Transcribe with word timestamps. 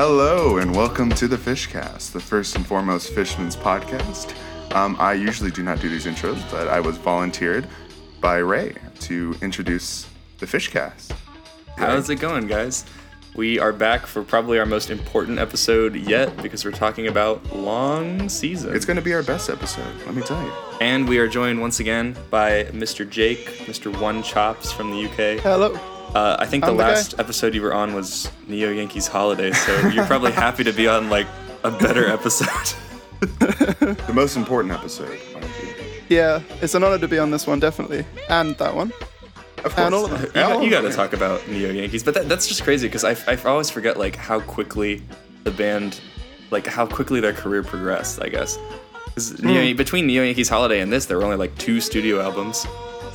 Hello 0.00 0.58
and 0.58 0.76
welcome 0.76 1.10
to 1.10 1.26
the 1.26 1.36
Fishcast, 1.36 2.12
the 2.12 2.20
first 2.20 2.54
and 2.54 2.64
foremost 2.64 3.12
Fishman's 3.12 3.56
podcast. 3.56 4.32
Um, 4.72 4.94
I 5.00 5.14
usually 5.14 5.50
do 5.50 5.64
not 5.64 5.80
do 5.80 5.88
these 5.88 6.06
intros, 6.06 6.40
but 6.52 6.68
I 6.68 6.78
was 6.78 6.96
volunteered 6.98 7.66
by 8.20 8.36
Ray 8.36 8.76
to 9.00 9.34
introduce 9.42 10.06
the 10.38 10.46
Fishcast. 10.46 11.16
How's 11.76 12.08
it 12.10 12.20
going, 12.20 12.46
guys? 12.46 12.84
We 13.34 13.58
are 13.58 13.72
back 13.72 14.06
for 14.06 14.22
probably 14.22 14.60
our 14.60 14.66
most 14.66 14.88
important 14.88 15.40
episode 15.40 15.96
yet 15.96 16.36
because 16.44 16.64
we're 16.64 16.70
talking 16.70 17.08
about 17.08 17.56
long 17.56 18.28
season. 18.28 18.76
It's 18.76 18.84
going 18.84 18.98
to 18.98 19.02
be 19.02 19.14
our 19.14 19.24
best 19.24 19.50
episode, 19.50 19.96
let 20.06 20.14
me 20.14 20.22
tell 20.22 20.40
you. 20.40 20.52
and 20.80 21.08
we 21.08 21.18
are 21.18 21.26
joined 21.26 21.60
once 21.60 21.80
again 21.80 22.16
by 22.30 22.66
Mr. 22.66 23.08
Jake, 23.10 23.48
Mr. 23.66 24.00
One 24.00 24.22
Chops 24.22 24.70
from 24.70 24.92
the 24.92 25.06
UK. 25.06 25.42
Hello. 25.42 25.76
Uh, 26.14 26.36
I 26.38 26.46
think 26.46 26.64
the 26.64 26.70
I'm 26.70 26.76
the 26.76 26.82
guy. 26.84 26.90
last 26.90 27.14
episode 27.18 27.54
you 27.54 27.62
were 27.62 27.74
on 27.74 27.94
was 27.94 28.30
Neo 28.46 28.70
Yankees 28.70 29.06
Holiday, 29.06 29.52
so 29.52 29.88
you're 29.88 30.06
probably 30.06 30.32
happy 30.32 30.64
to 30.64 30.72
be 30.72 30.88
on 30.88 31.10
like 31.10 31.26
a 31.64 31.70
better 31.70 32.08
episode. 32.08 32.48
The 33.80 34.12
most 34.14 34.36
important 34.36 34.72
episode. 34.72 35.18
mind 35.34 35.44
you. 35.62 36.16
Yeah, 36.16 36.40
it's 36.62 36.74
an 36.74 36.84
honor 36.84 36.98
to 36.98 37.08
be 37.08 37.18
on 37.18 37.30
this 37.32 37.46
one, 37.48 37.58
definitely, 37.60 38.04
and 38.28 38.56
that 38.58 38.74
one. 38.74 38.92
Of 39.64 39.74
course. 39.74 39.78
And 39.78 39.94
all 39.94 40.04
of 40.04 40.10
them. 40.12 40.22
You, 40.22 40.32
got, 40.32 40.62
you 40.64 40.70
got 40.70 40.80
to 40.82 40.90
talk 40.92 41.12
about 41.12 41.46
Neo 41.48 41.70
Yankees, 41.72 42.04
but 42.04 42.14
that, 42.14 42.28
that's 42.28 42.46
just 42.46 42.62
crazy 42.62 42.86
because 42.86 43.02
I, 43.04 43.16
I 43.30 43.36
always 43.44 43.70
forget 43.70 43.96
like 43.98 44.14
how 44.14 44.38
quickly 44.40 45.02
the 45.42 45.50
band, 45.50 46.00
like 46.52 46.66
how 46.68 46.86
quickly 46.86 47.18
their 47.20 47.32
career 47.32 47.62
progressed. 47.64 48.22
I 48.22 48.28
guess 48.28 48.56
'Cause 49.14 49.30
Hmm. 49.40 49.46
Neo, 49.48 49.74
between 49.74 50.06
Neo 50.06 50.22
Yankees 50.22 50.48
Holiday 50.48 50.80
and 50.80 50.92
this, 50.92 51.06
there 51.06 51.16
were 51.18 51.24
only 51.24 51.36
like 51.36 51.56
two 51.58 51.80
studio 51.80 52.20
albums 52.20 52.66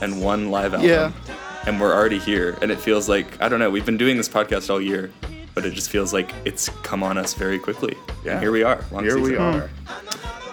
and 0.02 0.22
one 0.22 0.52
live 0.52 0.73
album. 0.73 0.89
Yeah. 0.89 1.12
And 1.67 1.80
we're 1.80 1.94
already 1.94 2.20
here, 2.20 2.58
and 2.62 2.72
it 2.72 2.80
feels 2.80 3.08
like 3.09 3.41
I 3.41 3.49
don't 3.49 3.59
know. 3.59 3.70
We've 3.70 3.85
been 3.85 3.98
doing 3.98 4.17
this 4.17 4.30
podcast 4.30 4.70
all 4.70 4.81
year, 4.81 5.12
but 5.55 5.66
it 5.66 5.73
just 5.73 5.89
feels 5.89 6.14
like 6.14 6.33
it's 6.45 6.69
come 6.83 7.03
on 7.03 7.17
us 7.17 7.33
very 7.33 7.59
quickly. 7.59 7.95
Yeah. 8.23 8.33
And 8.33 8.42
here 8.42 8.52
we 8.52 8.64
are. 8.64 8.83
long 8.92 9.03
Here 9.03 9.19
we 9.19 9.36
are. 9.38 9.69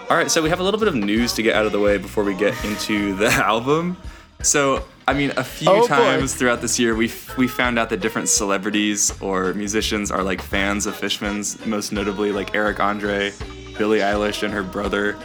All 0.09 0.17
right, 0.17 0.29
so 0.29 0.41
we 0.41 0.49
have 0.49 0.59
a 0.59 0.63
little 0.63 0.79
bit 0.79 0.89
of 0.89 0.95
news 0.95 1.33
to 1.35 1.41
get 1.43 1.55
out 1.55 1.65
of 1.65 1.71
the 1.71 1.79
way 1.79 1.97
before 1.97 2.23
we 2.25 2.33
get 2.35 2.53
into 2.65 3.15
the 3.15 3.27
album. 3.31 3.95
So, 4.43 4.83
I 5.07 5.13
mean, 5.13 5.31
a 5.37 5.43
few 5.43 5.69
Oh, 5.69 5.81
boy. 5.81 5.87
times 5.87 6.33
throughout 6.35 6.59
this 6.61 6.77
year, 6.79 6.95
we 6.95 7.11
we 7.37 7.47
found 7.47 7.79
out 7.79 7.89
that 7.91 8.01
different 8.01 8.27
celebrities 8.27 9.13
or 9.21 9.53
musicians 9.53 10.11
are 10.11 10.23
like 10.23 10.41
fans 10.41 10.85
of 10.85 10.95
Fishman's. 10.95 11.63
Most 11.65 11.91
notably, 11.93 12.31
like 12.31 12.55
Eric 12.55 12.79
Andre, 12.79 13.31
Billie 13.77 13.99
Eilish, 13.99 14.43
and 14.43 14.53
her 14.53 14.63
brother. 14.63 15.17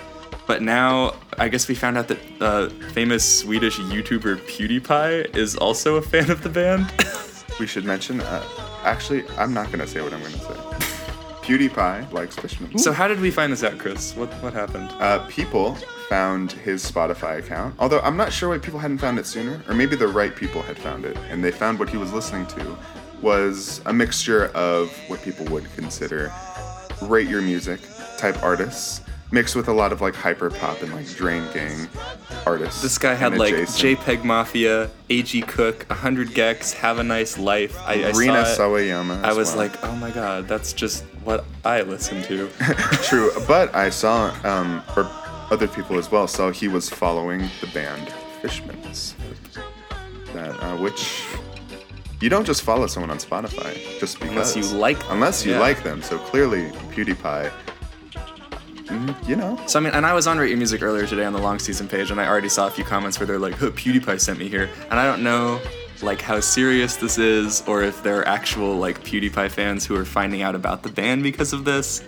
But 0.46 0.62
now, 0.62 1.14
I 1.38 1.48
guess 1.48 1.66
we 1.68 1.74
found 1.74 1.98
out 1.98 2.08
that 2.08 2.18
uh, 2.40 2.68
famous 2.92 3.40
Swedish 3.40 3.78
YouTuber 3.78 4.38
PewDiePie 4.46 5.36
is 5.36 5.56
also 5.56 5.96
a 5.96 6.02
fan 6.02 6.30
of 6.30 6.42
the 6.42 6.48
band. 6.48 6.92
We 7.58 7.66
should 7.66 7.86
mention, 7.86 8.20
uh, 8.20 8.44
actually, 8.84 9.26
I'm 9.38 9.54
not 9.54 9.68
going 9.68 9.78
to 9.78 9.86
say 9.86 10.02
what 10.02 10.12
I'm 10.12 10.20
going 10.20 10.32
to 10.34 10.38
say. 10.40 10.54
PewDiePie 11.40 12.12
likes 12.12 12.36
Fishman. 12.36 12.76
so, 12.76 12.92
how 12.92 13.08
did 13.08 13.18
we 13.18 13.30
find 13.30 13.50
this 13.50 13.62
out, 13.64 13.78
Chris? 13.78 14.14
What 14.14 14.30
what 14.42 14.52
happened? 14.52 14.90
uh, 15.00 15.20
people 15.26 15.74
found 16.10 16.52
his 16.52 16.84
Spotify 16.84 17.38
account. 17.38 17.74
Although 17.78 18.00
I'm 18.00 18.16
not 18.18 18.30
sure 18.30 18.50
why 18.50 18.58
people 18.58 18.78
hadn't 18.78 18.98
found 18.98 19.18
it 19.18 19.24
sooner, 19.26 19.62
or 19.68 19.74
maybe 19.74 19.96
the 19.96 20.06
right 20.08 20.36
people 20.36 20.60
had 20.60 20.76
found 20.76 21.06
it, 21.06 21.16
and 21.30 21.42
they 21.42 21.50
found 21.50 21.78
what 21.78 21.88
he 21.88 21.96
was 21.96 22.12
listening 22.12 22.46
to 22.48 22.76
was 23.22 23.80
a 23.86 23.92
mixture 23.92 24.48
of 24.48 24.90
what 25.08 25.22
people 25.22 25.46
would 25.46 25.64
consider 25.76 26.30
rate 27.02 27.26
your 27.28 27.40
music 27.40 27.80
type 28.18 28.42
artists, 28.42 29.00
mixed 29.30 29.56
with 29.56 29.68
a 29.68 29.72
lot 29.72 29.92
of 29.92 30.00
like 30.00 30.14
hyper 30.14 30.50
pop 30.50 30.82
and 30.82 30.92
like 30.94 31.08
Drain 31.14 31.44
Gang 31.52 31.88
artists. 32.46 32.82
This 32.82 32.98
guy 32.98 33.14
had 33.14 33.36
like. 33.36 33.54
JPEG 33.54 34.24
Mafia, 34.24 34.90
AG 35.10 35.40
Cook, 35.42 35.84
100 35.88 36.28
gecs, 36.28 36.72
Have 36.72 36.98
a 36.98 37.04
Nice 37.04 37.38
Life. 37.38 37.76
I, 37.80 38.04
I 38.04 38.10
Rina 38.12 38.46
saw 38.46 38.74
it. 38.74 38.88
Sawayama. 38.88 39.22
I 39.22 39.32
was 39.32 39.48
well. 39.50 39.58
like, 39.58 39.84
oh 39.84 39.94
my 39.96 40.10
god, 40.10 40.48
that's 40.48 40.72
just 40.72 41.04
what 41.24 41.44
I 41.64 41.82
listen 41.82 42.22
to. 42.24 42.48
True, 43.02 43.30
but 43.46 43.74
I 43.74 43.90
saw, 43.90 44.34
um, 44.44 44.82
or 44.96 45.10
other 45.50 45.68
people 45.68 45.98
as 45.98 46.10
well 46.10 46.26
saw 46.26 46.50
he 46.50 46.68
was 46.68 46.88
following 46.88 47.48
the 47.60 47.66
band 47.68 48.08
Fishmans. 48.42 49.14
That, 50.32 50.60
uh, 50.62 50.76
which 50.76 51.24
you 52.20 52.28
don't 52.28 52.44
just 52.44 52.62
follow 52.62 52.86
someone 52.86 53.10
on 53.10 53.18
Spotify 53.18 53.98
just 53.98 54.18
because. 54.20 54.54
Unless 54.54 54.56
you 54.56 54.78
like 54.78 54.98
them, 55.00 55.12
Unless 55.12 55.44
you 55.46 55.52
yeah. 55.52 55.60
like 55.60 55.82
them. 55.82 56.02
So 56.02 56.18
clearly, 56.18 56.70
PewDiePie. 56.92 57.52
Mm, 58.86 59.28
You 59.28 59.36
know, 59.36 59.58
So 59.66 59.78
I 59.78 59.82
mean, 59.82 59.92
and 59.92 60.04
I 60.06 60.12
was 60.14 60.26
on 60.26 60.38
Rate 60.38 60.48
Your 60.48 60.58
Music 60.58 60.82
earlier 60.82 61.06
today 61.06 61.24
on 61.24 61.32
the 61.32 61.38
long 61.40 61.58
season 61.58 61.88
page, 61.88 62.10
and 62.10 62.20
I 62.20 62.26
already 62.26 62.48
saw 62.48 62.66
a 62.66 62.70
few 62.70 62.84
comments 62.84 63.18
where 63.18 63.26
they're 63.26 63.38
like, 63.38 63.54
huh, 63.54 63.70
PewDiePie 63.70 64.20
sent 64.20 64.38
me 64.38 64.48
here, 64.48 64.68
and 64.90 64.98
I 64.98 65.04
don't 65.06 65.22
know 65.22 65.60
like 66.02 66.20
how 66.20 66.40
serious 66.40 66.96
this 66.96 67.16
is, 67.18 67.62
or 67.66 67.82
if 67.82 68.02
there 68.02 68.18
are 68.20 68.28
actual 68.28 68.76
like 68.76 69.02
PewDiePie 69.02 69.50
fans 69.50 69.86
who 69.86 69.96
are 69.96 70.04
finding 70.04 70.42
out 70.42 70.54
about 70.54 70.82
the 70.82 70.90
band 70.90 71.22
because 71.22 71.52
of 71.52 71.64
this. 71.64 72.02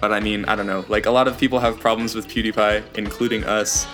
But 0.00 0.12
I 0.12 0.20
mean, 0.20 0.44
I 0.46 0.56
don't 0.56 0.66
know. 0.66 0.84
Like 0.88 1.06
a 1.06 1.10
lot 1.10 1.28
of 1.28 1.38
people 1.38 1.58
have 1.58 1.78
problems 1.78 2.14
with 2.14 2.28
PewDiePie, 2.28 2.96
including 2.96 3.44
us. 3.44 3.86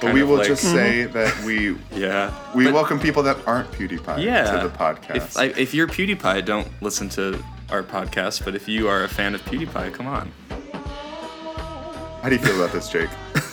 but 0.00 0.14
we 0.14 0.22
will 0.22 0.36
like- 0.38 0.46
just 0.48 0.62
say 0.62 1.04
that 1.04 1.44
we 1.44 1.76
yeah. 1.94 2.32
we 2.54 2.64
But- 2.64 2.74
welcome 2.74 2.98
people 3.00 3.22
that 3.24 3.36
aren't 3.46 3.70
PewDiePie 3.72 4.22
yeah. 4.24 4.58
to 4.60 4.68
the 4.68 4.74
podcast. 4.74 5.16
If, 5.16 5.36
I, 5.36 5.44
if 5.46 5.74
you're 5.74 5.86
PewDiePie, 5.88 6.44
don't 6.44 6.68
listen 6.82 7.08
to 7.10 7.42
our 7.70 7.82
podcast. 7.82 8.44
But 8.44 8.54
if 8.54 8.68
you 8.68 8.88
are 8.88 9.04
a 9.04 9.08
fan 9.08 9.34
of 9.34 9.42
PewDiePie, 9.44 9.92
come 9.94 10.06
on. 10.06 10.30
How 12.22 12.28
do 12.28 12.34
you 12.36 12.40
feel 12.42 12.56
about 12.56 12.72
this, 12.72 12.88
Jake? 12.88 13.10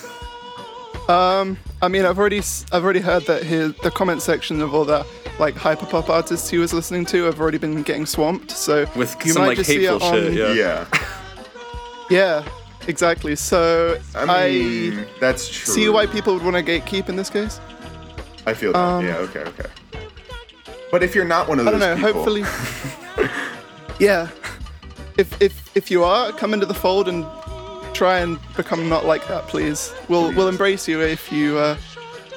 Um, 1.08 1.56
I 1.80 1.88
mean, 1.88 2.04
I've 2.04 2.18
already 2.18 2.36
s- 2.40 2.66
I've 2.70 2.84
already 2.84 3.00
heard 3.00 3.22
that 3.28 3.42
his 3.42 3.72
the 3.76 3.90
comment 3.90 4.20
section 4.20 4.60
of 4.60 4.74
all 4.74 4.84
the 4.84 5.06
like 5.38 5.54
hyperpop 5.54 6.10
artists 6.10 6.50
he 6.50 6.58
was 6.58 6.74
listening 6.74 7.06
to 7.06 7.22
have 7.24 7.40
already 7.40 7.56
been 7.56 7.82
getting 7.82 8.04
swamped. 8.04 8.50
So 8.50 8.84
With 8.94 9.16
you 9.24 9.32
some 9.32 9.40
might 9.40 9.48
like 9.48 9.56
just 9.56 9.70
see 9.70 9.84
hateful 9.86 9.96
it 9.96 10.34
shit. 10.34 10.42
on- 10.42 10.54
Yeah. 10.58 10.84
yeah, 10.84 10.86
Yeah, 12.10 12.44
exactly. 12.86 13.36
So 13.36 13.98
I 14.14 14.26
mean 14.50 15.06
that's 15.18 15.48
true. 15.48 15.72
see 15.72 15.88
why 15.88 16.04
people 16.04 16.34
would 16.34 16.42
want 16.44 16.56
to 16.56 16.62
gatekeep 16.62 17.08
in 17.08 17.16
this 17.16 17.30
case. 17.30 17.58
I 18.46 18.52
feel 18.52 18.74
that. 18.74 18.78
um, 18.78 19.02
yeah. 19.06 19.16
Okay. 19.16 19.40
Okay. 19.44 19.70
But 20.90 21.02
if 21.02 21.14
you're 21.14 21.24
not 21.24 21.48
one 21.48 21.58
of 21.58 21.64
those, 21.64 21.74
I 21.80 21.94
those 21.94 22.02
don't 22.02 22.02
know. 22.02 22.06
people, 22.06 22.22
Hopefully, 22.36 23.30
yeah. 23.98 24.28
If 25.16 25.40
if 25.40 25.74
if 25.74 25.90
you 25.90 26.04
are, 26.04 26.32
come 26.32 26.52
into 26.52 26.66
the 26.66 26.74
fold 26.74 27.08
and 27.08 27.24
try 27.98 28.20
and 28.20 28.38
become 28.56 28.88
not 28.88 29.04
like 29.04 29.26
that, 29.26 29.48
please. 29.48 29.92
We'll 30.08 30.32
we'll 30.34 30.48
embrace 30.48 30.86
you 30.86 31.00
if 31.02 31.32
you 31.32 31.58
uh, 31.58 31.76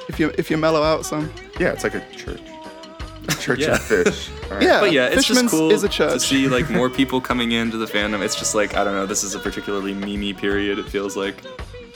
if 0.08 0.18
you 0.18 0.32
if 0.36 0.50
you 0.50 0.56
mellow 0.56 0.82
out 0.82 1.06
some. 1.06 1.32
Yeah, 1.60 1.72
it's 1.72 1.84
like 1.84 1.94
a 1.94 2.04
church. 2.10 2.40
A 3.28 3.34
church 3.36 3.60
Yeah. 3.60 3.74
of 3.74 3.82
fish. 3.82 4.30
All 4.50 4.56
right. 4.56 4.62
Yeah. 4.62 4.80
But 4.80 4.90
yeah, 4.92 5.06
it's 5.06 5.28
Fishman's 5.28 5.42
just 5.42 5.54
cool 5.54 5.70
is 5.70 5.84
a 5.84 5.88
to 5.88 6.18
see 6.18 6.48
like 6.48 6.68
more 6.78 6.90
people 6.90 7.20
coming 7.20 7.52
into 7.52 7.76
the 7.76 7.86
fandom. 7.86 8.20
It's 8.22 8.34
just 8.34 8.54
like 8.56 8.74
I 8.76 8.82
don't 8.82 8.94
know. 8.94 9.06
This 9.06 9.22
is 9.22 9.36
a 9.36 9.38
particularly 9.38 9.94
memey 9.94 10.36
period. 10.36 10.80
It 10.80 10.88
feels 10.88 11.16
like, 11.16 11.36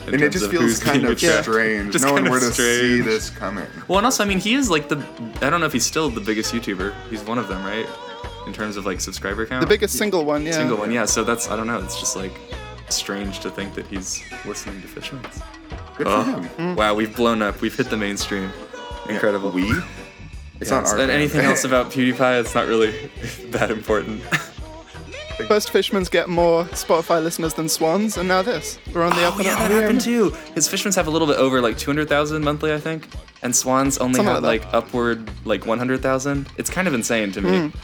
in 0.07 0.15
And 0.15 0.23
it 0.23 0.31
just 0.31 0.49
feels 0.49 0.79
kind 0.79 1.05
of 1.05 1.11
attracted. 1.11 1.43
strange. 1.43 1.93
Just 1.93 2.05
no 2.05 2.13
one 2.13 2.23
kind 2.23 2.31
were 2.31 2.37
of 2.39 2.45
to 2.45 2.53
see 2.53 3.01
this 3.01 3.31
coming. 3.31 3.67
Well, 3.89 3.99
and 3.99 4.05
also, 4.07 4.23
I 4.23 4.27
mean, 4.29 4.39
he 4.39 4.55
is 4.55 4.71
like 4.71 4.89
the. 4.89 4.99
I 5.43 5.51
don't 5.51 5.59
know 5.59 5.67
if 5.67 5.73
he's 5.73 5.85
still 5.87 6.09
the 6.09 6.21
biggest 6.21 6.55
YouTuber. 6.55 6.95
He's 7.11 7.25
one 7.25 7.39
of 7.39 7.49
them, 7.49 7.65
right? 7.65 7.89
In 8.47 8.53
terms 8.53 8.77
of 8.77 8.87
like 8.87 9.01
subscriber 9.01 9.45
count. 9.47 9.63
The 9.63 9.67
biggest 9.67 9.99
single 9.99 10.25
one, 10.25 10.47
yeah. 10.47 10.53
single 10.53 10.77
one, 10.79 10.93
yeah. 10.93 11.07
So 11.07 11.25
that's 11.25 11.51
I 11.51 11.57
don't 11.57 11.67
know. 11.67 11.83
It's 11.83 11.99
just 11.99 12.15
like 12.15 12.33
strange 12.95 13.41
to 13.41 13.51
think 13.51 13.75
that 13.75 13.87
he's 13.87 14.23
listening 14.45 14.81
to 14.83 14.89
Fishman's. 14.89 15.43
Good 15.97 16.07
for 16.07 16.13
Oh, 16.13 16.23
him. 16.23 16.45
Mm. 16.51 16.77
wow, 16.77 16.95
we've 16.95 17.15
blown 17.15 17.43
up. 17.43 17.61
We've 17.61 17.75
hit 17.75 17.91
the 17.91 17.97
mainstream. 17.97 18.51
Incredible. 19.09 19.51
We? 19.51 19.71
It's 20.61 20.71
Yeah, 20.71 20.81
not 20.81 20.89
our 20.89 21.01
anything 21.01 21.43
else 21.45 21.65
about 21.71 21.91
PewDiePie? 21.91 22.41
It's 22.41 22.55
not 22.55 22.67
really 22.67 23.11
that 23.51 23.71
important. 23.71 24.23
First 25.49 25.71
Fishmans 25.71 26.11
get 26.11 26.29
more 26.31 26.65
Spotify 26.67 27.23
listeners 27.23 27.53
than 27.55 27.69
Swans, 27.69 28.17
and 28.17 28.27
now 28.27 28.41
this. 28.41 28.79
We're 28.95 29.03
on 29.03 29.11
the 29.11 29.23
oh, 29.25 29.29
up 29.29 29.35
Oh 29.35 29.37
and 29.37 29.45
yeah, 29.45 29.53
up. 29.53 29.59
that 29.59 29.71
happened 29.71 30.01
too. 30.01 30.31
His 30.55 30.67
Fishmans 30.67 30.97
have 30.97 31.07
a 31.07 31.11
little 31.11 31.27
bit 31.29 31.37
over 31.37 31.61
like 31.61 31.77
200,000 31.77 32.43
monthly, 32.43 32.73
I 32.73 32.79
think, 32.81 33.07
and 33.43 33.55
Swans 33.55 33.99
only 33.99 34.15
Something 34.17 34.33
have 34.35 34.43
like 34.43 34.65
like 34.65 34.75
upward 34.75 35.31
like 35.45 35.67
100,000. 35.67 36.49
It's 36.57 36.71
kind 36.71 36.89
of 36.89 36.95
insane 36.95 37.33
to 37.33 37.43
me. 37.43 37.69
Hmm. 37.69 37.79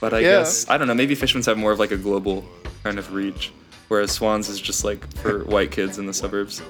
But 0.00 0.14
I. 0.14 0.20
Yeah. 0.20 0.38
guess 0.38 0.68
I 0.70 0.78
don't 0.78 0.88
know. 0.88 0.94
Maybe 0.94 1.14
Fishmans 1.14 1.44
have 1.44 1.58
more 1.58 1.72
of 1.72 1.78
like 1.78 1.90
a 1.90 1.98
global 1.98 2.42
kind 2.82 2.98
of 2.98 3.12
reach, 3.12 3.52
whereas 3.94 4.10
Swans 4.10 4.48
is 4.48 4.60
just 4.60 4.82
like 4.82 5.06
for 5.18 5.44
white 5.44 5.70
kids 5.70 5.98
in 5.98 6.06
the 6.06 6.12
suburbs. 6.12 6.60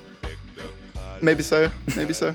Maybe 1.22 1.42
so. 1.42 1.70
Maybe 1.96 2.12
so. 2.12 2.34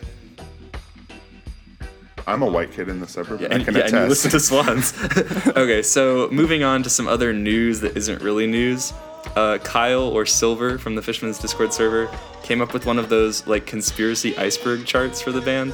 I'm 2.25 2.41
a 2.41 2.47
white 2.47 2.71
kid 2.71 2.89
in 2.89 3.00
the 3.00 3.07
suburbs. 3.07 3.44
Yeah, 3.44 3.50
and, 3.51 3.53
I 3.53 3.57
and, 3.57 3.65
can 3.65 3.75
yeah, 3.75 3.81
and 3.83 3.91
you 3.91 4.06
listen 4.07 4.31
to 4.31 4.39
Swans. 4.39 4.94
okay, 5.50 5.83
so 5.83 6.27
moving 6.31 6.63
on 6.63 6.81
to 6.81 6.89
some 6.89 7.07
other 7.07 7.33
news 7.33 7.81
that 7.81 7.95
isn't 7.95 8.24
really 8.24 8.47
news. 8.47 8.91
Uh, 9.36 9.59
Kyle 9.59 10.01
or 10.01 10.25
Silver 10.25 10.80
from 10.80 10.95
the 10.95 11.03
Fishman's 11.03 11.38
Discord 11.38 11.71
server 11.71 12.09
came 12.42 12.59
up 12.59 12.74
with 12.74 12.88
one 12.88 12.97
of 12.97 13.09
those 13.09 13.45
like 13.45 13.68
conspiracy 13.68 14.35
iceberg 14.39 14.88
charts 14.88 15.21
for 15.21 15.31
the 15.31 15.42
band. 15.42 15.71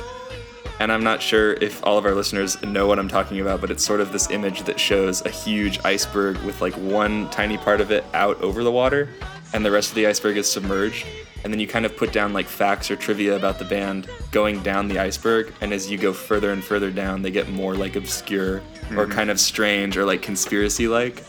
And 0.79 0.91
I'm 0.91 1.03
not 1.03 1.21
sure 1.21 1.53
if 1.53 1.83
all 1.85 1.97
of 1.97 2.05
our 2.05 2.13
listeners 2.13 2.61
know 2.61 2.85
what 2.85 2.99
I'm 2.99 3.07
talking 3.07 3.39
about, 3.39 3.61
but 3.61 3.71
it's 3.71 3.83
sort 3.83 4.01
of 4.01 4.11
this 4.11 4.29
image 4.29 4.63
that 4.63 4.79
shows 4.79 5.25
a 5.25 5.29
huge 5.29 5.79
iceberg 5.85 6.37
with 6.39 6.61
like 6.61 6.73
one 6.73 7.29
tiny 7.29 7.57
part 7.57 7.79
of 7.79 7.91
it 7.91 8.03
out 8.13 8.41
over 8.41 8.63
the 8.63 8.71
water, 8.71 9.09
and 9.53 9.65
the 9.65 9.71
rest 9.71 9.89
of 9.89 9.95
the 9.95 10.05
iceberg 10.05 10.37
is 10.37 10.51
submerged. 10.51 11.05
And 11.43 11.53
then 11.53 11.59
you 11.59 11.67
kind 11.67 11.85
of 11.85 11.95
put 11.95 12.11
down 12.11 12.33
like 12.33 12.47
facts 12.47 12.89
or 12.89 12.95
trivia 12.95 13.35
about 13.35 13.59
the 13.59 13.65
band 13.65 14.09
going 14.31 14.63
down 14.63 14.87
the 14.87 14.99
iceberg, 14.99 15.53
and 15.61 15.71
as 15.71 15.89
you 15.89 15.97
go 15.97 16.11
further 16.11 16.51
and 16.51 16.63
further 16.63 16.91
down, 16.91 17.21
they 17.21 17.31
get 17.31 17.47
more 17.49 17.75
like 17.75 17.95
obscure 17.95 18.61
or 18.97 19.07
kind 19.07 19.29
of 19.29 19.39
strange 19.39 19.95
or 19.95 20.05
like 20.05 20.21
conspiracy 20.21 20.87
like. 20.87 21.23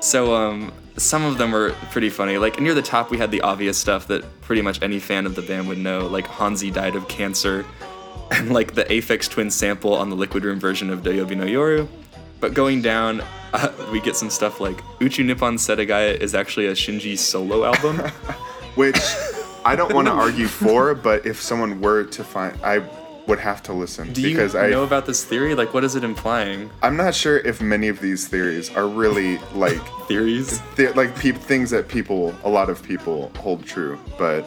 So 0.00 0.34
um 0.34 0.72
some 0.98 1.24
of 1.24 1.36
them 1.38 1.52
were 1.52 1.74
pretty 1.90 2.10
funny. 2.10 2.38
Like 2.38 2.60
near 2.60 2.74
the 2.74 2.82
top, 2.82 3.10
we 3.10 3.18
had 3.18 3.30
the 3.30 3.40
obvious 3.42 3.78
stuff 3.78 4.06
that 4.08 4.40
pretty 4.40 4.62
much 4.62 4.80
any 4.82 4.98
fan 4.98 5.26
of 5.26 5.34
the 5.34 5.42
band 5.42 5.68
would 5.68 5.78
know, 5.78 6.06
like 6.06 6.26
Hansi 6.26 6.70
died 6.70 6.96
of 6.96 7.06
cancer, 7.08 7.64
and 8.30 8.52
like 8.52 8.74
the 8.74 8.84
Aphex 8.84 9.28
Twin 9.28 9.50
sample 9.50 9.94
on 9.94 10.10
the 10.10 10.16
Liquid 10.16 10.44
Room 10.44 10.58
version 10.60 10.90
of 10.90 11.02
Doyobi 11.02 11.36
no 11.36 11.44
Yoru. 11.44 11.88
But 12.40 12.52
going 12.54 12.82
down, 12.82 13.22
uh, 13.54 13.72
we 13.90 14.00
get 14.00 14.14
some 14.16 14.28
stuff 14.30 14.60
like 14.60 14.76
Uchu 15.00 15.24
Nippon 15.24 15.56
Setagaya 15.56 16.16
is 16.20 16.34
actually 16.34 16.66
a 16.66 16.72
Shinji 16.72 17.16
solo 17.18 17.64
album. 17.64 17.98
which 18.74 19.00
I 19.64 19.74
don't 19.74 19.94
want 19.94 20.06
to 20.06 20.12
argue 20.12 20.46
for, 20.48 20.94
but 20.94 21.24
if 21.24 21.40
someone 21.40 21.80
were 21.80 22.04
to 22.04 22.22
find, 22.22 22.58
I 22.62 22.82
would 23.26 23.38
have 23.40 23.62
to 23.64 23.72
listen 23.72 24.12
Do 24.12 24.20
you 24.20 24.28
because 24.28 24.54
I 24.54 24.68
know 24.68 24.84
about 24.84 25.06
this 25.06 25.24
theory? 25.24 25.54
Like, 25.54 25.72
what 25.74 25.82
is 25.82 25.96
it 25.96 26.04
implying? 26.04 26.70
I'm 26.82 26.96
not 26.96 27.14
sure 27.14 27.38
if 27.38 27.60
many 27.62 27.88
of 27.88 28.00
these 28.00 28.28
theories 28.28 28.70
are 28.76 28.86
really 28.86 29.38
like 29.54 29.80
Theories? 30.08 30.60
th- 30.76 30.94
like 30.94 31.18
peop 31.18 31.36
things 31.36 31.70
that 31.70 31.88
people, 31.88 32.34
a 32.44 32.50
lot 32.50 32.68
of 32.70 32.82
people 32.82 33.32
hold 33.38 33.64
true, 33.64 33.98
but 34.18 34.46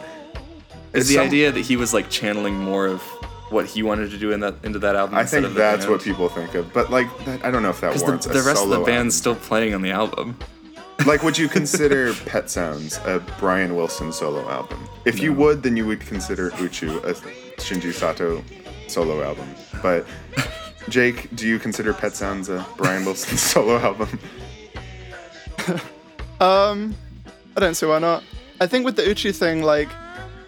Is 0.94 1.08
the 1.08 1.16
some- 1.16 1.26
idea 1.26 1.50
that 1.52 1.60
he 1.60 1.76
was 1.76 1.92
like 1.92 2.08
channeling 2.08 2.54
more 2.54 2.86
of 2.86 3.02
what 3.50 3.66
he 3.66 3.82
wanted 3.82 4.10
to 4.10 4.18
do 4.18 4.32
in 4.32 4.40
that 4.40 4.54
into 4.64 4.78
that 4.80 4.96
album? 4.96 5.16
I 5.16 5.24
think 5.24 5.44
of 5.46 5.54
that's 5.54 5.86
what 5.86 6.02
people 6.02 6.28
think 6.28 6.54
of, 6.54 6.72
but 6.72 6.90
like 6.90 7.08
that, 7.24 7.44
I 7.44 7.50
don't 7.50 7.62
know 7.62 7.70
if 7.70 7.80
that 7.80 7.88
Because 7.88 8.02
warrants 8.02 8.26
the, 8.26 8.32
the 8.34 8.40
a 8.40 8.42
rest 8.44 8.62
of 8.62 8.70
the 8.70 8.78
band's 8.80 9.14
album. 9.26 9.38
still 9.38 9.48
playing 9.48 9.74
on 9.74 9.82
the 9.82 9.90
album. 9.90 10.36
Like, 11.06 11.22
would 11.22 11.36
you 11.38 11.48
consider 11.58 12.12
Pet 12.26 12.50
Sounds 12.50 12.98
a 13.04 13.22
Brian 13.38 13.74
Wilson 13.76 14.12
solo 14.12 14.48
album? 14.48 14.86
If 15.04 15.20
you 15.20 15.32
would, 15.32 15.62
then 15.62 15.76
you 15.76 15.86
would 15.86 16.00
consider 16.00 16.50
Uchu 16.52 17.02
a 17.04 17.14
Shinji 17.60 17.92
Sato 17.92 18.42
solo 18.86 19.22
album. 19.22 19.48
But 19.82 20.06
Jake, 20.88 21.34
do 21.34 21.46
you 21.48 21.58
consider 21.58 21.92
Pet 21.94 22.14
Sounds 22.14 22.48
a 22.48 22.64
Brian 22.76 23.04
Wilson 23.04 23.36
solo 23.52 23.78
album? 23.78 24.08
Um, 26.40 26.94
I 27.56 27.60
don't 27.60 27.74
see 27.74 27.86
why 27.86 27.98
not. 27.98 28.22
I 28.60 28.66
think 28.66 28.84
with 28.84 28.96
the 28.96 29.08
Uchi 29.10 29.32
thing, 29.32 29.62
like, 29.62 29.88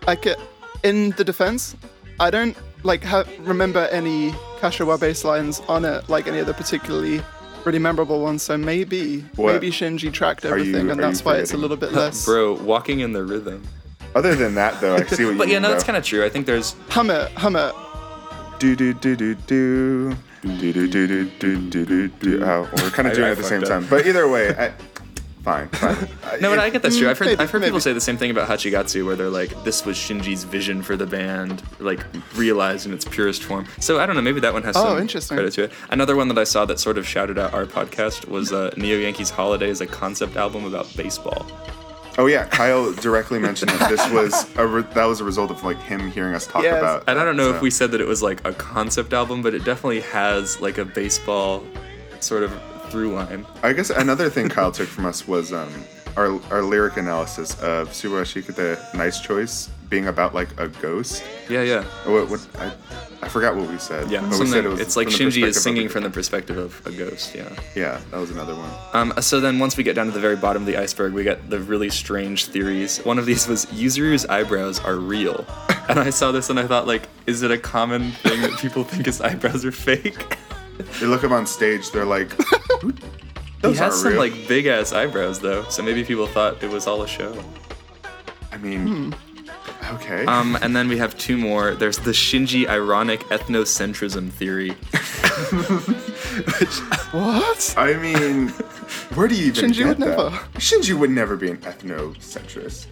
I 0.06 0.14
get 0.14 0.38
in 0.82 1.10
the 1.10 1.24
defense, 1.24 1.76
I 2.18 2.30
don't 2.30 2.56
like 2.82 3.04
ha- 3.04 3.24
remember 3.40 3.86
any 3.90 4.30
Kashawa 4.60 4.98
bass 5.00 5.24
lines 5.24 5.60
on 5.68 5.84
it, 5.84 6.08
like 6.08 6.26
any 6.26 6.40
other 6.40 6.52
particularly 6.52 7.20
really 7.64 7.78
memorable 7.78 8.20
ones. 8.20 8.42
So 8.42 8.56
maybe 8.56 9.20
what? 9.36 9.52
maybe 9.52 9.70
Shinji 9.70 10.12
tracked 10.12 10.44
everything, 10.44 10.86
you, 10.86 10.90
and 10.92 11.00
that's 11.00 11.24
why 11.24 11.32
forgetting? 11.32 11.42
it's 11.42 11.52
a 11.52 11.56
little 11.58 11.76
bit 11.76 11.92
less. 12.00 12.24
Bro, 12.24 12.54
walking 12.62 13.00
in 13.00 13.12
the 13.12 13.24
rhythm. 13.24 13.62
Other 14.14 14.34
than 14.34 14.54
that, 14.56 14.80
though, 14.80 14.96
I 14.96 15.04
see 15.06 15.24
what 15.24 15.32
you. 15.32 15.38
but 15.38 15.48
yeah, 15.48 15.54
mean, 15.54 15.62
no, 15.62 15.70
that's 15.70 15.84
kind 15.84 15.96
of 15.96 16.04
true. 16.04 16.24
I 16.24 16.28
think 16.28 16.46
there's 16.46 16.74
hum 16.88 17.10
it, 17.10 17.30
hum 17.32 17.56
it. 17.56 17.74
Do 18.58 18.76
do 18.76 18.92
do 18.94 19.16
do 19.16 19.34
do. 19.34 20.16
Do 20.42 20.72
do 20.72 20.88
do 20.88 21.06
do 21.06 21.30
do 21.70 21.84
do 21.84 22.08
do. 22.08 22.44
Oh, 22.44 22.68
we're 22.76 22.90
kind 22.90 23.06
of 23.08 23.14
doing 23.14 23.28
it 23.28 23.32
at 23.32 23.38
the 23.38 23.44
same 23.44 23.62
up. 23.62 23.68
time, 23.68 23.86
but 23.88 24.06
either 24.06 24.28
way. 24.28 24.48
I, 24.58 24.72
fine, 25.42 25.68
fine. 25.68 25.96
no, 26.40 26.50
but 26.50 26.58
I 26.58 26.70
get 26.70 26.82
that's 26.82 26.96
true. 26.98 27.08
I've 27.10 27.18
heard 27.18 27.26
maybe, 27.28 27.40
I've 27.40 27.50
heard 27.50 27.62
people 27.62 27.80
say 27.80 27.92
the 27.92 28.00
same 28.00 28.16
thing 28.16 28.30
about 28.30 28.48
Hachigatsu, 28.48 29.04
where 29.04 29.16
they're 29.16 29.28
like, 29.30 29.50
this 29.64 29.84
was 29.84 29.96
Shinji's 29.96 30.44
vision 30.44 30.82
for 30.82 30.96
the 30.96 31.06
band, 31.06 31.62
like 31.80 32.00
realized 32.36 32.86
in 32.86 32.92
its 32.92 33.04
purest 33.04 33.42
form. 33.44 33.66
So 33.80 34.00
I 34.00 34.06
don't 34.06 34.16
know, 34.16 34.22
maybe 34.22 34.40
that 34.40 34.52
one 34.52 34.62
has 34.62 34.76
Oh, 34.76 34.84
some 34.90 34.98
interesting. 34.98 35.36
credit 35.36 35.52
to 35.54 35.64
it. 35.64 35.72
Another 35.90 36.16
one 36.16 36.28
that 36.28 36.38
I 36.38 36.44
saw 36.44 36.64
that 36.66 36.78
sort 36.80 36.98
of 36.98 37.06
shouted 37.06 37.38
out 37.38 37.52
our 37.54 37.66
podcast 37.66 38.28
was 38.28 38.52
uh, 38.52 38.72
Neo 38.76 38.98
Yankees 38.98 39.30
Holiday 39.30 39.68
is 39.68 39.80
a 39.80 39.86
concept 39.86 40.36
album 40.36 40.64
about 40.64 40.94
baseball. 40.96 41.46
Oh 42.18 42.26
yeah, 42.26 42.44
Kyle 42.44 42.92
directly 42.92 43.38
mentioned 43.38 43.70
that 43.70 43.88
this 43.88 44.10
was 44.10 44.46
a 44.58 44.66
re- 44.66 44.82
that 44.94 45.06
was 45.06 45.20
a 45.20 45.24
result 45.24 45.50
of 45.50 45.64
like 45.64 45.78
him 45.80 46.10
hearing 46.10 46.34
us 46.34 46.46
talk 46.46 46.62
Yes. 46.62 46.78
about. 46.78 47.04
And 47.08 47.18
I 47.18 47.24
don't 47.24 47.38
know 47.38 47.50
so- 47.52 47.56
if 47.56 47.62
we 47.62 47.70
said 47.70 47.90
that 47.92 48.02
it 48.02 48.06
was 48.06 48.22
like 48.22 48.46
a 48.46 48.52
concept 48.52 49.14
album, 49.14 49.40
but 49.40 49.54
it 49.54 49.64
definitely 49.64 50.00
has 50.02 50.60
like 50.60 50.76
a 50.76 50.84
baseball 50.84 51.64
sort 52.20 52.42
of 52.42 52.52
through 52.92 53.14
line. 53.14 53.46
I 53.62 53.72
guess 53.72 53.88
another 53.88 54.28
thing 54.28 54.50
Kyle 54.50 54.70
took 54.70 54.86
from 54.88 55.06
us 55.06 55.26
was 55.26 55.52
um, 55.52 55.72
our 56.16 56.38
our 56.52 56.62
lyric 56.62 56.98
analysis 56.98 57.54
of 57.62 57.88
Subarashikute, 57.88 58.54
the 58.54 58.78
nice 58.94 59.18
choice, 59.18 59.70
being 59.88 60.08
about 60.08 60.34
like 60.34 60.48
a 60.60 60.68
ghost. 60.68 61.24
Yeah, 61.48 61.62
yeah. 61.62 61.84
What, 62.04 62.28
what 62.28 62.46
I, 62.58 62.72
I 63.22 63.28
forgot 63.28 63.56
what 63.56 63.70
we 63.70 63.78
said. 63.78 64.10
Yeah, 64.10 64.28
we 64.38 64.46
said 64.46 64.66
it 64.66 64.68
was 64.68 64.78
it's 64.78 64.94
like 64.94 65.08
Shinji 65.08 65.42
is 65.42 65.60
singing 65.60 65.88
from 65.88 66.02
the 66.02 66.10
perspective 66.10 66.58
of 66.58 66.86
a 66.86 66.92
ghost. 66.92 67.34
Yeah. 67.34 67.48
Yeah, 67.74 67.98
that 68.10 68.20
was 68.20 68.30
another 68.30 68.54
one. 68.54 68.70
Um, 68.92 69.14
so 69.22 69.40
then 69.40 69.58
once 69.58 69.78
we 69.78 69.84
get 69.84 69.94
down 69.94 70.06
to 70.06 70.12
the 70.12 70.20
very 70.20 70.36
bottom 70.36 70.62
of 70.62 70.66
the 70.66 70.76
iceberg, 70.76 71.14
we 71.14 71.24
get 71.24 71.48
the 71.48 71.60
really 71.60 71.88
strange 71.88 72.46
theories. 72.46 72.98
One 72.98 73.18
of 73.18 73.24
these 73.24 73.48
was 73.48 73.64
Yuzuru's 73.66 74.26
eyebrows 74.26 74.80
are 74.80 74.96
real. 74.96 75.46
And 75.88 75.98
I 75.98 76.10
saw 76.10 76.30
this 76.30 76.48
and 76.48 76.60
I 76.60 76.66
thought 76.66 76.86
like, 76.86 77.08
is 77.26 77.42
it 77.42 77.50
a 77.50 77.58
common 77.58 78.12
thing 78.12 78.40
that 78.42 78.56
people 78.60 78.84
think 78.84 79.06
his 79.06 79.20
eyebrows 79.20 79.64
are 79.64 79.72
fake? 79.72 80.38
They 81.00 81.06
look 81.06 81.22
him 81.22 81.32
on 81.32 81.46
stage. 81.46 81.90
They're 81.90 82.04
like, 82.04 82.30
"Who- 82.80 82.92
he 83.62 83.74
has 83.74 84.00
some 84.00 84.12
real." 84.12 84.18
like 84.20 84.48
big 84.48 84.66
ass 84.66 84.92
eyebrows 84.92 85.40
though, 85.40 85.64
so 85.68 85.82
maybe 85.82 86.04
people 86.04 86.26
thought 86.26 86.62
it 86.62 86.70
was 86.70 86.86
all 86.86 87.02
a 87.02 87.08
show. 87.08 87.32
I 88.52 88.58
mean, 88.58 89.14
okay. 89.94 90.24
Um, 90.26 90.56
and 90.62 90.74
then 90.76 90.88
we 90.88 90.96
have 90.98 91.16
two 91.18 91.36
more. 91.36 91.74
There's 91.74 91.98
the 91.98 92.10
Shinji 92.12 92.68
ironic 92.68 93.20
ethnocentrism 93.30 94.30
theory. 94.30 94.74
What? 97.12 97.74
I 97.76 97.94
mean, 97.94 98.48
where 99.14 99.28
do 99.28 99.34
you 99.34 99.46
even 99.48 99.70
Shinji 99.70 99.76
get 99.78 99.86
would 99.88 99.96
that? 99.98 100.16
never. 100.16 100.30
Shinji 100.58 100.98
would 100.98 101.10
never 101.10 101.36
be 101.36 101.50
an 101.50 101.58
ethnocentrist. 101.58 102.86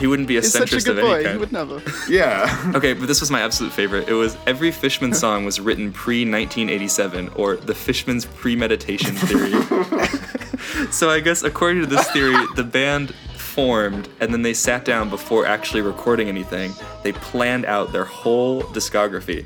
He 0.00 0.06
wouldn't 0.06 0.26
be 0.28 0.36
a 0.38 0.40
He's 0.40 0.52
such 0.52 0.72
a 0.72 0.76
centrist 0.76 0.84
good 0.86 0.98
of 0.98 1.04
any 1.04 1.08
boy. 1.08 1.22
kind. 1.22 1.34
He 1.34 1.38
would 1.40 1.52
never. 1.52 1.82
Yeah. 2.08 2.72
Okay, 2.74 2.94
but 2.94 3.06
this 3.06 3.20
was 3.20 3.30
my 3.30 3.42
absolute 3.42 3.72
favorite. 3.72 4.08
It 4.08 4.14
was 4.14 4.36
every 4.46 4.72
Fishman 4.72 5.12
song 5.24 5.44
was 5.44 5.60
written 5.60 5.92
pre 5.92 6.22
1987, 6.22 7.28
or 7.36 7.56
the 7.56 7.74
Fishman's 7.74 8.24
premeditation 8.24 9.14
theory. 9.14 9.52
so 10.90 11.10
I 11.10 11.20
guess 11.20 11.42
according 11.42 11.82
to 11.82 11.86
this 11.86 12.10
theory, 12.10 12.36
the 12.56 12.64
band 12.64 13.14
formed 13.36 14.08
and 14.20 14.32
then 14.32 14.42
they 14.42 14.54
sat 14.54 14.84
down 14.84 15.10
before 15.10 15.44
actually 15.46 15.82
recording 15.82 16.28
anything. 16.28 16.72
They 17.02 17.12
planned 17.12 17.64
out 17.66 17.92
their 17.92 18.04
whole 18.04 18.62
discography 18.62 19.44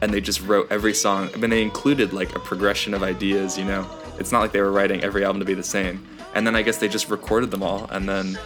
and 0.00 0.12
they 0.12 0.20
just 0.20 0.40
wrote 0.42 0.66
every 0.70 0.92
song. 0.92 1.30
I 1.34 1.38
mean, 1.38 1.50
they 1.50 1.62
included 1.62 2.12
like 2.12 2.34
a 2.34 2.40
progression 2.40 2.94
of 2.94 3.02
ideas, 3.02 3.56
you 3.56 3.64
know? 3.64 3.88
It's 4.18 4.32
not 4.32 4.40
like 4.40 4.52
they 4.52 4.60
were 4.60 4.72
writing 4.72 5.02
every 5.02 5.24
album 5.24 5.40
to 5.40 5.46
be 5.46 5.54
the 5.54 5.62
same. 5.62 6.06
And 6.34 6.46
then 6.46 6.56
I 6.56 6.62
guess 6.62 6.78
they 6.78 6.88
just 6.88 7.08
recorded 7.10 7.50
them 7.50 7.62
all 7.62 7.86
and 7.90 8.08
then 8.08 8.38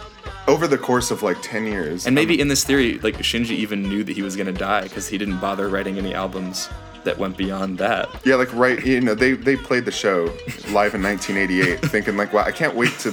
Over 0.49 0.67
the 0.67 0.79
course 0.79 1.11
of 1.11 1.21
like 1.21 1.37
10 1.43 1.67
years. 1.67 2.07
and 2.07 2.15
maybe 2.15 2.33
um, 2.35 2.41
in 2.41 2.47
this 2.47 2.63
theory, 2.63 2.97
like 2.99 3.17
Shinji 3.19 3.51
even 3.51 3.83
knew 3.83 4.03
that 4.03 4.13
he 4.13 4.23
was 4.23 4.35
gonna 4.35 4.51
die 4.51 4.81
because 4.81 5.07
he 5.07 5.17
didn't 5.17 5.39
bother 5.39 5.69
writing 5.69 5.99
any 5.99 6.15
albums 6.15 6.67
that 7.03 7.19
went 7.19 7.37
beyond 7.37 7.77
that. 7.77 8.09
Yeah, 8.25 8.35
like 8.35 8.51
right, 8.53 8.83
you 8.83 8.99
know, 8.99 9.13
they 9.13 9.33
they 9.33 9.55
played 9.55 9.85
the 9.85 9.91
show 9.91 10.25
live 10.71 10.95
in 10.95 11.03
1988, 11.03 11.79
thinking 11.91 12.17
like, 12.17 12.33
wow, 12.33 12.43
I 12.45 12.51
can't 12.51 12.75
wait 12.75 12.97
to 12.99 13.11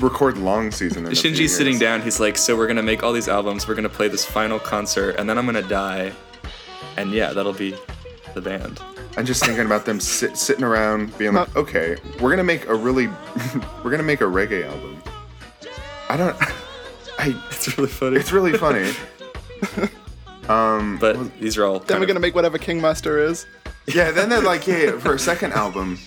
record 0.00 0.38
long 0.38 0.70
season. 0.70 1.04
In 1.04 1.12
Shinji's 1.12 1.54
sitting 1.54 1.78
down. 1.78 2.00
He's 2.00 2.18
like, 2.18 2.38
"So 2.38 2.56
we're 2.56 2.66
gonna 2.66 2.82
make 2.82 3.02
all 3.02 3.12
these 3.12 3.28
albums. 3.28 3.68
We're 3.68 3.74
gonna 3.74 3.88
play 3.90 4.08
this 4.08 4.24
final 4.24 4.58
concert, 4.58 5.16
and 5.18 5.28
then 5.28 5.36
I'm 5.36 5.44
gonna 5.44 5.62
die, 5.62 6.12
and 6.96 7.12
yeah, 7.12 7.34
that'll 7.34 7.52
be 7.52 7.76
the 8.32 8.40
band." 8.40 8.80
I'm 9.16 9.26
just 9.26 9.44
thinking 9.44 9.66
about 9.66 9.84
them 9.84 10.00
sit, 10.00 10.36
sitting 10.36 10.64
around, 10.64 11.16
being 11.18 11.34
like, 11.34 11.54
okay, 11.54 11.96
we're 12.20 12.30
gonna 12.30 12.42
make 12.42 12.66
a 12.66 12.74
really, 12.74 13.06
we're 13.84 13.90
gonna 13.90 14.02
make 14.02 14.22
a 14.22 14.24
reggae 14.24 14.66
album. 14.66 15.00
I 16.08 16.16
don't, 16.16 16.36
I, 17.18 17.34
It's 17.50 17.76
really 17.78 17.90
funny. 17.90 18.16
it's 18.16 18.32
really 18.32 18.52
funny. 18.58 18.92
um, 20.48 20.98
but 20.98 21.38
these 21.40 21.56
are 21.56 21.64
all. 21.64 21.78
Then 21.80 21.98
we're 21.98 22.02
of- 22.04 22.08
gonna 22.08 22.20
make 22.20 22.34
whatever 22.34 22.58
Kingmaster 22.58 23.22
is. 23.28 23.46
Yeah, 23.86 24.10
then 24.10 24.28
they're 24.28 24.40
like, 24.42 24.66
yeah, 24.66 24.76
yeah, 24.78 24.98
for 24.98 25.14
a 25.14 25.18
second 25.30 25.52
album, 25.52 25.98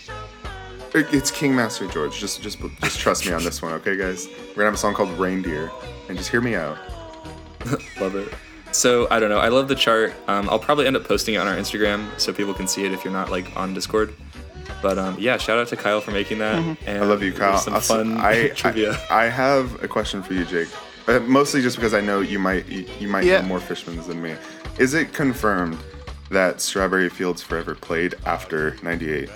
it's 0.94 1.30
King 1.32 1.56
Master 1.56 1.88
George. 1.88 2.18
Just, 2.20 2.42
just, 2.42 2.58
just 2.82 3.00
trust 3.00 3.26
me 3.26 3.34
on 3.34 3.44
this 3.44 3.62
one, 3.62 3.74
okay, 3.74 3.96
guys? 3.96 4.28
We're 4.50 4.56
gonna 4.56 4.66
have 4.66 4.74
a 4.74 4.78
song 4.78 4.94
called 4.96 5.12
Reindeer, 5.20 5.72
and 6.10 6.18
just 6.18 6.30
hear 6.30 6.42
me 6.42 6.56
out. 6.56 6.78
love 8.00 8.16
it. 8.16 8.34
So 8.72 9.08
I 9.10 9.20
don't 9.20 9.30
know. 9.30 9.40
I 9.40 9.48
love 9.48 9.68
the 9.70 9.76
chart. 9.76 10.14
Um, 10.28 10.50
I'll 10.50 10.60
probably 10.60 10.88
end 10.88 10.96
up 10.96 11.04
posting 11.06 11.36
it 11.36 11.38
on 11.38 11.48
our 11.48 11.56
Instagram 11.56 12.08
so 12.20 12.34
people 12.34 12.54
can 12.54 12.68
see 12.68 12.86
it 12.86 12.92
if 12.92 13.04
you're 13.04 13.14
not 13.14 13.32
like 13.32 13.56
on 13.56 13.74
Discord. 13.74 14.14
But 14.82 14.98
um, 15.00 15.16
yeah, 15.20 15.38
shout 15.38 15.58
out 15.58 15.68
to 15.70 15.76
Kyle 15.76 16.02
for 16.02 16.12
making 16.12 16.40
that. 16.40 16.56
And 16.56 16.78
Mm-hmm. 16.78 17.04
I 17.04 17.06
love 17.06 17.24
you, 17.24 17.34
Kyle. 17.34 17.58
Some 17.58 17.74
Also, 17.74 17.98
fun 17.98 18.18
I, 18.18 18.48
trivia. 18.56 19.00
I, 19.10 19.26
I 19.26 19.30
have 19.30 19.84
a 19.84 19.88
question 19.88 20.22
for 20.22 20.34
you, 20.34 20.46
Jake. 20.46 20.68
Uh, 21.08 21.20
mostly 21.22 21.62
just 21.62 21.78
because 21.78 21.94
I 21.94 22.02
know 22.02 22.20
you 22.22 22.38
might 22.38 22.68
you, 22.68 22.86
you 23.00 23.08
might 23.08 23.24
Yeah. 23.26 23.42
know 23.42 23.48
more 23.48 23.60
Fishmans 23.60 24.08
than 24.08 24.22
me. 24.22 24.36
Is 24.78 24.94
it 24.94 25.14
confirmed 25.14 25.78
that 26.30 26.60
Strawberry 26.62 27.10
Fields 27.10 27.42
Forever 27.42 27.74
played 27.76 28.16
after 28.26 28.76
98? 28.84 29.30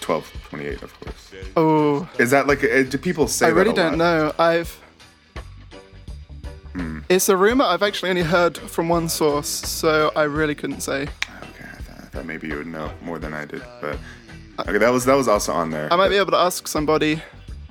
12, 0.00 0.32
28, 0.48 0.82
of 0.82 1.00
course. 1.00 1.32
Oh, 1.56 2.08
Is 2.18 2.30
that 2.30 2.46
like, 2.46 2.64
uh, 2.64 2.82
do 2.84 2.96
people 2.96 3.28
say 3.28 3.46
I 3.46 3.50
that 3.50 3.56
really 3.56 3.70
a 3.70 3.74
don't 3.74 3.98
lot? 3.98 3.98
know. 3.98 4.32
I've. 4.38 4.80
Hmm. 6.72 7.00
It's 7.08 7.28
a 7.28 7.36
rumor. 7.36 7.64
I've 7.64 7.82
actually 7.82 8.10
only 8.10 8.22
heard 8.22 8.56
from 8.56 8.88
one 8.88 9.08
source, 9.08 9.48
so 9.48 10.12
I 10.16 10.22
really 10.22 10.54
couldn't 10.54 10.80
say. 10.80 11.08
Okay, 12.18 12.26
I 12.26 12.26
thought, 12.26 12.26
I 12.26 12.26
thought 12.26 12.26
maybe 12.26 12.48
you 12.48 12.56
would 12.56 12.66
know 12.66 12.90
more 13.02 13.18
than 13.18 13.34
I 13.34 13.44
did, 13.44 13.62
but 13.80 13.98
okay, 14.60 14.78
that 14.78 14.90
was 14.92 15.04
that 15.04 15.14
was 15.14 15.28
also 15.28 15.52
on 15.52 15.70
there. 15.70 15.92
I 15.92 15.96
might 15.96 16.08
be 16.08 16.16
able 16.16 16.32
to 16.32 16.38
ask 16.38 16.66
somebody. 16.68 17.22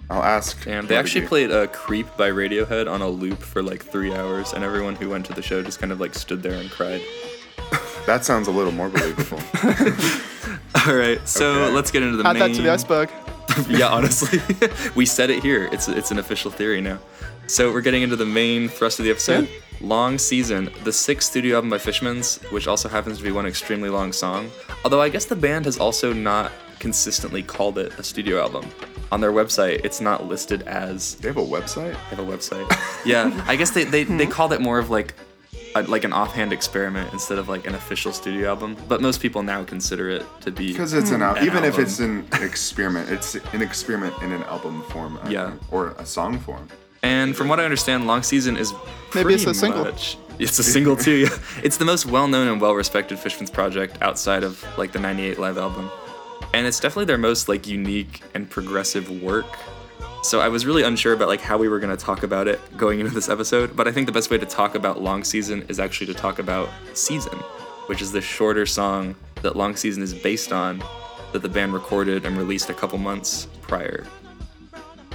I'll 0.09 0.23
ask. 0.23 0.63
Damn, 0.63 0.87
they 0.87 0.95
actually 0.95 1.21
you. 1.23 1.27
played 1.27 1.51
uh, 1.51 1.67
"Creep" 1.67 2.07
by 2.17 2.29
Radiohead 2.29 2.89
on 2.89 3.01
a 3.01 3.09
loop 3.09 3.39
for 3.39 3.61
like 3.61 3.83
three 3.83 4.13
hours, 4.13 4.53
and 4.53 4.63
everyone 4.63 4.95
who 4.95 5.09
went 5.09 5.25
to 5.25 5.33
the 5.33 5.41
show 5.41 5.61
just 5.61 5.79
kind 5.79 5.91
of 5.91 5.99
like 5.99 6.15
stood 6.15 6.41
there 6.43 6.53
and 6.59 6.69
cried. 6.71 7.01
That 8.05 8.23
sounds 8.23 8.47
a 8.47 8.51
little 8.51 8.71
more 8.71 8.87
believable. 8.87 9.41
All 10.87 10.95
right, 10.95 11.19
so 11.27 11.45
Okay. 11.65 11.73
let's 11.73 11.91
get 11.91 12.03
into 12.03 12.15
the 12.15 12.25
Add 12.25 12.37
main. 12.37 12.51
that 12.51 12.55
to 12.55 12.61
the 12.61 12.69
iceberg. 12.71 13.09
yeah, 13.69 13.89
honestly, 13.89 14.39
we 14.95 15.05
said 15.05 15.29
it 15.29 15.43
here. 15.43 15.67
It's 15.73 15.89
it's 15.89 16.09
an 16.11 16.17
official 16.19 16.49
theory 16.49 16.79
now. 16.79 16.99
So 17.47 17.71
we're 17.71 17.81
getting 17.81 18.01
into 18.01 18.17
the 18.17 18.25
main 18.25 18.67
thrust 18.67 18.99
of 18.99 19.05
the 19.05 19.11
episode. 19.11 19.47
Long 19.79 20.17
season, 20.17 20.69
the 20.83 20.91
sixth 20.91 21.29
studio 21.29 21.55
album 21.55 21.69
by 21.69 21.77
Fishmans, 21.77 22.41
which 22.51 22.67
also 22.67 22.89
happens 22.89 23.19
to 23.19 23.23
be 23.23 23.31
one 23.31 23.45
extremely 23.45 23.87
long 23.87 24.11
song. 24.11 24.51
Although 24.83 25.01
I 25.01 25.07
guess 25.07 25.23
the 25.23 25.35
band 25.37 25.63
has 25.63 25.79
also 25.79 26.11
not 26.11 26.51
consistently 26.79 27.41
called 27.41 27.77
it 27.77 27.97
a 27.97 28.03
studio 28.03 28.41
album. 28.41 28.69
On 29.13 29.21
their 29.21 29.31
website, 29.31 29.85
it's 29.85 30.01
not 30.01 30.27
listed 30.27 30.63
as 30.63 31.15
They 31.15 31.29
have 31.29 31.37
a 31.37 31.41
website. 31.41 31.93
they 32.09 32.15
have 32.17 32.19
a 32.19 32.25
website. 32.25 32.69
yeah, 33.05 33.31
I 33.47 33.55
guess 33.55 33.71
they, 33.71 33.85
they, 33.85 34.03
they 34.03 34.25
hmm. 34.25 34.31
called 34.31 34.51
it 34.51 34.59
more 34.59 34.77
of 34.77 34.89
like 34.89 35.13
a, 35.73 35.83
like 35.83 36.03
an 36.03 36.11
offhand 36.11 36.51
experiment 36.51 37.13
instead 37.13 37.37
of 37.37 37.47
like 37.47 37.65
an 37.65 37.75
official 37.75 38.11
studio 38.11 38.49
album. 38.49 38.75
But 38.89 39.01
most 39.01 39.21
people 39.21 39.41
now 39.41 39.63
consider 39.63 40.09
it 40.09 40.25
to 40.41 40.51
be 40.51 40.73
Because 40.73 40.91
it's 40.91 41.11
an 41.11 41.17
hmm. 41.17 41.23
album. 41.23 41.43
An 41.43 41.47
Even 41.47 41.63
if 41.63 41.79
it's 41.79 41.99
an 41.99 42.27
experiment, 42.33 43.09
it's 43.09 43.35
an 43.35 43.61
experiment 43.61 44.21
in 44.21 44.33
an 44.33 44.43
album 44.43 44.81
form. 44.89 45.17
I 45.23 45.29
Yeah. 45.29 45.51
think, 45.51 45.71
or 45.71 45.95
a 45.97 46.05
song 46.05 46.39
form. 46.39 46.67
And 47.03 47.35
from 47.35 47.47
what 47.47 47.59
I 47.59 47.63
understand, 47.63 48.07
Long 48.07 48.23
Season 48.23 48.57
is 48.57 48.73
Maybe 49.15 49.33
it's 49.35 49.45
a 49.45 49.53
single. 49.53 49.83
much- 49.85 50.17
It's 50.39 50.59
a 50.59 50.63
single 50.63 50.95
too. 50.95 51.11
Yeah. 51.25 51.29
It's 51.63 51.77
the 51.77 51.85
most 51.85 52.05
well-known 52.05 52.47
and 52.47 52.61
well-respected 52.61 53.17
Fishman's 53.19 53.49
project 53.49 53.97
outside 54.01 54.43
of 54.43 54.63
like 54.77 54.91
the 54.91 54.99
'98 54.99 55.39
live 55.39 55.57
album, 55.57 55.89
and 56.53 56.67
it's 56.67 56.79
definitely 56.79 57.05
their 57.05 57.17
most 57.17 57.49
like 57.49 57.65
unique 57.67 58.21
and 58.35 58.49
progressive 58.49 59.09
work. 59.23 59.47
So 60.23 60.39
I 60.41 60.47
was 60.49 60.65
really 60.65 60.83
unsure 60.83 61.13
about 61.13 61.27
like 61.29 61.41
how 61.41 61.57
we 61.57 61.67
were 61.69 61.79
gonna 61.79 61.97
talk 61.97 62.21
about 62.23 62.47
it 62.47 62.59
going 62.77 62.99
into 62.99 63.13
this 63.13 63.29
episode, 63.29 63.75
but 63.75 63.87
I 63.87 63.91
think 63.91 64.05
the 64.05 64.11
best 64.11 64.29
way 64.29 64.37
to 64.37 64.45
talk 64.45 64.75
about 64.75 65.01
Long 65.01 65.23
Season 65.23 65.63
is 65.69 65.79
actually 65.79 66.07
to 66.07 66.13
talk 66.13 66.37
about 66.39 66.69
Season, 66.93 67.37
which 67.87 68.01
is 68.01 68.11
the 68.11 68.21
shorter 68.21 68.65
song 68.65 69.15
that 69.41 69.55
Long 69.55 69.75
Season 69.75 70.03
is 70.03 70.13
based 70.13 70.51
on, 70.51 70.83
that 71.31 71.41
the 71.41 71.49
band 71.49 71.73
recorded 71.73 72.25
and 72.25 72.37
released 72.37 72.69
a 72.69 72.73
couple 72.73 72.97
months 72.97 73.47
prior. 73.61 74.05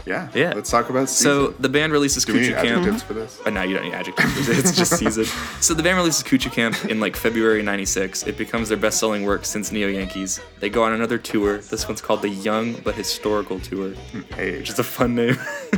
Yeah. 0.05 0.29
Yeah. 0.35 0.53
Let's 0.55 0.71
talk 0.71 0.91
about 0.91 1.09
season. 1.09 1.25
So 1.25 1.49
the 1.61 1.69
band 1.69 1.93
releases 1.93 2.25
Do 2.25 2.33
we 2.33 2.41
need 2.41 2.53
Kuchu 2.53 2.63
Camp. 2.63 2.79
adjectives 2.81 3.03
for 3.05 3.13
this? 3.15 3.41
Uh, 3.47 3.51
no, 3.51 3.63
you 3.63 3.75
don't 3.75 3.85
need 3.85 3.95
adjectives. 3.95 4.49
It's 4.49 4.77
just 4.77 4.97
season. 4.99 5.25
So 5.61 5.75
the 5.75 5.83
band 5.83 5.97
releases 5.97 6.23
Kuchu 6.25 6.51
Camp 6.51 6.85
in 6.87 6.99
like 7.01 7.15
February 7.17 7.63
'96. 7.63 8.25
It 8.27 8.37
becomes 8.37 8.69
their 8.69 8.79
best-selling 8.79 9.25
work 9.25 9.45
since 9.45 9.71
Neo 9.71 9.89
Yankees. 9.89 10.41
They 10.61 10.71
go 10.71 10.83
on 10.83 10.93
another 10.93 11.19
tour. 11.19 11.59
This 11.59 11.87
one's 11.87 12.01
called 12.01 12.23
the 12.23 12.29
Young 12.31 12.75
but 12.85 12.95
Historical 12.95 13.61
Tour, 13.61 13.93
Hey. 14.35 14.59
which 14.59 14.71
is 14.71 14.79
a 14.79 14.85
fun 14.85 15.15
name. 15.15 15.37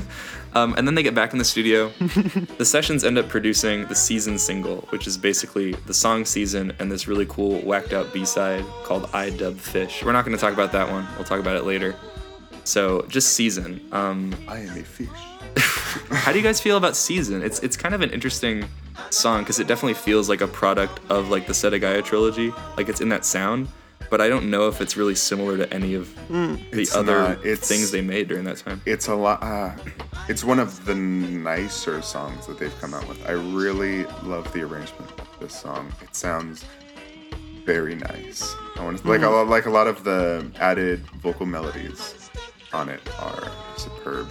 um, 0.54 0.74
and 0.78 0.86
then 0.86 0.94
they 0.94 1.02
get 1.02 1.14
back 1.14 1.32
in 1.32 1.38
the 1.38 1.44
studio. 1.44 1.88
the 2.58 2.64
sessions 2.64 3.04
end 3.04 3.18
up 3.18 3.28
producing 3.28 3.84
the 3.86 3.94
season 3.94 4.38
single, 4.38 4.86
which 4.90 5.06
is 5.06 5.18
basically 5.18 5.72
the 5.86 5.94
song 5.94 6.24
"Season" 6.24 6.72
and 6.78 6.90
this 6.90 7.06
really 7.06 7.26
cool 7.26 7.60
whacked-out 7.60 8.12
B-side 8.14 8.64
called 8.84 9.10
"I 9.12 9.30
Dub 9.30 9.58
Fish." 9.58 10.02
We're 10.02 10.12
not 10.12 10.24
going 10.24 10.36
to 10.36 10.40
talk 10.40 10.54
about 10.54 10.72
that 10.72 10.90
one. 10.90 11.06
We'll 11.16 11.24
talk 11.24 11.40
about 11.40 11.56
it 11.56 11.64
later. 11.64 11.94
So 12.64 13.02
just 13.08 13.34
"Season." 13.34 13.80
Um, 13.92 14.34
I 14.48 14.58
am 14.58 14.76
a 14.78 14.82
fish. 14.82 15.08
how 16.10 16.32
do 16.32 16.38
you 16.38 16.44
guys 16.44 16.60
feel 16.60 16.76
about 16.76 16.96
Season? 16.96 17.42
It's 17.42 17.60
it's 17.60 17.76
kind 17.76 17.94
of 17.94 18.00
an 18.00 18.10
interesting 18.10 18.66
song 19.10 19.42
because 19.42 19.60
it 19.60 19.66
definitely 19.66 19.94
feels 19.94 20.28
like 20.28 20.40
a 20.40 20.46
product 20.48 21.00
of 21.10 21.28
like 21.30 21.46
the 21.46 21.52
Setagaya 21.52 22.04
trilogy. 22.04 22.52
Like 22.76 22.88
it's 22.88 23.00
in 23.00 23.08
that 23.10 23.24
sound, 23.24 23.68
but 24.10 24.20
I 24.20 24.28
don't 24.28 24.50
know 24.50 24.68
if 24.68 24.80
it's 24.80 24.96
really 24.96 25.14
similar 25.14 25.56
to 25.56 25.72
any 25.72 25.94
of 25.94 26.14
the 26.28 26.58
It's 26.72 26.94
other 26.94 27.18
not. 27.20 27.42
Things 27.42 27.90
they 27.90 28.00
made 28.00 28.28
during 28.28 28.44
that 28.44 28.58
time. 28.58 28.80
It's 28.86 29.08
a 29.08 29.14
lot. 29.14 29.42
Uh, 29.42 29.72
it's 30.28 30.42
one 30.42 30.58
of 30.58 30.84
the 30.86 30.94
nicer 30.94 32.00
songs 32.02 32.46
that 32.46 32.58
they've 32.58 32.74
come 32.80 32.94
out 32.94 33.06
with. 33.08 33.24
I 33.28 33.32
really 33.32 34.04
love 34.22 34.50
the 34.52 34.62
arrangement 34.62 35.10
of 35.18 35.28
this 35.40 35.54
song. 35.54 35.92
It 36.02 36.16
sounds 36.16 36.64
very 37.64 37.94
nice. 37.94 38.54
I 38.76 38.84
want 38.84 38.98
to, 38.98 39.08
like 39.08 39.22
a 39.22 39.28
lot, 39.28 39.48
like 39.48 39.66
a 39.66 39.70
lot 39.70 39.86
of 39.86 40.04
the 40.04 40.50
added 40.60 41.00
vocal 41.22 41.46
melodies 41.46 42.23
on 42.74 42.88
it 42.88 43.00
are 43.20 43.50
superb. 43.76 44.28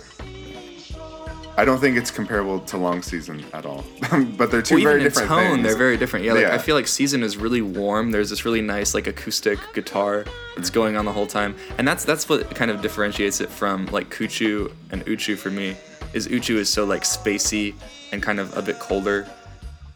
I 1.56 1.66
don't 1.66 1.80
think 1.80 1.98
it's 1.98 2.10
comparable 2.10 2.60
to 2.62 2.78
Long 2.78 3.04
Season 3.04 3.44
at 3.54 3.66
all, 3.66 3.84
but 4.38 4.50
they're 4.50 4.64
two 4.64 4.76
Well, 4.76 4.84
very 4.84 5.04
different 5.04 5.28
tone, 5.28 5.52
things. 5.52 5.64
they're 5.64 5.78
very 5.78 5.98
different. 5.98 6.26
Yeah, 6.26 6.34
like 6.34 6.42
Yeah. 6.42 6.56
I 6.56 6.58
feel 6.58 6.76
like 6.76 6.88
Season 6.88 7.22
is 7.22 7.38
really 7.38 7.62
warm. 7.62 8.12
There's 8.12 8.32
this 8.32 8.44
really 8.44 8.62
nice 8.62 8.96
like 8.96 9.06
acoustic 9.06 9.60
guitar 9.74 10.26
that's 10.56 10.70
mm-hmm. 10.70 10.74
going 10.80 10.98
on 10.98 11.06
the 11.06 11.12
whole 11.12 11.28
time, 11.28 11.56
and 11.78 11.88
that's 11.88 12.06
that's 12.06 12.28
what 12.28 12.56
kind 12.56 12.72
of 12.72 12.82
differentiates 12.82 13.40
it 13.40 13.50
from 13.50 13.86
like 13.88 14.10
Kuchu 14.10 14.72
and 14.92 15.06
Uchu 15.06 15.38
for 15.38 15.52
me. 15.52 15.76
Is 16.14 16.28
Uchu 16.28 16.56
is 16.56 16.70
so 16.70 16.86
like 16.86 17.04
spacey 17.04 17.76
and 18.12 18.22
kind 18.22 18.40
of 18.40 18.56
a 18.58 18.62
bit 18.62 18.80
colder, 18.80 19.28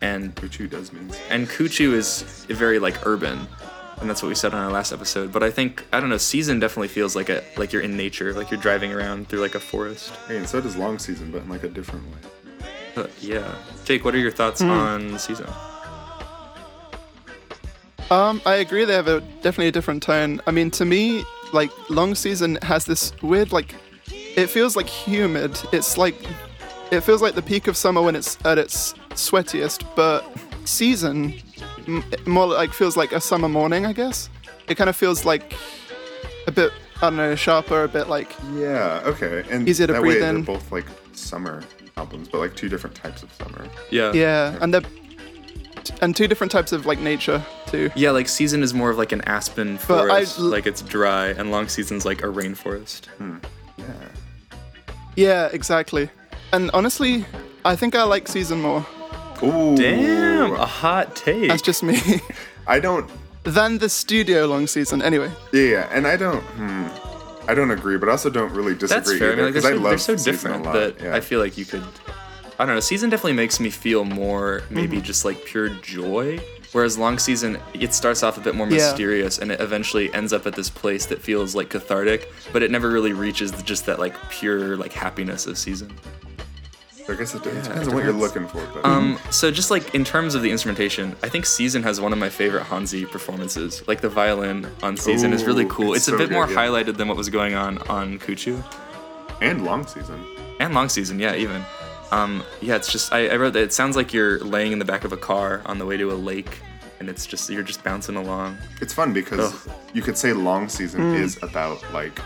and 0.01 0.35
Uchu 0.35 0.69
does 0.69 0.93
mean. 0.93 1.11
and 1.29 1.47
Kuchu 1.47 1.93
is 1.93 2.21
very 2.49 2.77
like 2.77 3.05
urban, 3.07 3.47
and 3.99 4.09
that's 4.09 4.21
what 4.21 4.29
we 4.29 4.35
said 4.35 4.53
on 4.53 4.63
our 4.63 4.71
last 4.71 4.91
episode. 4.91 5.31
But 5.31 5.43
I 5.43 5.51
think 5.51 5.85
I 5.91 5.99
don't 5.99 6.09
know, 6.09 6.17
Season 6.17 6.59
definitely 6.59 6.89
feels 6.89 7.15
like 7.15 7.29
a 7.29 7.43
like 7.57 7.73
you're 7.73 7.81
in 7.81 7.97
nature, 7.97 8.33
like 8.33 8.51
you're 8.51 8.59
driving 8.59 8.93
around 8.93 9.29
through 9.29 9.39
like 9.39 9.55
a 9.55 9.59
forest. 9.59 10.13
Hey, 10.27 10.37
and 10.37 10.47
so 10.47 10.61
does 10.61 10.75
Long 10.75 10.99
Season, 10.99 11.31
but 11.31 11.43
in 11.43 11.49
like 11.49 11.63
a 11.63 11.69
different 11.69 12.05
way. 12.05 12.69
But 12.95 13.11
yeah, 13.21 13.55
Jake, 13.85 14.03
what 14.03 14.15
are 14.15 14.19
your 14.19 14.31
thoughts 14.31 14.61
on 14.61 15.19
Season? 15.19 15.47
Um, 18.09 18.41
I 18.45 18.55
agree. 18.55 18.85
They 18.85 18.93
have 18.93 19.07
a 19.07 19.19
definitely 19.41 19.67
a 19.67 19.71
different 19.71 20.01
tone. 20.01 20.41
I 20.47 20.51
mean, 20.51 20.71
to 20.71 20.85
me, 20.85 21.25
like 21.53 21.69
long 21.89 22.15
season 22.15 22.57
has 22.61 22.85
this 22.85 23.13
weird 23.21 23.51
like, 23.51 23.75
it 24.09 24.47
feels 24.47 24.75
like 24.75 24.87
humid. 24.87 25.59
It's 25.73 25.97
like, 25.97 26.15
it 26.89 27.01
feels 27.01 27.21
like 27.21 27.35
the 27.35 27.41
peak 27.41 27.67
of 27.67 27.75
summer 27.75 28.01
when 28.01 28.15
it's 28.15 28.37
at 28.45 28.57
its 28.57 28.93
sweatiest. 29.09 29.83
But 29.95 30.25
season, 30.67 31.33
m- 31.87 32.03
more 32.25 32.47
like 32.47 32.73
feels 32.73 32.95
like 32.97 33.11
a 33.11 33.21
summer 33.21 33.49
morning. 33.49 33.85
I 33.85 33.93
guess 33.93 34.29
it 34.67 34.75
kind 34.75 34.89
of 34.89 34.95
feels 34.95 35.25
like 35.25 35.53
a 36.47 36.51
bit. 36.51 36.71
I 36.97 37.01
don't 37.11 37.17
know, 37.17 37.35
sharper, 37.35 37.83
a 37.83 37.87
bit 37.87 38.07
like 38.09 38.31
Yeah. 38.55 39.01
Okay. 39.05 39.43
And 39.51 39.69
Easier 39.69 39.85
to 39.87 39.93
that 39.93 40.01
breathe 40.01 40.15
way 40.15 40.19
they're 40.21 40.35
in. 40.35 40.41
both 40.43 40.71
like 40.71 40.85
summer 41.13 41.61
albums, 41.95 42.27
but 42.27 42.39
like 42.39 42.55
two 42.55 42.69
different 42.69 42.95
types 42.95 43.21
of 43.21 43.31
summer. 43.33 43.67
Yeah. 43.91 44.11
yeah, 44.13 44.57
and 44.61 44.73
they're 44.73 44.81
and 46.01 46.15
two 46.15 46.27
different 46.27 46.51
types 46.51 46.71
of 46.71 46.85
like 46.87 46.99
nature 46.99 47.41
too. 47.67 47.89
Yeah, 47.95 48.11
like 48.11 48.27
season 48.27 48.63
is 48.63 48.73
more 48.73 48.89
of 48.89 48.97
like 48.97 49.11
an 49.11 49.21
aspen 49.21 49.77
But 49.87 50.05
I 50.05 50.25
forest, 50.25 50.39
l- 50.39 50.45
like 50.45 50.65
it's 50.65 50.81
dry, 50.81 51.27
and 51.27 51.51
long 51.51 51.67
season's 51.67 52.03
like 52.03 52.23
a 52.23 52.27
rainforest. 52.27 53.05
Hmm. 53.19 53.37
Yeah. 53.77 53.85
Yeah, 55.15 55.49
exactly. 55.53 56.09
And 56.51 56.69
honestly, 56.71 57.25
I 57.63 57.75
think 57.75 57.95
I 57.95 58.03
like 58.03 58.27
season 58.27 58.61
more. 58.61 58.85
Ooh. 59.43 59.75
Damn, 59.75 60.53
a 60.53 60.65
hot 60.65 61.15
take. 61.15 61.47
That's 61.49 61.61
just 61.61 61.83
me. 61.83 61.97
I 62.67 62.79
don't. 62.79 63.09
than 63.43 63.77
the 63.77 63.87
studio 63.89 64.45
long 64.45 64.67
season. 64.67 65.01
Anyway, 65.01 65.31
Yeah, 65.53 65.61
yeah, 65.61 65.89
and 65.91 66.05
I 66.07 66.17
don't. 66.17 66.41
Hmm, 66.41 66.87
I 67.49 67.53
don't 67.53 67.71
agree, 67.71 67.97
but 67.97 68.09
I 68.09 68.11
also 68.13 68.29
don't 68.29 68.51
really 68.51 68.73
disagree 68.75 68.95
That's 68.97 69.17
fair. 69.19 69.33
I 69.33 69.35
mean, 69.35 69.45
like, 69.45 69.53
they're, 69.53 69.73
because 69.73 69.85
I, 69.85 69.95
so, 69.95 70.11
they're 70.15 70.17
so 70.17 70.31
different 70.31 70.61
a 70.61 70.69
lot. 70.69 70.73
that 70.73 71.01
yeah. 71.01 71.15
I 71.15 71.21
feel 71.21 71.39
like 71.39 71.57
you 71.57 71.65
could. 71.65 71.83
I 72.59 72.65
don't 72.65 72.73
know. 72.75 72.79
Season 72.81 73.09
definitely 73.09 73.33
makes 73.33 73.59
me 73.59 73.69
feel 73.69 74.03
more 74.03 74.63
maybe 74.69 74.99
just 74.99 75.23
like 75.23 75.45
pure 75.45 75.69
joy. 75.69 76.39
Whereas 76.73 76.97
long 76.97 77.17
season, 77.17 77.57
it 77.73 77.93
starts 77.93 78.23
off 78.23 78.37
a 78.37 78.41
bit 78.41 78.53
more 78.53 78.67
Yeah. 78.67 78.77
mysterious, 78.77 79.37
and 79.37 79.51
it 79.51 79.61
eventually 79.61 80.13
ends 80.13 80.33
up 80.33 80.45
at 80.45 80.53
this 80.55 80.69
place 80.69 81.05
that 81.05 81.21
feels 81.21 81.55
like 81.55 81.69
cathartic, 81.69 82.29
but 82.51 82.61
it 82.61 82.69
never 82.71 82.89
really 82.89 83.13
reaches 83.13 83.51
just 83.63 83.85
that 83.85 83.99
like 83.99 84.15
pure 84.29 84.75
like 84.75 84.91
happiness 84.91 85.47
of 85.47 85.57
season. 85.57 85.93
I 87.09 87.15
guess 87.15 87.33
it, 87.35 87.45
it 87.45 87.55
it 87.55 87.63
depends 87.63 87.87
on 87.87 87.93
what 87.95 88.03
you're 88.03 88.13
looking 88.13 88.47
for. 88.47 88.65
But 88.73 88.85
Um, 88.85 89.17
so 89.31 89.49
just 89.51 89.71
like 89.71 89.95
in 89.95 90.03
terms 90.03 90.35
of 90.35 90.41
the 90.41 90.51
instrumentation, 90.51 91.15
I 91.23 91.29
think 91.29 91.45
Season 91.45 91.81
has 91.83 92.01
one 92.01 92.11
of 92.13 92.19
my 92.19 92.29
favorite 92.29 92.63
Hansi 92.63 93.05
performances. 93.05 93.81
Like 93.87 94.01
the 94.01 94.09
violin 94.09 94.67
on 94.83 94.97
Season 94.97 95.31
is 95.33 95.45
really 95.45 95.65
cool. 95.69 95.93
it's 95.93 96.07
It's, 96.07 96.07
a 96.09 96.11
so 96.11 96.17
bit 96.17 96.31
more 96.31 96.49
yeah. 96.49 96.55
highlighted 96.55 96.97
than 96.97 97.07
what 97.07 97.15
was 97.17 97.29
going 97.29 97.55
on 97.55 97.77
on 97.89 98.19
Kuchu 98.19 98.61
and 99.41 99.63
long 99.63 99.85
season. 99.87 100.19
and 100.59 100.73
Long 100.73 100.89
Season. 100.89 101.19
Yeah, 101.19 101.35
even. 101.35 101.63
Um, 102.11 102.43
yeah, 102.61 102.75
it's 102.75 102.91
just 102.91 103.11
I, 103.13 103.27
I 103.27 103.35
wrote 103.35 103.53
that 103.53 103.63
it 103.63 103.73
sounds 103.73 103.95
like 103.95 104.13
you're 104.13 104.39
laying 104.39 104.71
in 104.71 104.79
the 104.79 104.85
back 104.85 105.03
of 105.03 105.11
a 105.13 105.17
car 105.17 105.61
on 105.65 105.77
the 105.77 105.85
way 105.85 105.95
to 105.97 106.11
a 106.11 106.15
lake, 106.15 106.59
and 106.99 107.09
it's 107.09 107.25
just 107.25 107.49
you're 107.49 107.63
just 107.63 107.83
bouncing 107.83 108.15
along. 108.15 108.57
It's 108.81 108.93
fun 108.93 109.13
because 109.13 109.53
Ugh. 109.67 109.75
you 109.93 110.01
could 110.01 110.17
say 110.17 110.33
long 110.33 110.67
season 110.69 111.01
Hmm. 111.01 111.15
is 111.23 111.37
about 111.43 111.83
like 111.93 112.19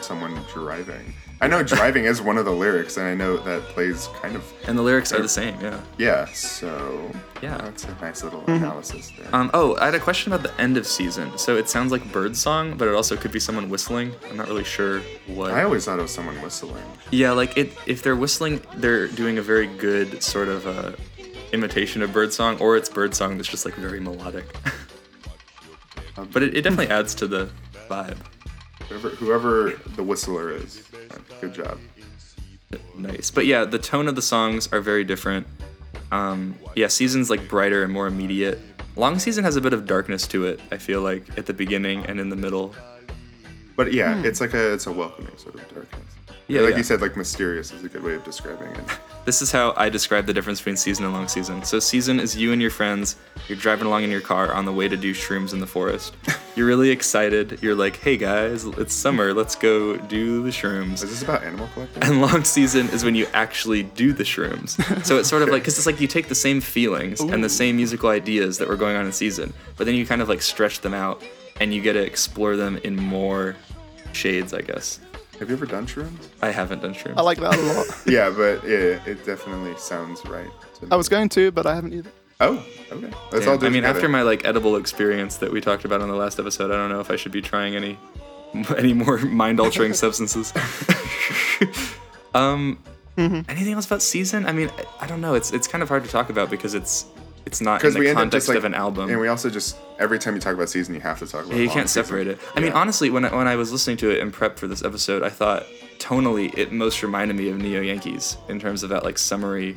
someone 0.00 0.34
driving. 0.52 1.14
I 1.42 1.46
know 1.48 1.62
driving 1.62 2.04
is 2.04 2.20
one 2.20 2.36
of 2.36 2.44
the 2.44 2.52
lyrics, 2.52 2.98
and 2.98 3.06
I 3.06 3.14
know 3.14 3.38
that 3.38 3.62
plays 3.68 4.08
kind 4.20 4.36
of 4.36 4.44
And 4.68 4.76
the 4.76 4.82
lyrics 4.82 5.10
are 5.12 5.22
the 5.22 5.28
same. 5.28 5.58
Yeah. 5.60 5.80
yeah. 5.96 6.26
So 6.26 7.10
Yeah. 7.40 7.56
that's 7.56 7.84
a 7.84 7.94
nice 8.02 8.22
little 8.22 8.40
Mm-hmm. 8.42 8.62
analysis 8.62 9.10
there. 9.16 9.26
Um, 9.34 9.50
oh, 9.54 9.74
I 9.78 9.86
had 9.86 9.94
a 9.94 10.00
question 10.00 10.32
about 10.34 10.42
the 10.46 10.60
end 10.60 10.76
of 10.76 10.86
season. 10.86 11.38
So 11.38 11.56
it 11.56 11.68
sounds 11.70 11.92
like 11.92 12.04
bird 12.12 12.36
song, 12.36 12.76
but 12.76 12.88
it 12.88 12.94
also 12.94 13.16
could 13.16 13.32
be 13.32 13.40
someone 13.40 13.70
whistling. 13.70 14.12
I'm 14.28 14.36
not 14.36 14.48
really 14.48 14.64
sure 14.64 15.00
what. 15.28 15.52
I 15.52 15.62
always 15.62 15.86
thought 15.86 15.98
it 15.98 16.02
was 16.02 16.10
someone 16.12 16.36
whistling. 16.42 16.84
Yeah, 17.10 17.30
like 17.32 17.56
it. 17.56 17.72
If 17.86 18.02
they're 18.02 18.16
whistling, 18.16 18.60
they're 18.76 19.08
doing 19.08 19.38
a 19.38 19.42
very 19.42 19.66
good 19.66 20.22
sort 20.22 20.48
of 20.48 20.66
uh, 20.66 20.92
imitation 21.52 22.02
of 22.02 22.12
birdsong, 22.12 22.58
or 22.60 22.76
it's 22.76 22.90
birdsong 22.90 23.38
that's 23.38 23.48
just 23.48 23.64
like 23.64 23.74
very 23.76 23.98
melodic. 24.00 24.44
but 26.32 26.42
it, 26.42 26.54
it 26.54 26.62
definitely 26.62 26.88
adds 26.94 27.14
to 27.14 27.26
the 27.26 27.48
vibe. 27.88 28.18
Whoever, 28.90 29.08
whoever 29.10 29.72
the 29.94 30.02
whistler 30.02 30.50
is, 30.50 30.82
good 31.40 31.54
job. 31.54 31.78
Nice. 32.96 33.30
But 33.30 33.46
yeah, 33.46 33.64
the 33.64 33.78
tone 33.78 34.08
of 34.08 34.16
the 34.16 34.22
songs 34.22 34.68
are 34.72 34.80
very 34.80 35.04
different. 35.04 35.46
Um, 36.10 36.56
yeah, 36.74 36.88
season's 36.88 37.30
like 37.30 37.48
brighter 37.48 37.84
and 37.84 37.92
more 37.92 38.08
immediate. 38.08 38.58
Long 38.96 39.20
season 39.20 39.44
has 39.44 39.54
a 39.54 39.60
bit 39.60 39.72
of 39.72 39.86
darkness 39.86 40.26
to 40.28 40.44
it. 40.44 40.60
I 40.72 40.78
feel 40.78 41.02
like 41.02 41.38
at 41.38 41.46
the 41.46 41.54
beginning 41.54 42.04
and 42.06 42.18
in 42.18 42.30
the 42.30 42.36
middle. 42.36 42.74
But 43.76 43.92
yeah, 43.92 44.20
it's 44.24 44.40
like 44.40 44.54
a 44.54 44.72
it's 44.72 44.88
a 44.88 44.92
welcoming 44.92 45.36
sort 45.36 45.54
of 45.54 45.72
darkness. 45.72 46.02
Yeah, 46.48 46.62
like 46.62 46.72
yeah. 46.72 46.78
you 46.78 46.82
said, 46.82 47.00
like 47.00 47.16
mysterious 47.16 47.72
is 47.72 47.84
a 47.84 47.88
good 47.88 48.02
way 48.02 48.14
of 48.14 48.24
describing 48.24 48.72
it. 48.72 48.84
This 49.30 49.42
is 49.42 49.52
how 49.52 49.74
I 49.76 49.90
describe 49.90 50.26
the 50.26 50.34
difference 50.34 50.58
between 50.58 50.76
season 50.76 51.04
and 51.04 51.14
long 51.14 51.28
season. 51.28 51.62
So 51.62 51.78
season 51.78 52.18
is 52.18 52.36
you 52.36 52.52
and 52.52 52.60
your 52.60 52.72
friends. 52.72 53.14
You're 53.46 53.58
driving 53.58 53.86
along 53.86 54.02
in 54.02 54.10
your 54.10 54.20
car 54.20 54.52
on 54.52 54.64
the 54.64 54.72
way 54.72 54.88
to 54.88 54.96
do 54.96 55.14
shrooms 55.14 55.52
in 55.52 55.60
the 55.60 55.68
forest. 55.68 56.16
You're 56.56 56.66
really 56.66 56.90
excited. 56.90 57.60
You're 57.62 57.76
like, 57.76 57.94
"Hey 57.94 58.16
guys, 58.16 58.64
it's 58.64 58.92
summer. 58.92 59.32
Let's 59.32 59.54
go 59.54 59.96
do 59.96 60.42
the 60.42 60.50
shrooms." 60.50 60.94
Is 60.94 61.10
this 61.10 61.22
about 61.22 61.44
animal 61.44 61.68
collecting? 61.74 62.02
And 62.02 62.20
long 62.20 62.42
season 62.42 62.88
is 62.88 63.04
when 63.04 63.14
you 63.14 63.28
actually 63.32 63.84
do 63.84 64.12
the 64.12 64.24
shrooms. 64.24 64.74
So 65.06 65.16
it's 65.20 65.28
sort 65.28 65.42
of 65.42 65.50
like 65.50 65.62
because 65.62 65.78
it's 65.78 65.86
like 65.86 66.00
you 66.00 66.08
take 66.08 66.26
the 66.26 66.34
same 66.34 66.60
feelings 66.60 67.20
and 67.20 67.44
the 67.44 67.48
same 67.48 67.76
musical 67.76 68.08
ideas 68.08 68.58
that 68.58 68.66
were 68.66 68.74
going 68.74 68.96
on 68.96 69.06
in 69.06 69.12
season, 69.12 69.54
but 69.76 69.86
then 69.86 69.94
you 69.94 70.06
kind 70.06 70.22
of 70.22 70.28
like 70.28 70.42
stretch 70.42 70.80
them 70.80 70.92
out 70.92 71.22
and 71.60 71.72
you 71.72 71.80
get 71.80 71.92
to 71.92 72.02
explore 72.02 72.56
them 72.56 72.78
in 72.78 72.96
more 72.96 73.54
shades, 74.12 74.52
I 74.52 74.62
guess. 74.62 74.98
Have 75.40 75.48
you 75.48 75.56
ever 75.56 75.66
done 75.66 75.86
shrooms? 75.86 76.28
I 76.42 76.50
haven't 76.50 76.82
done 76.82 76.94
shrooms. 76.94 77.14
I 77.16 77.22
like 77.22 77.38
that 77.38 77.56
a 77.58 77.62
lot. 77.62 77.86
Yeah, 78.06 78.30
but 78.30 78.62
yeah, 78.62 79.00
it 79.10 79.24
definitely 79.26 79.74
sounds 79.78 80.24
right. 80.26 80.50
To 80.76 80.84
me. 80.84 80.88
I 80.92 80.96
was 80.96 81.08
going 81.08 81.28
to, 81.30 81.50
but 81.50 81.66
I 81.66 81.74
haven't 81.74 81.94
either. 81.94 82.10
Oh, 82.40 82.64
okay. 82.92 83.10
Let's 83.32 83.44
Yeah, 83.46 83.52
all 83.52 83.58
do 83.58 83.66
I 83.66 83.70
mean, 83.70 83.82
together. 83.82 83.98
after 83.98 84.08
my 84.08 84.22
like 84.22 84.44
edible 84.44 84.76
experience 84.76 85.38
that 85.38 85.50
we 85.50 85.60
talked 85.60 85.84
about 85.84 86.00
on 86.02 86.08
the 86.08 86.14
last 86.14 86.38
episode, 86.38 86.70
I 86.70 86.74
don't 86.76 86.90
know 86.90 87.00
if 87.00 87.10
I 87.10 87.16
should 87.16 87.32
be 87.32 87.40
trying 87.42 87.74
any 87.74 87.98
any 88.76 88.92
more 88.92 89.18
mind 89.18 89.60
altering 89.60 89.92
substances. 90.04 90.52
um, 92.34 92.78
anything 93.16 93.72
else 93.74 93.86
about 93.86 94.02
season? 94.02 94.46
I 94.46 94.52
mean, 94.52 94.70
I, 94.78 95.04
I 95.04 95.06
don't 95.06 95.20
know. 95.20 95.34
It's 95.34 95.52
it's 95.52 95.66
kind 95.66 95.82
of 95.82 95.88
hard 95.88 96.04
to 96.04 96.10
talk 96.10 96.30
about 96.30 96.50
because 96.50 96.74
it's 96.74 97.06
it's 97.46 97.60
not 97.60 97.74
in 97.74 97.78
because 97.78 97.94
the 97.94 98.00
we 98.00 98.08
end 98.08 98.18
up 98.18 98.22
context 98.22 98.46
just 98.46 98.48
like 98.48 98.58
of 98.58 98.64
an 98.64 98.74
album. 98.74 99.10
and 99.10 99.20
we 99.20 99.28
also 99.28 99.50
just 99.50 99.76
every 99.98 100.18
time 100.18 100.34
you 100.34 100.40
talk 100.40 100.54
about 100.54 100.68
season, 100.68 100.94
you 100.94 101.00
have 101.00 101.18
to 101.18 101.26
talk 101.26 101.44
about. 101.44 101.56
Yeah, 101.56 101.62
you 101.62 101.68
can't 101.68 101.88
season. 101.88 102.04
separate 102.04 102.26
it. 102.26 102.38
I 102.54 102.60
mean, 102.60 102.72
honestly, 102.72 103.10
when 103.10 103.24
I, 103.24 103.34
when 103.34 103.48
I 103.48 103.56
was 103.56 103.72
listening 103.72 103.96
to 103.98 104.10
it 104.10 104.18
in 104.18 104.30
prep 104.30 104.58
for 104.58 104.66
this 104.66 104.84
episode, 104.84 105.22
I 105.22 105.30
thought 105.30 105.66
tonally 105.98 106.56
it 106.56 106.72
most 106.72 107.02
reminded 107.02 107.36
me 107.36 107.50
of 107.50 107.58
Neo 107.58 107.80
Yankees 107.82 108.36
in 108.48 108.58
terms 108.58 108.82
of 108.82 108.90
that 108.90 109.04
like 109.04 109.18
summary 109.18 109.76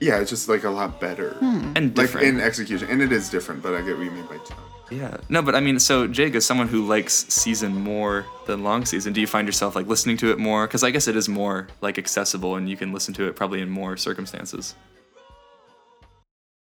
Yeah, 0.00 0.18
it's 0.18 0.30
just 0.30 0.48
like 0.48 0.64
a 0.64 0.70
lot 0.70 1.00
better, 1.00 1.34
hmm. 1.34 1.72
and 1.76 1.96
like 1.96 2.06
different. 2.06 2.26
in 2.26 2.40
execution, 2.40 2.88
and 2.90 3.02
it 3.02 3.12
is 3.12 3.28
different. 3.28 3.62
But 3.62 3.74
I 3.74 3.82
get 3.82 3.96
what 3.96 4.04
you 4.04 4.10
mean 4.10 4.26
by 4.26 4.38
tone. 4.38 4.58
Yeah. 4.90 5.18
No, 5.28 5.40
but 5.40 5.54
I 5.54 5.60
mean, 5.60 5.78
so 5.78 6.08
Jake, 6.08 6.34
as 6.34 6.44
someone 6.44 6.66
who 6.66 6.84
likes 6.84 7.24
season 7.28 7.72
more 7.74 8.26
than 8.46 8.64
long 8.64 8.84
season, 8.84 9.12
do 9.12 9.20
you 9.20 9.26
find 9.26 9.46
yourself 9.46 9.76
like 9.76 9.86
listening 9.86 10.16
to 10.18 10.32
it 10.32 10.38
more? 10.38 10.66
Because 10.66 10.82
I 10.82 10.90
guess 10.90 11.06
it 11.06 11.16
is 11.16 11.28
more 11.28 11.68
like 11.80 11.96
accessible, 11.96 12.56
and 12.56 12.68
you 12.68 12.76
can 12.76 12.92
listen 12.92 13.14
to 13.14 13.28
it 13.28 13.36
probably 13.36 13.60
in 13.60 13.70
more 13.70 13.96
circumstances. 13.96 14.74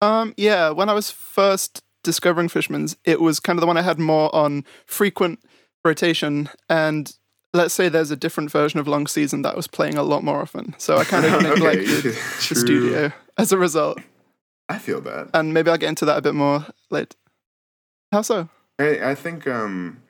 Um, 0.00 0.34
yeah, 0.36 0.70
when 0.70 0.88
I 0.88 0.92
was 0.92 1.10
first 1.10 1.82
discovering 2.04 2.48
Fishman's, 2.48 2.96
it 3.04 3.20
was 3.20 3.40
kind 3.40 3.58
of 3.58 3.60
the 3.60 3.66
one 3.66 3.76
I 3.76 3.82
had 3.82 3.98
more 3.98 4.34
on 4.34 4.64
frequent 4.86 5.40
rotation. 5.84 6.48
And 6.68 7.12
let's 7.52 7.74
say 7.74 7.88
there's 7.88 8.10
a 8.10 8.16
different 8.16 8.50
version 8.50 8.78
of 8.80 8.86
Long 8.86 9.06
Season 9.06 9.42
that 9.42 9.56
was 9.56 9.66
playing 9.66 9.96
a 9.96 10.02
lot 10.02 10.22
more 10.22 10.40
often. 10.40 10.74
So 10.78 10.96
I 10.96 11.04
kind 11.04 11.24
of 11.26 11.32
Okay, 11.34 11.48
neglected 11.48 12.04
you- 12.04 12.12
the 12.12 12.54
studio 12.54 13.12
as 13.36 13.52
a 13.52 13.58
result. 13.58 13.98
I 14.68 14.78
feel 14.78 15.00
that. 15.02 15.30
And 15.34 15.54
maybe 15.54 15.70
I'll 15.70 15.78
get 15.78 15.88
into 15.88 16.04
that 16.04 16.18
a 16.18 16.22
bit 16.22 16.34
more 16.34 16.66
later. 16.90 17.16
How 18.12 18.22
so? 18.22 18.48
I, 18.78 19.10
I 19.10 19.14
think, 19.14 19.46
um, 19.46 20.02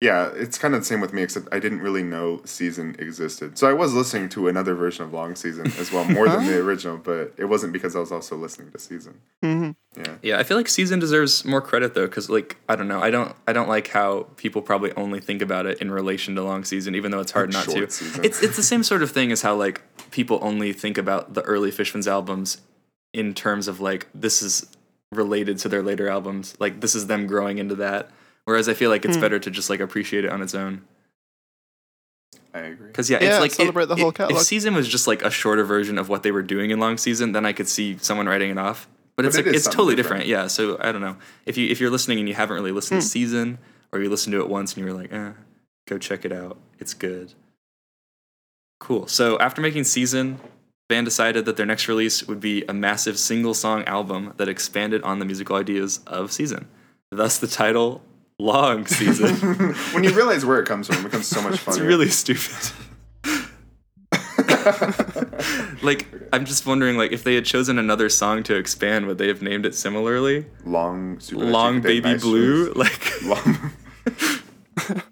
yeah, 0.00 0.30
it's 0.34 0.58
kind 0.58 0.74
of 0.74 0.80
the 0.82 0.84
same 0.84 1.00
with 1.00 1.14
me, 1.14 1.22
except 1.22 1.48
I 1.52 1.58
didn't 1.58 1.80
really 1.80 2.02
know 2.02 2.42
season 2.44 2.96
existed. 2.98 3.56
So 3.56 3.66
I 3.66 3.72
was 3.72 3.94
listening 3.94 4.28
to 4.30 4.46
another 4.48 4.74
version 4.74 5.04
of 5.04 5.14
long 5.14 5.34
season 5.34 5.66
as 5.78 5.90
well, 5.90 6.04
more 6.04 6.28
than 6.28 6.44
the 6.50 6.58
original, 6.58 6.98
but 6.98 7.32
it 7.38 7.46
wasn't 7.46 7.72
because 7.72 7.96
I 7.96 8.00
was 8.00 8.12
also 8.12 8.36
listening 8.36 8.70
to 8.72 8.78
season. 8.78 9.20
hmm 9.42 9.70
Yeah. 9.96 10.14
Yeah, 10.22 10.38
I 10.38 10.42
feel 10.42 10.58
like 10.58 10.68
season 10.68 10.98
deserves 10.98 11.46
more 11.46 11.62
credit 11.62 11.94
though, 11.94 12.06
because 12.06 12.28
like 12.28 12.56
I 12.68 12.76
don't 12.76 12.88
know, 12.88 13.00
I 13.00 13.10
don't 13.10 13.34
I 13.48 13.54
don't 13.54 13.68
like 13.68 13.88
how 13.88 14.26
people 14.36 14.60
probably 14.60 14.92
only 14.92 15.18
think 15.20 15.40
about 15.40 15.64
it 15.64 15.80
in 15.80 15.90
relation 15.90 16.34
to 16.34 16.42
long 16.42 16.64
season, 16.64 16.94
even 16.94 17.10
though 17.10 17.20
it's 17.20 17.32
hard 17.32 17.52
not 17.52 17.64
to. 17.64 17.90
Season. 17.90 18.22
It's 18.24 18.42
it's 18.42 18.56
the 18.56 18.62
same 18.62 18.82
sort 18.82 19.02
of 19.02 19.10
thing 19.10 19.32
as 19.32 19.40
how 19.40 19.54
like 19.54 19.80
people 20.10 20.38
only 20.42 20.74
think 20.74 20.98
about 20.98 21.32
the 21.32 21.42
early 21.42 21.70
Fishman's 21.70 22.06
albums 22.06 22.60
in 23.14 23.32
terms 23.32 23.66
of 23.66 23.80
like 23.80 24.08
this 24.14 24.42
is 24.42 24.66
related 25.10 25.56
to 25.60 25.70
their 25.70 25.82
later 25.82 26.06
albums, 26.06 26.54
like 26.58 26.80
this 26.80 26.94
is 26.94 27.06
them 27.06 27.26
growing 27.26 27.56
into 27.56 27.74
that. 27.76 28.10
Whereas 28.46 28.68
I 28.68 28.74
feel 28.74 28.90
like 28.90 29.04
it's 29.04 29.16
better 29.16 29.38
to 29.38 29.50
just 29.50 29.68
like 29.68 29.80
appreciate 29.80 30.24
it 30.24 30.30
on 30.30 30.40
its 30.40 30.54
own. 30.54 30.82
I 32.54 32.60
agree. 32.60 32.86
Because 32.86 33.10
yeah, 33.10 33.18
Yeah, 33.20 33.30
it's 33.32 33.40
like 33.40 33.50
celebrate 33.52 33.84
it- 33.84 33.88
the 33.88 33.96
whole 33.96 34.10
it- 34.10 34.30
If 34.30 34.38
season 34.38 34.74
was 34.74 34.88
just 34.88 35.06
like 35.06 35.22
a 35.22 35.30
shorter 35.30 35.64
version 35.64 35.98
of 35.98 36.08
what 36.08 36.22
they 36.22 36.30
were 36.30 36.42
doing 36.42 36.70
in 36.70 36.78
long 36.80 36.96
season, 36.96 37.32
then 37.32 37.44
I 37.44 37.52
could 37.52 37.68
see 37.68 37.98
someone 38.00 38.26
writing 38.26 38.50
it 38.50 38.56
off. 38.58 38.88
But 39.16 39.26
it's 39.26 39.36
it 39.36 39.46
like 39.46 39.54
it's 39.54 39.66
totally 39.66 39.94
different. 39.94 40.24
different. 40.24 40.42
Yeah. 40.44 40.46
So 40.46 40.78
I 40.80 40.92
don't 40.92 41.00
know 41.02 41.16
if 41.44 41.56
you 41.58 41.68
if 41.68 41.80
you're 41.80 41.90
listening 41.90 42.18
and 42.18 42.28
you 42.28 42.34
haven't 42.34 42.54
really 42.56 42.72
listened 42.72 42.98
Hmm. 42.98 43.02
to 43.02 43.08
season, 43.08 43.58
or 43.92 44.00
you 44.00 44.08
listened 44.08 44.32
to 44.32 44.40
it 44.40 44.48
once 44.48 44.74
and 44.74 44.86
you 44.86 44.92
were 44.92 44.98
like, 44.98 45.12
eh, 45.12 45.32
go 45.88 45.98
check 45.98 46.24
it 46.24 46.32
out. 46.32 46.56
It's 46.78 46.94
good. 46.94 47.32
Cool. 48.80 49.06
So 49.08 49.38
after 49.38 49.60
making 49.60 49.84
season, 49.84 50.38
band 50.88 51.06
decided 51.06 51.46
that 51.46 51.56
their 51.56 51.66
next 51.66 51.88
release 51.88 52.22
would 52.28 52.40
be 52.40 52.62
a 52.68 52.72
massive 52.74 53.18
single 53.18 53.54
song 53.54 53.84
album 53.84 54.34
that 54.36 54.48
expanded 54.48 55.02
on 55.02 55.18
the 55.18 55.24
musical 55.24 55.56
ideas 55.56 56.00
of 56.06 56.30
season. 56.30 56.68
Thus 57.10 57.38
the 57.38 57.46
title 57.46 58.02
Long 58.38 58.86
Season. 58.86 59.34
when 59.92 60.04
you 60.04 60.10
realize 60.14 60.44
where 60.44 60.60
it 60.60 60.66
comes 60.66 60.86
from, 60.86 60.96
it 60.98 61.04
becomes 61.04 61.26
so 61.26 61.40
much 61.42 61.58
fun. 61.58 61.74
It's 61.76 61.80
really 61.80 62.08
stupid. 62.08 62.72
like 65.82 66.06
I'm 66.32 66.44
just 66.44 66.66
wondering, 66.66 66.96
like 66.96 67.12
if 67.12 67.24
they 67.24 67.34
had 67.34 67.44
chosen 67.44 67.78
another 67.78 68.08
song 68.08 68.42
to 68.44 68.56
expand, 68.56 69.06
would 69.06 69.18
they 69.18 69.28
have 69.28 69.42
named 69.42 69.64
it 69.64 69.74
similarly? 69.74 70.46
long, 70.64 71.20
super 71.20 71.44
Long 71.44 71.80
Baby 71.80 72.16
Blue. 72.16 72.72
Like 72.72 73.22
Long. 73.22 73.72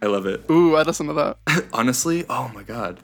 I 0.02 0.06
love 0.06 0.26
it. 0.26 0.44
Ooh, 0.50 0.76
I'd 0.76 0.86
listen 0.86 1.06
to 1.06 1.12
that. 1.14 1.38
Honestly, 1.72 2.24
oh 2.28 2.50
my 2.54 2.62
god. 2.62 3.00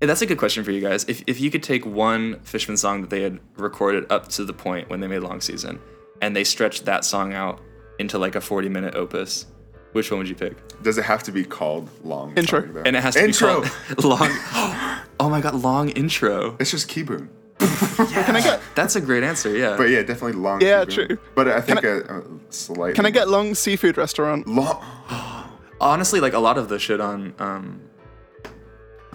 Hey, 0.00 0.06
that's 0.06 0.22
a 0.22 0.26
good 0.26 0.38
question 0.38 0.64
for 0.64 0.70
you 0.70 0.80
guys. 0.80 1.04
If 1.04 1.22
if 1.26 1.40
you 1.40 1.50
could 1.50 1.62
take 1.62 1.84
one 1.86 2.40
Fishman 2.40 2.76
song 2.76 3.02
that 3.02 3.10
they 3.10 3.22
had 3.22 3.38
recorded 3.56 4.10
up 4.10 4.28
to 4.28 4.44
the 4.44 4.52
point 4.52 4.88
when 4.88 5.00
they 5.00 5.06
made 5.06 5.20
Long 5.20 5.40
Season, 5.40 5.78
and 6.20 6.34
they 6.34 6.44
stretched 6.44 6.86
that 6.86 7.04
song 7.04 7.34
out 7.34 7.60
into 7.98 8.18
like 8.18 8.34
a 8.34 8.40
40 8.40 8.68
minute 8.70 8.94
opus, 8.94 9.46
which 9.92 10.10
one 10.10 10.18
would 10.18 10.28
you 10.28 10.34
pick? 10.34 10.56
Does 10.82 10.98
it 10.98 11.04
have 11.04 11.22
to 11.24 11.32
be 11.32 11.44
called 11.44 11.88
long? 12.04 12.36
Intro. 12.36 12.62
song. 12.62 12.82
And 12.86 12.96
it 12.96 13.02
has 13.02 13.14
to 13.14 13.24
intro. 13.24 13.62
be 13.62 13.68
called 13.68 14.04
long. 14.20 14.30
Oh 15.20 15.28
my 15.28 15.42
god, 15.42 15.54
long 15.54 15.90
intro. 15.90 16.56
It's 16.58 16.70
just 16.70 16.88
Keyboon. 16.88 17.28
Can 17.58 18.36
I 18.36 18.40
get 18.40 18.58
That's 18.74 18.96
a 18.96 19.02
great 19.02 19.22
answer. 19.22 19.54
Yeah. 19.54 19.76
But 19.76 19.90
yeah, 19.90 20.00
definitely 20.00 20.32
long. 20.32 20.62
Yeah, 20.62 20.86
Keyboon. 20.86 21.08
true. 21.08 21.18
But 21.34 21.48
I 21.48 21.60
think 21.60 21.84
a, 21.84 22.00
a 22.00 22.22
slight. 22.48 22.94
can 22.94 23.04
I 23.04 23.10
get 23.10 23.28
Long 23.28 23.54
Seafood 23.54 23.98
Restaurant? 23.98 24.46
long? 24.48 24.82
honestly 25.80 26.20
like 26.20 26.32
a 26.34 26.38
lot 26.38 26.56
of 26.58 26.68
the 26.68 26.78
shit 26.78 27.00
on 27.00 27.34
um 27.38 27.80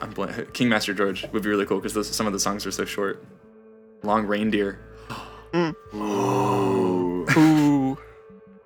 on 0.01 0.09
blank, 0.11 0.53
king 0.53 0.67
master 0.69 0.93
george 0.95 1.25
would 1.31 1.43
be 1.43 1.49
really 1.49 1.65
cool 1.65 1.79
because 1.79 2.07
some 2.15 2.25
of 2.27 2.33
the 2.33 2.39
songs 2.39 2.65
are 2.65 2.71
so 2.71 2.85
short 2.85 3.23
long 4.03 4.25
reindeer 4.25 4.79
Ooh. 5.55 5.75
Ooh. 5.95 7.64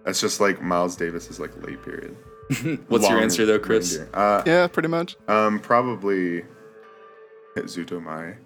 That's 0.10 0.22
just 0.22 0.40
like 0.40 0.60
Miles 0.60 0.96
Davis's 0.96 1.40
like 1.40 1.52
late 1.64 1.84
period. 1.84 2.18
what's 2.88 3.08
your 3.08 3.20
answer 3.20 3.46
though 3.46 3.60
chris. 3.60 4.00
Uh, 4.12 4.42
Yeah, 4.44 4.66
pretty 4.66 4.90
much. 4.90 5.16
um, 5.28 5.60
probably 5.60 6.46
Zuto 7.56 8.02
Mai. 8.02 8.38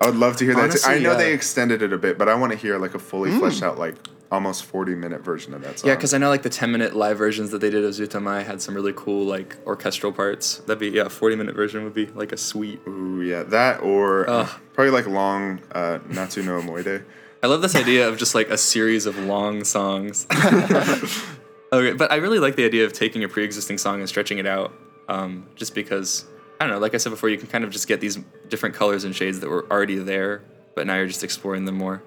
I 0.00 0.06
would 0.06 0.14
love 0.14 0.36
to 0.36 0.44
hear 0.44 0.54
that. 0.54 0.70
too. 0.70 0.78
I 0.88 1.00
know 1.00 1.10
yeah. 1.12 1.16
they 1.16 1.32
extended 1.32 1.82
it 1.82 1.92
a 1.92 1.98
bit, 1.98 2.16
but 2.16 2.28
I 2.28 2.34
want 2.36 2.52
to 2.52 2.58
hear 2.58 2.78
like 2.78 2.94
a 2.94 3.00
fully 3.00 3.32
fleshed 3.32 3.64
out, 3.64 3.76
like 3.76 3.96
almost 4.30 4.66
forty 4.66 4.94
minute 4.94 5.20
version 5.20 5.52
of 5.52 5.62
that 5.62 5.78
song. 5.78 5.88
yeah 5.88 5.94
because 5.94 6.12
i 6.12 6.18
know 6.18 6.28
like 6.28 6.42
the 6.42 6.48
10 6.48 6.72
minute 6.72 6.96
live 6.96 7.16
versions 7.16 7.50
that 7.50 7.60
they 7.60 7.70
did 7.70 7.84
of 7.84 7.92
zutamai 7.92 8.42
had 8.44 8.60
some 8.60 8.74
really 8.74 8.92
cool 8.96 9.24
like 9.24 9.56
orchestral 9.64 10.10
parts 10.10 10.56
that'd 10.66 10.80
be 10.80 10.88
yeah 10.88 11.06
40 11.06 11.36
minute 11.36 11.54
version 11.54 11.84
would 11.84 11.94
be 11.94 12.06
like 12.06 12.32
a 12.32 12.36
sweet 12.36 12.80
Ooh, 12.88 13.22
yeah, 13.22 13.44
that 13.44 13.80
or 13.82 14.28
uh, 14.28 14.42
Ugh. 14.42 14.60
probably 14.72 14.90
like 14.90 15.06
long 15.06 15.60
uh, 15.72 15.98
Natsu 16.08 16.42
no 16.42 16.60
Moide. 16.62 17.04
I 17.44 17.46
love 17.46 17.60
this 17.60 17.76
idea 17.76 18.08
of 18.08 18.16
just 18.16 18.34
like 18.34 18.48
a 18.48 18.56
series 18.56 19.04
of 19.04 19.18
long 19.18 19.64
songs. 19.64 20.26
okay, 21.72 21.92
but 21.92 22.10
I 22.10 22.14
really 22.14 22.38
like 22.38 22.56
the 22.56 22.64
idea 22.64 22.86
of 22.86 22.94
taking 22.94 23.22
a 23.22 23.28
pre-existing 23.28 23.76
song 23.76 24.00
and 24.00 24.08
stretching 24.08 24.38
it 24.38 24.46
out, 24.46 24.72
um, 25.10 25.46
just 25.54 25.74
because 25.74 26.24
I 26.58 26.64
don't 26.64 26.72
know. 26.72 26.80
Like 26.80 26.94
I 26.94 26.96
said 26.96 27.10
before, 27.10 27.28
you 27.28 27.36
can 27.36 27.48
kind 27.48 27.62
of 27.62 27.68
just 27.68 27.86
get 27.86 28.00
these 28.00 28.18
different 28.48 28.74
colors 28.74 29.04
and 29.04 29.14
shades 29.14 29.40
that 29.40 29.50
were 29.50 29.70
already 29.70 29.96
there, 29.96 30.42
but 30.74 30.86
now 30.86 30.96
you're 30.96 31.06
just 31.06 31.22
exploring 31.22 31.66
them 31.66 31.76
more. 31.76 32.02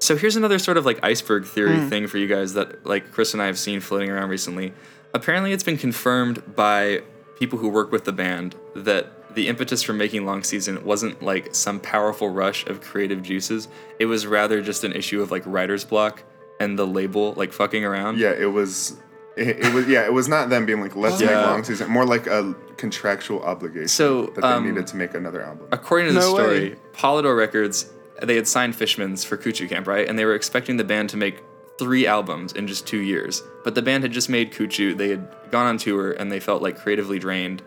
So 0.00 0.16
here's 0.16 0.34
another 0.34 0.58
sort 0.58 0.78
of 0.78 0.86
like 0.86 0.98
iceberg 1.02 1.44
theory 1.44 1.86
thing 1.90 2.06
for 2.06 2.16
you 2.16 2.26
guys 2.26 2.54
that 2.54 2.86
like 2.86 3.12
Chris 3.12 3.34
and 3.34 3.42
I 3.42 3.46
have 3.46 3.58
seen 3.58 3.80
floating 3.80 4.08
around 4.08 4.30
recently. 4.30 4.72
Apparently, 5.12 5.52
it's 5.52 5.62
been 5.62 5.76
confirmed 5.76 6.56
by 6.56 7.02
people 7.38 7.58
who 7.58 7.68
work 7.68 7.92
with 7.92 8.06
the 8.06 8.12
band 8.12 8.56
that 8.74 9.12
the 9.34 9.48
impetus 9.48 9.82
for 9.82 9.92
making 9.92 10.24
Long 10.26 10.42
Season 10.42 10.84
wasn't 10.84 11.22
like 11.22 11.54
some 11.54 11.80
powerful 11.80 12.28
rush 12.30 12.66
of 12.66 12.80
creative 12.80 13.22
juices. 13.22 13.68
It 13.98 14.06
was 14.06 14.26
rather 14.26 14.62
just 14.62 14.84
an 14.84 14.92
issue 14.92 15.20
of 15.22 15.30
like 15.30 15.42
writer's 15.46 15.84
block 15.84 16.22
and 16.60 16.78
the 16.78 16.86
label 16.86 17.32
like 17.34 17.52
fucking 17.52 17.84
around. 17.84 18.18
Yeah, 18.18 18.30
it 18.32 18.52
was. 18.52 18.96
It, 19.36 19.58
it 19.66 19.74
was 19.74 19.88
yeah, 19.88 20.04
it 20.04 20.12
was 20.12 20.28
not 20.28 20.48
them 20.48 20.64
being 20.64 20.80
like 20.80 20.94
let's 20.94 21.20
Yeah. 21.20 21.26
make 21.26 21.46
long 21.46 21.64
season, 21.64 21.90
more 21.90 22.04
like 22.06 22.28
a 22.28 22.54
contractual 22.76 23.42
obligation 23.42 23.88
So, 23.88 24.26
that 24.26 24.42
they 24.42 24.46
um, 24.46 24.64
needed 24.66 24.86
to 24.88 24.96
make 24.96 25.14
another 25.14 25.42
album. 25.42 25.66
According 25.72 26.06
to 26.08 26.12
the 26.14 26.22
story, 26.22 26.70
way. 26.70 26.76
Polydor 26.92 27.36
Records 27.36 27.90
they 28.22 28.36
had 28.36 28.46
signed 28.46 28.76
Fishman's 28.76 29.24
for 29.24 29.36
Kuchu 29.36 29.68
Camp, 29.68 29.88
right? 29.88 30.08
And 30.08 30.16
they 30.16 30.24
were 30.24 30.36
expecting 30.36 30.76
the 30.76 30.84
band 30.84 31.10
to 31.10 31.16
make 31.16 31.42
three 31.80 32.06
albums 32.06 32.52
in 32.52 32.68
just 32.68 32.86
two 32.86 33.00
years. 33.00 33.42
But 33.64 33.74
the 33.74 33.82
band 33.82 34.04
had 34.04 34.12
just 34.12 34.28
made 34.28 34.52
Kuchu. 34.52 34.96
They 34.96 35.08
had 35.08 35.28
gone 35.50 35.66
on 35.66 35.78
tour 35.78 36.12
and 36.12 36.30
they 36.30 36.38
felt 36.38 36.62
like 36.62 36.78
creatively 36.78 37.18
drained, 37.18 37.62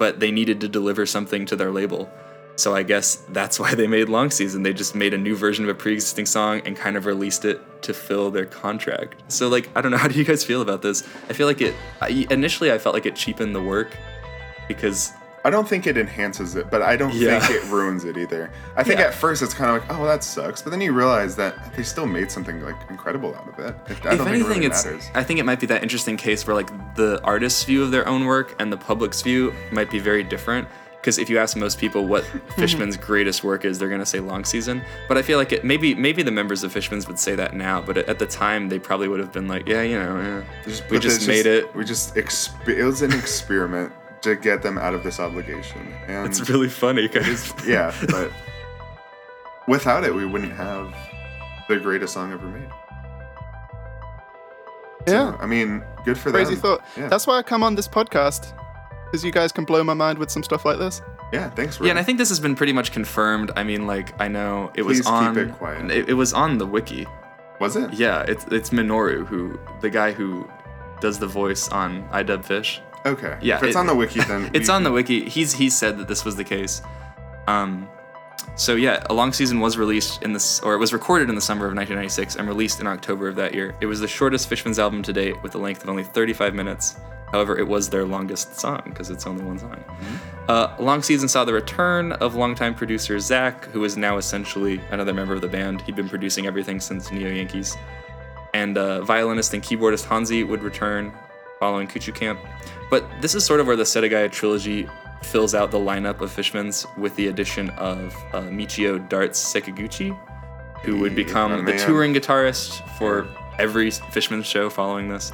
but 0.00 0.18
they 0.18 0.30
needed 0.30 0.62
to 0.62 0.66
deliver 0.66 1.04
something 1.04 1.44
to 1.44 1.54
their 1.54 1.70
label. 1.70 2.10
So 2.56 2.74
I 2.74 2.82
guess 2.82 3.16
that's 3.28 3.60
why 3.60 3.74
they 3.74 3.86
made 3.86 4.08
Long 4.08 4.30
Season. 4.30 4.62
They 4.62 4.72
just 4.72 4.94
made 4.94 5.12
a 5.12 5.18
new 5.18 5.36
version 5.36 5.62
of 5.64 5.68
a 5.68 5.74
pre-existing 5.74 6.24
song 6.24 6.62
and 6.64 6.74
kind 6.74 6.96
of 6.96 7.04
released 7.04 7.44
it 7.44 7.60
to 7.82 7.92
fill 7.92 8.30
their 8.30 8.46
contract. 8.46 9.22
So 9.28 9.48
like 9.48 9.68
I 9.76 9.82
don't 9.82 9.92
know 9.92 9.98
how 10.04 10.08
do 10.08 10.18
you 10.18 10.24
guys 10.24 10.42
feel 10.42 10.62
about 10.62 10.80
this? 10.80 11.06
I 11.28 11.34
feel 11.34 11.46
like 11.46 11.60
it 11.60 11.74
I, 12.00 12.26
initially 12.30 12.72
I 12.72 12.78
felt 12.78 12.94
like 12.94 13.04
it 13.04 13.14
cheapened 13.14 13.54
the 13.54 13.62
work 13.62 13.94
because 14.68 15.12
I 15.44 15.48
don't 15.50 15.66
think 15.66 15.86
it 15.86 15.96
enhances 15.96 16.54
it, 16.54 16.70
but 16.70 16.82
I 16.82 16.96
don't 16.96 17.14
Yeah. 17.14 17.40
think 17.40 17.62
it 17.62 17.68
ruins 17.70 18.04
it 18.04 18.18
either. 18.18 18.50
I 18.76 18.82
think 18.82 19.00
Yeah. 19.00 19.06
at 19.06 19.14
first 19.14 19.40
it's 19.42 19.54
kind 19.54 19.70
of 19.74 19.82
like, 19.88 19.98
oh, 19.98 20.04
that 20.04 20.22
sucks, 20.22 20.60
but 20.60 20.70
then 20.70 20.80
you 20.82 20.92
realize 20.92 21.34
that 21.36 21.74
they 21.74 21.82
still 21.82 22.06
made 22.06 22.30
something 22.30 22.62
like 22.62 22.76
incredible 22.90 23.34
out 23.34 23.48
of 23.58 23.64
it. 23.64 23.74
I 23.88 23.92
if 23.92 24.06
anything, 24.06 24.26
it 24.26 24.46
really 24.48 24.66
it's 24.66 24.84
matters. 24.84 25.04
I 25.14 25.22
think 25.24 25.40
it 25.40 25.44
might 25.46 25.58
be 25.60 25.66
that 25.68 25.82
interesting 25.82 26.16
case 26.18 26.46
where 26.46 26.54
like 26.54 26.68
the 26.94 27.20
artist's 27.24 27.64
view 27.64 27.82
of 27.82 27.90
their 27.90 28.06
own 28.06 28.26
work 28.26 28.54
and 28.58 28.70
the 28.70 28.76
public's 28.76 29.22
view 29.22 29.54
might 29.72 29.90
be 29.90 29.98
very 29.98 30.22
different. 30.22 30.68
Because 31.00 31.16
if 31.18 31.30
you 31.30 31.38
ask 31.38 31.56
most 31.56 31.78
people 31.78 32.06
what 32.06 32.24
Fishman's 32.56 32.98
greatest 32.98 33.42
work 33.42 33.64
is, 33.64 33.78
they're 33.78 33.88
gonna 33.88 34.04
say 34.04 34.20
Long 34.20 34.44
Season. 34.44 34.82
But 35.08 35.16
I 35.16 35.22
feel 35.22 35.38
like 35.38 35.50
it 35.50 35.64
maybe 35.64 35.94
maybe 35.94 36.22
the 36.22 36.30
members 36.30 36.62
of 36.62 36.72
Fishman's 36.72 37.06
would 37.08 37.18
say 37.18 37.34
that 37.36 37.54
now, 37.54 37.80
but 37.80 37.96
at 37.96 38.18
the 38.18 38.26
time 38.26 38.68
they 38.68 38.78
probably 38.78 39.08
would 39.08 39.20
have 39.20 39.32
been 39.32 39.48
like, 39.48 39.66
yeah, 39.66 39.80
you 39.80 39.98
know, 39.98 40.44
yeah. 40.66 40.74
we 40.90 40.98
just 40.98 41.26
made 41.26 41.46
it. 41.46 41.74
We 41.74 41.86
just 41.86 42.14
exp- 42.16 42.68
it 42.68 42.84
was 42.84 43.00
an 43.00 43.12
experiment 43.14 43.90
to 44.22 44.36
get 44.36 44.62
them 44.62 44.76
out 44.78 44.94
of 44.94 45.02
this 45.02 45.18
obligation, 45.20 45.80
and 46.06 46.26
It's 46.26 46.48
really 46.50 46.68
funny 46.68 47.08
because 47.08 47.52
yeah, 47.66 47.94
but 48.10 48.30
without 49.66 50.04
it, 50.04 50.14
we 50.14 50.26
wouldn't 50.26 50.52
have 50.52 50.94
the 51.68 51.78
greatest 51.78 52.12
song 52.14 52.32
ever 52.32 52.46
made. 52.46 52.68
So, 55.08 55.14
Yeah. 55.14 55.36
I 55.40 55.46
mean, 55.46 55.82
good 56.04 56.18
for 56.18 56.30
Crazy 56.30 56.54
them. 56.54 56.62
thought. 56.62 56.84
Yeah. 56.96 57.08
That's 57.08 57.26
why 57.26 57.38
I 57.38 57.42
come 57.42 57.62
on 57.62 57.74
this 57.74 57.88
podcast, 57.88 58.52
because 59.06 59.24
you 59.24 59.32
guys 59.32 59.52
can 59.52 59.64
blow 59.64 59.82
my 59.82 59.94
mind 59.94 60.18
with 60.18 60.30
some 60.30 60.42
stuff 60.42 60.64
like 60.64 60.78
this. 60.78 61.00
yeah, 61.32 61.48
thanks. 61.50 61.80
Yeah, 61.80 61.90
and 61.90 61.98
I 61.98 62.02
think 62.02 62.18
this 62.18 62.28
has 62.28 62.40
been 62.40 62.54
pretty 62.54 62.72
much 62.72 62.92
confirmed. 62.92 63.50
I 63.56 63.62
mean, 63.64 63.86
like 63.86 64.20
I 64.20 64.28
know 64.28 64.70
it 64.74 64.82
Please 64.82 64.98
was 64.98 65.06
keep 65.06 65.08
on. 65.08 65.38
it 65.38 65.52
quiet. 65.54 65.90
It, 65.90 66.08
it 66.10 66.14
was 66.14 66.32
on 66.34 66.58
the 66.58 66.66
wiki. 66.66 67.06
was 67.60 67.76
it? 67.76 67.92
Yeah, 67.94 68.24
it's 68.28 68.44
it's 68.50 68.70
Minoru 68.70 69.26
who 69.26 69.58
the 69.80 69.88
guy 69.90 70.12
who 70.12 70.48
does 71.00 71.18
the 71.18 71.26
voice 71.28 71.68
on 71.70 72.06
I 72.10 72.22
Dub 72.22 72.44
Fish. 72.44 72.82
Okay. 73.06 73.36
Yeah, 73.40 73.56
If 73.56 73.62
it's 73.64 73.76
it- 73.76 73.78
on 73.78 73.86
the 73.86 73.94
wiki, 74.02 74.20
then 74.20 74.50
It's 74.52 74.68
we 74.68 74.74
on 74.74 74.82
the 74.82 74.92
wiki. 74.92 75.28
He's 75.28 75.52
he 75.52 75.70
said 75.70 75.98
that 75.98 76.08
this 76.08 76.24
was 76.24 76.36
the 76.36 76.44
case. 76.44 76.82
Um, 77.48 77.88
so 78.56 78.74
yeah, 78.74 79.02
a 79.08 79.14
long 79.14 79.32
season 79.32 79.60
was 79.60 79.78
released 79.78 80.22
in 80.22 80.32
this, 80.32 80.60
or 80.60 80.74
it 80.74 80.78
was 80.78 80.92
recorded 80.92 81.28
in 81.28 81.34
the 81.34 81.40
summer 81.40 81.66
of 81.66 81.74
1996 81.74 82.36
and 82.36 82.46
released 82.48 82.80
in 82.80 82.86
October 82.86 83.28
of 83.28 83.36
that 83.36 83.54
year. 83.54 83.74
It 83.80 83.86
was 83.86 84.00
the 84.00 84.08
shortest 84.08 84.48
Fishman's 84.48 84.78
album 84.78 85.02
to 85.04 85.12
date, 85.12 85.42
with 85.42 85.54
a 85.54 85.58
length 85.58 85.82
of 85.82 85.88
only 85.88 86.04
35 86.04 86.54
minutes. 86.54 86.96
However, 87.32 87.56
it 87.56 87.66
was 87.66 87.88
their 87.88 88.04
longest 88.04 88.58
song 88.58 88.82
because 88.86 89.08
it's 89.08 89.24
only 89.26 89.44
one 89.44 89.58
song. 89.58 89.82
Uh, 90.48 90.74
long 90.80 91.00
season 91.00 91.28
saw 91.28 91.44
the 91.44 91.52
return 91.52 92.12
of 92.12 92.34
longtime 92.34 92.74
producer 92.74 93.18
ZAK, 93.20 93.66
who 93.66 93.84
is 93.84 93.96
now 93.96 94.16
essentially 94.18 94.80
another 94.90 95.14
member 95.14 95.32
of 95.34 95.40
the 95.40 95.48
band. 95.48 95.80
He'd 95.82 95.94
been 95.94 96.08
producing 96.08 96.46
everything 96.46 96.80
since 96.80 97.10
Neo 97.12 97.30
Yankees 97.30 97.76
and 98.52 98.76
uh, 98.76 99.02
violinist 99.02 99.54
and 99.54 99.62
keyboardist 99.62 100.06
Hansi 100.06 100.42
would 100.42 100.62
return 100.64 101.12
following 101.60 101.86
Kuchu 101.86 102.12
Camp. 102.12 102.40
But 102.90 103.04
this 103.20 103.34
is 103.34 103.44
sort 103.44 103.60
of 103.60 103.66
where 103.66 103.76
the 103.76 103.84
Setagaya 103.84 104.30
trilogy 104.30 104.88
fills 105.22 105.54
out 105.54 105.70
the 105.70 105.78
lineup 105.78 106.20
of 106.20 106.30
Fishmans 106.34 106.86
with 106.98 107.14
the 107.16 107.28
addition 107.28 107.70
of 107.70 108.14
uh, 108.32 108.40
Michio 108.42 108.98
Darts 109.08 109.40
Sekiguchi, 109.42 110.18
who 110.82 110.98
would 110.98 111.14
become 111.14 111.64
my 111.64 111.72
the 111.72 111.78
touring 111.78 112.12
guitarist 112.14 112.86
for 112.98 113.28
every 113.58 113.90
Fishman's 113.90 114.46
show 114.46 114.68
following 114.70 115.08
this, 115.08 115.30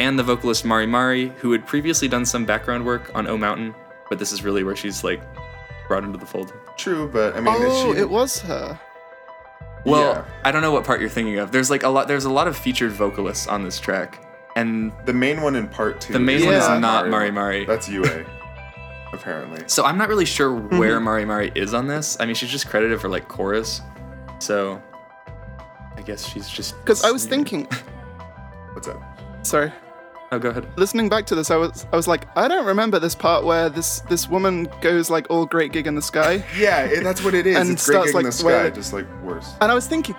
and 0.00 0.18
the 0.18 0.22
vocalist 0.22 0.64
Mari 0.64 0.86
Mari, 0.86 1.28
who 1.38 1.52
had 1.52 1.66
previously 1.66 2.08
done 2.08 2.26
some 2.26 2.44
background 2.44 2.84
work 2.84 3.10
on 3.14 3.26
O 3.26 3.38
Mountain, 3.38 3.74
but 4.10 4.18
this 4.18 4.32
is 4.32 4.42
really 4.44 4.64
where 4.64 4.76
she's 4.76 5.02
like 5.04 5.22
brought 5.86 6.04
into 6.04 6.18
the 6.18 6.26
fold. 6.26 6.52
True, 6.76 7.08
but 7.08 7.34
I 7.36 7.40
mean, 7.40 7.54
Oh, 7.56 7.94
she, 7.94 8.00
it 8.00 8.10
was 8.10 8.40
her. 8.40 8.78
Well, 9.84 10.12
Yeah. 10.12 10.24
I 10.44 10.50
don't 10.50 10.60
know 10.62 10.72
what 10.72 10.84
part 10.84 11.00
you're 11.00 11.08
thinking 11.08 11.38
of. 11.38 11.52
There's 11.52 11.70
like 11.70 11.84
a 11.84 11.88
lot. 11.88 12.08
There's 12.08 12.24
a 12.26 12.30
lot 12.30 12.48
of 12.48 12.56
featured 12.56 12.90
vocalists 12.92 13.46
on 13.46 13.62
this 13.64 13.78
track, 13.80 14.20
and 14.60 14.92
the 15.06 15.12
main 15.12 15.40
one 15.42 15.54
in 15.56 15.68
part 15.68 16.00
two. 16.00 16.12
The 16.12 16.18
main 16.20 16.44
one 16.44 16.54
is 16.54 16.68
not 16.68 17.08
Mari 17.08 17.30
Mari. 17.30 17.64
That's 17.64 17.88
UA, 17.88 18.24
apparently. 19.12 19.62
so 19.66 19.84
I'm 19.84 19.98
not 19.98 20.08
really 20.08 20.24
sure 20.24 20.54
where 20.78 21.00
Mari 21.00 21.24
Mari 21.24 21.52
is 21.54 21.74
on 21.74 21.86
this. 21.86 22.16
I 22.20 22.26
mean, 22.26 22.34
she's 22.34 22.50
just 22.50 22.68
credited 22.68 23.00
for 23.00 23.08
like 23.08 23.28
chorus, 23.28 23.80
so 24.38 24.80
I 25.96 26.02
guess 26.02 26.26
she's 26.26 26.48
just. 26.48 26.76
Because 26.80 27.04
I 27.04 27.10
was 27.10 27.24
thinking, 27.26 27.66
What's 28.74 28.88
up? 28.88 29.00
sorry, 29.42 29.72
Oh, 30.30 30.38
go 30.38 30.50
ahead. 30.50 30.66
listening 30.76 31.08
back 31.08 31.24
to 31.26 31.34
this, 31.34 31.50
I 31.50 31.56
was 31.56 31.86
I 31.92 31.96
was 31.96 32.06
like, 32.06 32.26
I 32.36 32.48
don't 32.48 32.66
remember 32.66 32.98
this 32.98 33.14
part 33.14 33.44
where 33.44 33.68
this 33.70 34.00
this 34.10 34.28
woman 34.28 34.68
goes 34.82 35.08
like 35.10 35.26
all 35.30 35.46
great 35.46 35.72
gig 35.72 35.86
in 35.86 35.94
the 35.94 36.02
sky. 36.02 36.44
Yeah, 36.56 36.84
it, 36.84 37.02
that's 37.02 37.24
what 37.24 37.32
it 37.34 37.46
is. 37.46 37.56
And 37.56 37.70
it's 37.70 37.86
great 37.86 37.94
starts, 37.94 38.12
gig 38.12 38.14
in 38.16 38.22
like, 38.24 38.26
the 38.26 38.32
sky, 38.32 38.44
where- 38.46 38.70
just 38.70 38.92
like 38.92 39.06
worse. 39.22 39.54
And 39.60 39.72
I 39.72 39.74
was 39.74 39.86
thinking, 39.86 40.14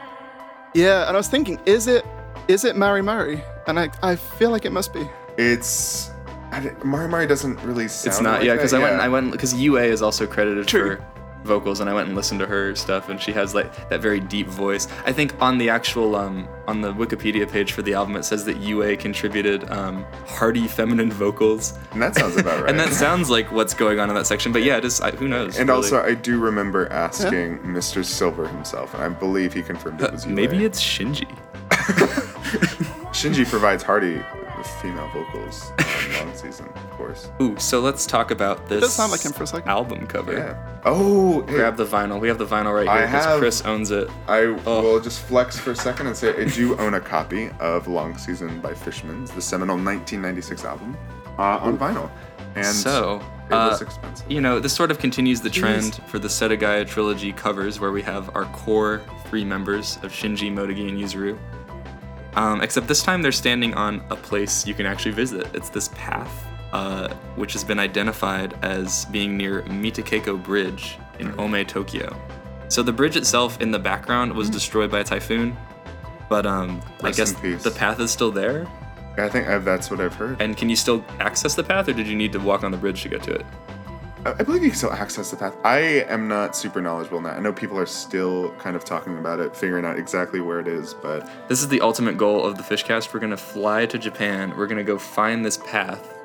yeah, 0.74 1.08
and 1.08 1.16
I 1.16 1.20
was 1.20 1.28
thinking, 1.28 1.60
is 1.66 1.88
it 1.88 2.06
is 2.48 2.66
it 2.66 2.76
Mary 2.76 3.02
Murray? 3.04 3.44
And 3.70 3.80
I 3.80 3.92
I 4.02 4.16
feel 4.16 4.50
like 4.50 4.66
it 4.66 4.72
must 4.72 4.94
be. 4.94 5.08
It's 5.38 6.12
I, 6.52 6.60
di- 6.60 6.76
Mari 6.84 7.08
Mari 7.08 7.28
doesn't 7.28 7.62
really 7.64 7.88
sound. 7.88 8.08
It's 8.08 8.22
not 8.22 8.40
like 8.40 8.48
yeah, 8.48 8.56
because 8.56 8.74
I 8.74 8.80
went. 8.80 9.00
I 9.00 9.08
went 9.08 9.32
because 9.32 9.54
UA 9.54 9.84
is 9.84 10.02
also 10.02 10.26
credited 10.26 10.68
True. 10.68 10.98
for 10.98 11.06
vocals, 11.44 11.80
and 11.80 11.90
I 11.90 11.94
went 11.94 12.08
and 12.08 12.16
listened 12.16 12.40
to 12.42 12.46
her 12.48 12.76
stuff, 12.76 13.10
and 13.10 13.22
she 13.22 13.32
has 13.34 13.54
like 13.54 13.90
that 13.90 14.02
very 14.02 14.20
deep 14.20 14.48
voice. 14.48 14.88
I 15.06 15.14
think 15.14 15.40
on 15.42 15.58
the 15.58 15.70
actual 15.70 16.16
um 16.16 16.48
on 16.68 16.82
the 16.82 16.92
Wikipedia 16.94 17.50
page 17.50 17.72
for 17.74 17.82
the 17.82 17.94
album, 17.94 18.16
it 18.16 18.24
says 18.24 18.44
that 18.46 18.58
UA 18.58 18.98
contributed 18.98 19.70
um 19.72 20.06
hearty 20.26 20.68
feminine 20.68 21.12
vocals. 21.12 21.78
And 21.92 22.02
that 22.02 22.16
sounds 22.16 22.38
about 22.38 22.62
right. 22.62 22.70
And 22.70 22.80
that 22.80 22.94
sounds 22.94 23.30
like 23.30 23.52
what's 23.52 23.74
going 23.74 24.00
on 24.00 24.10
in 24.10 24.16
that 24.16 24.28
section, 24.28 24.52
but 24.52 24.64
yeah, 24.64 24.78
it 24.78 24.86
is. 24.86 25.00
I, 25.02 25.12
who 25.12 25.28
knows? 25.28 25.58
And 25.60 25.70
really. 25.70 25.78
also, 25.84 26.04
I 26.04 26.16
do 26.16 26.40
remember 26.40 26.92
asking 26.92 27.60
Mr. 27.60 28.04
Silver 28.04 28.48
himself, 28.48 28.94
and 28.94 29.04
I 29.04 29.10
believe 29.10 29.54
he 29.54 29.62
confirmed 29.62 30.02
it 30.02 30.12
was 30.12 30.26
UA. 30.26 30.34
maybe 30.36 30.66
it's 30.66 30.82
Shinji. 30.82 31.30
Shinji 33.12 33.46
provides 33.50 33.84
Hardy 33.84 34.22
with 34.58 34.68
female 34.82 35.10
vocals 35.10 35.72
on 35.80 36.28
long 36.28 36.36
season, 36.36 36.68
of 36.68 36.90
course. 36.92 37.30
Ooh, 37.42 37.58
so 37.58 37.80
let's 37.80 38.06
talk 38.06 38.30
about 38.32 38.68
this. 38.68 38.82
does 38.82 38.94
sound 38.94 39.12
like 39.12 39.22
him 39.24 39.32
for 39.34 39.44
a 39.44 39.48
second. 39.48 39.68
Album 39.70 40.06
cover. 40.06 40.34
Yeah. 40.34 40.82
Oh, 40.86 41.42
hey, 41.48 41.54
Grab 41.56 41.76
the 41.78 41.86
vinyl. 41.86 42.20
We 42.20 42.28
have 42.28 42.38
the 42.38 42.46
vinyl 42.46 42.76
right 42.76 42.88
I 42.88 42.98
here 43.00 43.08
because 43.08 43.26
have- 43.26 43.40
Chris 43.40 43.62
owns 43.66 43.92
it. 43.92 44.10
I 44.28 44.42
Oh. 44.66 44.82
will 44.82 45.00
just 45.00 45.22
flex 45.22 45.58
for 45.58 45.72
a 45.72 45.76
second 45.76 46.08
and 46.08 46.16
say 46.16 46.36
I 46.40 46.46
do 46.46 46.78
own 46.78 46.94
a 46.94 47.00
copy 47.00 47.50
of 47.60 47.88
Long 47.88 48.18
Season 48.18 48.60
by 48.60 48.74
Fishmans, 48.74 49.34
the 49.34 49.42
seminal 49.42 49.76
1996 49.78 50.64
album, 50.66 50.96
uh, 51.38 51.42
on 51.62 51.78
vinyl. 51.78 52.10
And 52.56 52.66
So, 52.66 53.22
it 53.50 53.54
was 53.54 53.82
uh, 53.82 53.86
expensive. 53.86 54.32
You 54.32 54.42
know, 54.42 54.60
this 54.60 54.74
sort 54.74 54.92
of 54.92 55.00
continues 55.00 55.40
the 55.42 55.50
trend 55.50 56.00
for 56.08 56.20
the 56.20 56.28
Setagaya 56.28 56.88
trilogy 56.88 57.32
covers, 57.32 57.80
where 57.80 57.92
we 57.92 58.02
have 58.04 58.36
our 58.36 58.46
core 58.46 59.02
three 59.28 59.46
members 59.46 59.98
of 60.04 60.12
Shinji, 60.12 60.52
Motegi, 60.54 60.90
and 60.90 60.98
Yuzuru. 61.00 61.38
Um, 62.40 62.62
except 62.62 62.88
this 62.88 63.04
time 63.04 63.22
they're 63.22 63.34
standing 63.34 63.74
on 63.74 64.02
a 64.10 64.16
place 64.16 64.66
you 64.66 64.74
can 64.74 64.86
actually 64.86 65.12
visit. 65.12 65.46
It's 65.54 65.68
this 65.68 65.90
path, 65.90 66.32
uh, 66.72 67.10
which 67.36 67.52
has 67.52 67.66
been 67.66 67.80
identified 67.80 68.58
as 68.62 69.04
being 69.06 69.36
near 69.36 69.64
Mitakeiko 69.64 70.42
Bridge 70.42 70.98
in 71.20 71.38
Ome, 71.38 71.66
Tokyo. 71.66 72.16
So 72.70 72.82
the 72.82 72.94
bridge 72.94 73.18
itself 73.18 73.60
in 73.60 73.72
the 73.72 73.80
background 73.80 74.32
was 74.32 74.50
destroyed 74.50 74.90
by 74.90 75.02
a 75.02 75.04
typhoon, 75.04 75.58
but 76.30 76.46
um, 76.46 76.82
I 77.02 77.08
Rest 77.08 77.18
guess 77.18 77.32
in 77.34 77.42
peace. 77.42 77.64
the 77.64 77.72
path 77.72 78.00
is 78.00 78.10
still 78.10 78.32
there. 78.32 78.66
I 79.18 79.28
think 79.28 79.50
I, 79.50 79.58
that's 79.58 79.92
what 79.92 80.00
I've 80.00 80.14
heard. 80.14 80.42
And 80.42 80.56
can 80.56 80.70
you 80.70 80.78
still 80.78 81.04
access 81.20 81.56
the 81.56 81.64
path, 81.66 81.90
or 81.90 81.94
did 81.94 82.08
you 82.08 82.16
need 82.16 82.32
to 82.32 82.40
walk 82.40 82.64
on 82.64 82.72
the 82.72 82.78
bridge 82.78 83.04
to 83.04 83.10
get 83.10 83.22
to 83.24 83.34
it? 83.34 83.46
I 84.26 84.32
I 84.40 84.44
believe 84.44 84.64
you 84.64 84.70
can 84.70 84.78
still 84.78 84.92
access 84.94 85.32
the 85.32 85.38
path. 85.38 85.56
I 85.64 85.80
am 86.10 86.28
not 86.28 86.56
super 86.56 86.82
knowledgeable 86.82 87.18
in 87.20 87.24
that. 87.26 87.38
I 87.38 87.40
know 87.40 87.54
people 87.54 87.78
are 87.80 87.86
still 87.86 88.52
kind 88.60 88.76
of 88.76 88.84
talking 88.86 89.18
about 89.18 89.40
it, 89.40 89.56
figuring 89.56 89.86
out 89.86 89.98
exactly 89.98 90.40
where 90.42 90.60
it 90.60 90.68
is, 90.68 90.94
but 90.94 91.30
This 91.48 91.62
is 91.62 91.68
the 91.68 91.82
ultimate 91.82 92.18
goal 92.18 92.46
of 92.46 92.58
the 92.58 92.64
Fishcast. 92.64 93.14
We're 93.14 93.20
gonna 93.20 93.38
fly 93.38 93.86
to 93.88 93.98
Japan. 93.98 94.54
We're 94.58 94.68
gonna 94.68 94.84
go 94.84 94.98
find 94.98 95.46
this 95.46 95.58
path. 95.58 96.16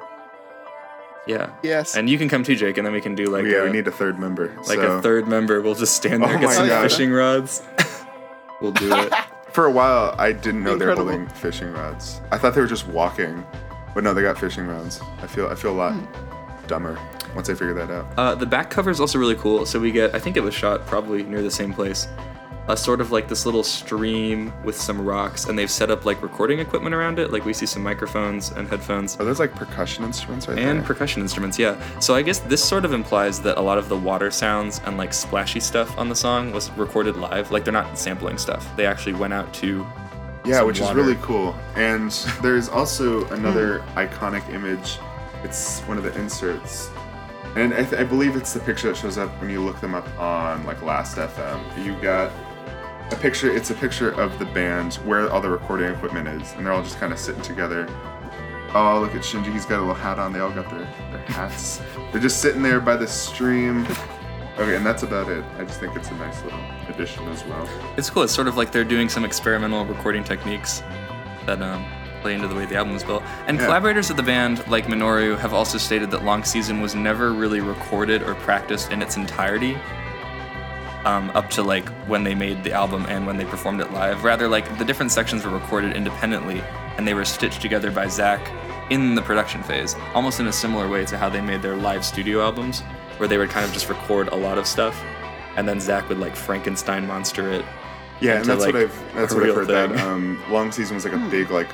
Yeah. 1.27 1.51
Yes. 1.63 1.97
And 1.97 2.11
you 2.11 2.19
can 2.19 2.29
come 2.29 2.43
too, 2.45 2.55
Jake, 2.55 2.77
and 2.77 2.85
then 2.87 2.93
we 2.93 3.01
can 3.01 3.15
do 3.15 3.27
like 3.27 3.45
yeah, 3.47 3.59
a, 3.59 3.65
we 3.65 3.71
need 3.71 3.87
a 3.89 3.91
third 3.93 4.19
member. 4.19 4.55
like 4.69 4.79
so. 4.79 4.99
a 4.99 5.03
third 5.03 5.27
member. 5.27 5.63
We'll 5.63 5.75
just 5.75 5.97
stand 5.97 6.23
there, 6.23 6.37
Oh 6.37 6.41
get 6.41 6.47
my 6.49 6.53
some 6.55 6.69
God. 6.69 6.83
fishing 6.83 7.11
rods. 7.13 7.63
we'll 8.61 8.73
do 8.73 8.93
it. 8.95 9.13
For 9.53 9.67
a 9.67 9.71
while, 9.71 10.15
I 10.19 10.33
didn't 10.33 10.65
know 10.65 10.77
they 10.77 10.85
were 10.85 10.95
holding 10.97 11.27
fishing 11.29 11.73
rods. 11.73 12.21
I 12.33 12.37
thought 12.39 12.55
they 12.55 12.61
were 12.61 12.67
just 12.67 12.87
walking, 12.89 13.47
but 13.95 14.03
no, 14.05 14.13
they 14.13 14.21
got 14.23 14.37
fishing 14.39 14.67
rods. 14.67 15.01
I 15.23 15.27
feel 15.27 15.47
I 15.49 15.55
feel 15.55 15.71
a 15.73 15.79
lot 15.79 15.93
Hmm. 15.93 16.67
dumber 16.67 16.99
once 17.35 17.49
I 17.51 17.55
figure 17.55 17.75
that 17.75 17.91
out. 17.91 18.07
Uh, 18.17 18.35
the 18.35 18.47
back 18.47 18.71
cover 18.71 18.91
is 18.91 19.01
also 19.01 19.19
really 19.19 19.35
cool. 19.37 19.67
So 19.67 19.79
we 19.81 19.91
get, 19.93 20.15
I 20.15 20.19
think 20.19 20.37
it 20.37 20.41
was 20.43 20.55
shot 20.55 20.87
probably 20.87 21.23
near 21.23 21.43
the 21.43 21.51
same 21.51 21.73
place. 21.73 22.07
A 22.67 22.75
sort 22.75 23.03
of 23.03 23.13
like 23.13 23.29
this 23.29 23.45
little 23.45 23.63
stream 23.63 24.51
with 24.65 24.75
some 24.75 25.05
rocks, 25.05 25.45
and 25.49 25.59
they've 25.59 25.71
set 25.71 25.91
up 25.91 26.07
like 26.07 26.23
recording 26.23 26.61
equipment 26.61 26.95
around 26.95 27.19
it. 27.19 27.31
Like 27.31 27.45
we 27.45 27.53
see 27.53 27.67
some 27.67 27.83
microphones 27.83 28.53
and 28.53 28.67
headphones. 28.67 29.21
Are 29.21 29.25
those 29.25 29.39
like 29.39 29.55
percussion 29.55 30.03
instruments 30.03 30.49
right 30.49 30.59
and 30.59 30.79
there? 30.79 30.87
percussion 30.87 31.21
instruments 31.21 31.59
yeah 31.59 31.79
so 32.01 32.15
i 32.15 32.23
guess 32.23 32.39
this 32.39 32.65
sort 32.65 32.87
of 32.87 32.95
implies 32.95 33.39
that 33.43 33.59
a 33.59 33.61
lot 33.61 33.77
of 33.77 33.91
the 33.91 33.97
water 33.97 34.31
sounds 34.31 34.81
and 34.87 34.97
like 34.97 35.13
splashy 35.13 35.61
stuff 35.61 35.97
on 35.99 36.09
the 36.09 36.15
song 36.15 36.53
was 36.53 36.71
recorded 36.73 37.17
live 37.17 37.51
like 37.51 37.65
they're 37.65 37.73
not 37.73 37.99
sampling 37.99 38.39
stuff 38.39 38.75
they 38.77 38.87
actually 38.87 39.13
went 39.13 39.33
out 39.35 39.53
to 39.53 39.87
Yeah, 40.47 40.59
some 40.59 40.67
which 40.67 40.81
water. 40.81 40.99
is 40.99 41.07
really 41.07 41.19
cool. 41.23 41.55
And 41.77 42.11
there's 42.43 42.71
also 42.71 43.27
another 43.29 43.81
iconic 43.95 44.49
image. 44.55 44.99
It's 45.43 45.81
one 45.83 45.99
of 45.99 46.05
the 46.05 46.19
inserts, 46.19 46.89
and 47.57 47.73
I, 47.75 47.85
th- 47.85 47.95
I 48.01 48.05
believe 48.05 48.37
it's 48.37 48.53
the 48.53 48.61
picture 48.61 48.89
that 48.89 48.97
shows 48.97 49.19
up 49.19 49.31
when 49.41 49.51
you 49.51 49.61
look 49.61 49.81
them 49.81 49.95
up 49.95 50.07
on 50.19 50.65
like 50.67 50.83
Last 50.83 51.17
FM. 51.17 51.85
You 51.85 51.95
got 52.01 52.33
a 53.11 53.17
picture. 53.17 53.55
It's 53.55 53.71
a 53.71 53.75
picture 53.75 54.11
of 54.11 54.39
the 54.39 54.47
band 54.47 54.95
where 55.05 55.31
all 55.31 55.41
the 55.41 55.51
recording 55.51 55.93
equipment 55.93 56.29
is, 56.29 56.53
and 56.53 56.67
they're 56.67 56.73
all 56.73 56.83
just 56.83 56.99
kind 56.99 57.13
of 57.13 57.19
sitting 57.19 57.43
together. 57.43 57.87
Oh, 58.75 58.99
look 59.01 59.15
at 59.15 59.23
Shinji. 59.23 59.53
He's 59.53 59.67
got 59.67 59.79
a 59.79 59.81
little 59.81 59.95
hat 59.95 60.19
on. 60.19 60.33
They 60.33 60.41
all 60.41 60.51
got 60.51 60.69
their, 60.69 60.81
their 61.13 61.21
hats. 61.27 61.81
They're 62.11 62.21
just 62.21 62.41
sitting 62.41 62.63
there 62.63 62.81
by 62.81 62.97
the 62.97 63.07
stream. 63.07 63.87
Okay, 64.59 64.77
and 64.77 64.85
that's 64.87 65.03
about 65.03 65.29
it. 65.29 65.45
I 65.59 65.65
just 65.65 65.81
think 65.81 65.97
it's 65.97 66.11
a 66.11 66.15
nice 66.15 66.43
little 66.45 66.61
addition 66.89 67.27
as 67.29 67.45
well. 67.45 67.69
It's 67.97 68.11
cool. 68.11 68.23
It's 68.25 68.33
sort 68.33 68.49
of 68.49 68.57
like 68.57 68.73
they're 68.73 68.85
doing 68.85 69.09
some 69.09 69.25
experimental 69.25 69.85
recording 69.85 70.25
techniques 70.25 70.83
that 71.47 71.61
um, 71.63 71.85
play 72.25 72.35
into 72.35 72.49
the 72.49 72.55
way 72.55 72.65
the 72.65 72.75
album 72.75 72.95
was 72.95 73.05
built. 73.05 73.23
And 73.47 73.59
Yeah. 73.59 73.67
collaborators 73.67 74.09
of 74.09 74.17
the 74.17 74.23
band, 74.23 74.67
like 74.67 74.87
Minoru, 74.87 75.39
have 75.39 75.53
also 75.53 75.77
stated 75.77 76.11
that 76.13 76.25
Long 76.25 76.43
Season 76.43 76.81
was 76.81 76.95
never 76.95 77.33
really 77.33 77.61
recorded 77.61 78.23
or 78.23 78.35
practiced 78.37 78.91
in 78.91 79.03
its 79.03 79.17
entirety. 79.19 79.77
Um, 81.05 81.31
up 81.35 81.51
to 81.51 81.63
like 81.63 81.87
when 82.09 82.25
they 82.25 82.35
made 82.35 82.65
the 82.65 82.73
album 82.73 83.05
and 83.11 83.27
when 83.27 83.37
they 83.37 83.45
performed 83.45 83.83
it 83.83 83.93
live. 83.93 84.25
Rather, 84.25 84.49
like 84.49 84.79
the 84.79 84.87
different 84.87 85.13
sections 85.13 85.45
were 85.45 85.51
recorded 85.51 85.95
independently 85.95 86.63
and 86.97 87.07
they 87.07 87.13
were 87.13 87.27
stitched 87.27 87.61
together 87.61 87.91
by 87.91 88.07
ZAK 88.07 88.41
in 88.89 89.15
the 89.15 89.21
production 89.21 89.63
phase, 89.63 89.95
almost 90.15 90.41
in 90.41 90.47
a 90.47 90.53
similar 90.53 90.89
way 90.89 91.05
to 91.05 91.19
how 91.19 91.29
they 91.29 91.43
made 91.43 91.61
their 91.61 91.77
live 91.77 92.07
studio 92.07 92.41
albums, 92.41 92.81
where 93.19 93.29
they 93.29 93.37
would 93.37 93.51
kind 93.51 93.67
of 93.67 93.73
just 93.75 93.91
record 93.91 94.29
a 94.29 94.35
lot 94.35 94.57
of 94.57 94.67
stuff 94.67 94.99
and 95.57 95.69
then 95.69 95.79
ZAK 95.79 96.09
would 96.09 96.19
like 96.19 96.35
Frankenstein 96.35 97.07
monster 97.07 97.53
it 97.53 97.65
Yeah, 98.21 98.37
and 98.39 98.49
into, 98.49 98.57
that's 98.57 98.67
what 98.73 98.77
I've 98.77 99.15
that's 99.15 99.35
what 99.35 99.43
I've 99.47 99.55
heard. 99.55 99.69
That 99.69 99.91
thing. 99.91 99.99
Hmm. 99.99 100.09
um, 100.09 100.43
long 100.51 100.73
season 100.73 100.95
was 100.97 101.05
like 101.05 101.15
a 101.15 101.29
big 101.31 101.51
like 101.51 101.69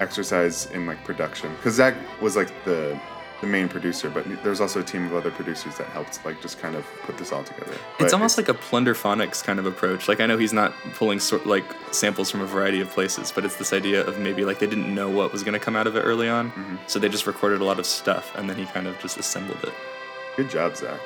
exercise 0.00 0.66
in 0.72 0.86
like 0.86 1.02
production 1.04 1.50
because 1.56 1.74
ZAK 1.76 1.94
was 2.20 2.36
like 2.36 2.50
the 2.64 2.98
the 3.42 3.46
main 3.46 3.68
producer, 3.68 4.08
but 4.08 4.24
there's 4.42 4.62
also 4.62 4.80
a 4.80 4.82
team 4.82 5.04
of 5.04 5.14
other 5.14 5.30
producers 5.30 5.76
that 5.76 5.86
helped 5.88 6.24
like 6.24 6.40
just 6.40 6.58
kind 6.58 6.74
of 6.74 6.86
put 7.02 7.18
this 7.18 7.32
all 7.32 7.44
together. 7.44 7.72
It's 7.98 8.04
But 8.04 8.12
almost 8.14 8.38
like 8.38 8.48
a 8.48 8.54
plunderphonics 8.54 9.44
kind 9.44 9.58
of 9.58 9.66
approach. 9.66 10.08
Like 10.08 10.20
I 10.20 10.26
know 10.26 10.38
he's 10.38 10.54
not 10.54 10.72
pulling 10.94 11.20
sort 11.20 11.46
like 11.46 11.64
samples 11.92 12.30
from 12.30 12.40
a 12.40 12.46
variety 12.46 12.80
of 12.80 12.88
places, 12.88 13.30
but 13.32 13.44
it's 13.44 13.56
this 13.56 13.74
idea 13.74 14.06
of 14.06 14.18
maybe 14.18 14.46
like 14.46 14.58
they 14.58 14.66
didn't 14.66 14.92
know 14.94 15.10
what 15.10 15.32
was 15.34 15.42
going 15.42 15.52
to 15.52 15.60
come 15.60 15.76
out 15.76 15.86
of 15.86 15.96
it 15.96 16.00
early 16.00 16.30
on, 16.30 16.50
Mm-hmm. 16.52 16.76
so 16.86 16.98
they 16.98 17.10
just 17.10 17.26
recorded 17.26 17.60
a 17.60 17.64
lot 17.64 17.78
of 17.78 17.84
stuff 17.84 18.34
and 18.36 18.48
then 18.48 18.56
he 18.56 18.64
kind 18.64 18.86
of 18.86 18.98
just 19.00 19.18
assembled 19.18 19.62
it. 19.64 19.74
good 20.36 20.48
job, 20.48 20.74
ZAK. 20.74 20.98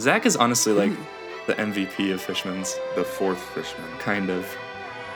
ZAK 0.00 0.26
is 0.26 0.36
honestly 0.36 0.72
like 0.72 0.92
Hmm. 0.92 1.02
the 1.48 1.54
MVP 1.54 2.12
of 2.12 2.22
Fishman's, 2.22 2.78
The 2.94 3.02
fourth 3.02 3.42
fishman, 3.52 3.90
kind 3.98 4.30
of. 4.30 4.46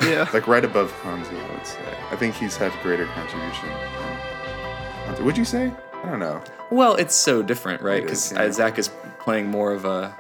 Yeah. 0.03 0.29
like 0.33 0.47
right 0.47 0.65
above 0.65 0.93
Hanzi, 1.03 1.35
I 1.39 1.55
would 1.55 1.67
say. 1.67 1.81
I 2.11 2.17
think 2.17 2.35
he's 2.37 2.57
had 2.57 2.73
greater 2.83 3.07
contribution. 3.07 3.69
than 3.69 5.15
Hanzi. 5.15 5.25
Would 5.25 5.37
you 5.37 5.45
say? 5.45 5.73
I 6.05 6.07
don't 6.11 6.21
know. 6.21 6.43
Well, 6.71 6.95
it's 6.95 7.15
so 7.17 7.43
different, 7.43 7.83
right? 7.83 8.03
Because 8.03 8.31
yeah. 8.33 8.49
ZAK 8.51 8.79
is 8.79 8.91
playing 9.19 9.49
more 9.51 9.73
of 9.73 9.85
a 9.85 10.15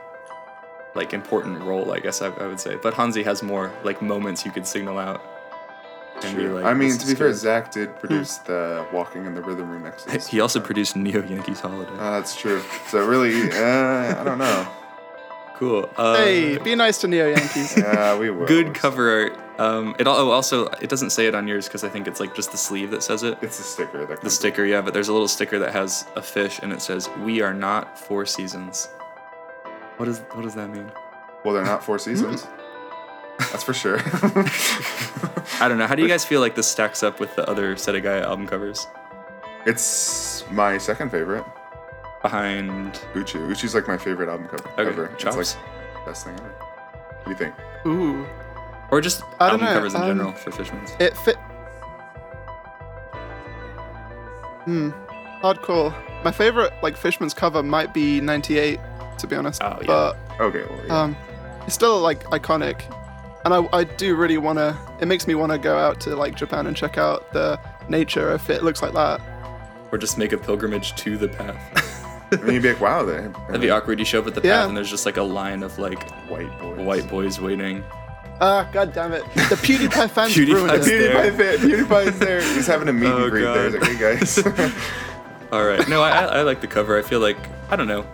like 0.94 1.12
important 1.14 1.60
role, 1.62 1.92
I 1.92 2.00
guess 2.00 2.20
I, 2.22 2.28
I 2.28 2.46
would 2.48 2.58
say. 2.58 2.76
But 2.82 2.94
Hansi 2.94 3.22
has 3.22 3.42
more 3.42 3.72
like 3.84 4.02
moments 4.02 4.44
you 4.44 4.50
could 4.50 4.66
signal 4.66 4.98
out. 4.98 5.22
And 6.24 6.36
be 6.36 6.48
like, 6.48 6.64
I 6.64 6.74
mean, 6.74 6.90
to 6.90 6.96
is 6.96 7.04
be 7.10 7.14
fair. 7.14 7.32
ZAK 7.32 7.70
did 7.70 7.96
produce 8.00 8.38
the 8.38 8.84
Walking 8.92 9.24
in 9.26 9.34
the 9.34 9.42
Rhythm 9.42 9.68
remixes. 9.70 10.26
He 10.26 10.40
also 10.40 10.58
produced 10.58 10.96
Neo 10.96 11.22
Yankees 11.24 11.60
Holiday. 11.60 11.92
Uh, 11.92 12.10
that's 12.18 12.34
true. 12.34 12.60
So 12.88 13.06
really, 13.06 13.52
uh, 13.52 14.20
I 14.20 14.24
don't 14.24 14.38
know. 14.38 14.66
cool. 15.54 15.88
Uh, 15.96 16.16
Hey, 16.16 16.58
be 16.58 16.74
nice 16.74 16.98
to 17.02 17.06
Neo 17.08 17.28
Yankees. 17.28 17.74
Yeah, 17.76 18.18
we 18.18 18.30
will. 18.30 18.46
good 18.48 18.74
cover 18.74 19.08
art. 19.22 19.38
Um, 19.58 19.96
it 19.98 20.06
oh, 20.06 20.30
also 20.30 20.66
it 20.66 20.88
doesn't 20.88 21.10
say 21.10 21.26
it 21.26 21.34
on 21.34 21.48
yours 21.48 21.66
because 21.66 21.82
I 21.82 21.88
think 21.88 22.06
it's 22.06 22.20
like 22.20 22.34
just 22.34 22.52
the 22.52 22.58
sleeve 22.58 22.90
that 22.92 23.02
says 23.02 23.22
it. 23.22 23.38
It's 23.42 23.58
a 23.58 23.62
sticker. 23.62 24.06
That 24.06 24.20
The 24.20 24.30
sticker, 24.30 24.64
yeah, 24.64 24.80
but 24.80 24.94
there's 24.94 25.08
a 25.08 25.12
little 25.12 25.28
sticker 25.28 25.58
that 25.58 25.72
has 25.72 26.06
a 26.14 26.22
fish 26.22 26.60
and 26.62 26.72
it 26.72 26.80
says 26.80 27.08
"We 27.24 27.42
are 27.42 27.52
not 27.52 27.98
Four 27.98 28.24
Seasons." 28.24 28.88
What 29.98 30.06
does 30.06 30.20
what 30.32 30.42
does 30.42 30.54
that 30.54 30.70
mean? 30.70 30.92
Well, 31.44 31.54
they're 31.54 31.64
not 31.64 31.82
four 31.82 31.98
seasons. 31.98 32.46
That's 33.38 33.64
for 33.64 33.74
sure. 33.74 33.98
I 35.60 35.66
don't 35.68 35.78
know. 35.78 35.86
How 35.86 35.94
do 35.94 36.02
you 36.02 36.08
guys 36.08 36.24
feel 36.24 36.40
like 36.40 36.54
this 36.54 36.66
stacks 36.66 37.02
up 37.02 37.18
with 37.18 37.34
the 37.36 37.48
other 37.48 37.74
Setagaya 37.74 38.22
album 38.22 38.46
covers? 38.46 38.86
it's 39.66 40.44
my 40.50 40.78
second 40.78 41.10
favorite. 41.10 41.44
Behind 42.22 43.00
Uchi. 43.14 43.38
Uchi's 43.38 43.74
like 43.74 43.86
my 43.86 43.96
favorite 43.96 44.28
album 44.28 44.48
cover. 44.48 44.68
Okay, 44.70 44.88
ever. 44.88 45.08
Chops? 45.18 45.36
It's 45.36 45.56
like 45.56 46.06
best 46.06 46.24
thing 46.24 46.34
ever. 46.34 46.48
What 46.48 47.24
do 47.24 47.30
you 47.30 47.36
think? 47.36 47.54
Ooh. 47.86 48.26
Or 48.90 49.00
just 49.00 49.22
I 49.40 49.50
don't 49.50 49.60
know, 49.60 49.66
covers 49.72 49.94
in 49.94 50.00
um, 50.02 50.08
general 50.08 50.32
for 50.32 50.50
Fishman's. 50.50 50.90
It 51.00 51.16
fit. 51.18 51.36
Hmm. 54.64 54.90
Hardcore. 55.42 55.94
My 56.24 56.32
favorite 56.32 56.72
like 56.82 56.96
Fishman's 56.96 57.34
cover 57.34 57.62
might 57.62 57.94
be 57.94 58.20
'98, 58.20 58.80
to 59.18 59.26
be 59.26 59.36
honest. 59.36 59.62
Oh, 59.62 59.78
yeah. 59.80 59.86
But 59.86 60.16
Okay, 60.40 60.64
well, 60.68 60.86
yeah. 60.86 61.02
um, 61.02 61.16
it's 61.66 61.74
still 61.74 62.00
like 62.00 62.24
iconic, 62.24 62.82
and 63.44 63.54
I, 63.54 63.68
I 63.72 63.84
do 63.84 64.16
really 64.16 64.38
wanna. 64.38 64.76
It 65.00 65.06
makes 65.06 65.26
me 65.26 65.34
wanna 65.34 65.58
go 65.58 65.76
out 65.76 66.00
to 66.02 66.16
like 66.16 66.34
Japan 66.36 66.66
and 66.66 66.76
check 66.76 66.98
out 66.98 67.32
the 67.32 67.58
nature 67.88 68.32
if 68.34 68.50
it 68.50 68.62
looks 68.64 68.82
like 68.82 68.92
that. 68.94 69.20
Or 69.92 69.96
just 69.98 70.18
make 70.18 70.32
a 70.32 70.38
pilgrimage 70.38 70.94
to 70.96 71.16
the 71.16 71.28
path. 71.28 72.04
I 72.32 72.36
mean, 72.36 72.54
you'd 72.54 72.62
be 72.62 72.72
like, 72.74 72.80
wow, 72.82 73.04
they 73.06 73.26
That'd 73.46 73.62
be 73.62 73.70
awkward. 73.70 73.98
You 73.98 74.04
show 74.04 74.18
up 74.20 74.26
at 74.26 74.34
the 74.34 74.42
Yeah. 74.46 74.58
path 74.58 74.68
and 74.68 74.76
there's 74.76 74.90
just 74.90 75.06
like 75.06 75.16
a 75.16 75.22
line 75.22 75.62
of 75.62 75.78
like 75.78 76.02
white 76.28 76.50
boys. 76.60 76.78
white 76.78 77.08
boys 77.08 77.40
waiting. 77.40 77.82
Ah, 78.40 78.68
god 78.72 78.92
damn 78.92 79.12
it! 79.12 79.24
The 79.34 79.56
PewDiePie 79.56 80.10
fans 80.10 80.32
PewDiePie's 80.36 80.52
ruined 80.52 80.72
it. 80.72 80.82
there. 80.84 81.32
PewDiePie, 81.32 81.36
there. 81.36 81.58
PewDiePie's 81.58 82.18
there. 82.18 82.40
He's 82.54 82.66
having 82.66 82.88
a 82.88 82.92
meet 82.92 83.08
Oh, 83.08 83.22
and 83.24 83.30
greet 83.30 83.42
there. 83.44 83.64
He's 83.70 83.72
God. 83.74 83.82
like, 83.82 83.90
hey 83.90 84.16
guys. 84.16 84.74
All 85.52 85.64
right. 85.64 85.88
No, 85.88 86.02
I, 86.02 86.10
I 86.10 86.24
I 86.38 86.42
like 86.42 86.60
the 86.60 86.66
cover. 86.66 86.96
I 86.98 87.02
feel 87.02 87.20
like 87.20 87.36
I 87.70 87.76
don't 87.76 87.88
know. 87.88 88.06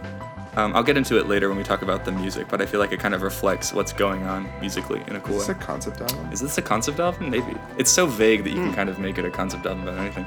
Um, 0.57 0.75
I'll 0.77 0.85
get 0.85 0.97
into 0.97 1.19
it 1.19 1.27
later 1.27 1.49
when 1.49 1.59
we 1.59 1.65
talk 1.65 1.83
about 1.83 2.05
the 2.05 2.13
music, 2.13 2.47
but 2.49 2.63
I 2.63 2.67
feel 2.67 2.79
like 2.79 2.93
it 2.93 3.01
kind 3.01 3.13
of 3.13 3.23
reflects 3.23 3.73
what's 3.73 3.93
going 3.93 4.23
on 4.23 4.49
musically 4.61 5.03
in 5.09 5.17
a 5.17 5.21
cool 5.21 5.39
It's 5.41 5.49
way. 5.49 5.55
Is 5.55 5.61
a 5.61 5.65
concept 5.67 6.01
album. 6.01 6.33
Is 6.33 6.41
this 6.41 6.57
a 6.59 6.63
concept 6.63 7.01
album? 7.01 7.29
Maybe. 7.29 7.57
It's 7.77 7.91
so 7.91 8.07
vague 8.07 8.45
that 8.45 8.51
you 8.51 8.57
can 8.63 8.73
kind 8.73 8.89
of 8.89 9.01
make 9.01 9.19
it 9.19 9.25
a 9.25 9.31
concept 9.31 9.67
album 9.67 9.89
about 9.89 9.99
anything. 9.99 10.25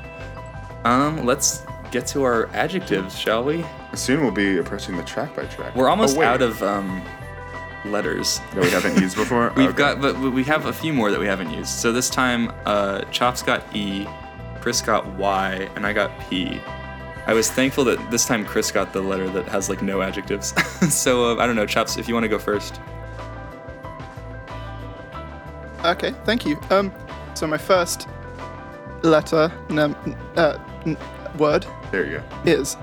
Um, 0.83 1.25
let's 1.25 1.63
get 1.91 2.05
to 2.07 2.23
our 2.23 2.47
adjectives, 2.47 3.17
shall 3.17 3.41
we? 3.45 3.65
Soon 3.93 4.19
we'll 4.21 4.31
be 4.31 4.57
approaching 4.57 4.97
the 4.97 5.03
track 5.03 5.33
by 5.33 5.45
track. 5.45 5.73
We're 5.77 5.87
almost 5.89 6.17
Oh, 6.17 6.21
out 6.23 6.41
of 6.41 6.61
um, 6.61 7.01
letters. 7.85 8.39
that 8.53 8.63
we 8.63 8.69
haven't 8.69 8.99
used 8.99 9.15
before. 9.15 9.51
We've 9.55 9.67
Okay. 9.69 9.77
got, 9.77 10.01
but 10.01 10.17
we 10.19 10.43
have 10.45 10.65
a 10.65 10.73
few 10.73 10.93
more 10.93 11.11
that 11.11 11.19
we 11.19 11.27
haven't 11.27 11.51
used. 11.51 11.69
So 11.69 11.91
this 11.91 12.09
time, 12.09 12.51
uh, 12.65 13.01
Chops 13.11 13.41
got 13.43 13.63
E, 13.75 14.07
Chris 14.61 14.81
got 14.81 15.05
Y, 15.15 15.69
and 15.75 15.85
I 15.85 15.93
got 15.93 16.11
P. 16.29 16.59
I 17.25 17.33
was 17.33 17.51
thankful 17.51 17.83
that 17.85 18.09
this 18.09 18.25
time 18.25 18.45
Chris 18.45 18.71
got 18.71 18.93
the 18.93 19.01
letter 19.01 19.29
that 19.29 19.47
has 19.49 19.69
like 19.69 19.81
no 19.81 20.01
adjectives. 20.01 20.53
so 20.93 21.37
uh, 21.37 21.41
I 21.41 21.45
don't 21.45 21.55
know, 21.57 21.65
Chops, 21.65 21.97
if 21.97 22.07
you 22.07 22.13
want 22.13 22.23
to 22.23 22.29
go 22.29 22.39
first. 22.39 22.79
Okay, 25.85 26.11
thank 26.25 26.45
you. 26.45 26.57
Um, 26.69 26.91
so 27.33 27.47
my 27.47 27.57
first 27.57 28.07
letter, 29.03 29.51
num, 29.69 29.95
uh, 30.35 30.57
n- 30.85 30.97
word 31.37 31.65
There 31.91 32.05
you 32.05 32.17
go. 32.19 32.51
is 32.51 32.75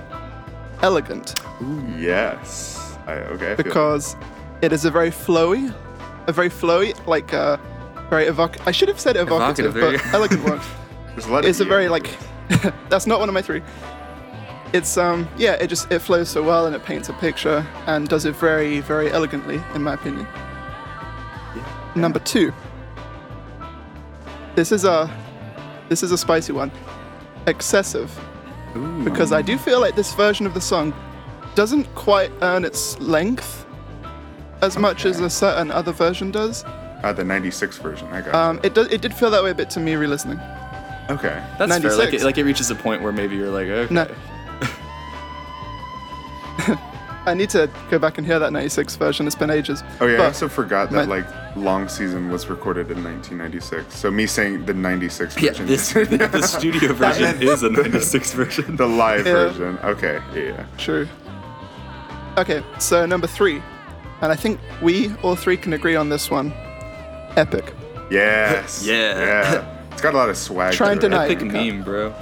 elegant 0.83 1.35
go. 1.61 1.97
Yes. 1.99 2.97
I, 3.07 3.15
okay. 3.35 3.53
I 3.53 3.55
because 3.57 4.15
it 4.15 4.19
is 4.63 4.85
a 4.85 4.91
very 4.91 5.11
flowy, 5.11 5.75
a 6.27 6.33
very 6.33 6.49
flowy, 6.49 6.95
like 7.07 7.33
uh, 7.35 7.57
very 8.11 8.27
evoc. 8.27 8.61
I 8.67 8.73
should 8.73 8.89
have 8.89 9.01
said 9.01 9.17
evocative, 9.17 9.77
Evocative, 9.77 10.03
but 10.03 10.15
elegant 10.15 10.45
works. 10.45 10.67
There's 11.09 11.27
a 11.27 11.33
lot 11.33 11.45
of 11.45 11.51
It's 11.51 11.61
a 11.61 11.65
very 11.65 11.89
like. 11.89 12.09
that's 12.89 13.07
not 13.07 13.21
one 13.21 13.29
of 13.29 13.35
my 13.35 13.43
three. 13.43 13.63
It's 14.73 14.97
um 14.99 15.29
yeah, 15.37 15.53
it 15.53 15.69
just 15.69 15.91
it 15.93 16.01
flows 16.01 16.29
so 16.29 16.43
well 16.43 16.67
and 16.67 16.75
it 16.75 16.85
paints 16.85 17.09
a 17.09 17.13
picture 17.15 17.65
and 17.87 18.09
does 18.09 18.25
it 18.25 18.35
very 18.35 18.81
very 18.81 19.11
elegantly 19.11 19.63
in 19.75 19.83
my 19.83 19.95
opinion. 19.95 20.27
Number 21.95 22.19
two. 22.19 22.53
This 24.57 24.73
is 24.73 24.85
a 24.85 25.11
this 25.89 26.03
is 26.03 26.11
a 26.11 26.19
spicy 26.19 26.53
one. 26.53 26.73
Excessive. 27.47 28.11
Because 29.05 29.31
I 29.31 29.43
do 29.43 29.57
feel 29.57 29.81
like 29.81 29.95
this 29.95 30.13
version 30.15 30.47
of 30.47 30.55
the 30.55 30.61
song 30.61 30.93
doesn't 31.55 31.85
quite 31.95 32.33
earn 32.43 32.65
its 32.65 32.99
length 32.99 33.64
as 34.65 34.77
much 34.79 35.05
as 35.07 35.21
a 35.21 35.31
certain 35.31 35.71
other 35.71 35.93
version 35.93 36.31
does. 36.31 36.65
Uh, 37.03 37.13
the 37.13 37.23
96 37.25 37.79
version. 37.79 38.09
I 38.09 38.21
got 38.23 38.35
Um, 38.35 38.61
it, 38.63 38.75
do, 38.75 38.83
it 38.83 39.01
did 39.03 39.13
feel 39.15 39.31
that 39.31 39.43
way 39.45 39.51
a 39.51 39.55
bit 39.55 39.69
to 39.71 39.81
me 39.81 39.95
re-listening. 39.95 40.41
Okay. 41.11 41.43
That's 41.59 41.71
fair. 41.81 41.91
Like 41.91 42.13
96. 42.13 42.23
it, 42.23 42.25
like 42.25 42.39
it 42.39 42.45
reaches 42.45 42.71
a 42.71 42.75
point 42.75 43.03
where 43.03 43.13
maybe 43.13 43.37
you're 43.37 43.51
like, 43.51 43.69
okay. 43.69 43.93
No. 43.95 44.07
I 47.27 47.33
need 47.35 47.49
to 47.51 47.71
go 47.91 47.99
back 47.99 48.19
and 48.19 48.27
hear 48.27 48.39
that 48.39 48.53
96 48.53 48.97
version. 48.97 49.27
It's 49.27 49.37
been 49.37 49.51
ages. 49.51 49.83
Oh 50.01 50.07
yeah, 50.07 50.15
I 50.15 50.17
But 50.19 50.27
also 50.27 50.49
forgot 50.49 50.91
that 50.91 51.09
my- 51.09 51.17
like 51.21 51.57
Long 51.57 51.89
Season 51.89 52.31
was 52.31 52.49
recorded 52.49 52.91
in 52.91 53.03
1996. 53.05 53.95
So 53.97 54.11
me 54.11 54.27
saying 54.27 54.67
the 54.67 54.75
96 54.75 55.37
Yeah, 55.41 55.51
version 55.51 55.67
this, 55.67 55.95
is 55.97 56.09
the 56.11 56.43
studio 56.43 56.93
version 56.93 57.43
is 57.43 57.63
a 57.63 57.71
96 57.71 58.33
version. 58.35 58.77
the 58.77 58.87
live 58.87 59.27
Yeah. 59.27 59.33
version. 59.33 59.79
Okay, 59.85 60.21
yeah, 60.35 60.41
yeah. 60.43 60.67
True. 60.79 61.09
Okay, 62.37 62.63
so 62.79 63.07
number 63.07 63.27
three. 63.27 63.63
And 64.25 64.33
I 64.33 64.37
think 64.37 64.59
we 64.81 65.13
all 65.23 65.37
three 65.37 65.57
can 65.59 65.75
agree 65.75 65.97
on 65.97 66.09
this 66.09 66.31
one. 66.31 66.51
Epic. 67.37 67.73
Yes. 68.11 68.85
Yeah. 68.87 69.19
Yeah. 69.19 69.79
It's 69.93 70.01
got 70.03 70.15
a 70.15 70.17
lot 70.17 70.29
of 70.31 70.37
swag. 70.37 70.73
Trying 70.73 70.99
to 71.01 71.01
to 71.01 71.07
it. 71.07 71.11
night. 71.11 71.31
Epic 71.31 71.41
you 71.43 71.47
meme, 71.75 71.83
bro. 71.85 72.15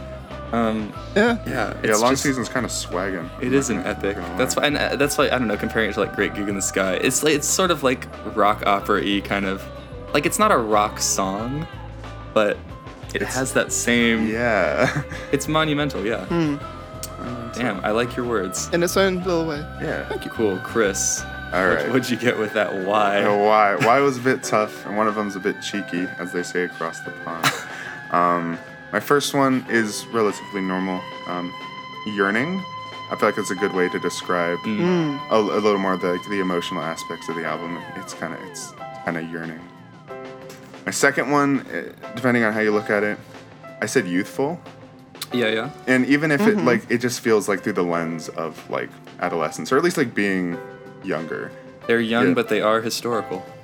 Um, 0.52 0.92
Yeah. 1.16 1.38
yeah, 1.46 1.74
Yeah, 1.82 1.94
long 1.94 2.10
just- 2.10 2.24
season's 2.24 2.48
kind 2.48 2.66
of 2.66 2.72
swagging. 2.72 3.30
It 3.40 3.52
is 3.54 3.70
an 3.70 3.78
epic. 3.86 4.16
That's 4.36 4.54
why, 4.56 4.66
and 4.66 4.76
uh, 4.76 4.96
that's 4.96 5.16
why 5.16 5.26
I 5.26 5.38
don't 5.38 5.46
know. 5.48 5.56
Comparing 5.56 5.88
it 5.90 5.94
to 5.94 6.00
like 6.00 6.14
Great 6.14 6.34
Gig 6.34 6.48
in 6.48 6.54
the 6.56 6.60
Sky, 6.60 6.94
it's 6.94 7.22
like 7.22 7.34
it's 7.34 7.46
sort 7.48 7.70
of 7.70 7.82
like 7.84 8.06
rock 8.36 8.66
opera-y 8.66 9.22
kind 9.24 9.46
of. 9.46 9.62
Like 10.12 10.26
it's 10.26 10.38
not 10.40 10.50
a 10.52 10.58
rock 10.58 10.98
song, 11.00 11.66
but 12.34 12.58
it 13.14 13.22
has 13.22 13.52
that 13.54 13.72
same. 13.72 14.26
Yeah. 14.26 15.02
It's 15.32 15.46
monumental. 15.48 16.04
Yeah. 16.04 16.24
Hmm. 16.26 16.56
Damn, 17.54 17.82
I 17.84 17.90
like 17.92 18.16
your 18.16 18.26
words. 18.26 18.68
In 18.72 18.82
its 18.82 18.96
own 18.96 19.18
little 19.22 19.46
way. 19.46 19.58
yeah. 19.80 20.06
Thank 20.08 20.24
you. 20.24 20.30
Cool, 20.32 20.58
Chris. 20.64 21.22
All 21.52 21.60
what- 21.68 21.76
right. 21.76 21.86
What'd 21.88 22.10
you 22.10 22.16
get 22.16 22.38
with 22.38 22.52
that? 22.54 22.74
Why? 22.74 23.22
Uh, 23.22 23.36
why? 23.36 23.76
Why 23.76 24.00
was 24.00 24.16
a 24.16 24.20
bit 24.20 24.42
tough, 24.42 24.86
and 24.86 24.96
one 24.96 25.06
of 25.08 25.14
them's 25.14 25.36
a 25.36 25.40
bit 25.40 25.60
cheeky, 25.60 26.08
as 26.18 26.32
they 26.32 26.42
say 26.42 26.64
across 26.64 27.00
the 27.00 27.10
pond. 27.24 27.46
um, 28.10 28.58
my 28.92 29.00
first 29.00 29.34
one 29.34 29.64
is 29.68 30.06
relatively 30.06 30.60
normal. 30.60 31.00
Um, 31.26 31.52
yearning. 32.16 32.62
I 33.10 33.16
feel 33.16 33.28
like 33.28 33.38
it's 33.38 33.50
a 33.50 33.54
good 33.54 33.72
way 33.74 33.88
to 33.90 33.98
describe 34.00 34.58
Mm. 34.60 35.20
a, 35.30 35.36
a 35.36 35.60
little 35.60 35.78
more 35.78 35.96
the 35.96 36.18
the 36.30 36.40
emotional 36.40 36.82
aspects 36.82 37.28
of 37.28 37.36
the 37.36 37.44
album. 37.44 37.78
It's 37.96 38.14
kind 38.14 38.32
of 38.34 38.40
it's 38.44 38.72
kind 39.04 39.16
of 39.18 39.30
yearning. 39.30 39.60
My 40.86 40.90
second 40.92 41.30
one, 41.30 41.64
eh, 41.72 41.92
depending 42.16 42.42
on 42.42 42.52
how 42.54 42.60
you 42.60 42.72
look 42.72 42.90
at 42.90 43.04
it, 43.04 43.18
I 43.80 43.86
said 43.86 44.08
youthful, 44.08 44.60
Yeah, 45.32 45.46
yeah. 45.48 45.70
and 45.86 46.06
even 46.06 46.32
if 46.32 46.40
it 46.40 46.56
like 46.58 46.90
it 46.90 46.98
just 46.98 47.20
feels 47.20 47.48
like 47.48 47.62
through 47.62 47.74
the 47.74 47.84
lens 47.84 48.28
of 48.30 48.58
like 48.70 48.90
adolescence, 49.20 49.70
or 49.70 49.76
at 49.76 49.84
least 49.84 49.96
like 49.98 50.12
being 50.14 50.58
younger. 51.04 51.50
They're 51.86 52.00
young, 52.00 52.28
Yeah. 52.28 52.34
but 52.34 52.48
they 52.48 52.60
are 52.60 52.80
historical. 52.80 53.44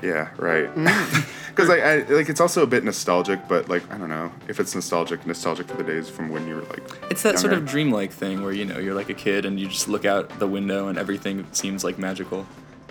Yeah, 0.00 0.28
right. 0.36 0.70
Because 1.58 1.70
like, 1.70 1.80
I, 1.82 1.96
like 2.14 2.28
it's 2.28 2.40
also 2.40 2.62
a 2.62 2.68
bit 2.68 2.84
nostalgic, 2.84 3.48
but 3.48 3.68
like 3.68 3.82
I 3.92 3.98
don't 3.98 4.08
know 4.08 4.30
if 4.46 4.60
it's 4.60 4.76
nostalgic, 4.76 5.26
nostalgic 5.26 5.66
for 5.66 5.76
the 5.76 5.82
days 5.82 6.08
from 6.08 6.28
when 6.28 6.46
you 6.46 6.54
were 6.54 6.62
like. 6.62 6.84
It's 7.10 7.24
that 7.24 7.36
sort 7.40 7.52
of 7.52 7.64
dreamlike 7.64 8.12
thing 8.12 8.44
where 8.44 8.52
you 8.52 8.64
know 8.64 8.78
you're 8.78 8.94
like 8.94 9.08
a 9.08 9.14
kid 9.14 9.44
and 9.44 9.58
you 9.58 9.66
just 9.66 9.88
look 9.88 10.04
out 10.04 10.38
the 10.38 10.46
window 10.46 10.86
and 10.86 10.96
everything 10.96 11.44
seems 11.50 11.82
like 11.82 11.98
magical. 11.98 12.46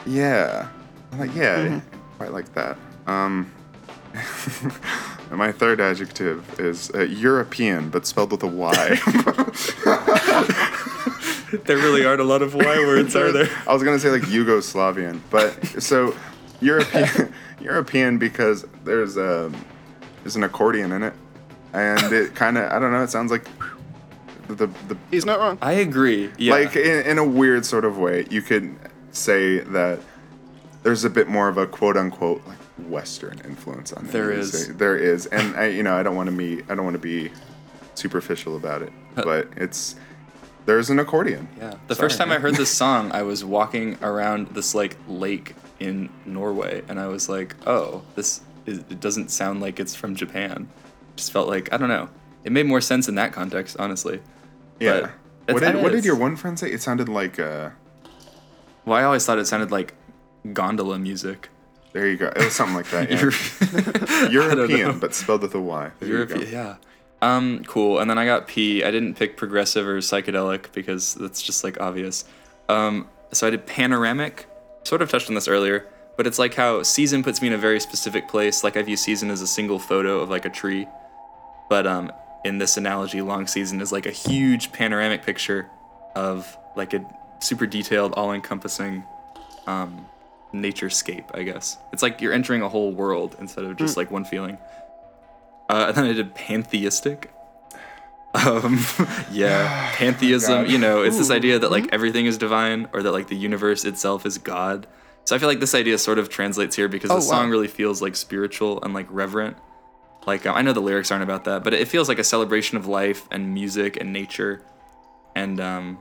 Yeah, 0.05 0.67
I'm 1.13 1.19
like 1.19 1.33
yeah, 1.33 1.79
quite 2.17 2.33
like 2.33 2.53
that. 2.55 2.77
Um, 3.05 3.49
my 5.31 5.53
third 5.53 5.79
adjective 5.79 6.59
is 6.59 6.91
uh, 6.93 7.03
European, 7.03 7.89
but 7.89 8.05
spelled 8.05 8.31
with 8.33 8.43
a 8.43 8.47
Y. 8.47 8.99
There 11.65 11.77
really 11.77 12.05
aren't 12.05 12.21
a 12.21 12.25
lot 12.25 12.41
of 12.41 12.53
Y 12.55 12.63
words, 12.79 13.15
are 13.15 13.31
there? 13.31 13.49
I 13.67 13.73
was 13.73 13.83
gonna 13.83 13.99
say 13.99 14.09
like 14.09 14.23
Yugoslavian, 14.23 15.21
but 15.29 15.51
so 15.81 16.15
European, 16.61 17.33
European 17.61 18.17
because 18.17 18.65
there's 18.83 19.17
a 19.17 19.51
there's 20.23 20.35
an 20.35 20.43
accordion 20.43 20.91
in 20.91 21.03
it, 21.03 21.13
and 21.73 22.11
it 22.11 22.35
kind 22.35 22.57
of 22.57 22.71
I 22.71 22.79
don't 22.79 22.91
know. 22.91 23.03
It 23.03 23.09
sounds 23.09 23.31
like 23.31 23.45
the 24.47 24.67
the 24.87 24.97
He's 25.11 25.25
not 25.25 25.39
wrong. 25.39 25.57
I 25.61 25.73
agree. 25.73 26.31
Yeah. 26.37 26.53
like 26.53 26.75
in, 26.75 27.05
in 27.05 27.17
a 27.17 27.25
weird 27.25 27.65
sort 27.65 27.85
of 27.85 27.97
way. 27.97 28.25
You 28.29 28.41
could 28.41 28.75
say 29.11 29.59
that 29.59 29.99
there's 30.83 31.03
a 31.05 31.09
bit 31.09 31.27
more 31.27 31.47
of 31.49 31.57
a 31.57 31.65
quote 31.67 31.97
unquote 31.97 32.41
like 32.47 32.57
Western 32.89 33.39
influence 33.45 33.91
on 33.93 34.05
it. 34.05 34.11
There 34.11 34.25
You 34.25 34.31
could 34.31 34.39
is. 34.39 34.65
say. 34.67 34.71
there 34.73 34.97
is, 34.97 35.25
and 35.27 35.55
I 35.55 35.67
you 35.67 35.83
know 35.83 35.95
I 35.95 36.03
don't 36.03 36.15
want 36.15 36.29
to 36.29 36.35
be 36.35 36.61
I 36.69 36.75
don't 36.75 36.83
want 36.85 36.95
to 36.95 36.99
be 36.99 37.31
superficial 37.95 38.55
about 38.57 38.81
it, 38.81 38.91
but 39.15 39.47
it's 39.57 39.95
there's 40.67 40.91
an 40.91 40.99
accordion. 40.99 41.47
Yeah. 41.57 41.73
The 41.87 41.95
Sorry, 41.95 42.05
first 42.09 42.19
time 42.19 42.29
man. 42.29 42.37
I 42.37 42.41
heard 42.41 42.55
this 42.55 42.69
song, 42.83 43.11
I 43.11 43.23
was 43.23 43.43
walking 43.43 43.97
around 44.03 44.49
this 44.49 44.75
like 44.75 44.95
lake 45.07 45.55
in 45.79 46.09
Norway, 46.25 46.83
and 46.87 46.99
I 46.99 47.07
was 47.07 47.27
like, 47.29 47.55
"Oh, 47.65 48.03
this 48.15 48.41
is, 48.67 48.79
it 48.79 48.99
doesn't 48.99 49.31
sound 49.31 49.59
like 49.61 49.79
it's 49.79 49.95
from 49.95 50.15
Japan." 50.15 50.67
Just 51.15 51.31
felt 51.31 51.47
like 51.47 51.73
I 51.73 51.77
don't 51.77 51.89
know. 51.89 52.09
It 52.43 52.51
made 52.51 52.67
more 52.67 52.81
sense 52.81 53.07
in 53.09 53.15
that 53.15 53.33
context, 53.33 53.75
honestly. 53.79 54.21
Yeah. 54.79 55.09
But 55.47 55.53
What 55.55 55.63
did, 55.63 55.81
what 55.83 55.91
did 55.93 56.05
your 56.05 56.15
one 56.15 56.35
friend 56.35 56.59
say? 56.59 56.71
It 56.71 56.81
sounded 56.81 57.09
like 57.09 57.39
uh, 57.39 57.69
Well, 58.85 58.97
I 58.97 59.03
always 59.03 59.25
thought 59.25 59.39
it 59.39 59.47
sounded 59.47 59.71
like 59.71 59.95
gondola 60.53 60.99
music. 60.99 61.49
there 61.93 62.07
you 62.07 62.17
go. 62.17 62.27
It 62.27 62.37
was 62.37 62.53
something 62.53 62.75
like 62.75 62.89
that. 62.91 63.09
Yeah. 63.11 63.21
Euro- 63.21 63.33
I 64.51 64.55
don't. 64.55 64.69
European, 64.69 64.99
but 64.99 65.15
spelled 65.15 65.41
with 65.41 65.55
a 65.55 65.59
Y. 65.61 65.91
There 65.99 66.07
you 66.09 66.15
European, 66.15 66.41
go. 66.41 66.47
yeah. 66.47 66.75
Um, 67.21 67.63
cool. 67.65 67.99
And 67.99 68.09
then 68.09 68.17
I 68.17 68.25
got 68.25 68.47
P. 68.47 68.83
I 68.83 68.91
didn't 68.91 69.15
pick 69.15 69.37
progressive 69.37 69.87
or 69.87 69.97
psychedelic 69.99 70.71
because 70.73 71.15
that's 71.15 71.41
just 71.41 71.63
like 71.63 71.79
obvious. 71.81 72.25
Um, 72.69 73.09
so 73.31 73.47
I 73.47 73.49
did 73.49 73.65
panoramic. 73.65 74.45
Sort 74.83 75.01
of 75.01 75.09
touched 75.09 75.27
on 75.27 75.35
this 75.35 75.49
earlier, 75.49 75.85
but 76.15 76.25
it's 76.27 76.39
like 76.39 76.53
how 76.53 76.81
season 76.81 77.21
puts 77.21 77.41
me 77.41 77.49
in 77.49 77.53
a 77.53 77.57
very 77.57 77.79
specific 77.79 78.29
place. 78.29 78.63
Like 78.63 78.77
I 78.77 78.83
view 78.83 78.95
season 78.95 79.29
as 79.29 79.41
a 79.41 79.47
single 79.47 79.79
photo 79.79 80.19
of 80.19 80.29
like 80.29 80.45
a 80.45 80.49
tree, 80.49 80.87
but 81.69 81.85
um, 81.85 82.09
in 82.45 82.57
this 82.57 82.77
analogy, 82.77 83.21
long 83.21 83.47
season 83.47 83.81
is 83.81 83.91
like 83.91 84.05
a 84.05 84.11
huge 84.11 84.71
panoramic 84.71 85.25
picture 85.25 85.69
of 86.15 86.57
like 86.77 86.93
a 86.93 87.05
super 87.39 87.67
detailed, 87.67 88.13
all-encompassing 88.13 89.03
um, 89.65 90.05
naturescape. 90.53 91.25
I 91.33 91.43
guess 91.43 91.77
it's 91.91 92.01
like 92.01 92.21
you're 92.21 92.31
entering 92.31 92.61
a 92.61 92.69
whole 92.69 92.93
world 92.93 93.35
instead 93.39 93.65
of 93.65 93.75
just 93.75 93.97
like 93.97 94.09
one 94.09 94.23
feeling. 94.23 94.57
Uh, 95.69 95.85
and 95.87 95.95
then 95.97 96.05
I 96.05 96.13
did 96.13 96.33
pantheistic. 96.35 97.31
Um, 98.33 98.79
yeah, 99.31 99.91
pantheism. 99.95 100.63
God. 100.63 100.71
You 100.71 100.77
know, 100.77 101.01
it's 101.03 101.17
this 101.17 101.31
idea 101.31 101.59
that 101.59 101.71
like 101.71 101.87
everything 101.91 102.25
is 102.25 102.37
divine, 102.37 102.87
or 102.93 103.03
that 103.03 103.11
like 103.11 103.27
the 103.27 103.35
universe 103.35 103.85
itself 103.85 104.25
is 104.25 104.37
God. 104.37 104.87
So 105.25 105.35
I 105.35 105.39
feel 105.39 105.49
like 105.49 105.59
this 105.59 105.75
idea 105.75 105.97
sort 105.97 106.19
of 106.19 106.29
translates 106.29 106.75
here 106.75 106.87
because 106.87 107.11
Oh, 107.11 107.15
the 107.15 107.21
song 107.21 107.45
wow. 107.45 107.51
really 107.51 107.67
feels 107.67 108.01
like 108.01 108.15
spiritual 108.15 108.81
and 108.81 108.93
like 108.93 109.07
reverent. 109.09 109.57
Like 110.25 110.45
uh, 110.45 110.51
I 110.53 110.61
know 110.61 110.73
the 110.73 110.81
lyrics 110.81 111.11
aren't 111.11 111.23
about 111.23 111.43
that, 111.45 111.63
but 111.63 111.73
it 111.73 111.87
feels 111.87 112.07
like 112.09 112.19
a 112.19 112.23
celebration 112.23 112.77
of 112.77 112.85
life 112.87 113.27
and 113.31 113.53
music 113.53 113.97
and 113.99 114.11
nature, 114.13 114.61
and 115.35 115.59
um, 115.59 115.97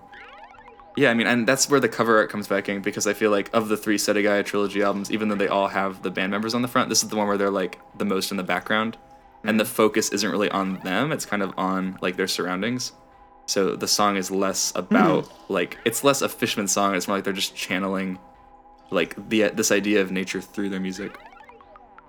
yeah, 0.97 1.11
I 1.11 1.15
mean, 1.15 1.27
and 1.27 1.47
that's 1.47 1.69
where 1.71 1.79
the 1.81 1.89
cover 1.89 2.19
art 2.19 2.31
comes 2.31 2.49
back 2.49 2.69
in 2.69 2.83
because 2.83 3.07
I 3.07 3.13
feel 3.15 3.31
like 3.31 3.51
of 3.53 3.69
the 3.69 3.77
three 3.77 3.99
Setagaya 3.99 4.45
trilogy 4.45 4.83
albums, 4.83 5.11
even 5.11 5.29
though 5.29 5.35
they 5.37 5.49
all 5.49 5.69
have 5.69 6.03
the 6.03 6.11
band 6.11 6.31
members 6.33 6.55
on 6.55 6.63
the 6.63 6.69
front, 6.69 6.89
this 6.89 7.03
is 7.03 7.09
the 7.09 7.17
one 7.17 7.29
where 7.29 7.37
they're 7.37 7.51
like 7.51 7.79
the 7.99 8.05
most 8.05 8.31
in 8.31 8.37
the 8.37 8.43
background, 8.43 8.97
and 9.47 9.59
the 9.61 9.65
focus 9.65 10.11
isn't 10.11 10.31
really 10.31 10.51
on 10.51 10.81
them; 10.81 11.13
it's 11.13 11.27
kind 11.27 11.43
of 11.43 11.53
on 11.57 11.99
like 12.01 12.17
their 12.17 12.29
surroundings. 12.29 12.93
So 13.47 13.77
the 13.77 13.89
song 13.89 14.17
is 14.17 14.31
less 14.31 14.73
about 14.75 15.31
like 15.49 15.79
it's 15.85 16.03
less 16.03 16.21
a 16.23 16.29
Fishman 16.29 16.69
song. 16.69 16.95
It's 16.95 17.07
more 17.07 17.17
like 17.19 17.25
they're 17.25 17.33
just 17.33 17.55
channeling 17.55 18.19
like 18.91 19.15
the 19.29 19.49
this 19.51 19.71
idea 19.71 20.01
of 20.01 20.11
nature 20.11 20.41
through 20.41 20.71
their 20.71 20.81
music. 20.81 21.17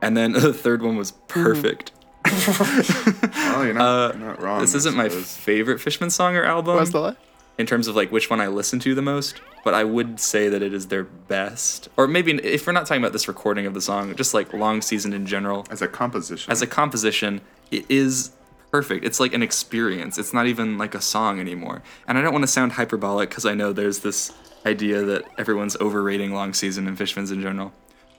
And 0.02 0.16
then 0.16 0.32
the 0.34 0.54
third 0.54 0.82
one 0.82 0.96
was 0.96 1.12
perfect. 1.12 1.92
Oh, 3.50 3.64
you're 3.64 3.74
not, 3.74 4.12
uh, 4.12 4.18
you're 4.18 4.28
not 4.28 4.42
wrong. 4.42 4.62
This 4.62 4.76
isn't 4.76 4.96
my 4.96 5.10
favorite 5.10 5.80
Fishman 5.80 6.12
song 6.12 6.36
or 6.36 6.44
album 6.44 6.76
Where's 6.76 6.92
the 6.92 7.00
lie? 7.00 7.16
In 7.58 7.66
terms 7.66 7.88
of 7.88 7.96
like 7.96 8.12
which 8.12 8.30
one 8.30 8.40
I 8.40 8.48
listen 8.48 8.80
to 8.82 8.94
the 8.94 9.02
most, 9.02 9.42
but 9.64 9.74
I 9.74 9.84
would 9.84 10.20
say 10.20 10.48
that 10.48 10.62
it 10.62 10.74
is 10.74 10.88
their 10.88 11.04
best. 11.04 11.90
Or 11.98 12.08
maybe 12.08 12.34
if 12.34 12.68
we're 12.68 12.74
not 12.74 12.86
talking 12.86 13.02
about 13.02 13.14
this 13.14 13.28
recording 13.28 13.66
of 13.66 13.74
the 13.74 13.82
song, 13.82 14.16
just 14.16 14.34
like 14.34 14.54
long 14.54 14.82
season 14.82 15.12
in 15.12 15.26
general, 15.26 15.66
as 15.72 15.82
a 15.82 15.88
composition. 15.88 16.52
as 16.52 16.62
a 16.62 16.68
composition, 16.68 17.42
it 17.72 17.86
is 17.90 18.32
perfect. 18.72 19.06
It's 19.06 19.20
like 19.20 19.34
an 19.34 19.42
experience. 19.42 20.18
It's 20.18 20.34
not 20.34 20.48
even 20.48 20.78
like 20.78 20.94
a 20.94 21.02
song 21.02 21.40
anymore. 21.40 21.82
And 22.08 22.18
I 22.18 22.22
don't 22.22 22.34
want 22.34 22.44
to 22.44 22.48
sound 22.48 22.74
hyperbolic 22.74 23.30
because 23.30 23.46
I 23.46 23.54
know 23.54 23.74
there's 23.74 24.00
this 24.00 24.34
idea 24.66 25.02
that 25.04 25.24
everyone's 25.38 25.78
overrating 25.78 26.34
long 26.34 26.54
season 26.54 26.88
and 26.88 26.98
Fishmans 26.98 27.32
in 27.32 27.42
general. 27.42 27.74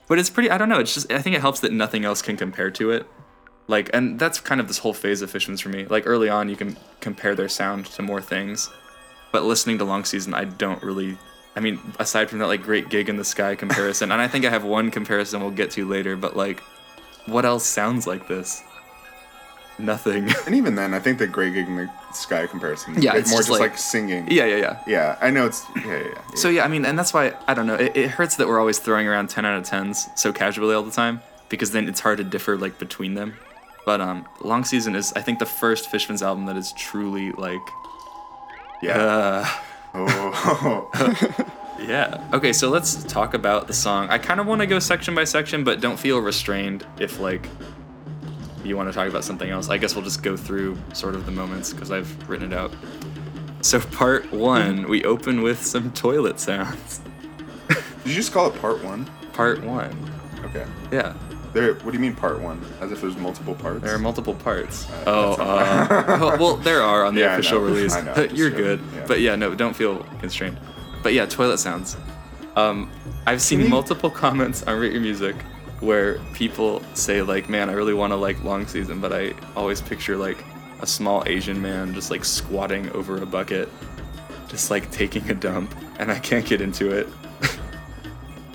But 0.06 0.18
it's 0.18 0.30
pretty 0.30 0.50
I 0.50 0.58
don't 0.58 0.68
know, 0.68 0.80
it's 0.80 0.94
just 0.94 1.12
I 1.12 1.20
think 1.20 1.36
it 1.36 1.40
helps 1.40 1.60
that 1.60 1.72
nothing 1.72 2.04
else 2.04 2.22
can 2.22 2.36
compare 2.36 2.70
to 2.72 2.90
it. 2.90 3.06
Like 3.66 3.90
and 3.92 4.18
that's 4.18 4.40
kind 4.40 4.60
of 4.60 4.68
this 4.68 4.78
whole 4.78 4.94
phase 4.94 5.20
of 5.20 5.30
Fishmans 5.30 5.60
for 5.60 5.68
me. 5.68 5.84
Like 5.84 6.04
early 6.06 6.28
on 6.28 6.48
you 6.48 6.56
can 6.56 6.76
compare 7.00 7.34
their 7.34 7.48
sound 7.48 7.86
to 7.86 8.02
more 8.02 8.22
things. 8.22 8.70
But 9.32 9.44
listening 9.44 9.78
to 9.78 9.84
long 9.84 10.04
season 10.04 10.34
I 10.34 10.44
don't 10.44 10.82
really 10.82 11.18
I 11.56 11.60
mean, 11.60 11.80
aside 11.98 12.30
from 12.30 12.38
that 12.38 12.46
like 12.46 12.62
great 12.62 12.88
gig 12.88 13.08
in 13.08 13.16
the 13.16 13.24
sky 13.24 13.56
comparison, 13.56 14.12
and 14.12 14.20
I 14.20 14.28
think 14.28 14.44
I 14.44 14.50
have 14.50 14.64
one 14.64 14.90
comparison 14.92 15.40
we'll 15.40 15.50
get 15.50 15.72
to 15.72 15.88
later, 15.88 16.16
but 16.16 16.36
like 16.36 16.62
what 17.26 17.44
else 17.44 17.66
sounds 17.66 18.06
like 18.06 18.28
this? 18.28 18.62
Nothing. 19.78 20.28
and 20.46 20.54
even 20.54 20.74
then, 20.74 20.92
I 20.92 20.98
think 20.98 21.18
the 21.18 21.26
great 21.26 21.54
Gig 21.54 21.68
in 21.68 21.76
the 21.76 21.90
Sky 22.12 22.46
comparison. 22.46 23.00
Yeah, 23.00 23.14
it's 23.14 23.30
more 23.30 23.38
just 23.38 23.48
just 23.48 23.60
like- 23.60 23.70
like, 23.70 23.78
singing. 23.78 24.26
yeah, 24.30 24.44
yeah, 24.44 24.56
yeah. 24.56 24.82
Yeah, 24.86 25.18
I 25.20 25.30
know 25.30 25.46
it's. 25.46 25.64
Yeah, 25.76 25.86
yeah. 25.86 26.04
yeah. 26.08 26.34
So 26.34 26.48
yeah, 26.48 26.64
I 26.64 26.68
mean, 26.68 26.84
and 26.84 26.98
that's 26.98 27.14
why 27.14 27.34
I 27.46 27.54
don't 27.54 27.66
know. 27.66 27.74
It, 27.74 27.96
it 27.96 28.10
hurts 28.10 28.36
that 28.36 28.48
we're 28.48 28.58
always 28.58 28.78
throwing 28.78 29.06
around 29.06 29.30
ten 29.30 29.44
out 29.44 29.56
of 29.56 29.64
tens 29.64 30.08
so 30.16 30.32
casually 30.32 30.74
all 30.74 30.82
the 30.82 30.90
time 30.90 31.20
because 31.48 31.70
then 31.70 31.88
it's 31.88 32.00
hard 32.00 32.18
to 32.18 32.24
differ 32.24 32.56
like 32.56 32.78
between 32.78 33.14
them. 33.14 33.34
But 33.86 34.00
um, 34.00 34.26
Long 34.42 34.64
Season 34.64 34.96
is 34.96 35.12
I 35.14 35.22
think 35.22 35.38
the 35.38 35.46
first 35.46 35.90
Fishmans 35.90 36.22
album 36.22 36.46
that 36.46 36.56
is 36.56 36.72
truly 36.72 37.30
like, 37.32 37.60
yeah. 38.82 38.98
uh, 38.98 39.48
oh, 39.94 40.90
yeah. 41.80 42.28
Okay, 42.32 42.52
so 42.52 42.68
let's 42.68 43.02
talk 43.04 43.34
about 43.34 43.66
the 43.66 43.72
song. 43.72 44.08
I 44.10 44.18
kind 44.18 44.40
of 44.40 44.46
want 44.46 44.60
to 44.60 44.66
go 44.66 44.78
section 44.78 45.14
by 45.14 45.24
section, 45.24 45.64
but 45.64 45.80
don't 45.80 45.98
feel 45.98 46.20
restrained 46.20 46.86
if 46.98 47.20
like 47.20 47.48
you 48.64 48.76
want 48.76 48.88
to 48.88 48.92
talk 48.92 49.08
about 49.08 49.24
something 49.24 49.48
else. 49.50 49.68
I 49.68 49.78
guess 49.78 49.94
we'll 49.94 50.04
just 50.04 50.22
go 50.22 50.36
through 50.36 50.76
sort 50.92 51.14
of 51.14 51.26
the 51.26 51.32
moments 51.32 51.72
because 51.72 51.90
I've 51.90 52.28
written 52.28 52.52
it 52.52 52.56
out. 52.56 52.72
So 53.60 53.80
part 53.80 54.30
one, 54.32 54.88
we 54.88 55.04
open 55.04 55.42
with 55.42 55.64
some 55.64 55.92
toilet 55.92 56.38
sounds. 56.38 57.00
Did 57.68 57.78
you 58.04 58.14
just 58.14 58.32
call 58.32 58.46
it 58.48 58.60
part 58.60 58.82
one? 58.84 59.04
Part 59.32 59.62
one. 59.62 60.10
Okay. 60.44 60.66
Yeah. 60.92 61.14
There. 61.60 61.74
What 61.74 61.86
do 61.86 61.92
you 61.92 61.98
mean 62.00 62.14
part 62.14 62.40
one? 62.40 62.60
As 62.80 62.92
if 62.92 63.00
there's 63.00 63.16
multiple 63.16 63.54
parts. 63.54 63.82
There 63.84 63.94
are 63.94 63.98
multiple 63.98 64.34
parts. 64.34 64.86
oh, 65.06 65.32
uh, 65.34 66.04
well, 66.20 66.38
well, 66.38 66.56
there 66.56 66.82
are 66.82 67.04
on 67.04 67.14
the 67.14 67.20
Yeah, 67.22 67.30
I 67.30 67.34
official 67.34 67.60
know. 67.60 67.66
release. 67.74 67.94
I 67.94 68.00
know, 68.02 68.22
You're 68.32 68.50
good. 68.50 68.80
yeah. 68.94 69.04
But 69.06 69.20
yeah, 69.20 69.36
no, 69.36 69.54
don't 69.54 69.74
feel 69.74 70.04
constrained. 70.20 70.58
But 71.02 71.12
yeah, 71.14 71.26
toilet 71.26 71.58
sounds. 71.58 71.96
Um, 72.56 72.90
I've 73.26 73.40
seen 73.42 73.68
multiple 73.68 74.10
comments 74.10 74.62
on 74.64 74.78
Rate 74.78 74.92
Your 74.92 75.00
Music 75.00 75.36
where 75.80 76.18
people 76.32 76.82
say 76.94 77.22
like, 77.22 77.48
"Man, 77.48 77.70
I 77.70 77.74
really 77.74 77.94
want 77.94 78.12
to 78.12 78.16
like 78.16 78.42
long 78.42 78.66
season, 78.66 79.00
but 79.00 79.12
I 79.12 79.32
always 79.54 79.80
picture 79.80 80.16
like 80.16 80.44
a 80.80 80.86
small 80.86 81.22
Asian 81.26 81.60
man 81.62 81.94
just 81.94 82.10
like 82.10 82.24
squatting 82.24 82.90
over 82.90 83.22
a 83.22 83.26
bucket, 83.26 83.68
just 84.48 84.70
like 84.72 84.90
taking 84.90 85.30
a 85.30 85.34
dump, 85.34 85.72
and 86.00 86.10
I 86.10 86.18
can't 86.18 86.44
get 86.44 86.60
into 86.60 86.90
it." 86.90 87.06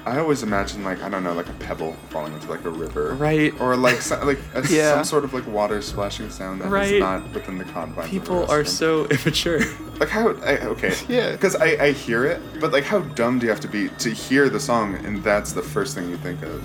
I 0.06 0.20
always 0.20 0.44
imagine 0.44 0.84
like 0.84 1.02
I 1.02 1.10
don't 1.10 1.24
know, 1.24 1.34
like 1.34 1.48
a 1.48 1.54
pebble 1.54 1.94
falling 2.10 2.34
into 2.34 2.50
like 2.50 2.66
a 2.66 2.70
river. 2.70 3.14
Right. 3.16 3.54
Or 3.62 3.76
like 3.78 4.02
so, 4.02 4.24
like 4.26 4.40
a, 4.54 4.68
Yeah. 4.68 4.96
some 4.96 5.04
sort 5.06 5.24
of 5.24 5.34
like 5.34 5.48
water 5.48 5.82
splashing 5.82 6.30
sound 6.30 6.60
that 6.62 6.66
is 6.66 6.72
Right. 6.72 7.00
not 7.00 7.32
within 7.34 7.58
the 7.58 7.64
confines. 7.66 8.10
People 8.10 8.46
are 8.52 8.66
so 8.66 9.06
immature. 9.12 9.60
like 10.00 10.10
how 10.10 10.30
I, 10.44 10.58
okay 10.74 10.94
Yeah. 11.08 11.32
because 11.32 11.56
I, 11.56 11.68
I 11.86 11.92
hear 11.92 12.26
it 12.26 12.42
but 12.60 12.72
like 12.74 12.84
how 12.84 13.00
dumb 13.00 13.40
do 13.40 13.46
you 13.46 13.52
have 13.52 13.62
to 13.62 13.68
be 13.68 13.90
to 14.00 14.10
hear 14.10 14.50
the 14.50 14.60
song 14.60 14.96
and 15.06 15.24
that's 15.24 15.54
the 15.54 15.62
first 15.62 15.94
thing 15.96 16.10
you 16.10 16.18
think 16.18 16.42
of 16.44 16.64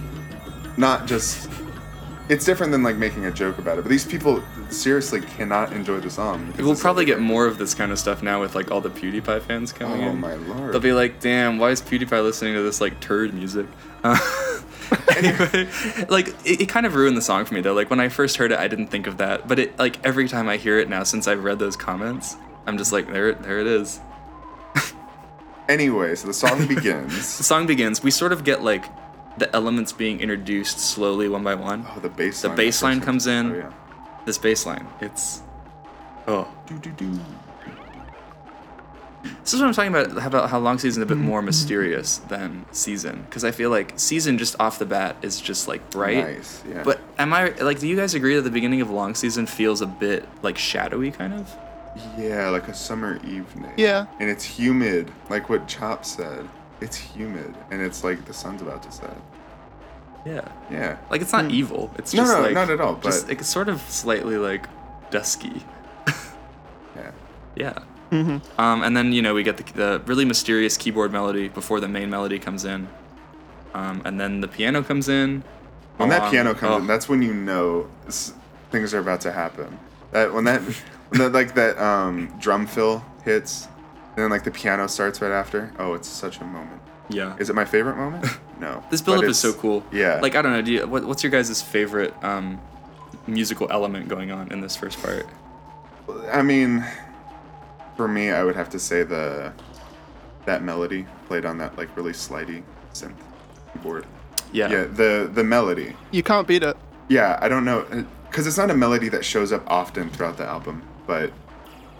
not 0.78 1.06
just 1.06 1.48
it's 2.28 2.44
different 2.44 2.72
than 2.72 2.82
like 2.82 2.96
making 2.96 3.24
a 3.26 3.30
joke 3.30 3.58
about 3.58 3.78
it 3.78 3.82
but 3.82 3.88
these 3.88 4.04
people 4.04 4.42
seriously 4.70 5.20
cannot 5.20 5.72
enjoy 5.72 5.98
the 6.00 6.10
song 6.10 6.52
We'll 6.58 6.76
probably 6.76 7.04
get 7.04 7.20
more 7.20 7.46
of 7.46 7.58
this 7.58 7.74
kind 7.74 7.90
of 7.92 7.98
stuff 7.98 8.22
now 8.22 8.40
with 8.40 8.54
like 8.54 8.70
all 8.70 8.80
the 8.80 8.90
PewDiePie 8.90 9.42
fans 9.42 9.72
coming 9.72 10.00
in. 10.02 10.08
oh 10.08 10.10
in. 10.10 10.20
my 10.20 10.34
lord 10.34 10.72
They'll 10.72 10.80
be 10.80 10.92
like, 10.92 11.20
"Damn, 11.20 11.58
why 11.58 11.70
is 11.70 11.80
PewDiePie 11.80 12.22
listening 12.22 12.54
to 12.54 12.62
this 12.62 12.80
like 12.80 13.00
turd 13.00 13.32
music?" 13.32 13.66
Uh, 14.04 14.18
anyway, 15.16 15.68
like 16.08 16.28
it, 16.46 16.62
it 16.62 16.68
kind 16.68 16.86
of 16.86 16.94
ruined 16.94 17.16
the 17.16 17.22
song 17.22 17.44
for 17.44 17.54
me 17.54 17.60
though. 17.60 17.74
Like 17.74 17.90
when 17.90 18.00
I 18.00 18.08
first 18.08 18.36
heard 18.38 18.52
it, 18.52 18.58
I 18.58 18.68
didn't 18.68 18.88
think 18.88 19.06
of 19.06 19.18
that, 19.18 19.46
but 19.48 19.58
it 19.58 19.78
like 19.78 20.04
every 20.04 20.28
time 20.28 20.48
I 20.48 20.56
hear 20.56 20.78
it 20.78 20.88
now 20.88 21.02
since 21.02 21.28
I've 21.28 21.44
read 21.44 21.58
those 21.58 21.76
comments, 21.76 22.36
I'm 22.66 22.78
just 22.78 22.92
like, 22.92 23.06
there, 23.12 23.34
there 23.34 23.60
it 23.60 23.66
is. 23.66 24.00
anyway 25.68 26.14
so 26.14 26.26
the 26.26 26.34
song 26.34 26.66
begins. 26.66 27.38
The 27.38 27.44
song 27.44 27.66
begins. 27.66 28.02
We 28.02 28.10
sort 28.10 28.32
of 28.32 28.44
get 28.44 28.62
like 28.62 28.84
the 29.38 29.54
elements 29.54 29.92
being 29.92 30.20
introduced 30.20 30.78
slowly 30.80 31.28
one 31.28 31.42
by 31.44 31.54
one. 31.54 31.86
oh 31.94 32.00
the 32.00 32.08
bass 32.08 32.42
The 32.42 32.48
line 32.48 32.56
bass 32.56 32.82
line 32.82 33.00
comes 33.00 33.26
in. 33.26 33.52
oh 33.52 33.56
yeah 33.56 33.72
This 34.24 34.38
bass 34.38 34.66
line, 34.66 34.86
it's 35.00 35.42
oh. 36.26 36.46
Doo-doo-doo. 36.66 37.18
This 39.42 39.52
is 39.54 39.60
what 39.60 39.66
I'm 39.68 39.74
talking 39.74 39.90
about. 39.94 40.26
About 40.26 40.48
how 40.50 40.58
long 40.58 40.78
season 40.78 41.02
is 41.02 41.04
a 41.04 41.08
bit 41.14 41.18
more 41.18 41.42
mysterious 41.42 42.18
than 42.18 42.64
season? 42.70 43.22
Because 43.28 43.44
I 43.44 43.50
feel 43.50 43.68
like 43.70 43.94
season 43.98 44.38
just 44.38 44.54
off 44.60 44.78
the 44.78 44.86
bat 44.86 45.16
is 45.22 45.40
just 45.40 45.66
like 45.66 45.90
bright. 45.90 46.18
nice 46.18 46.62
yeah 46.68 46.82
But 46.84 47.00
am 47.18 47.32
I 47.32 47.48
like? 47.60 47.78
Do 47.80 47.88
you 47.88 47.96
guys 47.96 48.14
agree 48.14 48.36
that 48.36 48.42
the 48.42 48.50
beginning 48.50 48.80
of 48.80 48.90
long 48.90 49.14
season 49.14 49.46
feels 49.46 49.80
a 49.80 49.86
bit 49.86 50.26
like 50.42 50.56
shadowy, 50.58 51.10
kind 51.10 51.34
of? 51.34 51.54
yeah 52.16 52.48
like 52.50 52.68
a 52.68 52.74
summer 52.74 53.16
evening 53.26 53.72
Yeah. 53.76 54.06
and 54.20 54.30
it's 54.30 54.44
humid 54.44 55.10
like 55.30 55.48
what 55.48 55.66
chop 55.66 56.04
said 56.04 56.48
it's 56.80 56.96
humid 56.96 57.54
and 57.70 57.80
it's 57.82 58.04
like 58.04 58.24
the 58.26 58.32
sun's 58.32 58.62
about 58.62 58.82
to 58.84 58.92
set 58.92 59.16
Yeah. 60.26 60.46
yeah 60.70 60.96
Like 61.10 61.20
it's 61.22 61.32
not 61.32 61.50
evil. 61.50 61.90
It's 61.98 62.12
No, 62.14 62.22
just 62.22 62.32
no, 62.36 62.42
like 62.42 62.54
not 62.54 62.70
at 62.70 62.80
all, 62.80 62.96
Just 62.96 63.26
but- 63.26 63.32
it's 63.40 63.48
sort 63.48 63.68
of 63.68 63.80
slightly 63.88 64.36
like 64.36 64.66
dusky. 65.10 65.62
yeah 66.96 67.10
Yeah. 67.56 67.78
Um, 68.10 68.82
and 68.82 68.96
then 68.96 69.12
you 69.12 69.20
know 69.20 69.34
we 69.34 69.42
get 69.42 69.56
the, 69.58 69.64
the 69.74 70.02
really 70.06 70.24
mysterious 70.24 70.76
keyboard 70.78 71.12
melody 71.12 71.48
before 71.48 71.78
the 71.80 71.88
main 71.88 72.08
melody 72.08 72.38
comes 72.38 72.64
in, 72.64 72.88
um, 73.74 74.00
and 74.06 74.18
then 74.18 74.40
the 74.40 74.48
piano 74.48 74.82
comes 74.82 75.08
in. 75.10 75.44
When 75.98 76.08
that 76.08 76.30
piano 76.30 76.54
comes 76.54 76.72
oh, 76.72 76.78
in, 76.78 76.86
that's 76.86 77.06
when 77.08 77.20
you 77.20 77.34
know 77.34 77.86
things 78.70 78.94
are 78.94 79.00
about 79.00 79.20
to 79.22 79.32
happen. 79.32 79.78
That 80.12 80.32
when 80.32 80.44
that, 80.44 80.62
when 81.10 81.18
that 81.20 81.32
like 81.32 81.54
that 81.56 81.76
um, 81.78 82.32
drum 82.40 82.66
fill 82.66 83.04
hits, 83.24 83.66
and 83.66 83.77
then 84.18 84.30
like 84.30 84.44
the 84.44 84.50
piano 84.50 84.86
starts 84.88 85.20
right 85.20 85.32
after. 85.32 85.72
Oh, 85.78 85.94
it's 85.94 86.08
such 86.08 86.40
a 86.40 86.44
moment. 86.44 86.80
yeah. 87.08 87.36
Is 87.38 87.48
it 87.50 87.54
my 87.54 87.64
favorite 87.64 87.96
moment? 87.96 88.24
No. 88.60 88.82
This 88.90 89.00
But 89.00 89.12
build 89.12 89.24
up 89.24 89.30
is 89.30 89.38
so 89.38 89.52
cool. 89.52 89.84
Yeah. 89.92 90.18
Like 90.20 90.34
I 90.34 90.42
don't 90.42 90.50
know. 90.50 90.62
Do 90.62 90.72
you, 90.72 90.84
what, 90.84 91.04
what's 91.04 91.22
your 91.22 91.30
guys' 91.30 91.62
favorite 91.62 92.12
um, 92.24 92.60
musical 93.28 93.68
element 93.70 94.08
going 94.08 94.32
on 94.32 94.50
in 94.50 94.60
this 94.60 94.74
first 94.74 95.00
part? 95.00 95.26
I 96.32 96.42
mean, 96.42 96.84
for 97.96 98.08
me, 98.08 98.30
I 98.30 98.42
would 98.42 98.56
have 98.56 98.68
to 98.70 98.80
say 98.80 99.04
the 99.04 99.52
that 100.44 100.64
melody 100.64 101.06
played 101.28 101.44
on 101.44 101.58
that 101.58 101.78
like 101.78 101.96
really 101.96 102.10
slidey 102.10 102.64
synth 102.94 103.14
keyboard. 103.72 104.06
Yeah. 104.52 104.68
Yeah, 104.72 104.84
the 104.86 105.30
the 105.32 105.44
melody. 105.44 105.94
You 106.10 106.24
can't 106.24 106.48
beat 106.48 106.64
it. 106.64 106.76
Yeah, 107.06 107.38
I 107.40 107.48
don't 107.48 107.64
know, 107.64 107.86
because 108.28 108.48
it's 108.48 108.58
not 108.58 108.70
a 108.72 108.76
melody 108.76 109.08
that 109.10 109.24
shows 109.24 109.52
up 109.52 109.62
often 109.68 110.10
throughout 110.10 110.36
the 110.36 110.44
album, 110.46 110.82
but 111.06 111.30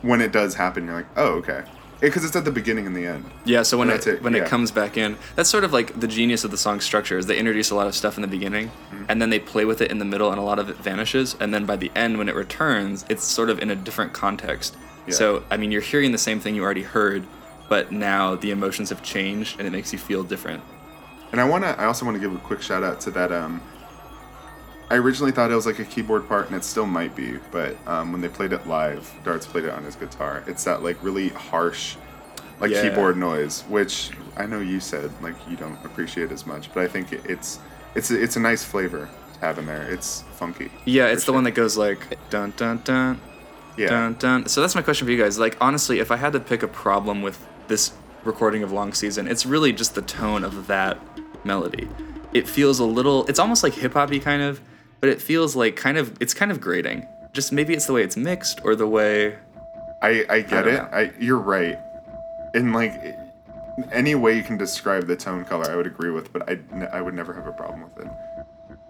when 0.03 0.21
it 0.21 0.33
does 0.33 0.57
happen, 0.57 0.87
you're 0.87 0.95
like, 0.97 1.07
oh, 1.16 1.35
okay. 1.35 1.62
Because 2.01 2.24
it's 2.24 2.36
at 2.36 2.44
the 2.44 2.53
beginning 2.53 2.86
and 2.86 2.94
the 2.94 3.07
end. 3.07 3.24
Yeah, 3.44 3.62
so 3.62 3.76
when 3.76 3.90
it, 3.90 4.07
it, 4.07 4.22
when 4.22 4.32
yeah. 4.34 4.44
it 4.44 4.49
comes 4.49 4.70
back 4.70 4.96
in, 4.96 5.16
that's 5.34 5.51
sort 5.51 5.64
of 5.64 5.72
like 5.72 5.99
the 5.99 6.07
genius 6.07 6.44
of 6.44 6.51
the 6.53 6.57
song 6.57 6.80
structure 6.80 7.18
is 7.18 7.26
they 7.26 7.38
introduce 7.38 7.70
a 7.70 7.74
lot 7.74 7.88
of 7.88 7.94
stuff 7.94 8.16
in 8.16 8.22
the 8.22 8.28
beginning, 8.28 8.68
Mm-hmm. 8.68 9.05
and 9.09 9.20
then 9.20 9.30
they 9.30 9.38
play 9.40 9.64
with 9.64 9.80
it 9.80 9.90
in 9.90 9.99
the 9.99 10.05
middle, 10.05 10.30
and 10.30 10.38
a 10.38 10.42
lot 10.42 10.59
of 10.59 10.68
it 10.70 10.76
vanishes, 10.76 11.36
and 11.40 11.53
then 11.53 11.66
by 11.66 11.76
the 11.76 11.90
end 11.96 12.16
when 12.18 12.28
it 12.28 12.34
returns, 12.36 13.05
it's 13.09 13.24
sort 13.24 13.51
of 13.51 13.59
in 13.61 13.70
a 13.70 13.76
different 13.76 14.12
context. 14.12 14.76
Yeah. 15.07 15.14
So 15.14 15.42
I 15.51 15.57
mean, 15.57 15.72
you're 15.72 15.80
hearing 15.80 16.12
the 16.12 16.18
same 16.18 16.38
thing 16.40 16.55
you 16.55 16.62
already 16.62 16.82
heard, 16.82 17.24
but 17.68 17.90
now 17.90 18.36
the 18.36 18.51
emotions 18.53 18.90
have 18.90 19.03
changed, 19.03 19.59
and 19.59 19.66
it 19.66 19.70
makes 19.70 19.92
you 19.92 19.99
feel 19.99 20.22
different. 20.22 20.62
And 21.32 21.40
I 21.40 21.44
wanna, 21.44 21.74
I 21.78 21.84
also 21.84 22.07
want 22.07 22.14
to 22.14 22.20
give 22.20 22.34
a 22.34 22.38
quick 22.38 22.62
shout 22.62 22.82
out 22.84 23.01
to 23.03 23.11
that. 23.11 23.32
Um, 23.32 23.61
I 24.91 24.97
originally 24.97 25.32
thought 25.32 25.51
it 25.51 25.55
was 25.55 25.66
like 25.66 25.78
a 25.78 25.84
keyboard 25.84 26.26
part, 26.28 26.47
and 26.47 26.57
it 26.57 26.64
still 26.64 26.86
might 26.86 27.14
be, 27.14 27.39
but 27.51 27.76
um, 27.86 28.11
when 28.11 28.20
they 28.22 28.28
played 28.28 28.53
it 28.53 28.66
live, 28.66 29.12
Darts 29.22 29.47
played 29.47 29.64
it 29.64 29.70
on 29.70 29.84
his 29.84 29.97
guitar. 29.97 30.43
It's 30.47 30.64
that 30.64 30.82
like 30.82 31.03
really 31.03 31.28
harsh, 31.28 31.97
like 32.59 32.70
Yeah. 32.70 32.89
keyboard 32.89 33.16
noise, 33.18 33.62
which 33.68 34.11
I 34.36 34.47
know 34.47 34.61
you 34.61 34.80
said 34.80 35.11
like 35.22 35.34
you 35.49 35.57
don't 35.57 35.78
appreciate 35.84 36.32
as 36.32 36.47
much, 36.47 36.72
but 36.72 36.82
I 36.82 36.89
think 36.89 37.12
it's 37.12 37.59
it's 37.95 38.11
it's 38.11 38.36
a 38.36 38.41
nice 38.41 38.64
flavor 38.64 39.09
to 39.34 39.41
have 39.41 39.59
in 39.59 39.66
there. 39.66 39.82
It's 39.82 40.24
funky. 40.36 40.70
Yeah, 40.86 41.09
it's 41.09 41.24
the 41.24 41.32
one 41.32 41.45
that 41.45 41.53
goes 41.53 41.76
like 41.76 42.18
dun 42.30 42.55
dun 42.57 42.80
dun 42.84 43.20
yeah. 43.76 43.89
dun 43.89 44.14
dun. 44.18 44.47
So 44.47 44.61
that's 44.62 44.74
my 44.74 44.82
question 44.82 45.07
for 45.07 45.11
you 45.12 45.22
guys. 45.22 45.39
Like 45.39 45.57
honestly, 45.61 45.99
if 46.01 46.11
I 46.11 46.16
had 46.16 46.32
to 46.32 46.41
pick 46.41 46.62
a 46.62 46.68
problem 46.68 47.20
with 47.20 47.39
this 47.68 47.93
recording 48.24 48.62
of 48.62 48.72
Long 48.72 48.93
Season, 48.95 49.28
it's 49.28 49.45
really 49.45 49.72
just 49.72 49.95
the 49.95 50.03
tone 50.03 50.45
of 50.45 50.66
that 50.68 50.99
melody. 51.45 51.89
It 52.32 52.49
feels 52.49 52.78
a 52.78 52.84
little. 52.84 53.26
It's 53.26 53.39
almost 53.39 53.62
like 53.62 53.74
hip 53.74 53.93
hoppy 53.95 54.20
kind 54.20 54.43
of, 54.43 54.61
but 55.01 55.09
it 55.09 55.20
feels 55.20 55.57
like 55.57 55.76
kind 55.76 55.99
of. 55.99 56.16
It's 56.20 56.34
kind 56.34 56.51
of 56.51 56.61
grating. 56.61 57.07
Just 57.32 57.53
maybe 57.53 57.74
it's 57.74 57.86
the 57.86 57.92
way 57.92 58.03
it's 58.03 58.16
mixed 58.16 58.61
or 58.64 58.74
the 58.74 58.86
way. 58.86 59.36
I, 60.03 60.24
I 60.28 60.40
get 60.40 60.64
don't 60.64 60.68
it. 60.68 60.76
know. 60.76 60.88
I 60.92 61.12
you're 61.18 61.38
right. 61.38 61.78
In 62.55 62.72
like 62.72 62.92
any 63.92 64.14
way 64.14 64.36
you 64.36 64.42
can 64.42 64.57
describe 64.57 65.07
the 65.07 65.16
tone 65.16 65.44
color, 65.44 65.70
I 65.70 65.76
would 65.76 65.86
agree 65.86 66.11
with, 66.11 66.32
but 66.32 66.49
I 66.49 66.59
I 66.92 67.01
would 67.01 67.14
never 67.14 67.32
have 67.32 67.46
a 67.46 67.53
problem 67.53 67.82
with 67.82 68.05
it. 68.05 68.11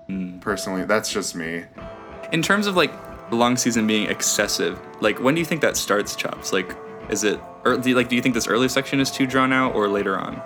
Hmm. 0.06 0.38
Personally, 0.38 0.84
that's 0.84 1.12
just 1.12 1.34
me. 1.34 1.64
In 2.32 2.42
terms 2.42 2.66
of 2.66 2.76
like 2.76 2.92
the 3.30 3.36
Long 3.36 3.56
Season 3.56 3.86
being 3.86 4.08
excessive, 4.08 4.80
like 5.00 5.20
when 5.20 5.34
do 5.34 5.40
you 5.40 5.44
think 5.44 5.60
that 5.60 5.76
starts, 5.76 6.16
Chops? 6.16 6.52
Like, 6.52 6.74
is 7.10 7.24
it? 7.24 7.38
Or 7.64 7.76
do 7.76 7.90
you, 7.90 7.94
like, 7.94 8.08
do 8.08 8.16
you 8.16 8.22
think 8.22 8.34
this 8.34 8.46
early 8.46 8.68
section 8.68 9.00
is 9.00 9.10
too 9.10 9.26
drawn 9.26 9.52
out, 9.52 9.74
or 9.74 9.88
later 9.88 10.16
on? 10.16 10.40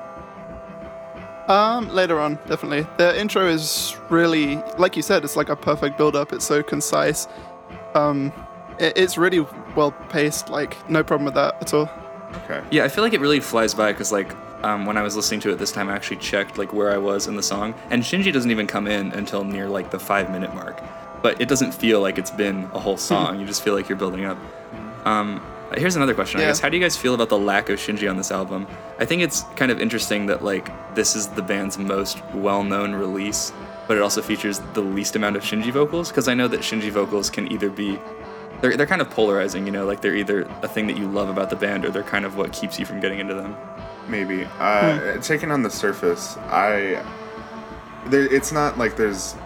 Um, 1.48 1.88
later 1.88 2.20
on, 2.20 2.38
definitely. 2.46 2.86
The 2.98 3.18
intro 3.20 3.48
is 3.48 3.96
really, 4.08 4.56
like 4.78 4.96
you 4.96 5.02
said, 5.02 5.24
it's 5.24 5.36
like 5.36 5.48
a 5.48 5.56
perfect 5.56 5.98
build-up. 5.98 6.32
It's 6.32 6.44
so 6.44 6.62
concise. 6.62 7.26
Um, 7.94 8.32
it, 8.78 8.96
it's 8.96 9.18
really 9.18 9.46
well 9.74 9.92
paced. 10.08 10.48
Like 10.48 10.76
no 10.88 11.02
problem 11.02 11.24
with 11.24 11.34
that 11.34 11.60
at 11.60 11.74
all. 11.74 11.90
Okay. 12.44 12.62
Yeah, 12.70 12.84
I 12.84 12.88
feel 12.88 13.04
like 13.04 13.12
it 13.12 13.20
really 13.20 13.40
flies 13.40 13.74
by 13.74 13.92
because 13.92 14.12
like 14.12 14.32
um, 14.64 14.86
when 14.86 14.96
I 14.96 15.02
was 15.02 15.16
listening 15.16 15.40
to 15.40 15.50
it 15.50 15.58
this 15.58 15.72
time, 15.72 15.88
I 15.88 15.94
actually 15.94 16.18
checked 16.18 16.58
like 16.58 16.72
where 16.72 16.90
I 16.90 16.98
was 16.98 17.26
in 17.26 17.36
the 17.36 17.42
song, 17.42 17.74
and 17.90 18.02
Shinji 18.02 18.32
doesn't 18.32 18.50
even 18.50 18.66
come 18.66 18.86
in 18.86 19.12
until 19.12 19.44
near 19.44 19.68
like 19.68 19.90
the 19.90 19.98
five 19.98 20.30
minute 20.30 20.54
mark. 20.54 20.80
But 21.22 21.40
it 21.40 21.48
doesn't 21.48 21.72
feel 21.72 22.00
like 22.00 22.18
it's 22.18 22.30
been 22.30 22.64
a 22.72 22.80
whole 22.80 22.96
song. 22.96 23.38
you 23.38 23.46
just 23.46 23.62
feel 23.62 23.74
like 23.74 23.88
you're 23.88 23.98
building 23.98 24.24
up. 24.24 24.38
Um, 25.04 25.40
here's 25.76 25.96
another 25.96 26.14
question, 26.14 26.40
I 26.40 26.44
guess. 26.44 26.60
How 26.60 26.68
do 26.68 26.76
you 26.76 26.82
guys 26.82 26.96
feel 26.96 27.14
about 27.14 27.28
the 27.28 27.38
lack 27.38 27.68
of 27.68 27.78
Shinji 27.78 28.08
on 28.08 28.16
this 28.16 28.30
album? 28.30 28.66
I 28.98 29.04
think 29.04 29.22
it's 29.22 29.42
kind 29.56 29.70
of 29.70 29.80
interesting 29.80 30.26
that 30.26 30.42
like 30.42 30.70
this 30.94 31.14
is 31.16 31.28
the 31.28 31.42
band's 31.42 31.78
most 31.78 32.24
well-known 32.34 32.94
release, 32.94 33.52
but 33.86 33.96
it 33.96 34.02
also 34.02 34.22
features 34.22 34.60
the 34.74 34.80
least 34.80 35.16
amount 35.16 35.36
of 35.36 35.42
Shinji 35.42 35.72
vocals 35.72 36.08
because 36.08 36.28
I 36.28 36.34
know 36.34 36.48
that 36.48 36.60
Shinji 36.60 36.90
vocals 36.90 37.30
can 37.30 37.50
either 37.52 37.70
be 37.70 37.98
they're, 38.60 38.76
they're 38.76 38.86
kind 38.86 39.02
of 39.02 39.10
polarizing, 39.10 39.66
you 39.66 39.72
know, 39.72 39.84
like 39.84 40.00
they're 40.00 40.14
either 40.14 40.42
a 40.62 40.68
thing 40.68 40.86
that 40.86 40.96
you 40.96 41.08
love 41.08 41.28
about 41.28 41.50
the 41.50 41.56
band 41.56 41.84
or 41.84 41.90
they're 41.90 42.02
kind 42.02 42.24
of 42.24 42.36
what 42.36 42.52
keeps 42.52 42.78
you 42.78 42.86
from 42.86 43.00
getting 43.00 43.18
into 43.18 43.34
them. 43.34 43.56
Maybe. 44.08 44.44
Uh, 44.58 45.18
Taken 45.20 45.50
on 45.50 45.62
the 45.62 45.70
surface, 45.70 46.36
I. 46.48 47.04
There, 48.06 48.32
it's 48.32 48.50
not 48.50 48.78
like 48.78 48.96
there's 48.96 49.36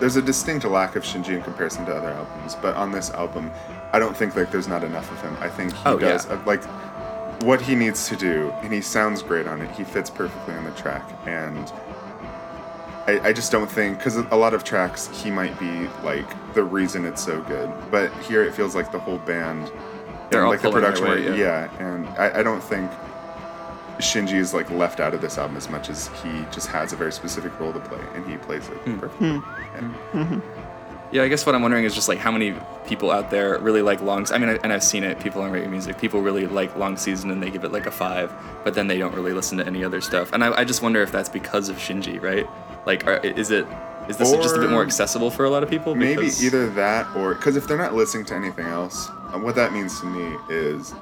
there's 0.00 0.16
a 0.16 0.22
distinct 0.22 0.64
lack 0.64 0.96
of 0.96 1.04
Shinji 1.04 1.30
in 1.30 1.42
comparison 1.42 1.84
to 1.86 1.94
other 1.94 2.10
albums, 2.10 2.56
but 2.56 2.74
on 2.74 2.90
this 2.90 3.10
album, 3.10 3.50
I 3.92 3.98
don't 3.98 4.16
think 4.16 4.36
like 4.36 4.50
there's 4.50 4.68
not 4.68 4.84
enough 4.84 5.10
of 5.10 5.20
him. 5.22 5.36
I 5.40 5.48
think 5.48 5.72
he 5.72 5.82
Oh, 5.86 5.98
does 5.98 6.26
yeah. 6.26 6.34
uh, 6.34 6.42
like 6.46 6.62
what 7.42 7.60
he 7.60 7.74
needs 7.74 8.08
to 8.08 8.16
do, 8.16 8.52
and 8.62 8.72
he 8.72 8.80
sounds 8.80 9.22
great 9.22 9.46
on 9.46 9.60
it. 9.62 9.70
He 9.72 9.84
fits 9.84 10.10
perfectly 10.10 10.54
on 10.54 10.64
the 10.64 10.70
track, 10.72 11.10
and 11.26 11.72
I, 13.06 13.28
I 13.28 13.32
just 13.32 13.50
don't 13.50 13.70
think 13.70 13.98
because 13.98 14.16
a 14.16 14.36
lot 14.36 14.52
of 14.54 14.62
tracks 14.62 15.08
he 15.08 15.30
might 15.30 15.58
be 15.58 15.88
like 16.04 16.28
the 16.54 16.62
reason 16.62 17.04
it's 17.06 17.24
so 17.24 17.40
good, 17.42 17.72
but 17.90 18.12
here 18.24 18.44
it 18.44 18.54
feels 18.54 18.74
like 18.74 18.92
the 18.92 18.98
whole 19.00 19.18
band, 19.18 19.72
They're 20.30 20.40
and, 20.40 20.46
all 20.46 20.50
like 20.50 20.60
the 20.60 20.68
pulling 20.68 20.82
their 20.82 20.92
production, 20.92 21.26
weight, 21.30 21.38
yeah. 21.38 21.68
yeah. 21.78 21.86
and 21.94 22.08
I, 22.10 22.40
I 22.40 22.42
don't 22.42 22.62
think 22.62 22.90
Shinji 23.98 24.34
is 24.34 24.52
like 24.54 24.70
left 24.70 25.00
out 25.00 25.14
of 25.14 25.20
this 25.22 25.36
album 25.38 25.56
as 25.56 25.68
much 25.70 25.88
as 25.90 26.08
he 26.22 26.44
just 26.52 26.68
has 26.68 26.92
a 26.92 26.96
very 26.96 27.12
specific 27.12 27.58
role 27.58 27.72
to 27.72 27.80
play 27.80 28.00
and 28.14 28.24
he 28.30 28.36
plays 28.36 28.68
it 28.68 28.76
Hmm. 28.78 28.98
perfectly. 28.98 29.28
Yeah. 30.14 30.40
Yeah, 31.12 31.22
I 31.22 31.28
guess 31.28 31.44
what 31.44 31.54
I'm 31.56 31.62
wondering 31.62 31.84
is 31.84 31.94
just 31.94 32.08
like 32.08 32.18
how 32.18 32.30
many 32.30 32.54
people 32.86 33.10
out 33.10 33.30
there 33.30 33.58
really 33.58 33.82
like 33.82 34.00
long. 34.00 34.26
I 34.32 34.38
mean, 34.38 34.48
I- 34.50 34.58
and 34.62 34.72
I've 34.72 34.84
seen 34.84 35.02
it. 35.02 35.18
People 35.18 35.42
on 35.42 35.50
Rate 35.50 35.62
Your 35.62 35.70
Music, 35.70 35.98
people 35.98 36.20
really 36.20 36.46
like 36.46 36.76
long 36.76 36.96
season 36.96 37.30
and 37.30 37.42
they 37.42 37.50
give 37.50 37.64
it 37.64 37.72
like 37.72 37.86
a 37.86 37.90
five, 37.90 38.32
but 38.64 38.74
then 38.74 38.86
they 38.86 38.98
don't 38.98 39.14
really 39.14 39.32
listen 39.32 39.58
to 39.58 39.66
any 39.66 39.82
other 39.84 40.00
stuff. 40.00 40.32
And 40.32 40.44
I, 40.44 40.52
I 40.60 40.64
just 40.64 40.82
wonder 40.82 41.02
if 41.02 41.10
that's 41.10 41.28
because 41.28 41.68
of 41.68 41.76
Shinji, 41.76 42.22
right? 42.22 42.46
Like, 42.86 43.06
are, 43.06 43.16
is 43.18 43.50
it 43.50 43.66
is 44.08 44.16
this 44.16 44.30
just 44.32 44.56
a 44.56 44.58
bit 44.58 44.70
more 44.70 44.82
accessible 44.82 45.30
for 45.30 45.44
a 45.44 45.50
lot 45.50 45.62
of 45.62 45.68
people? 45.70 45.94
Maybe 45.94 46.16
Because- 46.22 46.44
either 46.44 46.68
that 46.70 47.06
or 47.16 47.34
because 47.34 47.56
if 47.56 47.66
they're 47.66 47.76
not 47.76 47.94
listening 47.94 48.24
to 48.26 48.34
anything 48.34 48.66
else, 48.66 49.08
uh, 49.08 49.38
what 49.38 49.54
that 49.56 49.72
means 49.72 49.98
to 50.00 50.06
me 50.06 50.36
is, 50.48 50.94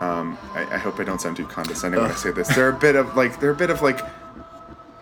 um, 0.00 0.36
I, 0.54 0.62
I 0.74 0.78
hope 0.78 0.98
I 1.00 1.04
don't 1.04 1.20
sound 1.20 1.36
too 1.36 1.46
condescending 1.46 2.00
when 2.00 2.10
I 2.10 2.14
say 2.14 2.32
this. 2.32 2.48
They're 2.54 2.68
a 2.70 2.72
bit 2.78 2.96
of 2.96 3.16
like 3.16 3.40
they're 3.40 3.50
a 3.50 3.54
bit 3.56 3.70
of 3.70 3.80
like 3.82 4.00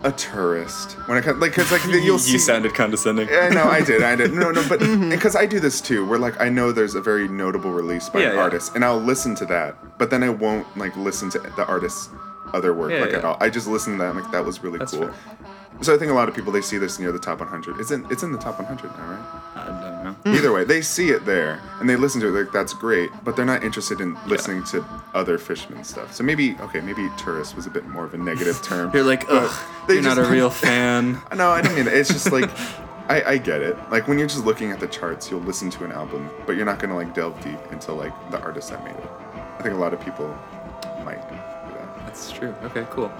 a 0.02 0.10
tourist 0.12 0.92
when 1.08 1.18
it 1.18 1.22
comes 1.24 1.38
like 1.40 1.50
because 1.54 1.70
like 1.70 1.84
you'll 1.84 2.00
you 2.04 2.18
see. 2.18 2.38
sounded 2.38 2.74
condescending. 2.74 3.28
I 3.30 3.50
know 3.50 3.64
I 3.64 3.82
did 3.82 4.02
I 4.02 4.16
did 4.16 4.32
no 4.32 4.50
no 4.50 4.66
but 4.68 4.80
Mm-hmm. 4.90 5.10
because 5.10 5.36
I 5.36 5.44
do 5.46 5.60
this 5.60 5.80
too 5.80 6.06
where 6.06 6.18
like 6.18 6.40
I 6.40 6.48
know 6.48 6.72
there's 6.72 6.94
a 6.94 7.02
very 7.02 7.28
notable 7.28 7.70
release 7.72 8.08
by 8.08 8.20
Yeah, 8.22 8.30
an 8.30 8.34
yeah. 8.36 8.40
artist 8.42 8.74
and 8.74 8.82
I'll 8.84 8.98
listen 8.98 9.34
to 9.36 9.46
that 9.46 9.76
but 9.98 10.08
then 10.10 10.22
I 10.22 10.30
won't 10.30 10.66
like 10.76 10.96
listen 10.96 11.28
to 11.30 11.38
the 11.38 11.66
artist's 11.66 12.08
other 12.54 12.72
work 12.72 12.90
Yeah, 12.92 13.00
like 13.00 13.12
at 13.12 13.24
all 13.26 13.36
I 13.40 13.50
just 13.50 13.66
listen 13.68 13.92
to 13.94 13.98
that 13.98 14.08
I'm 14.10 14.18
like 14.20 14.30
that 14.32 14.44
was 14.44 14.62
really 14.62 14.78
That's 14.78 14.92
cool 14.92 15.08
fair. 15.08 15.14
So 15.82 15.94
I 15.94 15.98
think 15.98 16.10
a 16.10 16.14
lot 16.14 16.28
of 16.28 16.34
people 16.34 16.52
they 16.52 16.60
see 16.60 16.78
this 16.78 16.98
near 16.98 17.12
the 17.12 17.18
top 17.18 17.40
100 17.40 17.80
it's 17.80 17.90
in 17.90 18.06
it's 18.10 18.22
in 18.22 18.32
the 18.32 18.38
top 18.38 18.58
100 18.58 18.96
now 18.98 19.10
right 19.10 19.40
I 19.54 19.66
don't 19.66 20.04
know. 20.04 20.12
Hmm. 20.12 20.34
Either 20.34 20.52
way, 20.52 20.64
they 20.64 20.80
see 20.80 21.10
it 21.10 21.24
there 21.24 21.60
and 21.80 21.88
they 21.88 21.96
listen 21.96 22.20
to 22.22 22.28
it 22.28 22.44
like 22.44 22.52
that's 22.52 22.72
great, 22.72 23.10
but 23.24 23.36
they're 23.36 23.44
not 23.44 23.62
interested 23.62 24.00
in 24.00 24.16
listening 24.26 24.64
to 24.64 24.84
other 25.14 25.38
Fishman 25.38 25.84
stuff. 25.84 26.14
So 26.14 26.24
maybe 26.24 26.56
okay, 26.60 26.80
maybe 26.80 27.08
tourist 27.18 27.56
was 27.56 27.66
a 27.66 27.70
bit 27.70 27.86
more 27.86 28.04
of 28.04 28.14
a 28.14 28.18
negative 28.18 28.62
term. 28.62 28.90
You're 28.94 29.04
like, 29.04 29.24
ugh, 29.28 29.52
they 29.86 29.94
you're 29.94 30.02
not 30.02 30.18
a 30.18 30.24
real 30.24 30.50
fan. 30.66 31.20
No, 31.34 31.50
I 31.50 31.60
don't 31.60 31.74
mean 31.74 31.84
that. 31.86 31.94
It's 31.94 32.10
just 32.10 32.32
like 32.32 32.50
I, 33.08 33.22
I 33.32 33.38
get 33.38 33.62
it. 33.62 33.76
Like 33.90 34.08
when 34.08 34.18
you're 34.18 34.28
just 34.28 34.44
looking 34.44 34.70
at 34.70 34.80
the 34.80 34.88
charts, 34.88 35.30
you'll 35.30 35.40
listen 35.40 35.70
to 35.70 35.84
an 35.84 35.92
album, 35.92 36.30
but 36.46 36.56
you're 36.56 36.66
not 36.66 36.78
gonna 36.78 36.96
like 36.96 37.14
delve 37.14 37.40
deep 37.42 37.60
into 37.72 37.92
like 37.92 38.12
the 38.30 38.40
artist 38.40 38.70
that 38.70 38.84
made 38.84 38.96
it. 38.96 39.10
I 39.58 39.62
think 39.62 39.74
a 39.74 39.78
lot 39.78 39.92
of 39.92 40.00
people 40.00 40.28
might 41.04 41.28
do 41.28 41.34
that. 41.34 42.06
That's 42.06 42.30
true. 42.30 42.54
Okay, 42.64 42.86
cool. 42.90 43.12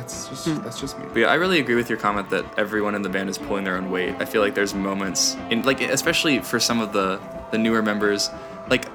That's 0.00 0.28
just 0.28 0.46
Hmm. 0.46 0.62
that's 0.64 0.80
just 0.80 0.98
me. 0.98 1.04
But 1.12 1.20
yeah, 1.20 1.26
I 1.26 1.34
really 1.34 1.60
agree 1.60 1.74
with 1.74 1.90
your 1.90 1.98
comment 1.98 2.30
that 2.30 2.44
everyone 2.56 2.94
in 2.94 3.02
the 3.02 3.10
band 3.10 3.28
is 3.28 3.36
pulling 3.36 3.64
their 3.64 3.76
own 3.76 3.90
weight. 3.90 4.14
I 4.18 4.24
feel 4.24 4.40
like 4.40 4.54
there's 4.54 4.74
moments 4.74 5.36
in 5.50 5.62
like 5.62 5.80
especially 5.82 6.40
for 6.40 6.58
some 6.58 6.80
of 6.80 6.92
the 6.92 7.20
the 7.50 7.58
newer 7.58 7.82
members, 7.82 8.30
like 8.68 8.86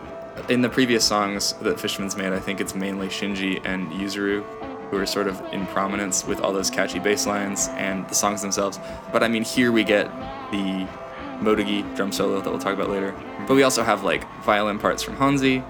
in 0.50 0.62
the 0.62 0.70
previous 0.70 1.06
songs 1.06 1.54
that 1.62 1.78
Fishmans 1.78 2.18
made, 2.18 2.34
I 2.34 2.40
think 2.40 2.60
it's 2.60 2.74
mainly 2.74 3.08
Shinji 3.08 3.62
and 3.66 3.92
Yuzuru 3.92 4.44
who 4.90 4.98
are 4.98 5.06
sort 5.06 5.28
of 5.28 5.42
in 5.52 5.66
prominence 5.68 6.26
with 6.26 6.40
all 6.42 6.54
those 6.54 6.70
catchy 6.70 7.00
bass 7.00 7.26
lines 7.28 7.70
and 7.74 8.08
the 8.08 8.16
songs 8.16 8.42
themselves. 8.42 8.80
But 9.12 9.22
I 9.24 9.28
mean 9.28 9.44
here 9.44 9.72
we 9.72 9.84
get 9.84 10.08
the 10.52 10.88
Motegi 11.40 11.84
drum 11.96 12.12
solo 12.12 12.42
that 12.42 12.50
we'll 12.50 12.60
talk 12.60 12.74
about 12.74 12.90
later. 12.90 13.14
But 13.48 13.54
we 13.56 13.64
also 13.64 13.84
have 13.84 14.04
like 14.04 14.24
violin 14.44 14.80
parts 14.80 15.04
from 15.04 15.18
Honzi 15.18 15.64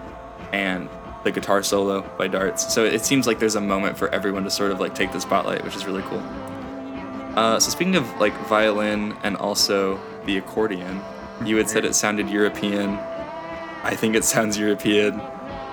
and 0.53 0.87
the 1.25 1.31
guitar 1.31 1.61
solo 1.63 2.01
by 2.17 2.27
Darts. 2.27 2.73
So 2.73 2.85
it 2.85 3.03
seems 3.03 3.27
like 3.27 3.39
there's 3.39 3.55
a 3.55 3.61
moment 3.61 3.97
for 3.97 4.07
everyone 4.09 4.43
to 4.45 4.49
sort 4.51 4.71
of 4.71 4.79
like 4.79 4.95
take 4.95 5.11
the 5.11 5.19
spotlight, 5.19 5.63
which 5.65 5.75
is 5.75 5.85
really 5.85 6.03
cool. 6.03 6.23
Uh, 7.35 7.59
so 7.59 7.69
speaking 7.69 7.95
of 7.95 8.09
like 8.19 8.33
violin 8.47 9.17
and 9.23 9.35
also 9.35 9.99
the 10.25 10.37
accordion, 10.37 11.01
you 11.43 11.57
had 11.57 11.69
said 11.69 11.83
it 11.83 11.95
sounded 11.95 12.29
European. 12.29 12.91
I 13.83 13.95
think 13.95 14.15
it 14.15 14.23
sounds 14.23 14.57
European. 14.57 15.19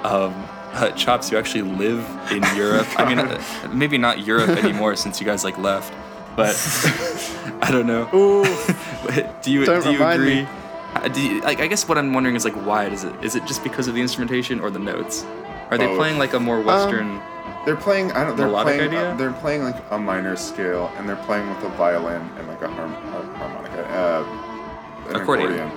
Um, 0.03 0.34
uh, 0.74 0.90
Chops, 0.92 1.30
you 1.30 1.36
actually 1.38 1.62
live 1.62 2.00
in 2.32 2.42
Europe. 2.57 2.88
I 2.98 3.07
mean, 3.07 3.18
uh, 3.20 3.40
maybe 3.72 3.98
not 3.98 4.26
Europe 4.26 4.48
anymore 4.50 4.96
since 4.96 5.20
you 5.20 5.26
guys 5.26 5.44
like 5.44 5.57
left, 5.59 5.92
but 6.34 6.57
I 7.62 7.70
don't 7.70 7.86
know. 7.86 8.07
Do 9.42 9.53
you 9.53 9.64
Don't 9.66 9.82
do 9.82 9.90
you 9.92 9.98
remind 9.98 10.24
me. 10.24 10.40
agree? 10.40 10.48
Uh, 10.94 11.09
Do 11.09 11.20
you, 11.20 11.40
like, 11.42 11.61
I 11.61 11.66
guess 11.66 11.86
what 11.88 11.98
I'm 11.98 12.12
wondering 12.14 12.36
is 12.36 12.44
like, 12.44 12.55
why 12.66 12.86
is 12.86 13.05
it? 13.05 13.12
Is 13.22 13.34
it 13.36 13.44
just 13.46 13.62
because 13.62 13.86
of 13.88 13.94
the 13.94 14.00
instrumentation 14.00 14.61
or 14.61 14.70
the 14.70 14.78
notes? 14.78 15.24
Are 15.72 15.78
they 15.78 15.86
Both. 15.86 15.96
playing 15.96 16.18
like 16.18 16.34
a 16.34 16.40
more 16.40 16.60
Western? 16.60 17.18
They're 17.64 17.76
playing. 17.76 18.12
I 18.12 18.24
don't. 18.24 18.36
They're 18.36 18.46
Melodic 18.46 18.76
playing. 18.76 18.88
idea? 18.92 19.12
Uh, 19.12 19.16
they're 19.16 19.32
playing 19.32 19.62
like 19.62 19.76
a 19.90 19.98
minor 19.98 20.36
scale, 20.36 20.92
and 20.98 21.08
they're 21.08 21.16
playing 21.24 21.48
with 21.48 21.64
a 21.64 21.68
violin 21.70 22.20
and 22.36 22.46
like 22.46 22.60
a 22.60 22.68
harm, 22.68 22.92
uh, 22.92 23.22
harmonica, 23.38 23.88
uh, 23.88 25.08
an 25.08 25.16
Accordion. 25.16 25.52
accordion. 25.52 25.70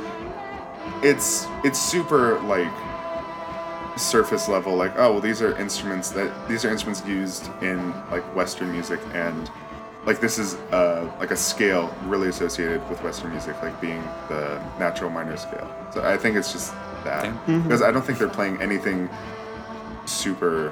It's 1.01 1.47
it's 1.63 1.79
super 1.81 2.39
like 2.41 2.67
surface 3.97 4.49
level. 4.49 4.75
Like 4.75 4.91
oh 4.97 5.13
well, 5.13 5.21
these 5.21 5.41
are 5.41 5.55
instruments 5.57 6.09
that 6.09 6.29
these 6.49 6.65
are 6.65 6.69
instruments 6.69 7.05
used 7.07 7.49
in 7.61 7.91
like 8.11 8.23
Western 8.35 8.71
music, 8.71 8.99
and 9.13 9.49
like 10.05 10.19
this 10.19 10.37
is 10.37 10.55
uh, 10.73 11.09
like 11.19 11.31
a 11.31 11.37
scale 11.37 11.95
really 12.05 12.27
associated 12.27 12.87
with 12.89 13.01
Western 13.01 13.31
music, 13.31 13.55
like 13.61 13.79
being 13.79 14.03
the 14.27 14.61
natural 14.77 15.09
minor 15.09 15.37
scale. 15.37 15.69
So 15.93 16.03
I 16.03 16.17
think 16.17 16.35
it's 16.35 16.51
just 16.51 16.73
that 17.05 17.25
Okay. 17.25 17.59
because 17.59 17.81
I 17.81 17.91
don't 17.91 18.03
think 18.05 18.17
they're 18.19 18.27
playing 18.27 18.61
anything 18.61 19.07
super. 20.06 20.70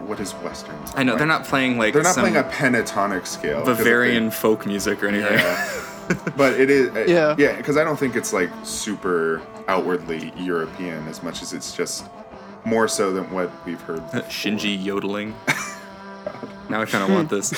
What 0.00 0.20
is 0.20 0.32
Western? 0.34 0.76
I 0.94 1.02
know 1.02 1.16
they're 1.16 1.26
not 1.26 1.44
playing 1.44 1.78
like 1.78 1.92
They're 1.94 2.02
not 2.02 2.14
some 2.14 2.22
playing 2.30 2.36
a 2.36 2.44
pentatonic 2.44 3.26
scale. 3.26 3.60
if 3.60 3.64
they- 3.66 3.72
Bavarian 3.84 4.30
folk 4.30 4.66
music 4.66 5.02
or 5.02 5.08
anything. 5.08 5.32
Yeah. 5.38 5.84
but 6.36 6.54
it 6.60 6.70
is. 6.70 6.88
uh, 6.94 7.04
Yeah. 7.08 7.34
Yeah, 7.38 7.56
because 7.56 7.76
I 7.76 7.84
don't 7.84 7.98
think 7.98 8.14
it's 8.16 8.32
like 8.32 8.50
super 8.64 9.42
outwardly 9.66 10.32
European 10.36 11.06
as 11.08 11.22
much 11.22 11.42
as 11.42 11.52
it's 11.52 11.74
just 11.74 12.04
more 12.64 12.86
so 12.88 13.12
than 13.12 13.30
what 13.30 13.50
we've 13.66 13.80
heard. 13.80 14.04
before. 14.10 14.22
Shinji 14.28 14.82
yodeling. 14.82 15.34
now 16.68 16.82
I 16.82 16.84
kind 16.86 17.04
of 17.04 17.10
want 17.10 17.28
this. 17.30 17.52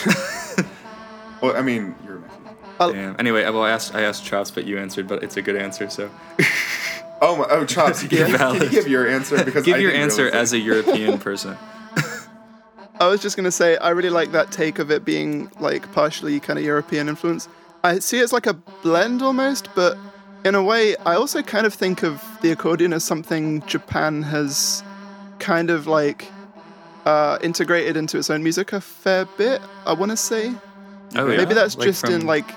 Well, 1.42 1.56
I 1.56 1.62
mean, 1.62 1.94
you're. 2.06 2.20
Damn. 2.78 3.16
Anyway, 3.18 3.42
well, 3.44 3.62
I 3.62 3.70
asked 3.70 3.94
I 3.94 4.02
asked 4.02 4.24
Chops, 4.24 4.50
but 4.50 4.64
you 4.64 4.78
answered, 4.78 5.06
but 5.06 5.22
it's 5.22 5.36
a 5.36 5.42
good 5.42 5.56
answer. 5.56 5.90
So 5.90 6.08
Oh, 7.22 7.36
my, 7.36 7.46
oh, 7.50 7.64
Chops, 7.66 8.02
can 8.06 8.30
you, 8.30 8.36
can 8.38 8.62
you 8.62 8.68
give 8.70 8.88
your 8.88 9.08
answer? 9.08 9.44
Because 9.44 9.64
give 9.64 9.76
I 9.76 9.80
your 9.80 9.92
answer 9.92 10.24
realize 10.24 10.40
as 10.40 10.52
a 10.54 10.58
European 10.58 11.18
person. 11.18 11.56
I 13.00 13.06
was 13.08 13.20
just 13.20 13.36
gonna 13.36 13.50
say 13.50 13.76
I 13.78 13.90
really 13.90 14.10
like 14.10 14.32
that 14.32 14.50
take 14.52 14.78
of 14.78 14.90
it 14.90 15.04
being 15.04 15.50
like 15.58 15.90
partially 15.92 16.38
kind 16.40 16.58
of 16.58 16.64
European 16.64 17.08
influence. 17.08 17.48
I 17.82 17.98
see 17.98 18.18
it's 18.18 18.32
like 18.32 18.46
a 18.46 18.54
blend 18.82 19.22
almost, 19.22 19.68
but 19.74 19.96
in 20.44 20.54
a 20.54 20.62
way, 20.62 20.96
I 21.06 21.14
also 21.14 21.42
kind 21.42 21.66
of 21.66 21.72
think 21.74 22.02
of 22.02 22.22
the 22.42 22.50
accordion 22.50 22.92
as 22.92 23.04
something 23.04 23.62
Japan 23.66 24.22
has 24.22 24.82
kind 25.38 25.70
of 25.70 25.86
like 25.86 26.30
uh, 27.06 27.38
integrated 27.42 27.96
into 27.96 28.18
its 28.18 28.28
own 28.28 28.42
music 28.42 28.72
a 28.74 28.80
fair 28.80 29.24
bit. 29.38 29.62
I 29.86 29.94
want 29.94 30.10
to 30.10 30.16
say 30.16 30.54
Oh 31.16 31.26
yeah. 31.28 31.38
maybe 31.38 31.54
that's 31.54 31.76
Like 31.76 31.86
just 31.86 32.04
in 32.04 32.26
like 32.26 32.50
s- 32.50 32.56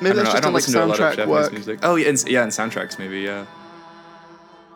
maybe 0.00 0.18
I 0.20 0.22
don't 0.22 0.24
that's 0.24 0.24
know, 0.24 0.30
I 0.30 0.32
just 0.32 0.42
don't 0.42 0.48
in 0.48 0.52
like 0.52 0.54
listen 0.54 0.72
to 0.74 0.84
a 0.84 0.86
lot 0.86 0.98
of 1.00 1.04
soundtrack 1.04 1.16
Japanese 1.16 1.28
work. 1.28 1.52
music. 1.52 1.78
Oh 1.82 1.96
yeah, 1.96 2.08
and, 2.08 2.24
yeah, 2.28 2.42
and 2.42 2.52
soundtracks 2.52 2.98
maybe. 2.98 3.20
Yeah. 3.20 3.46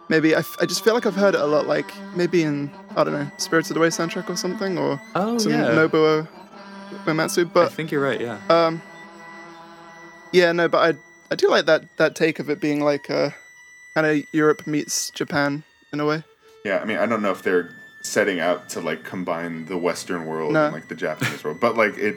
Maybe 0.08 0.34
I, 0.34 0.40
f- 0.40 0.56
I 0.60 0.66
just 0.66 0.82
feel 0.82 0.94
like 0.94 1.06
I've 1.06 1.14
heard 1.14 1.34
it 1.36 1.40
a 1.40 1.46
lot, 1.46 1.66
like 1.68 1.92
maybe 2.16 2.42
in 2.42 2.70
I 2.96 3.04
don't 3.04 3.12
know 3.14 3.30
Spirited 3.36 3.76
Away 3.76 3.88
soundtrack 3.88 4.28
or 4.28 4.36
something, 4.36 4.76
or 4.76 5.00
Oh 5.14 5.38
some 5.38 5.52
yeah. 5.52 5.66
Nobuo 5.68 6.26
Uematsu. 7.04 7.52
But 7.52 7.66
I 7.66 7.68
think 7.68 7.90
you're 7.92 8.02
right. 8.02 8.20
Yeah. 8.20 8.38
Um. 8.48 8.82
Yeah, 10.32 10.52
no, 10.52 10.68
but 10.68 10.94
I 10.94 10.98
I 11.30 11.36
do 11.36 11.48
like 11.48 11.66
that 11.66 11.84
that 11.98 12.14
take 12.16 12.38
of 12.40 12.50
it 12.50 12.60
being 12.60 12.80
like 12.80 13.08
uh, 13.08 13.30
kind 13.94 14.06
of 14.06 14.24
Europe 14.32 14.66
meets 14.66 15.10
Japan 15.10 15.62
in 15.92 16.00
a 16.00 16.06
way. 16.06 16.24
Yeah, 16.64 16.78
I 16.80 16.84
mean, 16.84 16.98
I 16.98 17.06
don't 17.06 17.22
know 17.22 17.30
if 17.30 17.42
they're 17.42 17.70
setting 18.02 18.40
out 18.40 18.68
to 18.70 18.80
like 18.80 19.04
combine 19.04 19.66
the 19.66 19.76
Western 19.76 20.26
world 20.26 20.52
No. 20.54 20.64
and 20.66 20.74
like 20.74 20.88
the 20.88 20.94
Japanese 20.96 21.44
world, 21.44 21.60
but 21.60 21.76
like 21.76 21.96
it. 21.98 22.16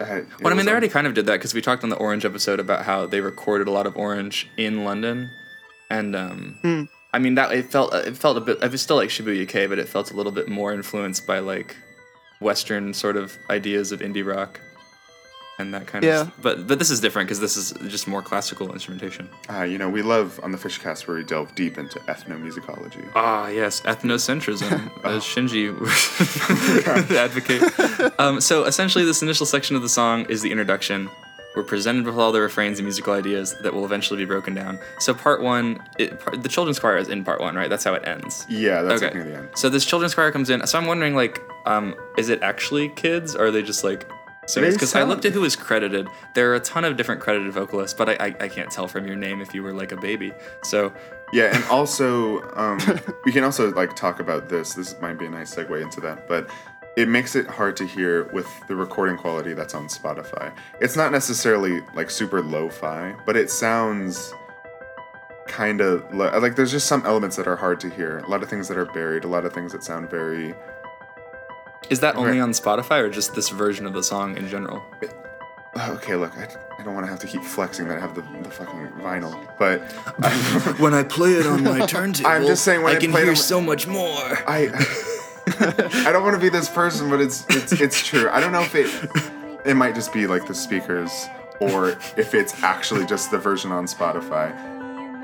Uh, 0.00 0.20
Well, 0.40 0.52
I 0.52 0.56
mean, 0.56 0.66
they 0.66 0.72
already 0.72 0.88
kind 0.88 1.06
of 1.06 1.14
did 1.14 1.26
that 1.26 1.34
because 1.34 1.54
we 1.54 1.60
talked 1.60 1.82
on 1.84 1.90
the 1.90 1.96
Orange 1.96 2.24
episode 2.24 2.60
about 2.60 2.84
how 2.84 3.06
they 3.06 3.20
recorded 3.20 3.68
a 3.68 3.70
lot 3.70 3.86
of 3.86 3.96
Orange 3.96 4.48
in 4.56 4.84
London, 4.84 5.30
and 5.90 6.14
um, 6.16 6.58
Hmm. 6.62 6.82
I 7.12 7.18
mean 7.18 7.34
that 7.34 7.50
it 7.52 7.70
felt 7.70 7.92
it 7.94 8.16
felt 8.16 8.36
a 8.36 8.40
bit. 8.40 8.62
It 8.62 8.70
was 8.70 8.80
still 8.82 8.96
like 8.96 9.08
Shibuya-kei, 9.10 9.66
but 9.66 9.78
it 9.78 9.88
felt 9.88 10.10
a 10.12 10.14
little 10.14 10.32
bit 10.32 10.48
more 10.48 10.72
influenced 10.72 11.26
by 11.26 11.40
like 11.40 11.76
Western 12.40 12.94
sort 12.94 13.16
of 13.16 13.36
ideas 13.50 13.90
of 13.92 14.00
indie 14.00 14.24
rock, 14.24 14.60
and 15.60 15.72
that 15.74 15.86
kind 15.86 16.04
Yeah. 16.04 16.22
of. 16.22 16.42
But 16.42 16.66
but 16.66 16.78
this 16.78 16.90
is 16.90 17.00
different 17.00 17.28
because 17.28 17.40
this 17.40 17.56
is 17.56 17.72
just 17.88 18.08
more 18.08 18.22
classical 18.22 18.72
instrumentation. 18.72 19.28
Uh, 19.48 19.62
you 19.62 19.78
know, 19.78 19.88
we 19.88 20.02
love 20.02 20.40
on 20.42 20.50
the 20.52 20.58
Fishcast 20.58 21.06
where 21.06 21.16
we 21.16 21.24
delve 21.24 21.54
deep 21.54 21.78
into 21.78 21.98
ethnomusicology. 22.00 23.04
Ah, 23.14 23.48
yes, 23.48 23.80
ethnocentrism, 23.82 24.90
as 25.04 25.22
Shinji 25.22 25.70
would 25.78 27.16
advocate. 27.16 27.62
Um, 28.18 28.40
so 28.40 28.64
essentially, 28.64 29.04
this 29.04 29.22
initial 29.22 29.46
section 29.46 29.76
of 29.76 29.82
the 29.82 29.88
song 29.88 30.26
is 30.28 30.42
the 30.42 30.50
introduction. 30.50 31.08
We're 31.56 31.64
presented 31.64 32.06
with 32.06 32.14
all 32.16 32.30
the 32.30 32.40
refrains 32.40 32.78
and 32.78 32.86
musical 32.86 33.12
ideas 33.12 33.56
that 33.62 33.74
will 33.74 33.84
eventually 33.84 34.18
be 34.20 34.24
broken 34.24 34.54
down. 34.54 34.78
So 35.00 35.12
part 35.12 35.42
one, 35.42 35.82
it, 35.98 36.20
part, 36.20 36.40
the 36.44 36.48
children's 36.48 36.78
choir 36.78 36.96
is 36.96 37.08
in 37.08 37.24
part 37.24 37.40
one, 37.40 37.56
right? 37.56 37.68
That's 37.68 37.82
how 37.82 37.94
it 37.94 38.06
ends. 38.06 38.46
Yeah, 38.48 38.82
that's 38.82 39.02
Okay. 39.02 39.12
near 39.12 39.24
the 39.24 39.36
end. 39.36 39.48
So 39.56 39.68
this 39.68 39.84
children's 39.84 40.14
choir 40.14 40.30
comes 40.30 40.48
in. 40.48 40.64
So 40.68 40.78
I'm 40.78 40.86
wondering, 40.86 41.16
like, 41.16 41.40
um, 41.66 41.96
is 42.16 42.28
it 42.28 42.40
actually 42.42 42.90
kids, 42.90 43.34
or 43.34 43.46
are 43.46 43.50
they 43.50 43.62
just 43.62 43.82
like 43.82 44.08
They 44.54 44.70
because 44.70 44.94
I 44.94 45.02
looked 45.02 45.24
at 45.24 45.32
who 45.32 45.42
was 45.42 45.56
credited. 45.56 46.08
There 46.34 46.50
are 46.50 46.54
a 46.54 46.60
ton 46.60 46.84
of 46.84 46.96
different 46.96 47.20
credited 47.20 47.52
vocalists, 47.52 47.94
but 47.96 48.08
I, 48.08 48.26
I, 48.26 48.26
I 48.40 48.48
can't 48.48 48.70
tell 48.70 48.88
from 48.88 49.06
your 49.06 49.16
name 49.16 49.40
if 49.40 49.54
you 49.54 49.62
were 49.62 49.72
like 49.72 49.92
a 49.92 49.96
baby. 49.96 50.32
So 50.62 50.92
Yeah, 51.32 51.54
and 51.54 51.64
also 51.70 52.42
um, 52.54 52.80
we 53.24 53.32
can 53.32 53.44
also 53.44 53.72
like 53.72 53.94
talk 53.94 54.20
about 54.20 54.48
this. 54.48 54.74
This 54.74 54.98
might 55.00 55.18
be 55.18 55.26
a 55.26 55.30
nice 55.30 55.54
segue 55.54 55.82
into 55.82 56.00
that, 56.00 56.26
but 56.26 56.50
it 56.96 57.08
makes 57.08 57.36
it 57.36 57.46
hard 57.46 57.76
to 57.76 57.86
hear 57.86 58.24
with 58.32 58.48
the 58.66 58.74
recording 58.74 59.16
quality 59.16 59.52
that's 59.52 59.74
on 59.74 59.86
Spotify. 59.86 60.52
It's 60.80 60.96
not 60.96 61.12
necessarily 61.12 61.80
like 61.94 62.10
super 62.10 62.42
lo-fi, 62.42 63.14
but 63.24 63.36
it 63.36 63.50
sounds 63.50 64.34
kind 65.46 65.80
of 65.80 66.04
lo- 66.14 66.36
like 66.38 66.56
there's 66.56 66.70
just 66.70 66.86
some 66.86 67.04
elements 67.04 67.36
that 67.36 67.46
are 67.46 67.56
hard 67.56 67.80
to 67.80 67.90
hear. 67.90 68.18
A 68.18 68.28
lot 68.28 68.42
of 68.42 68.48
things 68.48 68.68
that 68.68 68.76
are 68.76 68.86
buried. 68.86 69.24
A 69.24 69.28
lot 69.28 69.44
of 69.44 69.52
things 69.52 69.72
that 69.72 69.82
sound 69.84 70.10
very. 70.10 70.54
Is 71.90 72.00
that 72.00 72.16
only 72.16 72.40
on 72.40 72.50
Spotify 72.52 73.00
or 73.02 73.10
just 73.10 73.34
this 73.34 73.48
version 73.48 73.84
of 73.84 73.92
the 73.92 74.02
song 74.02 74.36
in 74.36 74.48
general? 74.48 74.82
Oh, 75.76 75.92
okay, 75.94 76.16
look, 76.16 76.36
I, 76.36 76.48
I 76.78 76.82
don't 76.82 76.94
want 76.94 77.06
to 77.06 77.10
have 77.10 77.20
to 77.20 77.26
keep 77.26 77.42
flexing 77.42 77.86
that 77.88 77.98
I 77.98 78.00
have 78.00 78.14
the, 78.14 78.22
the 78.42 78.50
fucking 78.50 78.88
vinyl, 79.00 79.38
but 79.58 79.82
I, 80.22 80.30
when 80.78 80.94
I 80.94 81.04
play 81.04 81.32
it 81.34 81.46
on 81.46 81.62
my 81.62 81.86
turntable, 81.86 82.28
I'm 82.30 82.46
just 82.46 82.64
saying 82.64 82.82
when 82.82 82.96
I 82.96 82.98
can 82.98 83.10
play 83.10 83.20
it 83.20 83.24
hear 83.24 83.32
on 83.32 83.36
so 83.36 83.60
much 83.60 83.86
more. 83.86 84.02
I 84.02 84.70
I 85.58 86.10
don't 86.12 86.24
want 86.24 86.34
to 86.34 86.40
be 86.40 86.48
this 86.48 86.68
person, 86.68 87.08
but 87.10 87.20
it's 87.20 87.46
it's 87.50 87.72
it's 87.72 88.04
true. 88.04 88.28
I 88.30 88.40
don't 88.40 88.52
know 88.52 88.62
if 88.62 88.74
it 88.74 88.90
it 89.64 89.74
might 89.74 89.94
just 89.94 90.12
be 90.12 90.26
like 90.26 90.46
the 90.46 90.54
speakers 90.54 91.28
or 91.60 91.90
if 92.16 92.34
it's 92.34 92.62
actually 92.62 93.06
just 93.06 93.30
the 93.30 93.38
version 93.38 93.70
on 93.70 93.86
Spotify. 93.86 94.52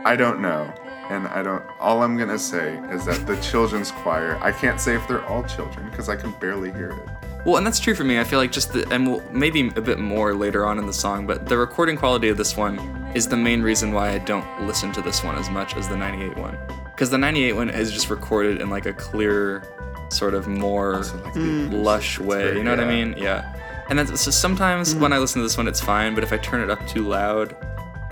I 0.05 0.15
don't 0.15 0.41
know. 0.41 0.73
And 1.11 1.29
I 1.29 1.43
don't 1.43 1.63
all 1.81 2.03
I'm 2.03 2.17
going 2.17 2.29
to 2.29 2.39
say 2.39 2.79
is 2.91 3.05
that 3.05 3.27
the 3.27 3.37
children's 3.41 3.91
choir, 3.93 4.39
I 4.43 4.53
can't 4.53 4.81
say 4.81 4.97
if 4.97 5.07
they're 5.07 5.25
all 5.27 5.45
children 5.45 5.89
because 5.91 6.09
I 6.09 6.17
can 6.17 6.33
barely 6.33 6.73
hear 6.73 6.91
it. 6.91 7.27
Well, 7.47 7.59
and 7.59 7.67
that's 7.67 7.79
true 7.79 7.95
for 7.95 8.03
me. 8.03 8.19
I 8.19 8.25
feel 8.25 8.41
like 8.41 8.51
just 8.51 8.73
the, 8.73 8.93
and 8.93 9.07
we'll, 9.07 9.23
maybe 9.31 9.69
a 9.77 9.81
bit 9.81 10.01
more 10.01 10.35
later 10.35 10.67
on 10.67 10.81
in 10.81 10.87
the 10.87 10.93
song, 10.93 11.29
but 11.29 11.47
the 11.47 11.57
recording 11.57 11.97
quality 11.97 12.29
of 12.29 12.37
this 12.37 12.57
one 12.57 12.77
is 13.15 13.29
the 13.29 13.37
main 13.37 13.63
reason 13.63 13.93
why 13.93 14.11
I 14.11 14.19
don't 14.19 14.67
listen 14.67 14.91
to 14.95 15.01
this 15.01 15.23
one 15.23 15.37
as 15.37 15.49
much 15.49 15.77
as 15.77 15.89
the 15.89 15.97
98 15.97 16.37
one. 16.37 16.59
Because 16.87 17.09
the 17.11 17.19
98 17.19 17.53
one 17.53 17.71
is 17.71 17.93
just 17.93 18.11
recorded 18.11 18.61
in 18.61 18.69
like 18.69 18.87
a 18.87 18.93
clear, 18.93 19.63
sort 20.09 20.35
of 20.35 20.49
more 20.49 21.05
So 21.05 21.17
like 21.19 21.35
the- 21.35 21.41
mm. 21.41 21.85
lush 21.85 22.19
way. 22.19 22.43
very- 22.43 22.59
you 22.59 22.65
know 22.65 22.71
what 22.71 22.81
I 22.81 22.85
mean? 22.89 23.15
Yeah. 23.17 23.55
And 23.89 23.97
that's 24.01 24.21
so 24.21 24.33
sometimes 24.33 24.95
mm. 24.95 25.01
when 25.01 25.13
I 25.13 25.19
listen 25.19 25.41
to 25.41 25.45
this 25.47 25.57
one, 25.57 25.69
it's 25.69 25.81
fine, 25.81 26.17
but 26.17 26.25
if 26.25 26.33
I 26.33 26.39
turn 26.39 26.61
it 26.61 26.69
up 26.69 26.85
too 26.89 27.07
loud, 27.07 27.55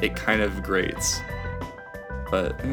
it 0.00 0.14
kind 0.14 0.42
of 0.42 0.62
grates. 0.62 1.20
But. 2.34 2.60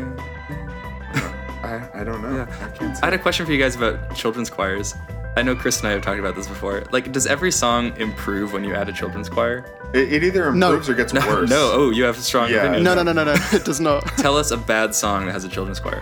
I, 1.63 1.87
I 1.93 2.03
don't 2.03 2.23
know. 2.23 2.35
Yeah. 2.35 2.47
I 2.65 2.69
can't 2.75 2.97
I 3.03 3.05
had 3.05 3.13
a 3.13 3.19
question 3.19 3.45
for 3.45 3.51
you 3.51 3.59
guys 3.59 3.75
about 3.75 4.15
children's 4.15 4.49
choirs. 4.49 4.95
I 5.37 5.43
know 5.43 5.55
Chris 5.55 5.77
and 5.79 5.87
I 5.87 5.91
have 5.91 6.01
talked 6.01 6.19
about 6.19 6.35
this 6.35 6.47
before. 6.47 6.83
Like, 6.91 7.11
does 7.11 7.27
every 7.27 7.51
song 7.51 7.95
improve 7.97 8.51
when 8.53 8.63
you 8.63 8.73
add 8.73 8.89
a 8.89 8.91
children's 8.91 9.29
choir? 9.29 9.63
It, 9.93 10.11
it 10.11 10.23
either 10.23 10.51
No. 10.51 10.69
improves 10.69 10.89
or 10.89 10.95
gets 10.95 11.13
No, 11.19 11.21
worse. 11.27 11.49
no. 11.49 11.71
Oh, 11.73 11.89
you 11.91 12.03
have 12.05 12.17
a 12.17 12.21
strong 12.21 12.49
Yeah. 12.49 12.63
opinion. 12.63 12.83
No, 12.83 12.95
no, 12.95 13.03
no, 13.03 13.13
no, 13.13 13.23
no. 13.23 13.35
It 13.53 13.63
does 13.63 13.79
not. 13.79 14.01
Tell 14.17 14.35
us 14.35 14.49
a 14.49 14.57
bad 14.57 14.95
song 14.95 15.27
that 15.27 15.33
has 15.33 15.43
a 15.45 15.49
children's 15.49 15.79
choir. 15.79 16.01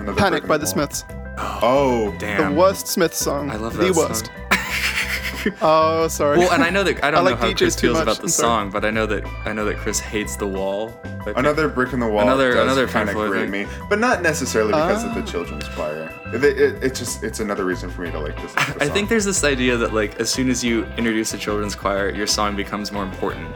Another 0.00 0.14
Panic 0.20 0.46
by 0.48 0.58
the. 0.58 0.66
Smiths. 0.66 1.04
Oh, 1.38 2.12
damn. 2.18 2.54
The 2.54 2.60
worst 2.60 2.88
Smith 2.88 3.14
song. 3.14 3.50
I 3.50 3.56
love 3.56 3.76
The 3.76 3.84
that 3.84 3.94
song. 3.94 4.08
worst. 4.08 4.30
Oh, 5.62 6.08
sorry. 6.08 6.38
Well, 6.38 6.52
and 6.52 6.62
I 6.62 6.70
know 6.70 6.82
that 6.84 7.02
I 7.04 7.10
don't 7.10 7.26
I 7.26 7.30
know 7.30 7.36
how 7.36 7.46
DJs 7.48 7.56
Chris 7.58 7.80
feels 7.80 7.94
much, 7.94 8.02
about 8.04 8.20
the 8.20 8.28
song, 8.28 8.70
but 8.70 8.84
I 8.84 8.90
know 8.90 9.06
that 9.06 9.24
I 9.44 9.52
know 9.52 9.64
that 9.64 9.76
Chris 9.78 9.98
hates 10.00 10.36
the 10.36 10.46
wall. 10.46 10.88
That- 11.24 11.36
Another 11.38 11.68
brick 11.68 11.92
in 11.92 12.00
the 12.00 12.06
wall. 12.08 12.22
Another- 12.22 12.54
does 12.54 12.62
another 12.64 12.86
kind 12.86 13.08
of 13.08 13.14
painful 13.14 13.28
grate 13.30 13.50
me, 13.50 13.66
but 13.88 13.98
not 13.98 14.22
necessarily 14.22 14.72
because 14.72 15.04
of 15.04 15.14
the 15.14 15.22
Ah. 15.22 15.26
children's 15.26 15.68
choir. 15.68 16.12
It, 16.32 16.44
it, 16.44 16.82
it 16.82 16.94
just 16.94 17.22
it's 17.22 17.40
another 17.40 17.64
reason 17.64 17.90
for 17.90 18.02
me 18.02 18.10
to 18.10 18.18
like 18.20 18.40
this. 18.42 18.52
the 18.54 18.76
I 18.80 18.88
think 18.88 19.08
there's 19.08 19.24
this 19.24 19.44
idea 19.44 19.76
that 19.76 19.92
like 19.94 20.18
as 20.20 20.30
soon 20.30 20.50
as 20.50 20.62
you 20.64 20.84
introduce 20.96 21.32
a 21.34 21.38
children's 21.38 21.74
choir, 21.74 22.10
your 22.10 22.26
song 22.26 22.56
becomes 22.56 22.92
more 22.92 23.02
important. 23.04 23.48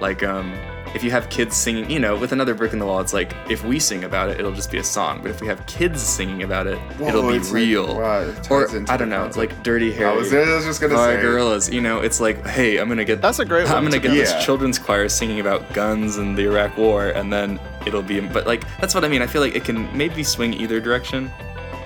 Like 0.00 0.22
um 0.22 0.54
if 0.94 1.02
you 1.02 1.10
have 1.10 1.28
kids 1.28 1.56
singing, 1.56 1.90
you 1.90 1.98
know, 1.98 2.16
with 2.16 2.32
another 2.32 2.54
brick 2.54 2.72
in 2.72 2.78
the 2.78 2.86
wall, 2.86 3.00
it's 3.00 3.12
like 3.12 3.32
if 3.50 3.64
we 3.64 3.78
sing 3.80 4.04
about 4.04 4.28
it, 4.30 4.38
it'll 4.38 4.52
just 4.54 4.70
be 4.70 4.78
a 4.78 4.84
song. 4.84 5.20
But 5.22 5.30
if 5.32 5.40
we 5.40 5.46
have 5.48 5.64
kids 5.66 6.02
singing 6.02 6.42
about 6.44 6.66
it, 6.66 6.78
Whoa, 6.98 7.08
it'll 7.08 7.28
be 7.28 7.36
it's 7.36 7.46
like, 7.48 7.54
real. 7.54 7.96
wow, 7.98 8.20
it 8.20 8.34
ties 8.42 8.74
or 8.74 8.84
I 8.88 8.96
don't 8.96 9.08
know, 9.08 9.24
it's 9.24 9.36
concept. 9.36 9.56
like 9.56 9.62
Dirty 9.64 9.92
Harry. 9.92 10.10
I 10.10 10.14
was, 10.14 10.32
I 10.32 10.38
was 10.54 10.64
just 10.64 10.80
gonna 10.80 10.96
say. 10.96 11.16
Gorillaz. 11.22 11.72
You 11.72 11.80
know, 11.80 12.00
it's 12.00 12.20
like, 12.20 12.46
hey, 12.46 12.78
I'm 12.78 12.88
gonna 12.88 13.04
get 13.04 13.20
That's 13.20 13.38
a 13.40 13.44
great 13.44 13.68
I'm 13.68 13.82
gonna 13.84 13.90
to 13.96 13.98
get 14.00 14.10
be 14.12 14.18
this 14.18 14.30
honest. 14.32 14.46
children's 14.46 14.78
choir 14.78 15.08
singing 15.08 15.40
about 15.40 15.72
guns 15.72 16.16
and 16.18 16.36
the 16.38 16.42
Iraq 16.44 16.76
War, 16.78 17.08
and 17.08 17.32
then 17.32 17.58
it'll 17.86 18.02
be. 18.02 18.20
But 18.20 18.46
like 18.46 18.64
that's 18.80 18.94
what 18.94 19.04
I 19.04 19.08
mean. 19.08 19.22
I 19.22 19.26
feel 19.26 19.40
like 19.42 19.54
it 19.56 19.64
can 19.64 19.94
maybe 19.96 20.22
swing 20.22 20.54
either 20.54 20.80
direction. 20.80 21.30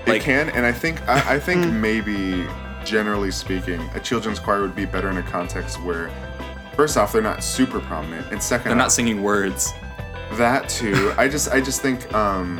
It 0.05 0.09
Like- 0.09 0.21
can, 0.21 0.49
and 0.51 0.65
I 0.65 0.71
think 0.71 1.01
I, 1.09 1.35
I 1.35 1.39
think 1.39 1.65
maybe 1.73 2.45
generally 2.85 3.31
speaking, 3.31 3.81
a 3.93 3.99
children's 3.99 4.39
choir 4.39 4.61
would 4.61 4.75
be 4.75 4.85
better 4.85 5.09
in 5.09 5.17
a 5.17 5.23
context 5.23 5.81
where, 5.83 6.09
first 6.79 6.95
off, 6.95 7.11
they're 7.11 7.21
not 7.21 7.43
super 7.43 7.81
prominent, 7.81 8.25
and 8.31 8.39
2nd 8.39 8.63
They're 8.63 8.73
not 8.73 8.93
singing 8.93 9.21
words. 9.21 9.73
that 10.37 10.69
too. 10.69 11.13
I 11.17 11.27
just 11.27 11.49
I 11.49 11.59
just 11.59 11.81
think 11.81 11.99
um, 12.13 12.55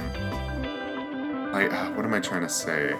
like 1.53 1.72
uh, 1.72 1.91
what 1.91 2.03
am 2.03 2.13
I 2.13 2.20
trying 2.20 2.41
to 2.41 2.49
say? 2.49 2.95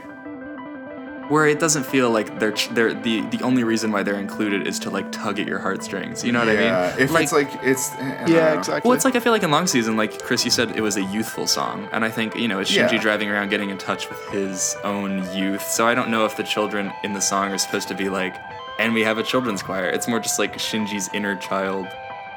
where 1.28 1.45
it 1.45 1.59
doesn't 1.59 1.86
feel 1.86 2.09
like 2.09 2.39
they're 2.39 2.53
ch- 2.53 2.70
they're 2.70 2.93
the 2.93 3.22
the 3.34 3.41
only 3.43 3.63
reason 3.63 3.91
why 3.91 4.01
they're 4.01 4.20
included 4.28 4.65
is 4.65 4.80
to 4.80 4.89
like 4.89 5.11
tug 5.11 5.39
at 5.39 5.45
your 5.45 5.59
heartstrings. 5.59 6.24
You 6.24 6.32
know 6.32 6.39
what 6.43 6.47
yeah, 6.53 6.91
I 6.93 6.97
mean? 6.97 7.03
if 7.03 7.15
it's 7.15 7.32
like 7.32 7.51
it's 7.61 7.91
I 7.91 7.97
don't 7.99 8.28
yeah, 8.30 8.53
know. 8.53 8.59
exactly. 8.59 8.89
well, 8.89 8.95
it's 8.95 9.05
like 9.05 9.15
I 9.15 9.20
feel 9.20 9.32
like 9.34 9.43
in 9.43 9.51
long 9.51 9.67
season, 9.67 9.95
like 9.97 10.24
Chris, 10.24 10.43
you 10.45 10.51
said 10.51 10.76
it 10.76 10.82
was 10.82 10.95
a 10.97 11.03
youthful 11.03 11.45
song, 11.47 11.88
and 11.91 12.03
I 12.03 12.09
think 12.09 12.36
you 12.36 12.47
know 12.47 12.59
it's 12.59 12.72
Shinji 12.72 12.93
Yeah. 12.93 13.01
driving 13.01 13.30
around, 13.30 13.49
getting 13.49 13.70
in 13.70 13.78
touch 13.78 14.09
with 14.09 14.20
his 14.30 14.76
own 14.84 15.11
youth. 15.36 15.61
So 15.70 15.86
I 15.86 15.93
don't 15.93 16.09
know 16.09 16.26
if 16.26 16.36
the 16.36 16.43
children 16.43 16.91
in 17.03 17.13
the 17.13 17.22
song 17.22 17.51
are 17.51 17.59
supposed 17.59 17.88
to 17.89 17.95
be 17.95 18.09
like, 18.09 18.36
and 18.80 18.94
we 18.94 19.02
have 19.02 19.18
a 19.20 19.24
children's 19.24 19.62
choir. 19.62 19.88
It's 19.90 20.08
more 20.08 20.20
just 20.20 20.40
like 20.40 20.58
Shinji's 20.58 21.10
inner 21.14 21.36
child. 21.36 21.88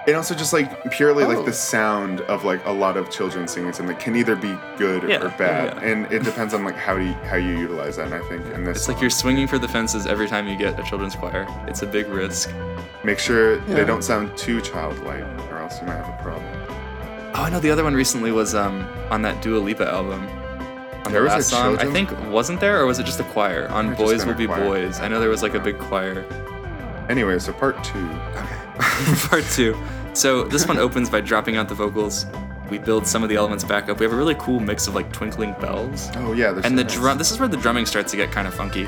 And 0.07 0.16
also 0.16 0.34
just 0.34 0.53
like 0.53 0.90
purely 0.90 1.22
Oh. 1.22 1.28
like 1.28 1.45
the 1.47 1.53
sound 1.53 2.22
of 2.22 2.45
like 2.45 2.64
a 2.66 2.72
lot 2.72 2.97
of 2.97 3.09
children 3.09 3.47
singing 3.47 3.72
something 3.72 3.95
can 3.97 4.16
either 4.16 4.34
be 4.34 4.53
good 4.76 5.09
Yeah, 5.09 5.22
or 5.24 5.28
bad, 5.38 5.76
yeah. 5.76 5.88
and 5.88 6.12
it 6.12 6.24
depends 6.24 6.53
on 6.55 6.64
like 6.64 6.74
how 6.74 6.97
you 6.97 7.12
how 7.30 7.36
you 7.36 7.57
utilize 7.57 7.97
that. 7.97 8.07
And 8.07 8.14
I 8.16 8.20
think 8.28 8.45
in 8.53 8.64
this, 8.64 8.78
It's 8.78 8.88
like 8.88 9.01
you're 9.01 9.11
swinging 9.11 9.47
for 9.47 9.59
the 9.59 9.68
fences 9.68 10.07
every 10.09 10.26
time 10.26 10.49
you 10.49 10.57
get 10.57 10.76
a 10.78 10.82
children's 10.82 11.14
choir. 11.14 11.47
It's 11.68 11.82
a 11.82 11.86
big 11.86 12.09
risk. 12.09 12.51
make 13.05 13.18
sure 13.20 13.57
Yeah. 13.59 13.74
they 13.76 13.84
don't 13.84 14.03
sound 14.03 14.36
too 14.36 14.61
childlike, 14.61 15.24
or 15.51 15.59
else 15.59 15.80
you 15.80 15.86
might 15.86 15.97
have 15.97 16.09
a 16.09 16.22
problem. 16.22 16.45
Oh, 17.34 17.43
I 17.45 17.51
know 17.51 17.61
the 17.61 17.70
other 17.70 17.84
one 17.84 17.95
recently 17.95 18.32
was 18.32 18.57
um 18.57 18.84
on 19.11 19.22
that 19.22 19.40
Dua 19.40 19.59
Lipa 19.59 19.88
album. 19.88 20.26
On 21.05 21.11
There 21.12 21.22
the 21.22 21.24
was 21.24 21.32
a 21.32 21.36
last 21.36 21.48
song, 21.50 21.78
I 21.78 21.86
think 21.90 22.11
wasn't 22.30 22.61
there, 22.61 22.80
or 22.80 22.86
was 22.86 22.98
it 22.98 23.05
just 23.07 23.18
a 23.20 23.24
choir? 23.24 23.68
On 23.70 23.94
Boys 23.94 24.24
Will 24.24 24.34
Be 24.34 24.46
choir. 24.46 24.64
Boys. 24.64 25.00
I 25.00 25.09
know 25.09 25.18
there 25.20 25.28
was 25.28 25.42
like 25.42 25.55
a 25.55 25.61
big 25.61 25.78
choir. 25.78 26.24
Anyway, 27.09 27.38
so 27.38 27.53
part 27.53 27.82
two. 27.84 28.09
Okay. 28.36 28.46
Part 29.28 29.44
two. 29.53 29.76
So 30.14 30.44
this 30.44 30.66
one 30.66 30.78
opens 30.78 31.11
by 31.11 31.20
dropping 31.20 31.57
out 31.57 31.68
the 31.68 31.74
vocals. 31.74 32.26
We 32.70 32.78
build 32.78 33.07
some 33.07 33.22
of 33.22 33.28
the 33.28 33.36
elements 33.36 33.64
back 33.64 33.88
up. 33.88 33.98
We 34.00 34.05
have 34.05 34.12
a 34.12 34.16
really 34.16 34.34
cool 34.36 34.61
mix 34.61 34.86
of 34.86 34.94
like 34.94 35.12
twinkling 35.12 35.53
bells. 35.61 36.09
Oh 36.16 36.32
yeah, 36.32 36.59
And 36.64 36.78
the 36.78 36.84
nice- 36.84 36.94
drum. 36.94 37.18
This 37.18 37.30
is 37.30 37.38
where 37.38 37.48
the 37.48 37.57
drumming 37.59 37.86
starts 37.86 38.11
to 38.12 38.16
get 38.16 38.30
kind 38.30 38.46
of 38.48 38.55
funky. 38.55 38.86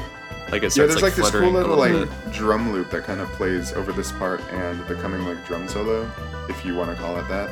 Like 0.51 0.63
it 0.63 0.65
Yeah, 0.65 0.69
starts 0.87 0.93
there's 1.01 1.03
like, 1.03 1.15
this 1.15 1.31
cool 1.31 1.49
a 1.49 1.51
little 1.51 1.77
like 1.77 1.93
bit. 1.93 2.09
drum 2.33 2.73
loop 2.73 2.91
that 2.91 3.05
kind 3.05 3.21
of 3.21 3.29
plays 3.33 3.73
over 3.73 3.93
this 3.93 4.13
part 4.13 4.41
and 4.53 4.79
the 4.87 4.95
coming 4.97 5.23
like 5.27 5.45
drum 5.47 5.67
solo, 5.69 6.11
if 6.49 6.65
you 6.65 6.75
want 6.75 6.91
to 6.91 6.97
call 7.03 7.19
it 7.19 7.27
that. 7.29 7.51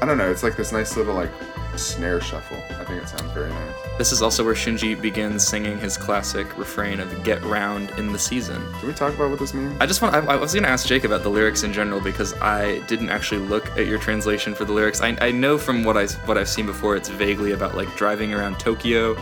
I 0.00 0.06
don't 0.06 0.18
know. 0.18 0.30
It's 0.30 0.42
like 0.42 0.56
this 0.56 0.72
nice 0.72 0.96
little 0.96 1.14
like 1.14 1.30
snare 1.76 2.20
shuffle. 2.20 2.56
I 2.78 2.84
think 2.84 3.02
it 3.02 3.08
sounds 3.08 3.32
very 3.32 3.50
nice. 3.50 3.74
This 3.98 4.12
is 4.12 4.22
also 4.22 4.44
where 4.44 4.54
Shinji 4.54 5.00
begins 5.00 5.46
singing 5.46 5.78
his 5.78 5.96
classic 5.96 6.56
refrain 6.58 7.00
of 7.00 7.24
"Get 7.24 7.42
round 7.44 7.90
in 7.98 8.12
the 8.12 8.18
season." 8.18 8.62
Can 8.74 8.88
we 8.88 8.94
talk 8.94 9.14
about 9.14 9.30
what 9.30 9.38
this 9.38 9.54
means? 9.54 9.76
I 9.80 9.86
just 9.86 10.02
want. 10.02 10.14
I, 10.14 10.20
I 10.20 10.36
was 10.36 10.54
gonna 10.54 10.68
ask 10.68 10.86
Jake 10.86 11.04
about 11.04 11.22
the 11.22 11.30
lyrics 11.30 11.62
in 11.62 11.72
general 11.72 12.00
because 12.00 12.34
I 12.34 12.80
didn't 12.80 13.08
actually 13.08 13.40
look 13.46 13.70
at 13.78 13.86
your 13.86 13.98
translation 13.98 14.54
for 14.54 14.64
the 14.64 14.72
lyrics. 14.72 15.00
I, 15.00 15.16
I 15.20 15.30
know 15.30 15.58
from 15.58 15.84
what 15.84 15.96
I 15.96 16.06
what 16.26 16.38
I've 16.38 16.48
seen 16.48 16.66
before, 16.66 16.96
it's 16.96 17.08
vaguely 17.08 17.52
about 17.52 17.76
like 17.76 17.94
driving 17.96 18.34
around 18.34 18.58
Tokyo. 18.60 19.14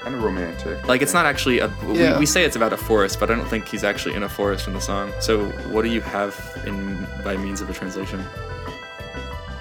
Kind 0.00 0.14
of 0.14 0.22
romantic. 0.22 0.86
Like 0.88 1.02
it's 1.02 1.12
not 1.12 1.26
actually 1.26 1.58
a. 1.58 1.68
Yeah. 1.92 2.14
We, 2.14 2.20
we 2.20 2.26
say 2.26 2.44
it's 2.44 2.56
about 2.56 2.72
a 2.72 2.76
forest, 2.76 3.20
but 3.20 3.30
I 3.30 3.34
don't 3.34 3.48
think 3.48 3.68
he's 3.68 3.84
actually 3.84 4.14
in 4.14 4.22
a 4.22 4.28
forest 4.28 4.66
in 4.66 4.72
the 4.72 4.80
song. 4.80 5.12
So 5.20 5.44
what 5.68 5.82
do 5.82 5.88
you 5.90 6.00
have 6.00 6.34
in 6.66 7.06
by 7.22 7.36
means 7.36 7.60
of 7.60 7.68
a 7.68 7.74
translation? 7.74 8.24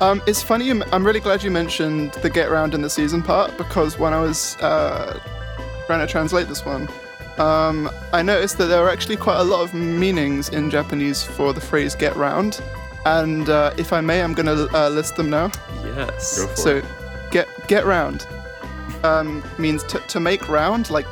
Um, 0.01 0.21
it's 0.27 0.41
funny. 0.41 0.69
I'm 0.71 1.05
really 1.05 1.19
glad 1.19 1.43
you 1.43 1.51
mentioned 1.51 2.13
the 2.13 2.29
get 2.29 2.49
round 2.49 2.73
in 2.73 2.81
the 2.81 2.89
season 2.89 3.21
part 3.21 3.57
because 3.57 3.97
when 3.99 4.13
I 4.13 4.21
was 4.21 4.55
uh, 4.61 5.19
trying 5.87 5.99
to 6.05 6.07
translate 6.11 6.47
this 6.47 6.63
one, 6.65 6.87
um, 7.37 7.89
I 8.13 8.21
noticed 8.21 8.57
that 8.59 8.65
there 8.67 8.81
are 8.83 8.89
actually 8.89 9.17
quite 9.17 9.39
a 9.39 9.43
lot 9.43 9.61
of 9.61 9.73
meanings 9.73 10.49
in 10.49 10.69
Japanese 10.69 11.21
for 11.23 11.51
the 11.53 11.59
phrase 11.61 11.95
"get 11.95 12.15
round," 12.15 12.61
and 13.05 13.49
uh, 13.49 13.73
if 13.77 13.91
I 13.91 13.99
may, 14.01 14.21
I'm 14.21 14.33
going 14.33 14.45
to 14.45 14.69
uh, 14.77 14.89
list 14.89 15.17
them 15.17 15.29
now. 15.29 15.51
Yes. 15.83 16.37
Go 16.37 16.47
for 16.47 16.55
So, 16.55 16.75
it. 16.77 16.85
get 17.31 17.47
get 17.67 17.85
round 17.85 18.25
um, 19.03 19.43
means 19.57 19.83
to, 19.85 19.99
to 19.99 20.19
make 20.21 20.47
round, 20.47 20.89
like 20.89 21.05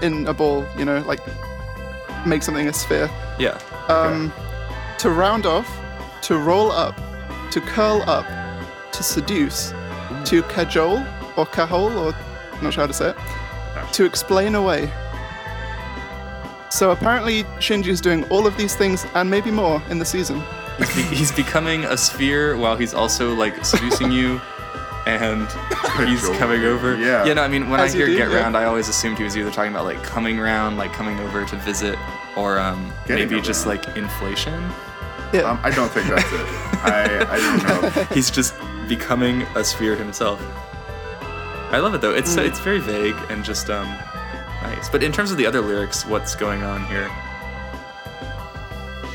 in 0.00 0.26
a 0.26 0.32
ball. 0.34 0.66
You 0.78 0.86
know, 0.86 1.00
like 1.00 1.20
make 2.26 2.42
something 2.42 2.68
a 2.68 2.72
sphere. 2.72 3.10
Yeah. 3.38 3.58
Um, 3.88 4.32
to 4.98 5.10
round 5.10 5.44
off, 5.44 5.68
to 6.22 6.38
roll 6.38 6.72
up, 6.72 6.98
to 7.54 7.60
curl 7.60 8.02
up, 8.08 8.26
to 8.92 9.02
seduce, 9.02 9.72
to 10.24 10.42
cajole 10.48 11.04
or 11.36 11.46
cajole 11.46 11.96
or 11.96 12.12
not 12.62 12.72
sure 12.74 12.82
how 12.82 12.86
to 12.86 12.92
say 12.92 13.10
it, 13.10 13.16
to 13.92 14.04
explain 14.04 14.54
away. 14.56 14.90
So 16.70 16.90
apparently 16.90 17.44
Shinji 17.60 17.86
is 17.88 18.00
doing 18.00 18.24
all 18.30 18.46
of 18.46 18.56
these 18.56 18.74
things 18.74 19.06
and 19.14 19.30
maybe 19.30 19.50
more 19.52 19.80
in 19.88 20.00
the 20.00 20.04
season. 20.04 20.42
He's, 20.78 20.96
be- 20.96 21.02
he's 21.14 21.32
becoming 21.32 21.84
a 21.84 21.96
sphere 21.96 22.56
while 22.56 22.76
he's 22.76 22.92
also 22.92 23.32
like 23.34 23.64
seducing 23.64 24.10
you, 24.10 24.40
and 25.06 25.46
he's 26.08 26.28
coming 26.30 26.64
over. 26.64 26.96
Yeah. 26.96 27.24
Yeah. 27.24 27.34
No, 27.34 27.42
I 27.42 27.48
mean 27.48 27.70
when 27.70 27.78
As 27.78 27.94
I 27.94 27.98
hear 27.98 28.06
do, 28.06 28.16
get 28.16 28.28
yeah. 28.30 28.36
round, 28.38 28.56
I 28.56 28.64
always 28.64 28.88
assumed 28.88 29.18
he 29.18 29.22
was 29.22 29.36
either 29.36 29.52
talking 29.52 29.70
about 29.70 29.84
like 29.84 30.02
coming 30.02 30.40
round, 30.40 30.76
like 30.76 30.92
coming 30.92 31.20
over 31.20 31.44
to 31.44 31.56
visit, 31.58 31.96
or 32.36 32.58
um, 32.58 32.92
Getting 33.06 33.28
maybe 33.28 33.40
just 33.40 33.66
around. 33.66 33.84
like 33.86 33.96
inflation. 33.96 34.68
Yeah. 35.34 35.50
Um, 35.50 35.58
I 35.62 35.70
don't 35.70 35.90
think 35.90 36.06
that's 36.08 36.32
it. 36.32 36.46
I, 36.84 37.26
I 37.28 37.36
don't 37.38 37.94
know. 37.96 38.04
He's 38.14 38.30
just 38.30 38.54
becoming 38.88 39.42
a 39.56 39.64
sphere 39.64 39.96
himself. 39.96 40.40
I 41.72 41.78
love 41.78 41.94
it 41.94 42.00
though. 42.00 42.14
It's 42.14 42.36
Mm. 42.36 42.46
it's 42.46 42.60
very 42.60 42.78
vague 42.78 43.16
and 43.30 43.44
just 43.44 43.68
um 43.68 43.88
nice. 44.62 44.88
But 44.88 45.02
in 45.02 45.10
terms 45.12 45.30
of 45.32 45.36
the 45.36 45.46
other 45.46 45.60
lyrics, 45.60 46.06
what's 46.06 46.34
going 46.36 46.62
on 46.62 46.86
here? 46.86 47.10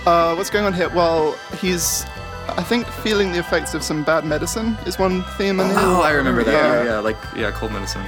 Uh, 0.06 0.34
what's 0.36 0.50
going 0.50 0.66
on 0.66 0.74
here? 0.74 0.90
Well, 0.90 1.38
he's, 1.60 2.06
I 2.48 2.64
think, 2.64 2.88
feeling 2.88 3.32
the 3.32 3.40
effects 3.40 3.74
of 3.74 3.84
some 3.84 4.04
bad 4.04 4.26
medicine 4.26 4.78
is 4.86 4.98
one 4.98 5.24
theme 5.38 5.60
in 5.60 5.68
here. 5.68 5.76
Oh, 5.78 6.02
I 6.02 6.12
remember 6.12 6.44
that. 6.44 6.52
Yeah. 6.54 6.74
Yeah, 6.76 6.84
yeah 6.86 7.00
like 7.00 7.18
yeah, 7.36 7.52
cold 7.52 7.72
medicine. 7.72 8.04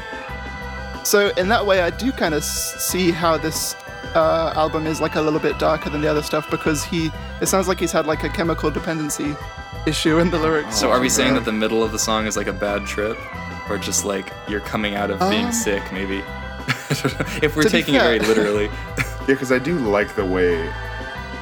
So 1.03 1.30
in 1.38 1.47
that 1.49 1.66
way, 1.66 1.82
I 1.82 1.89
do 1.89 2.12
kind 2.12 2.34
of 2.34 2.43
see 2.43 3.12
how 3.12 3.38
this 3.38 3.76
uh, 4.16 4.53
album 4.55 4.88
is 4.88 4.99
like 5.01 5.16
a 5.16 5.22
little 5.22 5.39
bit 5.39 5.57
darker 5.59 5.89
than 5.89 6.01
the 6.01 6.07
other 6.09 6.22
stuff 6.24 6.49
because 6.49 6.84
he, 6.84 7.09
it 7.41 7.47
sounds 7.47 7.68
like 7.68 7.80
he's 7.80 7.91
had 7.91 8.05
like 8.05 8.24
a 8.24 8.30
chemical 8.30 8.70
dependency 8.72 9.36
issue 9.88 10.20
in 10.20 10.30
the 10.30 10.38
lyrics. 10.38 10.78
So 10.78 10.91
are 10.91 10.99
we 10.99 11.09
saying 11.09 11.34
that 11.36 11.45
the 11.45 11.51
middle 11.51 11.84
of 11.84 11.91
the 11.91 11.99
song 11.99 12.26
is 12.28 12.38
like 12.38 12.47
a 12.47 12.53
bad 12.53 12.86
trip, 12.86 13.18
or 13.70 13.78
just 13.78 14.05
like 14.05 14.32
you're 14.47 14.59
coming 14.62 14.95
out 14.95 15.09
of 15.12 15.20
being 15.30 15.45
Um, 15.47 15.51
sick? 15.51 15.84
Maybe. 15.91 16.18
if 17.41 17.55
we're 17.55 17.64
to 17.64 17.70
be 17.70 17.72
taking 17.72 17.95
it 17.95 18.01
very 18.01 18.20
literally. 18.20 18.70
Yeah, 19.22 19.36
because 19.36 19.51
I 19.51 19.59
do 19.59 19.78
like 19.78 20.16
the 20.16 20.26
way, 20.26 20.68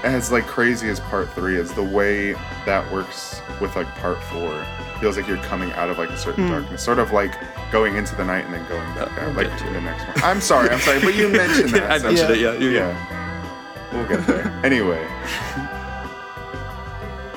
as 0.03 0.31
like 0.33 0.45
crazy 0.45 0.89
as 0.89 0.99
part 0.99 1.29
three 1.31 1.55
is, 1.57 1.71
the 1.73 1.83
way 1.83 2.33
that 2.65 2.89
works 2.91 3.41
with 3.61 3.73
like 3.77 3.87
part 3.95 4.21
four. 4.23 4.65
Feels 4.99 5.15
like 5.17 5.27
you're 5.27 5.37
coming 5.37 5.71
out 5.73 5.89
of 5.89 5.97
like 5.97 6.09
a 6.09 6.17
certain 6.17 6.45
Hmm. 6.47 6.51
darkness, 6.53 6.83
sort 6.83 6.99
of 6.99 7.11
like 7.11 7.33
going 7.71 7.95
into 7.95 8.15
the 8.15 8.25
night 8.25 8.45
and 8.45 8.53
then 8.53 8.65
going 8.67 8.85
back 8.95 9.09
Yeah, 9.15 9.25
out, 9.27 9.35
we'll 9.35 9.45
like 9.45 9.57
to 9.57 9.63
to 9.65 9.69
the 9.71 9.81
next 9.81 10.05
one. 10.07 10.15
I'm 10.23 10.41
sorry, 10.41 10.69
I'm 10.69 10.79
sorry, 10.79 10.99
but 10.99 11.15
you 11.15 11.29
mentioned 11.43 11.69
that. 11.69 11.89
I 11.91 11.97
so- 11.99 12.07
mentioned 12.07 12.29
Yeah. 12.41 12.51
it. 12.53 12.61
Yeah. 12.61 12.67
You're. 12.67 12.71
Yeah, 12.73 13.89
we'll 13.93 14.07
get 14.07 14.27
there. 14.27 14.51
Anyway, 14.63 15.07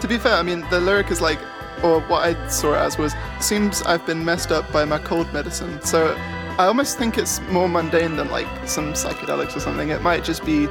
To 0.01 0.09
be 0.09 0.19
fair, 0.19 0.35
I 0.35 0.43
mean, 0.43 0.65
the 0.71 0.81
lyric 0.81 1.11
is 1.13 1.21
like, 1.21 1.39
or 1.85 2.01
what 2.03 2.25
I 2.29 2.49
saw 2.49 2.75
it 2.75 2.79
as 2.79 2.99
was, 2.99 3.15
seems 3.41 3.83
I've 3.83 4.05
been 4.05 4.25
messed 4.25 4.51
up 4.51 4.71
by 4.73 4.85
my 4.85 4.99
cold 4.99 5.33
medicine. 5.33 5.81
So 5.83 6.17
I 6.59 6.65
almost 6.67 6.99
think 6.99 7.17
it's 7.19 7.41
more 7.43 7.69
mundane 7.69 8.17
than 8.17 8.29
like 8.31 8.49
some 8.67 8.93
psychedelics 8.95 9.57
or 9.57 9.61
something. 9.61 9.91
It 9.91 10.03
might 10.03 10.25
just 10.25 10.45
be. 10.45 10.69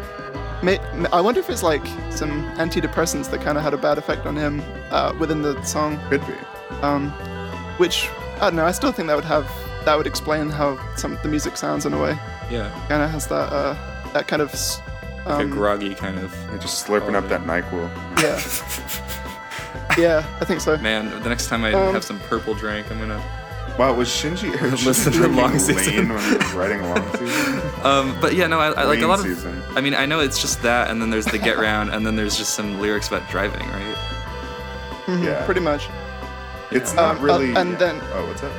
I 1.11 1.21
wonder 1.21 1.39
if 1.39 1.49
it's 1.49 1.63
like 1.63 1.83
some 2.11 2.43
antidepressants 2.57 3.31
that 3.31 3.41
kind 3.41 3.57
of 3.57 3.63
had 3.63 3.73
a 3.73 3.77
bad 3.77 3.97
effect 3.97 4.25
on 4.27 4.35
him 4.35 4.61
uh, 4.91 5.11
within 5.17 5.41
the 5.41 5.59
song. 5.63 5.97
could 6.09 6.21
be. 6.27 6.33
Um, 6.81 7.11
which 7.77 8.09
I 8.37 8.39
don't 8.49 8.55
know. 8.55 8.65
I 8.65 8.71
still 8.71 8.91
think 8.91 9.07
that 9.07 9.15
would 9.15 9.25
have 9.25 9.45
that 9.85 9.97
would 9.97 10.07
explain 10.07 10.49
how 10.49 10.77
some 10.95 11.17
the 11.23 11.29
music 11.29 11.57
sounds 11.57 11.85
in 11.85 11.93
a 11.93 12.01
way. 12.01 12.17
Yeah. 12.49 12.69
Kind 12.89 13.01
of 13.03 13.09
has 13.11 13.27
that 13.27 13.51
uh, 13.53 13.75
that 14.13 14.27
kind 14.27 14.41
of. 14.41 14.49
s- 14.53 14.79
Like 15.25 15.39
a 15.39 15.43
Um, 15.43 15.49
groggy 15.51 15.93
kind 15.95 16.17
of. 16.19 16.35
You're 16.49 16.57
just 16.59 16.85
slurping 16.85 17.13
Oh, 17.13 17.19
up 17.19 17.27
that 17.29 17.41
Nyquil. 17.45 17.89
yeah. 18.21 18.39
yeah, 19.97 20.37
I 20.41 20.45
think 20.45 20.61
so. 20.61 20.77
Man, 20.77 21.09
the 21.21 21.29
next 21.29 21.47
time 21.47 21.63
I 21.63 21.73
Um, 21.73 21.93
have 21.93 22.03
some 22.03 22.19
purple 22.21 22.53
drink, 22.55 22.89
I'm 22.91 22.99
gonna. 22.99 23.21
Wow, 23.77 23.93
was 23.93 24.09
Shinji 24.09 24.49
or 24.61 24.69
Listen 24.85 25.13
to 25.13 25.19
Shinji 25.19 25.35
Long 25.35 25.51
lane 25.51 25.59
Season. 25.59 26.09
when 26.09 26.19
he 26.23 26.35
was 26.37 26.53
writing 26.53 26.81
Long 26.83 27.17
Season? 27.17 27.61
Um, 27.83 28.15
but 28.21 28.35
yeah, 28.35 28.45
no, 28.45 28.59
I, 28.59 28.67
I 28.73 28.83
like 28.83 29.01
a 29.01 29.07
lot 29.07 29.19
of. 29.19 29.25
season. 29.25 29.59
I 29.75 29.81
mean, 29.81 29.95
I 29.95 30.05
know 30.05 30.19
it's 30.19 30.39
just 30.39 30.61
that, 30.61 30.91
and 30.91 31.01
then 31.01 31.09
there's 31.09 31.25
the 31.25 31.39
get 31.39 31.57
round, 31.57 31.89
and 31.91 32.05
then 32.05 32.15
there's 32.15 32.37
just 32.37 32.53
some 32.53 32.79
lyrics 32.79 33.07
about 33.07 33.27
driving, 33.31 33.67
right? 33.69 33.95
Mm-hmm, 35.07 35.23
Yeah. 35.23 35.43
Pretty 35.45 35.61
much. 35.61 35.87
It's 36.71 36.93
not 36.93 37.17
uh, 37.17 37.19
really. 37.21 37.53
and 37.55 37.77
then- 37.77 37.99
oh, 38.13 38.25
what's 38.27 38.43
up? 38.43 38.51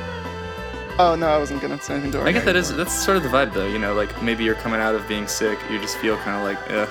Oh 0.99 1.15
no, 1.15 1.27
I 1.27 1.37
wasn't 1.39 1.59
gonna 1.61 1.81
say 1.81 1.93
anything 1.95 2.11
to 2.11 2.19
her. 2.19 2.27
I 2.27 2.31
get 2.31 2.45
that 2.45 2.55
is 2.55 2.75
that's 2.75 2.93
sort 2.93 3.17
of 3.17 3.23
the 3.23 3.29
vibe 3.29 3.51
though, 3.53 3.65
you 3.67 3.79
know, 3.79 3.95
like 3.95 4.21
maybe 4.21 4.43
you're 4.43 4.53
coming 4.53 4.79
out 4.79 4.93
of 4.93 5.07
being 5.07 5.27
sick, 5.27 5.57
you 5.71 5.79
just 5.79 5.97
feel 5.97 6.17
kind 6.17 6.37
of 6.37 6.43
like 6.43 6.71
ugh, 6.71 6.89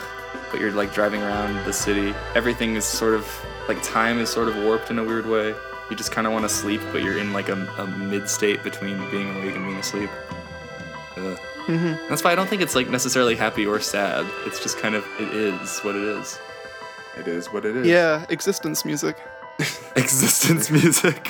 but 0.51 0.59
you're 0.61 0.73
like 0.73 0.93
driving 0.93 1.23
around 1.23 1.65
the 1.65 1.73
city. 1.73 2.13
Everything 2.35 2.75
is 2.75 2.85
sort 2.85 3.15
of 3.15 3.25
like 3.69 3.81
time 3.85 4.19
is 4.19 4.29
sort 4.29 4.49
of 4.49 4.57
warped 4.57 4.91
in 4.91 4.99
a 4.99 5.05
weird 5.05 5.27
way. 5.27 5.55
You 5.89 5.97
just 5.97 6.11
kind 6.11 6.27
of 6.27 6.33
want 6.33 6.45
to 6.45 6.49
sleep, 6.49 6.81
but 6.91 7.05
you're 7.05 7.19
in 7.19 7.33
like 7.33 7.49
a, 7.49 7.55
a 7.79 7.87
mid 7.87 8.29
state 8.29 8.65
between 8.65 8.99
being 9.13 9.31
awake 9.37 9.55
and 9.55 9.65
being 9.67 9.79
asleep. 9.79 10.11
Ugh. 11.19 11.39
Mhm. 11.67 12.09
That's 12.09 12.25
why 12.25 12.33
I 12.33 12.35
don't 12.35 12.49
think 12.49 12.61
it's 12.61 12.75
like 12.75 12.89
necessarily 12.91 13.37
happy 13.37 13.65
or 13.67 13.79
sad. 13.79 14.27
It's 14.47 14.59
just 14.61 14.79
kind 14.79 14.97
of 14.97 15.07
it 15.21 15.29
is 15.33 15.79
what 15.81 15.95
it 15.95 16.03
is. 16.03 16.41
It 17.17 17.29
is 17.29 17.53
what 17.53 17.65
it 17.65 17.77
is. 17.77 17.87
Yeah, 17.87 18.27
existence 18.31 18.85
music. 18.85 19.17
existence 19.97 20.71
music. 20.71 21.29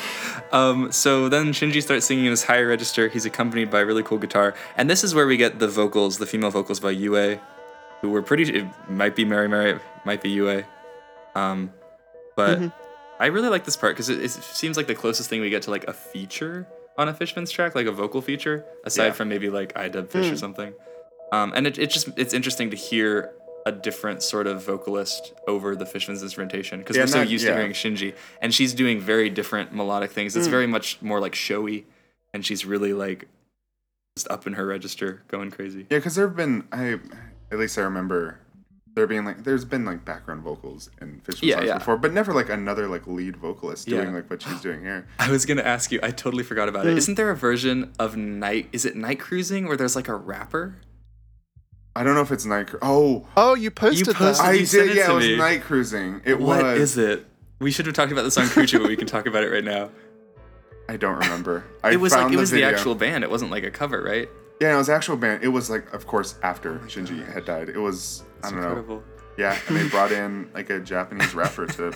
Um, 0.53 0.93
so 0.93 1.29
then 1.29 1.53
Shinji 1.53 1.83
starts 1.83 2.07
singing 2.07 2.27
in 2.27 2.31
his 2.31 2.45
higher 2.45 2.67
register. 2.69 3.09
He's 3.09 3.25
accompanied 3.25 3.71
by 3.71 3.81
a 3.81 3.87
really 3.87 4.03
cool 4.03 4.19
guitar, 4.19 4.55
and 4.77 4.89
this 4.91 5.03
is 5.05 5.15
where 5.15 5.27
we 5.27 5.37
get 5.37 5.59
the 5.59 5.69
vocals, 5.69 6.19
the 6.19 6.27
female 6.27 6.51
vocals 6.51 6.81
by 6.81 6.91
Yue, 6.91 7.41
who 8.01 8.11
were 8.11 8.23
pretty. 8.23 8.59
It 8.59 8.67
might 8.89 9.17
be 9.17 9.25
Mari 9.25 9.49
Mari, 9.49 9.71
it 9.73 9.81
might 10.05 10.21
be 10.23 10.31
Yue, 10.31 10.65
um, 11.35 11.73
but 12.37 12.59
Mhm. 12.59 12.73
I 13.21 13.27
really 13.27 13.49
like 13.49 13.65
this 13.65 13.77
part 13.77 13.95
because 13.95 14.09
it, 14.09 14.21
it 14.23 14.31
seems 14.31 14.77
like 14.77 14.87
the 14.89 14.95
closest 14.95 15.31
thing 15.31 15.41
we 15.41 15.49
get 15.51 15.63
to 15.63 15.71
like 15.71 15.85
a 15.85 15.93
feature 15.93 16.67
on 16.99 17.09
a 17.09 17.15
Fishmans 17.15 17.51
track, 17.51 17.75
like 17.75 17.87
a 17.87 17.93
vocal 17.93 18.21
feature, 18.21 18.65
aside 18.85 19.07
Yeah. 19.07 19.13
from 19.13 19.29
maybe 19.29 19.49
like 19.49 19.73
I 19.79 19.89
Dub 19.89 20.11
Fish 20.11 20.27
or 20.31 20.35
Mm. 20.35 20.39
something. 20.39 20.75
Um, 21.33 21.53
and 21.55 21.67
it, 21.67 21.79
it 21.79 21.89
just 21.91 22.09
it's 22.17 22.35
interesting 22.35 22.69
to 22.71 22.77
hear 22.77 23.31
a 23.65 23.73
different 23.73 24.23
sort 24.23 24.47
of 24.47 24.65
vocalist 24.65 25.33
over 25.47 25.77
the 25.77 25.85
Fishmans 25.85 26.23
instrumentation 26.23 26.81
because 26.81 26.97
Yeah, 26.97 27.03
we're 27.05 27.07
so 27.09 27.21
used 27.23 27.45
yeah. 27.45 27.51
to 27.53 27.57
hearing 27.59 27.73
Shinji, 27.73 28.15
and 28.41 28.53
she's 28.53 28.75
doing 28.75 29.01
very 29.01 29.31
different 29.31 29.73
melodic 29.75 30.11
things. 30.11 30.35
Hmm. 30.35 30.41
It's 30.41 30.49
very 30.49 30.67
much 30.67 31.01
more 31.03 31.21
like 31.21 31.35
showy, 31.35 31.87
and 32.35 32.45
she's 32.45 32.65
really 32.67 32.93
like 32.93 33.29
just 34.17 34.29
up 34.31 34.47
in 34.47 34.55
her 34.55 34.67
register, 34.67 35.23
going 35.29 35.51
crazy. 35.51 35.87
Yeah, 35.91 35.99
because 35.99 36.15
there 36.17 36.27
have 36.27 36.37
been 36.37 36.65
I 36.73 36.99
at 37.51 37.59
least 37.59 37.79
I 37.79 37.83
remember 37.83 38.39
there 38.95 39.07
being 39.07 39.25
like 39.25 39.45
there's 39.45 39.65
been 39.65 39.85
like 39.87 40.05
background 40.05 40.43
vocals 40.43 40.91
in 41.01 41.21
Fishman 41.21 41.49
Yeah, 41.49 41.55
songs 41.57 41.67
yeah. 41.69 41.79
before, 41.79 41.97
but 41.97 42.13
never 42.13 42.35
like 42.35 42.51
another 42.51 42.89
like 42.89 43.07
lead 43.07 43.37
vocalist 43.37 43.87
doing 43.89 44.09
Yeah. 44.09 44.15
like 44.15 44.29
what 44.29 44.43
she's 44.43 44.61
doing 44.61 44.81
here. 44.83 45.07
I 45.19 45.31
was 45.31 45.47
gonna 45.47 45.63
ask 45.63 45.91
you. 45.93 46.01
I 46.03 46.11
totally 46.11 46.43
forgot 46.45 46.69
about 46.69 46.85
Mm. 46.85 46.93
it. 46.93 46.99
Isn't 46.99 47.15
there 47.15 47.31
a 47.31 47.37
version 47.37 47.93
of 47.99 48.17
night? 48.17 48.69
Is 48.73 48.85
it 48.85 48.97
night 48.97 49.21
cruising 49.21 49.67
where 49.67 49.77
there's 49.77 49.97
like 49.97 50.09
a 50.09 50.15
rapper? 50.17 50.75
I 51.95 52.03
don't 52.05 52.15
know 52.15 52.23
if 52.23 52.33
it's 52.33 52.45
night. 52.47 52.69
Cru- 52.69 52.79
oh, 52.83 53.27
Oh, 53.37 53.55
you 53.55 53.71
posted, 53.71 54.15
posted- 54.15 54.45
that. 54.45 54.51
I 54.51 54.53
you 54.55 54.67
did. 54.67 54.97
Yeah, 54.97 55.07
to 55.07 55.13
it 55.13 55.15
was 55.17 55.27
me. 55.27 55.37
night 55.37 55.63
cruising. 55.63 56.23
It 56.25 56.39
What 56.41 56.63
was. 56.63 56.81
is 56.81 56.99
it? 56.99 57.27
We 57.61 57.71
should 57.71 57.87
have 57.87 57.95
talked 57.95 58.13
about 58.13 58.23
this 58.23 58.37
on 58.39 58.47
Kuchu, 58.47 58.81
but 58.81 58.89
we 58.89 58.97
can 58.97 59.07
talk 59.07 59.27
about 59.27 59.45
it 59.45 59.51
right 59.51 59.63
now. 59.65 59.91
I 60.89 60.97
don't 60.97 61.17
remember. 61.19 61.65
I 61.85 61.93
it 61.93 62.01
was 62.01 62.13
like 62.13 62.23
found 62.23 62.35
it 62.35 62.39
was 62.39 62.51
the, 62.51 62.65
actual 62.65 62.95
band. 62.95 63.25
It 63.25 63.31
wasn't 63.31 63.51
like 63.51 63.63
a 63.65 63.71
cover, 63.71 64.03
right? 64.03 64.29
Yeah, 64.61 64.75
it 64.75 64.77
was 64.79 64.89
actual 64.89 65.17
band. 65.17 65.45
It 65.45 65.49
was 65.49 65.69
like, 65.71 65.93
of 65.93 66.07
course, 66.07 66.37
after 66.43 66.79
Shinji 66.81 67.31
had 67.33 67.45
died. 67.45 67.69
It 67.69 67.79
was 67.79 68.25
I 68.43 68.51
don't 68.51 68.61
know. 68.61 69.03
Yeah, 69.37 69.57
and 69.69 69.77
they 69.77 69.89
brought 69.89 70.13
in 70.13 70.51
like 70.55 70.71
a 70.71 70.81
Japanese 70.81 71.35
rapper 71.35 71.67
to 71.67 71.93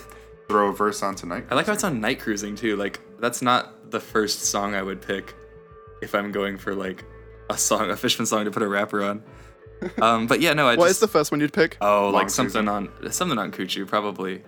throw 0.49 0.69
a 0.69 0.73
verse 0.73 1.03
onto 1.03 1.27
night. 1.27 1.47
I 1.51 1.55
like 1.55 1.67
how 1.67 1.73
it's 1.73 1.85
on 1.85 2.01
night 2.01 2.21
cruising 2.21 2.55
too. 2.55 2.77
Like 2.77 3.01
that's 3.21 3.43
not 3.43 3.91
the 3.91 4.01
first 4.01 4.45
song 4.45 4.75
I 4.75 4.83
would 4.83 5.01
pick 5.03 5.35
if 6.03 6.15
I'm 6.15 6.33
going 6.33 6.57
for 6.59 6.75
like 6.75 7.05
a 7.51 7.57
song, 7.59 7.91
a 7.91 7.97
Fishman 7.97 8.27
song 8.27 8.45
to 8.45 8.51
put 8.51 8.63
a 8.63 8.69
rapper 8.69 9.03
on. 9.03 9.23
Um, 10.01 10.27
but 10.27 10.41
yeah, 10.41 10.53
no, 10.55 10.67
I 10.69 10.77
What 10.77 10.87
is 10.87 10.91
just 10.93 11.01
the 11.01 11.09
first 11.09 11.31
one 11.31 11.41
you'd 11.41 11.53
pick? 11.53 11.77
oh 11.81 12.05
Long 12.05 12.13
like 12.15 12.31
something 12.31 12.51
season. 12.67 12.69
on 12.69 13.13
something 13.13 13.39
on 13.39 13.53
Kuchu 13.53 13.87
probably. 13.87 14.43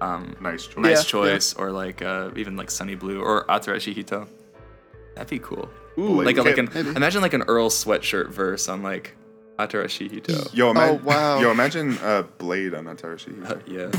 Um, 0.00 0.36
Nice 0.40 0.66
choice. 0.66 0.76
nice 0.82 0.90
Yeah, 0.92 0.98
yeah. 0.98 1.02
choice 1.32 1.54
or 1.54 1.70
like 1.70 2.02
uh, 2.02 2.30
even 2.36 2.56
like 2.56 2.70
Sunny 2.70 2.94
Blue 2.94 3.20
or 3.22 3.44
Atarashi 3.46 3.92
Hito. 3.94 4.26
That'd 5.14 5.30
be 5.30 5.38
cool. 5.38 5.68
Ooh, 5.98 6.22
Like 6.22 6.36
a, 6.38 6.42
like 6.42 6.58
an 6.58 6.68
maybe. 6.74 6.90
imagine 6.90 7.22
like 7.22 7.34
an 7.34 7.42
Earl 7.42 7.70
sweatshirt 7.70 8.30
verse 8.30 8.68
on 8.68 8.82
like 8.82 9.14
Atarashi 9.58 10.10
Hito. 10.10 10.48
Yo, 10.52 10.70
ima- 10.72 10.80
Oh, 10.88 10.94
wow. 11.04 11.38
Yo, 11.40 11.50
imagine 11.52 11.96
uh, 11.98 12.22
Blade 12.38 12.74
on 12.74 12.86
Atarashi. 12.86 13.32
Uh, 13.48 13.56
yeah. 13.66 13.90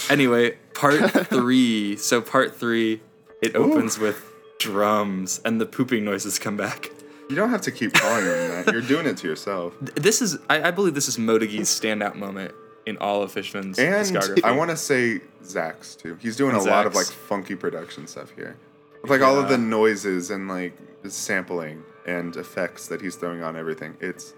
anyway, 0.10 0.56
part 0.74 0.98
three. 1.28 1.96
So 1.96 2.22
part 2.22 2.56
three, 2.56 3.02
it 3.42 3.54
opens 3.54 3.98
with 3.98 4.24
drums 4.58 5.40
and 5.44 5.60
the 5.60 5.66
pooping 5.66 6.04
noises 6.04 6.38
come 6.38 6.56
back. 6.56 6.90
You 7.28 7.36
don't 7.36 7.50
have 7.50 7.60
to 7.62 7.70
keep 7.72 7.92
calling 7.92 8.24
him 8.24 8.48
that. 8.64 8.72
You're 8.72 8.80
doing 8.82 9.06
it 9.06 9.16
to 9.18 9.28
yourself. 9.28 9.74
This 9.94 10.22
is, 10.22 10.38
I, 10.48 10.68
I 10.68 10.70
believe, 10.70 10.94
this 10.94 11.08
is 11.08 11.16
Motegi's 11.18 11.68
standout 11.68 12.14
moment 12.16 12.52
in 12.86 12.96
all 12.98 13.22
of 13.22 13.32
Fishmans 13.34 13.78
And 13.78 13.94
discography. 14.06 14.42
I 14.44 14.52
want 14.52 14.70
to 14.70 14.76
say 14.76 15.20
ZAK's 15.44 15.94
too. 15.96 16.16
He's 16.20 16.36
doing 16.36 16.54
a 16.54 16.58
And 16.58 16.66
lot 16.66 16.86
of 16.86 16.94
like 16.94 17.06
ZAK's. 17.06 17.14
funky 17.14 17.54
production 17.54 18.06
stuff 18.06 18.30
here. 18.34 18.56
With, 19.02 19.10
like 19.10 19.20
all 19.20 19.36
of 19.38 19.44
Yeah. 19.44 19.56
the 19.56 19.58
noises 19.58 20.30
and 20.30 20.48
like 20.48 20.76
sampling 21.06 21.82
and 22.06 22.34
effects 22.36 22.88
that 22.88 23.00
he's 23.02 23.16
throwing 23.16 23.42
on 23.42 23.56
everything. 23.56 23.96
It's 24.00 24.32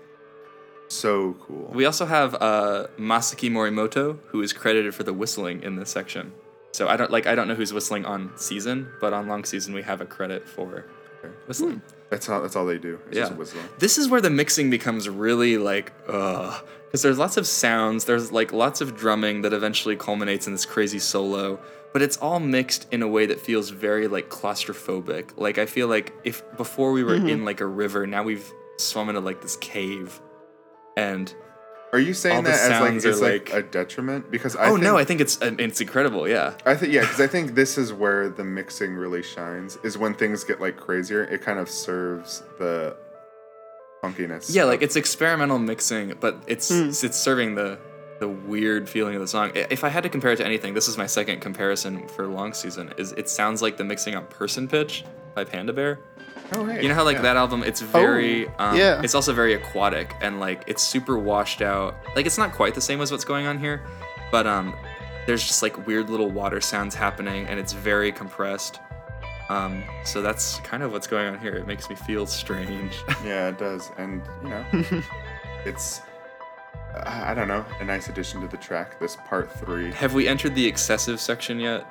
so 0.88 1.34
cool. 1.46 1.70
We 1.72 1.84
also 1.84 2.06
have 2.06 2.34
uh, 2.34 2.88
Masaki 2.98 3.50
Morimoto, 3.50 4.18
who 4.28 4.42
is 4.42 4.52
credited 4.52 4.94
for 4.94 5.04
the 5.04 5.12
whistling 5.12 5.62
in 5.62 5.76
this 5.76 5.90
section. 5.90 6.32
So 6.72 6.88
I 6.88 6.96
don't 6.96 7.10
like 7.10 7.26
I 7.28 7.34
don't 7.36 7.46
know 7.48 7.54
who's 7.54 7.72
whistling 7.72 8.04
on 8.04 8.32
season, 8.36 8.88
but 9.00 9.12
on 9.12 9.28
long 9.28 9.44
season 9.44 9.74
we 9.74 9.82
have 9.82 10.00
a 10.00 10.06
credit 10.06 10.48
for 10.48 10.86
whistling. 11.46 11.82
That's 12.10 12.28
all. 12.28 12.42
That's 12.42 12.56
all 12.56 12.66
they 12.66 12.78
do. 12.78 12.98
It's 13.08 13.16
Yeah. 13.16 13.24
just 13.26 13.36
whistle. 13.36 13.60
This 13.78 13.96
is 13.98 14.08
where 14.08 14.20
the 14.20 14.30
mixing 14.30 14.68
becomes 14.70 15.08
really 15.08 15.56
like, 15.58 15.92
uh, 16.08 16.58
because 16.86 17.02
there's 17.02 17.18
lots 17.18 17.36
of 17.36 17.46
sounds, 17.46 18.04
there's 18.04 18.32
like 18.32 18.52
lots 18.52 18.80
of 18.80 18.96
drumming 18.96 19.42
that 19.42 19.52
eventually 19.52 19.94
culminates 19.96 20.46
in 20.48 20.52
this 20.52 20.64
crazy 20.66 20.98
solo, 20.98 21.60
but 21.92 22.02
it's 22.02 22.16
all 22.16 22.40
mixed 22.40 22.86
in 22.92 23.00
a 23.02 23.08
way 23.08 23.26
that 23.26 23.40
feels 23.40 23.70
very 23.70 24.08
like 24.08 24.28
claustrophobic. 24.28 25.30
Like 25.36 25.56
I 25.58 25.66
feel 25.66 25.86
like 25.86 26.12
if 26.24 26.42
before 26.56 26.90
we 26.92 27.04
were 27.04 27.12
Mm-hmm. 27.16 27.28
in 27.28 27.44
like 27.44 27.60
a 27.60 27.66
river, 27.66 28.06
now 28.08 28.24
we've 28.24 28.50
swum 28.78 29.08
into 29.08 29.20
like 29.20 29.40
this 29.40 29.56
cave, 29.56 30.20
and 30.96 31.32
Are 31.92 31.98
you 31.98 32.14
saying 32.14 32.36
All 32.36 32.42
that 32.42 32.70
as 32.70 32.80
like 32.80 32.94
it's 33.04 33.20
like, 33.20 33.52
like- 33.52 33.64
a 33.64 33.66
detriment? 33.66 34.30
Because 34.30 34.54
I 34.54 34.66
oh 34.66 34.70
think, 34.72 34.82
no, 34.84 34.96
I 34.96 35.04
think 35.04 35.20
it's 35.20 35.40
uh, 35.42 35.54
it's 35.58 35.80
incredible. 35.80 36.28
Yeah, 36.28 36.54
I 36.64 36.74
think 36.76 36.92
yeah, 36.92 37.00
because 37.00 37.20
I 37.20 37.26
think 37.26 37.54
this 37.54 37.76
is 37.76 37.92
where 37.92 38.28
the 38.28 38.44
mixing 38.44 38.94
really 38.94 39.22
shines. 39.22 39.76
Is 39.82 39.98
when 39.98 40.14
things 40.14 40.44
get 40.44 40.60
like 40.60 40.76
crazier. 40.76 41.24
It 41.24 41.42
kind 41.42 41.58
of 41.58 41.68
serves 41.68 42.42
the 42.58 42.96
funkiness. 44.02 44.54
yeah, 44.54 44.64
like 44.64 44.82
it's 44.82 44.96
experimental 44.96 45.58
mixing, 45.58 46.14
but 46.20 46.42
it's 46.46 46.70
it's 46.70 47.16
serving 47.18 47.54
the 47.56 47.78
the 48.20 48.28
weird 48.28 48.88
feeling 48.88 49.14
of 49.14 49.20
the 49.20 49.28
song. 49.28 49.50
If 49.54 49.82
I 49.82 49.88
had 49.88 50.02
to 50.02 50.08
compare 50.08 50.32
it 50.32 50.36
to 50.36 50.44
anything, 50.46 50.74
this 50.74 50.88
is 50.88 50.96
my 50.98 51.06
second 51.06 51.40
comparison 51.40 52.06
for 52.06 52.26
long 52.26 52.52
season. 52.52 52.92
Is 52.98 53.12
it 53.12 53.28
sounds 53.28 53.62
like 53.62 53.76
the 53.78 53.84
mixing 53.84 54.14
on 54.14 54.26
Person 54.26 54.68
Pitch 54.68 55.04
by 55.34 55.44
Panda 55.44 55.72
Bear. 55.72 55.98
Oh, 56.52 56.64
right. 56.64 56.82
You 56.82 56.88
know 56.88 56.94
how 56.94 57.04
like 57.04 57.16
yeah. 57.16 57.22
that 57.22 57.36
album, 57.36 57.62
it's 57.62 57.80
very, 57.80 58.48
um, 58.58 58.76
yeah. 58.76 59.00
it's 59.02 59.14
also 59.14 59.32
very 59.32 59.54
aquatic 59.54 60.14
and 60.20 60.40
like 60.40 60.64
it's 60.66 60.82
super 60.82 61.18
washed 61.18 61.62
out. 61.62 61.96
Like 62.16 62.26
it's 62.26 62.38
not 62.38 62.52
quite 62.52 62.74
the 62.74 62.80
same 62.80 63.00
as 63.00 63.10
what's 63.10 63.24
going 63.24 63.46
on 63.46 63.58
here, 63.58 63.82
but 64.30 64.46
um, 64.46 64.74
there's 65.26 65.46
just 65.46 65.62
like 65.62 65.86
weird 65.86 66.10
little 66.10 66.30
water 66.30 66.60
sounds 66.60 66.94
happening 66.94 67.46
and 67.46 67.60
it's 67.60 67.72
very 67.72 68.10
compressed. 68.10 68.80
Um, 69.48 69.82
so 70.04 70.22
that's 70.22 70.58
kind 70.60 70.82
of 70.82 70.92
what's 70.92 71.08
going 71.08 71.26
on 71.26 71.38
here. 71.40 71.54
It 71.54 71.66
makes 71.66 71.90
me 71.90 71.96
feel 71.96 72.26
strange. 72.26 72.96
Yeah, 73.24 73.48
it 73.48 73.58
does, 73.58 73.90
and 73.98 74.22
you 74.42 74.48
know, 74.48 74.64
it's 75.66 76.00
I 76.94 77.32
I 77.32 77.34
don't 77.34 77.48
know, 77.48 77.64
a 77.80 77.84
nice 77.84 78.08
addition 78.08 78.40
to 78.40 78.48
the 78.48 78.56
track. 78.56 78.98
This 78.98 79.16
part 79.16 79.52
three. 79.52 79.92
Have 79.92 80.14
we 80.14 80.26
entered 80.26 80.54
the 80.54 80.66
excessive 80.66 81.20
section 81.20 81.60
yet? 81.60 81.86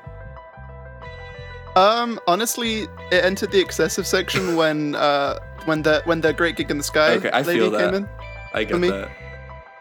Um, 1.76 2.20
honestly, 2.28 2.84
it 3.12 3.24
entered 3.24 3.52
the 3.52 3.60
excessive 3.60 4.06
section 4.08 4.56
when 4.56 4.96
uh 4.96 5.40
when 5.66 5.82
the 5.84 6.02
when 6.06 6.22
the 6.22 6.34
Great 6.34 6.56
Gig 6.56 6.72
in 6.72 6.78
the 6.78 6.84
Sky 6.84 7.12
Okay, 7.16 7.30
I 7.32 7.42
lady 7.42 7.60
feel 7.60 7.72
came 7.78 7.94
in. 7.94 8.10
I 8.54 8.64
get 8.64 8.80
me- 8.80 8.90
that. 8.90 9.10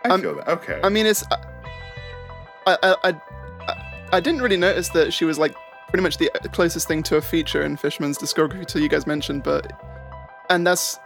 I 0.04 0.08
Um, 0.10 0.20
feel 0.20 0.34
that. 0.36 0.48
Okay. 0.48 0.80
I 0.84 0.88
mean, 0.90 1.06
it's 1.06 1.24
I 1.30 1.36
I, 2.66 2.76
I 2.82 3.14
I 3.68 3.94
I 4.12 4.20
didn't 4.20 4.42
really 4.42 4.56
notice 4.56 4.88
that 4.90 5.12
she 5.12 5.24
was 5.24 5.38
like 5.38 5.54
pretty 5.88 6.02
much 6.02 6.18
the 6.18 6.30
closest 6.52 6.86
thing 6.86 7.02
to 7.04 7.16
a 7.16 7.20
feature 7.22 7.62
in 7.62 7.76
Fishmans 7.76 8.18
discography 8.18 8.66
till 8.66 8.82
you 8.82 8.88
guys 8.88 9.06
mentioned, 9.06 9.42
but 9.42 9.72
and 10.50 10.66
that's 10.66 10.98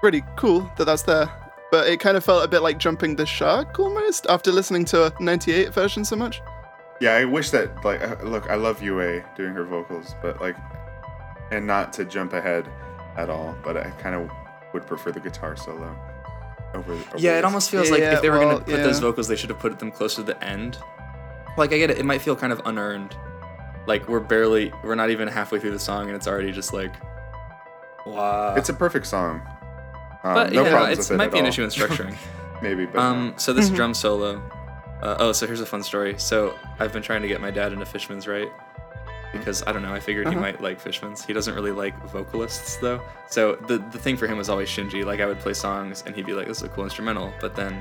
pretty 0.00 0.22
cool 0.36 0.70
that 0.78 0.86
that's 0.86 1.02
there. 1.02 1.30
But 1.70 1.86
it 1.88 2.00
kind 2.00 2.16
of 2.16 2.24
felt 2.24 2.44
a 2.44 2.48
bit 2.48 2.62
like 2.62 2.78
jumping 2.78 3.14
the 3.16 3.26
shark 3.26 3.78
almost 3.78 4.26
after 4.28 4.50
listening 4.50 4.84
to 4.86 5.06
a 5.06 5.12
'98 5.20 5.72
version 5.72 6.04
so 6.04 6.16
much. 6.16 6.40
Yeah, 7.00 7.14
I 7.14 7.24
wish 7.24 7.50
that 7.50 7.84
like 7.84 8.02
uh, 8.02 8.16
look, 8.22 8.48
I 8.50 8.54
love 8.56 8.82
Yue 8.82 9.24
doing 9.36 9.54
her 9.54 9.64
vocals, 9.64 10.14
but 10.22 10.40
like, 10.40 10.56
and 11.50 11.66
not 11.66 11.92
to 11.94 12.04
jump 12.04 12.32
ahead 12.32 12.68
at 13.16 13.30
all, 13.30 13.56
but 13.62 13.76
I 13.76 13.90
kind 13.90 14.14
of 14.14 14.30
would 14.72 14.86
prefer 14.86 15.10
the 15.10 15.20
guitar 15.20 15.56
solo 15.56 15.96
over. 16.74 16.92
over 16.92 17.18
Yeah, 17.18 17.38
it 17.38 17.44
almost 17.44 17.70
feels 17.70 17.90
like 17.90 18.00
Yeah, 18.00 18.14
if 18.14 18.22
they 18.22 18.30
were 18.30 18.38
well, 18.38 18.58
gonna 18.58 18.64
put 18.64 18.82
those 18.82 19.00
vocals, 19.00 19.28
they 19.28 19.36
should 19.36 19.50
have 19.50 19.58
put 19.58 19.78
them 19.78 19.90
close 19.90 20.14
to 20.16 20.22
the 20.22 20.42
end. 20.44 20.78
Like 21.56 21.72
I 21.72 21.78
get 21.78 21.90
it, 21.90 21.98
it 21.98 22.04
might 22.04 22.20
feel 22.22 22.36
kind 22.36 22.52
of 22.52 22.60
unearned. 22.64 23.16
Like 23.86 24.08
we're 24.08 24.20
barely, 24.20 24.72
we're 24.84 24.94
not 24.94 25.10
even 25.10 25.26
halfway 25.26 25.58
through 25.58 25.72
the 25.72 25.78
song, 25.78 26.06
and 26.06 26.14
it's 26.14 26.28
already 26.28 26.52
just 26.52 26.72
like, 26.72 26.94
wow. 28.06 28.54
It's 28.54 28.68
a 28.68 28.74
perfect 28.74 29.06
song. 29.06 29.40
Um, 30.22 30.34
but 30.34 30.52
no 30.52 30.64
yeah, 30.64 30.70
problems 30.70 30.98
it's, 30.98 31.08
with 31.08 31.12
it 31.12 31.14
it 31.14 31.18
might 31.18 31.24
at 31.24 31.32
be 31.32 31.38
an 31.38 31.44
all. 31.46 31.48
issue 31.48 31.64
in 31.64 31.70
structuring. 31.70 32.16
Maybe, 32.62 32.84
but 32.84 32.98
um, 32.98 33.34
so 33.36 33.52
this 33.52 33.70
drum 33.70 33.94
solo. 33.94 34.42
Uh, 35.02 35.16
oh, 35.18 35.32
so 35.32 35.46
here's 35.46 35.60
a 35.60 35.66
fun 35.66 35.82
story. 35.82 36.14
So 36.18 36.58
I've 36.78 36.92
been 36.92 37.02
trying 37.02 37.22
to 37.22 37.28
get 37.28 37.40
my 37.40 37.50
dad 37.50 37.72
into 37.72 37.84
Fishmans, 37.86 38.28
right? 38.28 38.48
Because 39.32 39.62
I 39.66 39.72
don't 39.72 39.82
know, 39.82 39.94
I 39.94 40.00
figured 40.00 40.26
he 40.26 40.32
Uh-huh. 40.32 40.40
might 40.40 40.60
like 40.60 40.82
Fishmans. 40.82 41.24
He 41.24 41.32
doesn't 41.32 41.54
really 41.54 41.70
like 41.70 41.94
vocalists 42.10 42.76
though. 42.76 43.00
So 43.28 43.54
the 43.68 43.78
the 43.78 43.98
thing 43.98 44.16
for 44.16 44.26
him 44.26 44.36
was 44.38 44.48
always 44.48 44.68
Shinji. 44.68 45.04
Like 45.04 45.20
I 45.20 45.26
would 45.26 45.38
play 45.38 45.54
songs 45.54 46.02
and 46.04 46.14
he'd 46.16 46.26
be 46.26 46.32
like, 46.34 46.48
"This 46.48 46.58
is 46.58 46.64
a 46.64 46.68
cool 46.68 46.84
instrumental," 46.84 47.32
but 47.40 47.54
then 47.54 47.80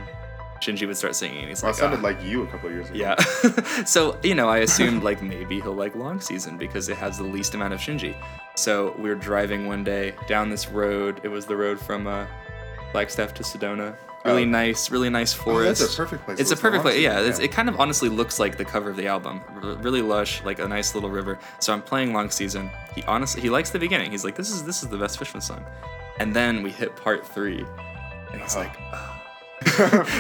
Shinji 0.62 0.86
would 0.86 0.96
start 0.98 1.16
singing 1.16 1.40
and 1.40 1.50
he's 1.50 1.64
well, 1.64 1.72
like, 1.72 1.80
sounded 1.80 2.00
"Ah." 2.02 2.04
like 2.04 2.24
you 2.24 2.44
a 2.44 2.48
couple 2.48 2.70
years 2.70 2.90
ago. 2.90 3.00
Yeah. 3.00 3.16
so, 3.86 4.18
you 4.22 4.36
know, 4.36 4.48
I 4.48 4.60
assumed 4.60 5.02
like 5.04 5.24
maybe 5.24 5.60
he'll 5.60 5.74
like 5.74 5.96
Long 5.96 6.22
Season 6.22 6.56
because 6.58 6.88
it 6.88 6.98
has 6.98 7.18
the 7.18 7.24
least 7.24 7.56
amount 7.56 7.74
of 7.74 7.80
Shinji. 7.80 8.16
So 8.56 8.94
we 9.00 9.10
were 9.10 9.16
driving 9.16 9.66
one 9.68 9.84
day 9.84 10.14
down 10.28 10.50
this 10.52 10.70
road. 10.70 11.22
It 11.24 11.30
was 11.30 11.46
the 11.48 11.56
road 11.56 11.80
from 11.80 12.06
uh, 12.08 12.28
Flagstaff 12.92 13.34
to 13.36 13.44
Sedona. 13.44 13.96
Really 14.26 14.44
Oh. 14.44 14.46
nice, 14.48 14.92
really 14.92 15.10
nice 15.10 15.34
Oh, 15.40 15.44
forest. 15.44 15.80
that's 15.82 15.94
a 15.94 15.98
perfect 15.98 16.26
place. 16.26 16.38
to 16.38 16.42
It's 16.42 16.52
a 16.52 16.58
perfect 16.58 16.82
place. 16.84 17.00
Yeah, 17.00 17.20
it's, 17.22 17.40
it 17.40 17.52
kind 17.54 17.70
of 17.70 17.80
honestly 17.80 18.10
looks 18.10 18.38
like 18.40 18.58
the 18.58 18.66
cover 18.66 18.90
of 18.90 18.98
the 18.98 19.08
album. 19.08 19.40
R- 19.64 19.76
really 19.76 20.02
lush, 20.02 20.44
like 20.44 20.60
a 20.60 20.68
nice 20.68 20.94
little 20.94 21.10
river. 21.10 21.40
So 21.60 21.72
I'm 21.72 21.82
playing 21.82 22.12
Long 22.14 22.30
Season. 22.30 22.70
He 22.96 23.02
honestly 23.04 23.42
he 23.42 23.50
likes 23.50 23.70
the 23.70 23.80
beginning. 23.80 24.12
He's 24.12 24.26
like, 24.26 24.36
this 24.36 24.52
is 24.52 24.64
this 24.66 24.84
is 24.84 24.90
the 24.90 24.98
best 24.98 25.18
Fishman 25.20 25.42
song. 25.42 25.66
And 26.20 26.36
then 26.36 26.62
we 26.64 26.70
hit 26.70 26.96
part 26.98 27.26
three, 27.26 27.66
and 28.34 28.42
he's 28.42 28.56
Oh. 28.58 28.60
like, 28.60 28.76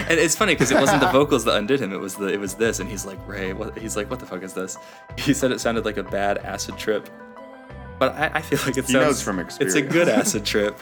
and 0.09 0.19
it's 0.19 0.35
funny 0.35 0.53
because 0.53 0.71
it 0.71 0.79
wasn't 0.79 1.01
the 1.01 1.07
vocals 1.11 1.43
that 1.45 1.55
undid 1.57 1.81
him. 1.81 1.91
It 1.93 1.99
was 1.99 2.15
the 2.15 2.27
it 2.27 2.39
was 2.39 2.53
this, 2.55 2.79
and 2.79 2.89
he's 2.89 3.05
like, 3.05 3.19
Ray, 3.27 3.51
what? 3.53 3.77
He's 3.77 3.95
like, 3.97 4.09
what 4.09 4.19
the 4.19 4.25
fuck 4.25 4.43
is 4.43 4.53
this? 4.53 4.77
He 5.17 5.33
said 5.33 5.51
it 5.51 5.59
sounded 5.59 5.83
like 5.85 5.97
a 5.97 6.03
bad 6.03 6.37
acid 6.39 6.77
trip, 6.77 7.09
but 7.99 8.13
I, 8.15 8.31
I 8.35 8.41
feel 8.41 8.59
like 8.65 8.77
it 8.77 8.85
He 8.85 8.93
sounds 8.93 9.05
knows 9.05 9.21
from 9.21 9.39
experience. 9.39 9.75
It's 9.75 9.85
a 9.85 9.89
good 9.89 10.07
acid 10.09 10.45
trip. 10.53 10.79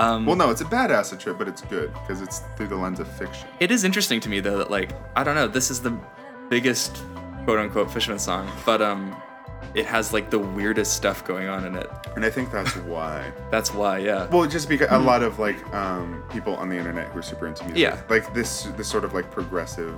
Um, 0.00 0.24
Well, 0.26 0.36
no, 0.36 0.50
it's 0.50 0.60
a 0.62 0.64
bad 0.64 0.90
acid 0.90 1.20
trip, 1.20 1.36
but 1.38 1.46
it's 1.48 1.62
good 1.62 1.92
because 1.92 2.22
it's 2.22 2.40
through 2.56 2.68
the 2.68 2.76
lens 2.76 3.00
of 3.00 3.08
fiction. 3.18 3.46
it 3.60 3.70
is 3.70 3.84
interesting 3.84 4.18
to 4.20 4.28
me 4.28 4.40
though 4.40 4.58
that 4.58 4.70
like 4.70 4.90
I 5.16 5.22
don't 5.24 5.34
know, 5.34 5.46
this 5.48 5.70
is 5.70 5.80
the 5.80 5.96
biggest 6.48 7.02
quote 7.44 7.58
unquote 7.58 7.90
Fishman 7.90 8.18
song, 8.18 8.50
but 8.64 8.80
um, 8.82 9.14
it 9.74 9.86
has 9.86 10.12
like 10.12 10.30
the 10.30 10.38
weirdest 10.38 10.94
stuff 10.94 11.24
going 11.24 11.48
on 11.48 11.64
in 11.64 11.76
it. 11.76 11.88
And 12.16 12.24
I 12.24 12.30
think 12.30 12.50
that's 12.50 12.74
why. 12.78 13.30
That's 13.50 13.72
why, 13.74 13.98
yeah. 13.98 14.26
Well, 14.26 14.46
just 14.46 14.68
because 14.68 14.88
a 14.90 14.98
lot 14.98 15.22
of 15.22 15.38
like 15.38 15.58
um, 15.74 16.24
people 16.30 16.54
on 16.56 16.68
the 16.68 16.76
internet 16.76 17.08
who 17.08 17.18
are 17.20 17.22
super 17.22 17.46
into 17.46 17.62
music, 17.64 17.78
Yeah. 17.80 18.00
like 18.08 18.32
this 18.34 18.64
this 18.76 18.88
sort 18.88 19.04
of 19.04 19.12
like 19.14 19.30
progressive 19.30 19.94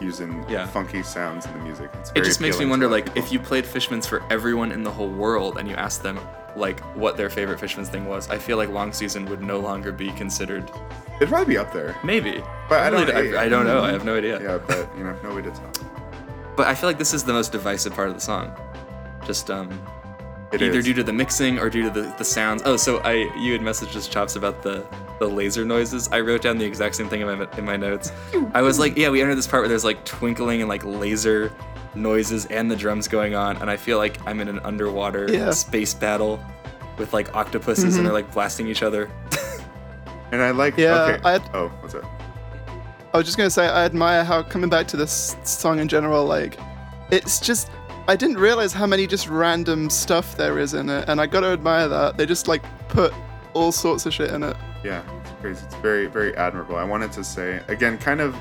using 0.00 0.44
Yeah. 0.48 0.66
funky 0.66 1.02
sounds 1.02 1.46
in 1.46 1.52
the 1.52 1.58
music. 1.60 1.90
It's 2.00 2.10
it 2.16 2.24
just 2.24 2.40
makes 2.40 2.58
me 2.58 2.66
wonder 2.66 2.86
a 2.86 2.88
lot 2.88 3.00
of 3.00 3.06
like 3.06 3.14
people. 3.14 3.22
if 3.26 3.32
you 3.32 3.38
played 3.38 3.64
Fishmans 3.64 4.06
for 4.08 4.22
everyone 4.30 4.72
in 4.72 4.82
the 4.82 4.90
whole 4.90 5.08
world 5.10 5.58
and 5.58 5.68
you 5.68 5.76
asked 5.76 6.02
them 6.02 6.18
like 6.56 6.80
what 6.96 7.16
their 7.16 7.30
favorite 7.30 7.58
Fishmans 7.60 7.88
thing 7.88 8.06
was, 8.06 8.28
I 8.30 8.38
feel 8.38 8.56
like 8.56 8.68
Long 8.68 8.92
Season 8.92 9.24
would 9.26 9.42
no 9.42 9.58
longer 9.60 9.92
be 9.92 10.10
considered. 10.12 10.70
it'd 11.16 11.28
probably 11.28 11.54
be 11.54 11.58
up 11.58 11.72
there. 11.72 11.96
Maybe, 12.04 12.42
But 12.68 12.80
I 12.80 12.88
really 12.88 13.06
don't- 13.06 13.34
I, 13.36 13.44
I 13.44 13.48
don't 13.48 13.66
know. 13.66 13.82
I 13.82 13.90
have 13.92 14.04
no 14.04 14.16
idea. 14.16 14.40
Yeah, 14.42 14.58
but 14.58 14.88
you 14.96 15.04
know, 15.04 15.16
no 15.22 15.34
way 15.34 15.42
to 15.42 15.50
tell. 15.50 15.70
But 16.56 16.68
I 16.68 16.74
feel 16.74 16.88
like 16.88 16.98
this 16.98 17.12
is 17.14 17.24
the 17.24 17.32
most 17.32 17.50
divisive 17.52 17.94
part 17.94 18.08
of 18.08 18.14
the 18.14 18.20
song. 18.20 18.52
Just 19.26 19.50
um, 19.50 19.68
It 20.52 20.62
either 20.62 20.78
is. 20.78 20.84
due 20.84 20.94
to 20.94 21.02
the 21.02 21.12
mixing 21.12 21.58
or 21.58 21.68
due 21.68 21.82
to 21.82 21.90
the, 21.90 22.14
the 22.18 22.24
sounds. 22.24 22.62
Oh, 22.64 22.76
so 22.76 22.98
I 22.98 23.12
you 23.38 23.52
had 23.52 23.60
messaged 23.60 23.96
us 23.96 24.06
chops 24.06 24.36
about 24.36 24.62
the 24.62 24.86
the 25.18 25.26
laser 25.28 25.64
noises. 25.64 26.08
I 26.12 26.20
wrote 26.20 26.42
down 26.42 26.58
the 26.58 26.64
exact 26.64 26.94
same 26.96 27.08
thing 27.08 27.20
in 27.22 27.26
my 27.38 27.48
in 27.58 27.64
my 27.64 27.76
notes. 27.76 28.12
I 28.52 28.62
was 28.62 28.78
like, 28.78 28.96
yeah, 28.96 29.08
we 29.10 29.20
entered 29.20 29.34
this 29.36 29.46
part 29.48 29.62
where 29.62 29.68
there's 29.68 29.84
like 29.84 30.04
twinkling 30.04 30.60
and 30.60 30.68
like 30.68 30.84
laser 30.84 31.50
noises 31.94 32.46
and 32.46 32.70
the 32.70 32.76
drums 32.76 33.08
going 33.08 33.34
on, 33.34 33.56
and 33.58 33.70
I 33.70 33.76
feel 33.76 33.98
like 33.98 34.18
I'm 34.26 34.40
in 34.40 34.48
an 34.48 34.60
underwater 34.60 35.26
Yeah. 35.30 35.50
space 35.50 35.94
battle 35.94 36.44
with 36.98 37.12
like 37.12 37.34
octopuses 37.34 37.84
and 37.84 37.92
mm-hmm. 37.92 38.04
they're 38.04 38.12
like 38.12 38.32
blasting 38.32 38.68
each 38.68 38.82
other. 38.82 39.10
And 40.34 40.42
I 40.42 40.50
like. 40.50 40.76
Yeah, 40.76 41.04
okay. 41.04 41.20
I 41.24 41.36
oh, 41.54 41.68
what's 41.80 41.94
up? 41.94 42.04
I 43.12 43.18
was 43.18 43.24
just 43.24 43.36
gonna 43.36 43.50
say 43.50 43.68
I 43.68 43.84
admire 43.84 44.24
how 44.24 44.42
coming 44.42 44.68
back 44.68 44.88
to 44.88 44.96
this 44.96 45.36
song 45.44 45.78
in 45.78 45.86
general, 45.86 46.24
like 46.24 46.58
it's 47.12 47.38
just 47.38 47.70
I 48.08 48.16
didn't 48.16 48.38
realize 48.38 48.72
how 48.72 48.86
many 48.86 49.06
just 49.06 49.28
random 49.28 49.88
stuff 49.88 50.36
there 50.36 50.58
is 50.58 50.74
in 50.74 50.90
it, 50.90 51.08
and 51.08 51.20
I 51.20 51.26
gotta 51.26 51.46
admire 51.46 51.86
that. 51.86 52.16
They 52.16 52.26
just 52.26 52.48
like 52.48 52.64
put 52.88 53.14
all 53.52 53.70
sorts 53.70 54.06
of 54.06 54.12
shit 54.12 54.32
in 54.32 54.42
it. 54.42 54.56
Yeah, 54.82 55.02
it's 55.20 55.30
crazy. 55.40 55.64
It's 55.64 55.76
very, 55.76 56.06
very 56.06 56.36
admirable. 56.36 56.74
I 56.74 56.84
wanted 56.84 57.12
to 57.12 57.22
say 57.22 57.62
again, 57.68 57.96
kind 57.96 58.20
of 58.20 58.34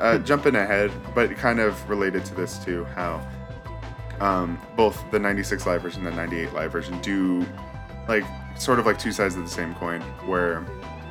uh, 0.00 0.18
jumping 0.18 0.56
ahead, 0.56 0.90
but 1.14 1.30
kind 1.36 1.60
of 1.60 1.88
related 1.88 2.24
to 2.26 2.34
this 2.34 2.58
too, 2.58 2.84
how 2.84 3.26
um, 4.20 4.60
both 4.76 5.02
the 5.10 5.18
'96 5.18 5.66
live 5.66 5.82
version 5.82 6.06
and 6.06 6.16
the 6.16 6.20
'98 6.22 6.52
live 6.52 6.72
version 6.72 7.00
do 7.00 7.46
like 8.08 8.24
sort 8.56 8.78
of 8.78 8.86
like 8.86 8.98
two 8.98 9.12
sides 9.12 9.36
of 9.36 9.42
the 9.42 9.48
same 9.48 9.74
coin, 9.74 10.00
where 10.26 10.64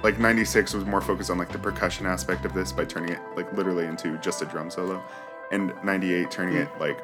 like 0.04 0.20
'96 0.20 0.74
was 0.74 0.86
more 0.86 1.02
focused 1.02 1.30
on 1.30 1.38
like 1.38 1.52
the 1.52 1.60
percussion 1.60 2.06
aspect 2.06 2.46
of 2.46 2.54
this 2.54 2.72
by 2.72 2.86
turning 2.86 3.14
it 3.14 3.20
like 3.36 3.52
literally 3.54 3.86
into 3.86 4.18
just 4.18 4.42
a 4.42 4.46
drum 4.46 4.70
solo, 4.70 5.04
and 5.52 5.74
'98 5.84 6.32
turning 6.32 6.56
it 6.56 6.70
like 6.80 7.00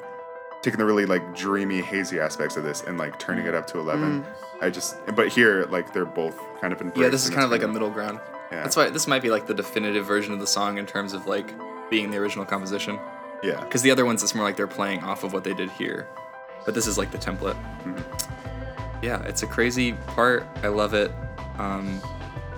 taking 0.65 0.79
the 0.79 0.85
really 0.85 1.05
like 1.05 1.35
dreamy, 1.35 1.79
hazy 1.81 2.19
aspects 2.19 2.57
of 2.57 2.63
this 2.63 2.81
and 2.81 2.97
like 2.97 3.19
turning 3.19 3.45
it 3.45 3.53
up 3.53 3.67
to 3.67 3.77
11. 3.77 4.25
I 4.61 4.71
just, 4.71 4.97
but 5.15 5.27
here 5.27 5.65
like 5.69 5.93
they're 5.93 6.05
both 6.05 6.39
kind 6.59 6.73
of 6.73 6.81
embraced. 6.81 6.99
yeah, 6.99 7.09
this 7.09 7.23
is 7.23 7.29
kind 7.29 7.43
of 7.43 7.51
like 7.51 7.61
a 7.61 7.67
middle 7.67 7.91
ground. 7.91 8.19
Yeah. 8.51 8.63
That's 8.63 8.75
why 8.75 8.89
this 8.89 9.05
might 9.05 9.21
be 9.21 9.29
like 9.29 9.45
the 9.45 9.53
definitive 9.53 10.07
version 10.07 10.33
of 10.33 10.39
the 10.39 10.47
song 10.47 10.79
in 10.79 10.87
terms 10.87 11.13
of 11.13 11.27
like 11.27 11.53
being 11.89 12.11
the 12.11 12.17
original 12.17 12.45
composition. 12.45 12.99
Yeah. 13.43 13.63
Because 13.63 13.81
the 13.81 13.91
other 13.91 14.05
ones, 14.05 14.23
it's 14.23 14.35
more 14.35 14.43
like 14.43 14.55
they're 14.57 14.67
playing 14.67 15.03
off 15.03 15.23
of 15.23 15.33
what 15.33 15.43
they 15.43 15.53
did 15.53 15.69
here. 15.71 16.07
But 16.65 16.73
this 16.73 16.87
is 16.87 16.97
like 16.97 17.11
the 17.11 17.17
template. 17.17 17.57
Yeah, 19.01 19.21
it's 19.23 19.43
a 19.43 19.47
crazy 19.47 19.93
part. 20.07 20.45
I 20.63 20.67
love 20.69 20.93
it. 20.93 21.11
Um, 21.57 22.01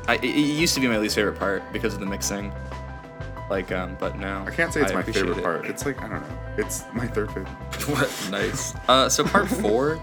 I, 0.08 0.16
it 0.16 0.24
it 0.24 0.30
used 0.30 0.74
to 0.76 0.80
be 0.80 0.88
my 0.88 0.98
least 0.98 1.16
favorite 1.16 1.38
part 1.38 1.62
because 1.74 1.94
of 1.94 2.00
the 2.00 2.06
mixing. 2.06 2.54
Like, 3.50 3.72
um, 3.72 3.98
but 4.00 4.18
now 4.18 4.46
I 4.46 4.52
can't 4.52 4.74
say 4.74 4.82
it's 4.82 4.94
my 4.94 5.04
favorite 5.04 5.38
it. 5.38 5.44
part. 5.44 5.66
It's 5.66 5.86
like 5.86 6.02
I 6.02 6.08
don't 6.08 6.22
know. 6.22 6.40
It's 6.58 6.86
my 6.94 7.08
third 7.08 7.30
favorite. 7.30 7.48
what 7.88 8.30
nice. 8.32 8.74
Uh, 8.88 9.10
so 9.10 9.24
part 9.24 9.50
four. 9.50 10.00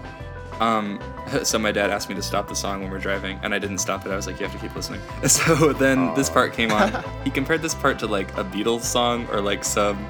Um, 0.59 0.99
so 1.43 1.59
my 1.59 1.71
dad 1.71 1.89
asked 1.89 2.09
me 2.09 2.15
to 2.15 2.21
stop 2.21 2.47
the 2.47 2.55
song 2.55 2.81
when 2.81 2.91
we're 2.91 2.99
driving, 2.99 3.39
and 3.43 3.53
I 3.53 3.59
didn't 3.59 3.79
stop 3.79 4.05
it. 4.05 4.11
I 4.11 4.15
was 4.15 4.27
like, 4.27 4.39
"You 4.39 4.47
have 4.47 4.55
to 4.55 4.61
keep 4.61 4.75
listening." 4.75 5.01
So 5.27 5.73
then 5.73 6.13
this 6.15 6.29
part 6.29 6.53
came 6.53 6.71
on. 6.71 7.03
he 7.23 7.29
compared 7.29 7.61
this 7.61 7.75
part 7.75 7.99
to 7.99 8.07
like 8.07 8.31
a 8.37 8.43
Beatles 8.43 8.81
song 8.81 9.27
or 9.31 9.41
like 9.41 9.63
some 9.63 10.05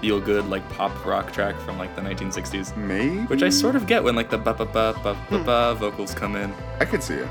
feel 0.00 0.20
good 0.20 0.46
like 0.48 0.68
pop 0.70 1.04
rock 1.04 1.32
track 1.32 1.56
from 1.60 1.76
like 1.78 1.94
the 1.96 2.02
1960s, 2.02 2.76
Maybe. 2.76 3.22
which 3.26 3.42
I 3.42 3.48
sort 3.48 3.74
of 3.74 3.86
get 3.86 4.04
when 4.04 4.14
like 4.14 4.30
the 4.30 4.38
ba 4.38 4.54
ba 4.54 4.64
ba 4.64 4.94
ba 5.02 5.16
ba 5.30 5.38
ba 5.42 5.74
vocals 5.76 6.14
come 6.14 6.36
in. 6.36 6.54
I 6.80 6.84
could 6.84 7.02
see 7.02 7.14
it. 7.14 7.28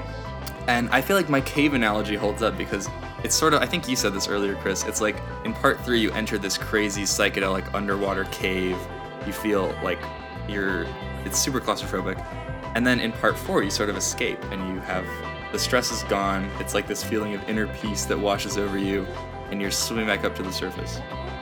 And 0.68 0.90
I 0.90 1.00
feel 1.02 1.16
like 1.16 1.30
my 1.30 1.40
cave 1.42 1.74
analogy 1.74 2.16
holds 2.16 2.42
up 2.44 2.58
because 2.58 2.90
it's 3.24 3.36
sort 3.36 3.54
of, 3.54 3.62
I 3.62 3.66
think 3.66 3.88
you 3.88 3.96
said 3.96 4.14
this 4.14 4.28
earlier, 4.28 4.56
Chris. 4.56 4.84
It's 4.86 5.00
like 5.00 5.16
in 5.46 5.54
part 5.54 5.80
three, 5.86 6.00
you 6.00 6.12
enter 6.12 6.38
this 6.38 6.58
crazy 6.58 7.04
psychedelic 7.04 7.74
underwater 7.74 8.26
cave. 8.26 8.78
You 9.26 9.32
feel 9.32 9.74
like 9.82 10.00
you're, 10.50 10.86
it's 11.24 11.40
super 11.40 11.62
claustrophobic. 11.62 12.18
And 12.78 12.86
then 12.86 13.00
in 13.00 13.12
part 13.12 13.36
four, 13.36 13.64
you 13.64 13.72
sort 13.72 13.90
of 13.90 13.98
escape 13.98 14.38
and 14.52 14.62
you 14.72 14.80
have, 14.82 15.04
the 15.52 15.58
stress 15.58 15.92
is 15.92 16.04
gone. 16.04 16.48
It's 16.60 16.76
like 16.76 16.86
this 16.86 17.04
feeling 17.04 17.34
of 17.34 17.42
inner 17.50 17.66
peace 17.66 18.06
that 18.06 18.20
washes 18.20 18.56
over 18.56 18.78
you 18.78 19.08
and 19.50 19.60
you're 19.60 19.72
swimming 19.72 20.06
back 20.06 20.24
up 20.24 20.36
to 20.36 20.44
the 20.44 20.54
surface. 20.54 21.00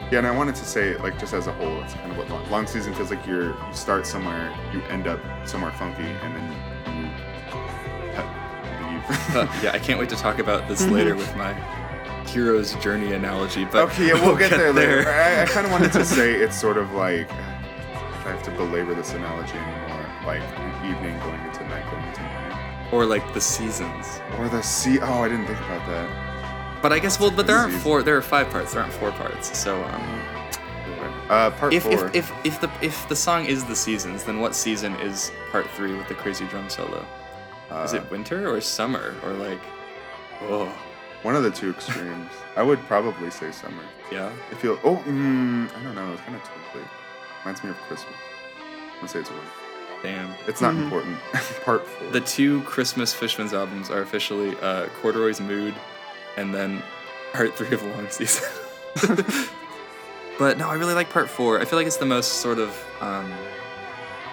Yeah, 0.10 0.20
and 0.20 0.28
I 0.28 0.32
wanted 0.32 0.56
to 0.56 0.64
say, 0.64 0.96
like, 0.96 1.20
just 1.20 1.34
as 1.34 1.48
a 1.48 1.52
whole, 1.52 1.82
it's 1.84 1.94
kind 1.94 2.10
of 2.10 2.18
what 2.18 2.30
long, 2.30 2.50
long 2.50 2.68
season 2.68 2.94
feels 2.94 3.12
like. 3.12 3.28
You're 3.28 3.48
you 3.48 3.74
start 3.74 4.08
somewhere, 4.08 4.50
you 4.72 4.82
end 4.84 5.08
up 5.08 5.20
somewhere 5.46 5.74
funky, 5.74 6.04
and 6.04 6.36
then 6.38 6.44
you 6.46 7.02
leave. 8.94 9.36
Uh, 9.36 9.60
yeah, 9.62 9.72
I 9.74 9.80
can't 9.80 10.00
wait 10.00 10.08
to 10.12 10.16
talk 10.16 10.40
about 10.40 10.70
this 10.70 10.88
later 10.88 11.16
with 11.16 11.36
my 11.36 11.54
hero's 12.30 12.76
journey 12.76 13.12
analogy. 13.12 13.66
But 13.66 13.90
okay, 13.90 14.08
yeah, 14.08 14.14
we'll, 14.14 14.38
get, 14.38 14.52
there 14.52 14.72
later. 14.72 15.10
I, 15.10 15.42
I 15.42 15.46
kind 15.48 15.66
of 15.66 15.72
wanted 15.74 15.92
to 15.92 16.06
say 16.06 16.34
it's 16.36 16.58
sort 16.58 16.78
of 16.78 16.94
like 16.94 17.30
if 17.30 18.26
I 18.26 18.32
have 18.32 18.44
to 18.44 18.52
belabor 18.52 18.96
this 18.96 19.12
analogy 19.12 19.58
anymore, 19.58 20.10
like 20.26 20.64
evening 20.90 21.18
going 21.20 21.42
into 21.42 21.64
night 21.68 21.90
going 21.92 22.04
into 22.08 22.22
morning, 22.22 22.58
Or 22.92 23.06
like 23.06 23.34
the 23.34 23.42
seasons. 23.42 24.20
or 24.38 24.48
the 24.50 24.62
sea. 24.62 25.00
Oh, 25.00 25.24
I 25.24 25.28
didn't 25.30 25.48
think 25.48 25.60
about 25.60 25.86
that. 25.88 26.82
But 26.82 26.94
I 26.94 27.00
guess 27.00 27.20
well, 27.20 27.32
but 27.32 27.48
there 27.48 27.58
aren't 27.58 27.74
four. 27.74 28.04
There 28.04 28.16
are 28.18 28.22
five 28.22 28.50
parts. 28.50 28.74
There 28.74 28.82
aren't 28.82 28.94
four 28.94 29.12
parts. 29.12 29.58
So 29.58 29.84
um, 29.86 30.22
Uh, 31.30 31.50
part 31.52 31.74
if, 31.74 31.84
four. 31.84 32.08
if 32.08 32.16
if 32.16 32.32
if 32.46 32.62
the 32.62 32.70
if 32.82 33.10
the 33.10 33.16
song 33.16 33.46
is 33.46 33.64
the 33.66 33.76
seasons, 33.76 34.24
then 34.24 34.40
what 34.40 34.54
season 34.54 34.94
is 35.02 35.32
part 35.52 35.66
three 35.72 35.94
with 35.96 36.08
the 36.08 36.14
crazy 36.14 36.46
drum 36.46 36.70
solo? 36.70 37.04
is 37.84 37.94
uh, 37.94 37.98
it 37.98 38.12
winter 38.12 38.48
or 38.54 38.62
summer 38.62 39.16
or 39.24 39.34
like? 39.34 39.60
Oh, 40.44 40.68
one 41.24 41.36
of 41.36 41.42
the 41.42 41.50
two 41.50 41.72
extremes? 41.72 42.30
I 42.56 42.62
would 42.62 42.80
probably 42.86 43.32
say 43.32 43.52
summer. 43.52 43.82
yeah. 44.12 44.32
I 44.52 44.56
feel. 44.56 44.78
Oh, 44.84 44.98
mm, 45.08 45.68
I 45.76 45.84
don't 45.84 45.96
know. 45.96 46.14
It's 46.14 46.22
kind 46.22 46.36
of 46.36 46.44
twinkly. 46.44 46.88
Reminds 47.40 47.64
me 47.64 47.70
of 47.72 47.78
Christmas. 47.88 48.14
I'm 48.94 48.96
gonna 48.98 49.08
say 49.08 49.20
it's 49.22 49.32
winter. 49.32 49.46
Damn. 50.04 50.34
It's 50.48 50.62
not 50.62 50.74
Mhm. 50.76 50.84
important. 50.84 51.18
part 51.66 51.86
four. 51.88 52.10
The 52.12 52.22
two 52.22 52.62
Christmas 52.62 53.14
Fishmans 53.14 53.54
albums 53.54 53.89
are 53.89 54.02
officially 54.02 54.56
uh, 54.62 54.88
Corduroy's 55.02 55.39
Mood, 55.41 55.74
and 56.38 56.54
then 56.54 56.84
part 57.34 57.56
three 57.58 57.72
of 57.74 57.82
Long 57.84 58.08
Season. 58.10 58.48
but 60.39 60.58
no, 60.58 60.70
I 60.70 60.76
really 60.76 60.93
like 60.93 61.10
part 61.10 61.30
four. 61.30 61.60
I 61.60 61.66
feel 61.66 61.78
like 61.80 61.88
it's 61.88 61.98
the 61.98 62.06
most 62.06 62.34
sort 62.41 62.60
of 62.60 62.70
um, 63.02 63.32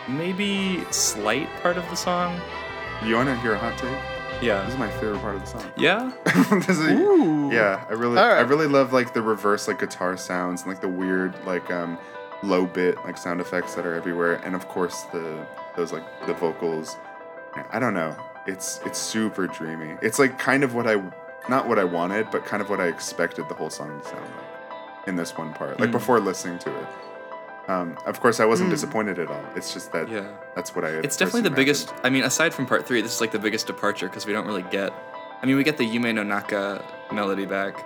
maybe 0.09 0.85
slight 0.91 1.49
part 1.63 1.77
of 1.77 1.89
the 1.91 1.97
song. 1.97 2.41
you 3.05 3.15
want 3.15 3.29
to 3.29 3.37
hear 3.37 3.55
a 3.55 3.59
hot 3.59 3.79
take? 3.79 3.97
Yeah. 4.43 4.63
This 4.65 4.75
is 4.75 4.79
my 4.79 4.91
favorite 4.91 5.21
part 5.21 5.37
of 5.37 5.41
the 5.43 5.47
song. 5.47 5.73
Yeah. 5.77 6.11
This 6.67 6.79
is- 6.79 6.81
Ooh. 7.01 7.51
Yeah, 7.53 7.85
I 7.89 7.93
really, 7.93 8.19
All 8.19 8.27
right. 8.29 8.39
I 8.39 8.41
really 8.43 8.67
love 8.67 8.93
like 8.93 9.15
the 9.15 9.23
reverse 9.23 9.69
like 9.69 9.79
guitar 9.79 10.17
sounds 10.17 10.63
and 10.63 10.71
like 10.71 10.81
the 10.81 10.89
weird 10.89 11.35
like 11.47 11.71
um 11.71 11.99
low 12.43 12.67
bit 12.67 12.97
like 13.05 13.17
sound 13.17 13.41
effects 13.41 13.75
that 13.75 13.87
are 13.87 13.95
everywhere, 13.95 14.35
and 14.45 14.55
of 14.55 14.69
course 14.69 15.03
the 15.13 15.47
those 15.77 15.93
like 15.93 16.05
the 16.27 16.35
vocals. 16.35 16.97
I 17.71 17.79
don't 17.79 17.95
know. 17.95 18.17
It's 18.47 18.81
it's 18.85 18.99
super 18.99 19.47
dreamy. 19.47 19.97
It's 20.03 20.19
like 20.19 20.39
kind 20.39 20.65
of 20.65 20.75
what 20.75 20.87
I, 20.87 21.01
not 21.49 21.69
what 21.69 21.79
I 21.79 21.85
wanted, 21.85 22.31
but 22.31 22.45
kind 22.45 22.63
of 22.63 22.71
what 22.71 22.81
I 22.81 22.87
expected 22.87 23.49
the 23.49 23.55
whole 23.55 23.71
song 23.71 24.01
to 24.01 24.09
sound 24.09 24.23
like 24.23 25.09
in 25.09 25.17
this 25.17 25.37
one 25.37 25.53
part. 25.53 25.79
Like 25.81 25.91
Mm. 25.91 25.93
before 25.93 26.19
listening 26.21 26.59
to 26.61 26.71
it. 26.81 26.87
Um, 27.69 27.97
of 28.07 28.19
course, 28.21 28.41
I 28.41 28.45
wasn't 28.45 28.69
Mm. 28.71 28.73
disappointed 28.73 29.19
at 29.21 29.29
all. 29.29 29.45
It's 29.55 29.73
just 29.73 29.93
that 29.93 30.09
Yeah. 30.09 30.25
that's 30.57 30.75
what 30.75 30.85
I. 30.85 30.89
It's 30.89 31.17
definitely 31.17 31.43
the 31.43 31.55
biggest. 31.55 31.93
I 32.03 32.11
mean, 32.11 32.25
aside 32.25 32.53
from 32.55 32.67
part 32.67 32.87
three, 32.87 33.01
this 33.03 33.15
is 33.15 33.21
like 33.21 33.31
the 33.33 33.39
biggest 33.39 33.67
departure 33.69 34.09
because 34.09 34.27
we 34.27 34.33
don't 34.33 34.47
really 34.47 34.63
get. 34.65 34.93
I 35.43 35.47
mean, 35.47 35.57
we 35.57 35.63
get 35.65 35.77
the 35.77 35.85
Yume 35.89 36.15
no 36.15 36.23
Naka 36.23 36.83
melody 37.13 37.47
back 37.47 37.77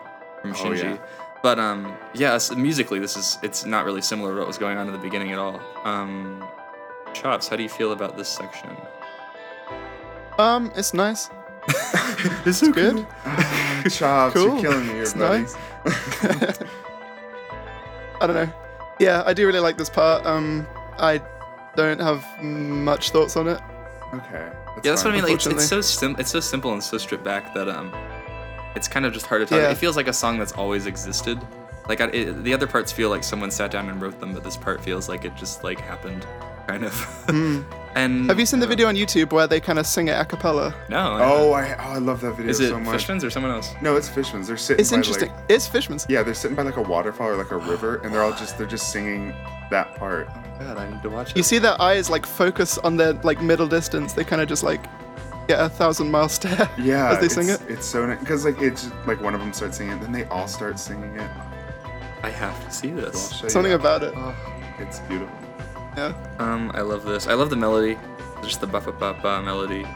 from 0.40 0.52
Oh, 0.52 0.54
Shinji, 0.54 0.82
yeah. 0.82 0.96
But 1.42 1.58
um, 1.58 1.96
yeah, 2.14 2.34
s- 2.34 2.54
musically, 2.54 2.98
this 2.98 3.16
is 3.16 3.38
it's 3.42 3.64
not 3.64 3.84
really 3.84 4.02
similar 4.02 4.32
to 4.34 4.38
what 4.38 4.46
was 4.46 4.58
going 4.58 4.78
on 4.78 4.86
in 4.86 4.92
the 4.92 4.98
beginning 4.98 5.32
at 5.32 5.38
all. 5.38 5.60
Um, 5.84 6.44
Chops, 7.12 7.48
how 7.48 7.56
do 7.56 7.62
you 7.62 7.68
feel 7.68 7.92
about 7.92 8.16
this 8.16 8.28
section? 8.28 8.70
Um, 10.38 10.70
it's 10.76 10.92
nice. 10.94 11.30
It's 12.46 12.62
It's 12.62 12.68
good. 12.72 13.06
Chops, 13.90 14.34
Cool. 14.34 14.54
you're 14.54 14.60
killing 14.62 14.86
me 14.86 14.92
here, 14.94 15.02
It's 15.02 15.14
buddy. 15.14 15.42
nice. 15.42 15.56
I 18.20 18.26
don't 18.26 18.34
know. 18.34 18.48
Yeah, 18.98 19.22
I 19.26 19.34
do 19.34 19.46
really 19.46 19.60
like 19.60 19.76
this 19.76 19.90
part. 19.90 20.24
Um, 20.24 20.66
I 20.98 21.20
don't 21.76 22.00
have 22.00 22.24
much 22.42 23.10
thoughts 23.10 23.36
on 23.36 23.48
it. 23.48 23.60
Okay. 24.14 24.48
Yeah, 24.76 24.80
that's 24.82 25.04
what 25.04 25.12
I 25.12 25.16
mean. 25.16 25.24
Like, 25.24 25.34
it's, 25.34 25.46
it's 25.46 25.66
so 25.66 25.80
sim- 25.80 26.16
it's 26.18 26.30
so 26.30 26.40
simple 26.40 26.72
and 26.72 26.82
so 26.82 26.96
stripped 26.98 27.24
back 27.24 27.52
that 27.54 27.68
um, 27.68 27.92
it's 28.76 28.88
kind 28.88 29.06
of 29.06 29.12
just 29.12 29.26
hard 29.26 29.40
to 29.40 29.46
talk. 29.46 29.58
Yeah. 29.58 29.70
It 29.70 29.78
feels 29.78 29.96
like 29.96 30.06
a 30.06 30.12
song 30.12 30.38
that's 30.38 30.52
always 30.52 30.86
existed. 30.86 31.40
Like 31.88 32.00
I, 32.00 32.06
it, 32.06 32.44
the 32.44 32.52
other 32.52 32.66
parts 32.66 32.92
feel 32.92 33.10
like 33.10 33.24
someone 33.24 33.50
sat 33.50 33.70
down 33.70 33.88
and 33.88 34.00
wrote 34.00 34.20
them, 34.20 34.34
but 34.34 34.44
this 34.44 34.56
part 34.56 34.82
feels 34.82 35.08
like 35.08 35.24
it 35.24 35.34
just 35.34 35.64
like 35.64 35.80
happened, 35.80 36.26
kind 36.66 36.84
of. 36.84 36.94
Hmm. 37.28 37.62
and 37.94 38.28
Have 38.28 38.38
you 38.38 38.46
seen 38.46 38.60
the 38.60 38.66
uh, 38.66 38.68
video 38.68 38.88
on 38.88 38.96
YouTube 38.96 39.32
where 39.32 39.46
they 39.46 39.60
kind 39.60 39.78
of 39.78 39.86
sing 39.86 40.08
it 40.08 40.12
a 40.12 40.24
cappella? 40.24 40.74
No. 40.90 40.98
I 40.98 41.24
Oh, 41.24 41.52
I 41.52 41.74
oh 41.74 41.92
I 41.92 41.98
love 41.98 42.20
that 42.20 42.32
video 42.32 42.50
is 42.50 42.60
it 42.60 42.68
so 42.70 42.80
much. 42.80 43.06
Fishmans 43.06 43.24
or 43.24 43.30
someone 43.30 43.52
else? 43.52 43.72
No, 43.80 43.96
it's 43.96 44.08
Fishmans. 44.08 44.48
They're 44.48 44.56
sitting. 44.56 44.80
It's 44.80 44.90
by, 44.90 44.96
interesting. 44.96 45.30
Like, 45.30 45.44
It's 45.48 45.68
Fishmans. 45.68 46.06
yeah, 46.08 46.22
they're 46.22 46.34
sitting 46.34 46.56
by 46.56 46.62
like 46.62 46.76
a 46.76 46.82
waterfall 46.82 47.28
or 47.28 47.36
like 47.36 47.52
a 47.52 47.56
river, 47.58 47.96
and 47.98 48.12
they're 48.12 48.22
all 48.22 48.32
just 48.34 48.58
they're 48.58 48.66
just 48.66 48.92
singing 48.92 49.32
that 49.70 49.94
part. 49.94 50.28
Oh 50.28 50.58
God, 50.58 50.76
I 50.76 50.90
need 50.90 51.02
to 51.02 51.08
watch 51.08 51.30
it. 51.30 51.36
You 51.36 51.44
see 51.44 51.58
their 51.58 51.80
eyes 51.80 52.10
like 52.10 52.26
focus 52.26 52.78
on 52.78 52.96
their 52.96 53.12
like 53.14 53.40
middle 53.40 53.68
distance. 53.68 54.12
They 54.12 54.24
kind 54.24 54.42
of 54.42 54.48
just 54.48 54.64
like 54.64 54.82
get 55.48 55.60
a 55.60 55.68
thousand 55.68 56.10
mile 56.10 56.28
stare 56.28 56.68
Yeah, 56.78 57.10
as 57.12 57.20
they 57.20 57.28
sing 57.28 57.48
it. 57.48 57.60
It's 57.68 57.86
so 57.86 58.06
nice 58.06 58.18
because 58.20 58.44
like 58.44 58.60
it's 58.60 58.90
like 59.06 59.20
one 59.20 59.34
of 59.34 59.40
them 59.40 59.52
starts 59.52 59.76
singing, 59.78 59.94
it, 59.96 60.00
then 60.00 60.12
they 60.12 60.24
all 60.24 60.48
start 60.48 60.78
singing 60.78 61.14
it. 61.16 61.30
I 62.22 62.30
have 62.30 62.62
to 62.64 62.70
see 62.72 62.90
this. 62.90 63.32
show 63.32 63.44
you 63.44 63.50
Something 63.50 63.72
that. 63.72 63.80
about 63.80 64.02
it. 64.02 64.14
Oh. 64.16 64.34
It's 64.78 65.00
beautiful. 65.00 65.34
Yeah. 65.96 66.12
Um, 66.38 66.70
I 66.74 66.80
love 66.82 67.04
this. 67.04 67.26
I 67.26 67.34
love 67.34 67.50
the 67.50 67.56
melody, 67.56 67.96
just 68.42 68.60
the 68.60 68.66
ba 68.66 68.80
ba 68.80 68.92
ba 68.92 69.16
ba 69.22 69.42
melody. 69.42 69.86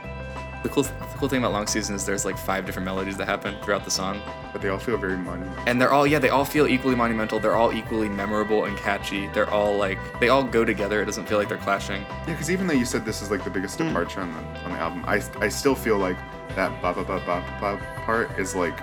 The 0.62 0.68
cool, 0.68 0.82
the 0.82 0.90
cool 1.16 1.28
thing 1.28 1.38
about 1.38 1.52
Long 1.52 1.66
Season 1.66 1.94
is 1.94 2.04
there's 2.04 2.24
like 2.26 2.36
five 2.36 2.66
different 2.66 2.84
melodies 2.84 3.16
that 3.16 3.26
happen 3.26 3.56
throughout 3.62 3.84
the 3.84 3.90
song, 3.90 4.20
But 4.52 4.60
they 4.60 4.68
all 4.68 4.78
feel 4.78 4.98
very 4.98 5.16
monumental. 5.16 5.64
and 5.66 5.80
they're 5.80 5.90
all 5.92 6.06
yeah, 6.06 6.18
they 6.18 6.28
all 6.28 6.44
feel 6.44 6.66
equally 6.66 6.94
monumental. 6.94 7.40
They're 7.40 7.56
all 7.56 7.72
equally 7.72 8.10
memorable 8.10 8.66
and 8.66 8.76
catchy. 8.76 9.28
They're 9.28 9.48
all 9.48 9.74
like 9.76 9.98
they 10.20 10.28
all 10.28 10.42
go 10.44 10.64
together. 10.64 11.00
It 11.00 11.06
doesn't 11.06 11.26
feel 11.26 11.38
like 11.38 11.48
they're 11.48 11.56
clashing. 11.58 12.02
Yeah, 12.02 12.24
because 12.34 12.50
even 12.50 12.66
though 12.66 12.74
you 12.74 12.84
said 12.84 13.06
this 13.06 13.22
is 13.22 13.30
like 13.30 13.42
the 13.42 13.50
biggest 13.50 13.78
departure 13.78 14.20
on 14.20 14.32
the 14.34 14.60
on 14.64 14.72
the 14.72 14.78
album, 14.78 15.02
I, 15.06 15.22
I 15.40 15.48
still 15.48 15.74
feel 15.74 15.96
like 15.96 16.18
that 16.56 16.70
ba 16.82 16.92
ba 16.92 17.04
ba 17.04 17.22
ba 17.24 17.42
ba 17.60 17.80
part 18.04 18.38
is 18.38 18.54
like 18.54 18.78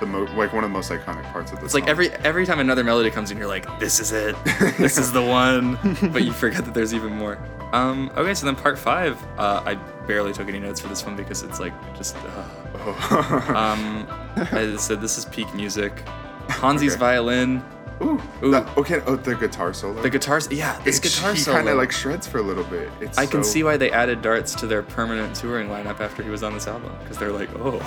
the 0.00 0.06
mo- 0.06 0.28
like 0.36 0.52
one 0.52 0.64
of 0.64 0.70
the 0.70 0.74
most 0.74 0.90
iconic 0.90 1.22
parts 1.32 1.52
of 1.52 1.58
the 1.58 1.64
It's 1.64 1.72
song. 1.72 1.82
like 1.82 1.90
every 1.90 2.10
every 2.24 2.44
time 2.46 2.58
another 2.58 2.82
melody 2.82 3.10
comes 3.10 3.30
in, 3.30 3.38
you're 3.38 3.46
like, 3.46 3.66
this 3.78 4.00
is 4.00 4.12
it, 4.12 4.34
this 4.78 4.98
is 4.98 5.12
the 5.12 5.22
one. 5.22 5.78
but 6.12 6.22
you 6.24 6.32
forget 6.32 6.64
that 6.64 6.74
there's 6.74 6.92
even 6.94 7.12
more. 7.12 7.38
Um, 7.72 8.10
okay, 8.16 8.34
so 8.34 8.46
then 8.46 8.56
part 8.56 8.78
five. 8.78 9.16
Uh, 9.38 9.62
I 9.64 9.74
barely 10.06 10.32
took 10.32 10.48
any 10.48 10.58
notes 10.58 10.80
for 10.80 10.88
this 10.88 11.04
one 11.04 11.14
because 11.16 11.42
it's 11.42 11.60
like 11.60 11.74
just. 11.96 12.16
Uh, 12.16 12.44
Oh. 12.82 13.44
um, 13.54 14.06
I 14.52 14.74
said 14.78 15.02
this 15.02 15.18
is 15.18 15.26
peak 15.26 15.52
music. 15.54 15.92
Honzi's 16.48 16.92
Okay. 16.94 16.98
violin, 17.00 17.62
Ooh, 18.02 18.18
Ooh. 18.42 18.54
okay. 18.78 19.02
Oh, 19.06 19.16
the 19.16 19.34
guitar 19.34 19.74
solo. 19.74 20.00
the 20.00 20.08
guitars. 20.08 20.48
Yeah, 20.50 20.78
this 20.82 20.96
It's- 20.98 21.14
guitar 21.14 21.34
he 21.34 21.40
solo. 21.40 21.58
kind 21.58 21.68
of 21.68 21.76
like 21.76 21.92
shreds 21.92 22.26
for 22.26 22.38
a 22.38 22.42
little 22.42 22.64
bit. 22.64 22.88
It's 23.02 23.18
I 23.18 23.26
can 23.26 23.44
see 23.44 23.62
why 23.64 23.76
they 23.76 23.90
added 23.90 24.22
darts 24.22 24.54
to 24.54 24.66
their 24.66 24.82
permanent 24.82 25.36
touring 25.36 25.68
lineup 25.68 26.00
after 26.00 26.22
he 26.22 26.30
was 26.30 26.42
on 26.42 26.54
this 26.54 26.66
album 26.66 26.90
because 27.02 27.18
they're 27.18 27.32
like, 27.32 27.50
oh. 27.58 27.80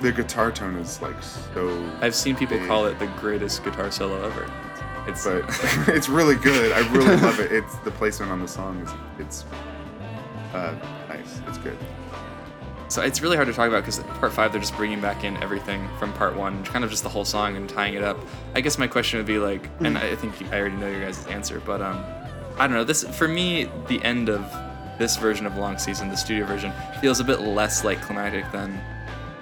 The 0.00 0.12
guitar 0.12 0.52
tone 0.52 0.76
is 0.76 1.00
like 1.02 1.20
so. 1.22 1.90
I've 2.00 2.14
seen 2.14 2.36
people 2.36 2.58
call 2.66 2.86
it 2.86 2.98
the 2.98 3.06
greatest 3.18 3.64
guitar 3.64 3.90
solo 3.90 4.22
ever. 4.22 4.50
It's 5.06 5.24
but 5.24 5.44
it's 5.88 6.08
really 6.08 6.36
good. 6.36 6.72
I 6.72 6.80
really 6.92 7.16
love 7.22 7.40
it. 7.40 7.52
It's 7.52 7.76
the 7.78 7.90
placement 7.90 8.30
on 8.30 8.40
the 8.40 8.48
song 8.48 8.80
is 8.80 8.90
it's 9.18 9.44
uh, 10.52 10.74
nice. 11.08 11.40
It's 11.48 11.58
good. 11.58 11.76
So 12.88 13.02
it's 13.02 13.20
really 13.20 13.36
hard 13.36 13.48
to 13.48 13.54
talk 13.54 13.68
about 13.68 13.82
because 13.82 13.98
part 13.98 14.32
five 14.32 14.52
they're 14.52 14.60
just 14.60 14.76
bringing 14.76 15.00
back 15.00 15.22
in 15.22 15.36
everything 15.42 15.86
from 15.98 16.12
part 16.14 16.34
one, 16.36 16.64
kind 16.64 16.84
of 16.84 16.90
just 16.90 17.02
the 17.02 17.08
whole 17.08 17.24
song 17.24 17.56
and 17.56 17.68
tying 17.68 17.94
it 17.94 18.02
up. 18.02 18.18
I 18.54 18.62
guess 18.62 18.78
my 18.78 18.86
question 18.86 19.18
would 19.18 19.26
be 19.26 19.38
like, 19.38 19.68
and 19.80 19.98
I 19.98 20.14
think 20.16 20.34
I 20.52 20.60
already 20.60 20.76
know 20.76 20.88
your 20.88 21.02
guys' 21.02 21.26
answer, 21.26 21.60
but 21.60 21.82
um, 21.82 22.02
I 22.58 22.66
don't 22.66 22.72
know. 22.72 22.84
This 22.84 23.04
for 23.04 23.28
me, 23.28 23.68
the 23.88 24.02
end 24.04 24.30
of 24.30 24.40
this 24.98 25.16
version 25.16 25.46
of 25.46 25.56
Long 25.56 25.78
Season, 25.78 26.08
the 26.08 26.16
studio 26.16 26.46
version, 26.46 26.72
feels 27.00 27.20
a 27.20 27.24
bit 27.24 27.40
less 27.40 27.84
like 27.84 28.00
climactic 28.00 28.50
than 28.52 28.80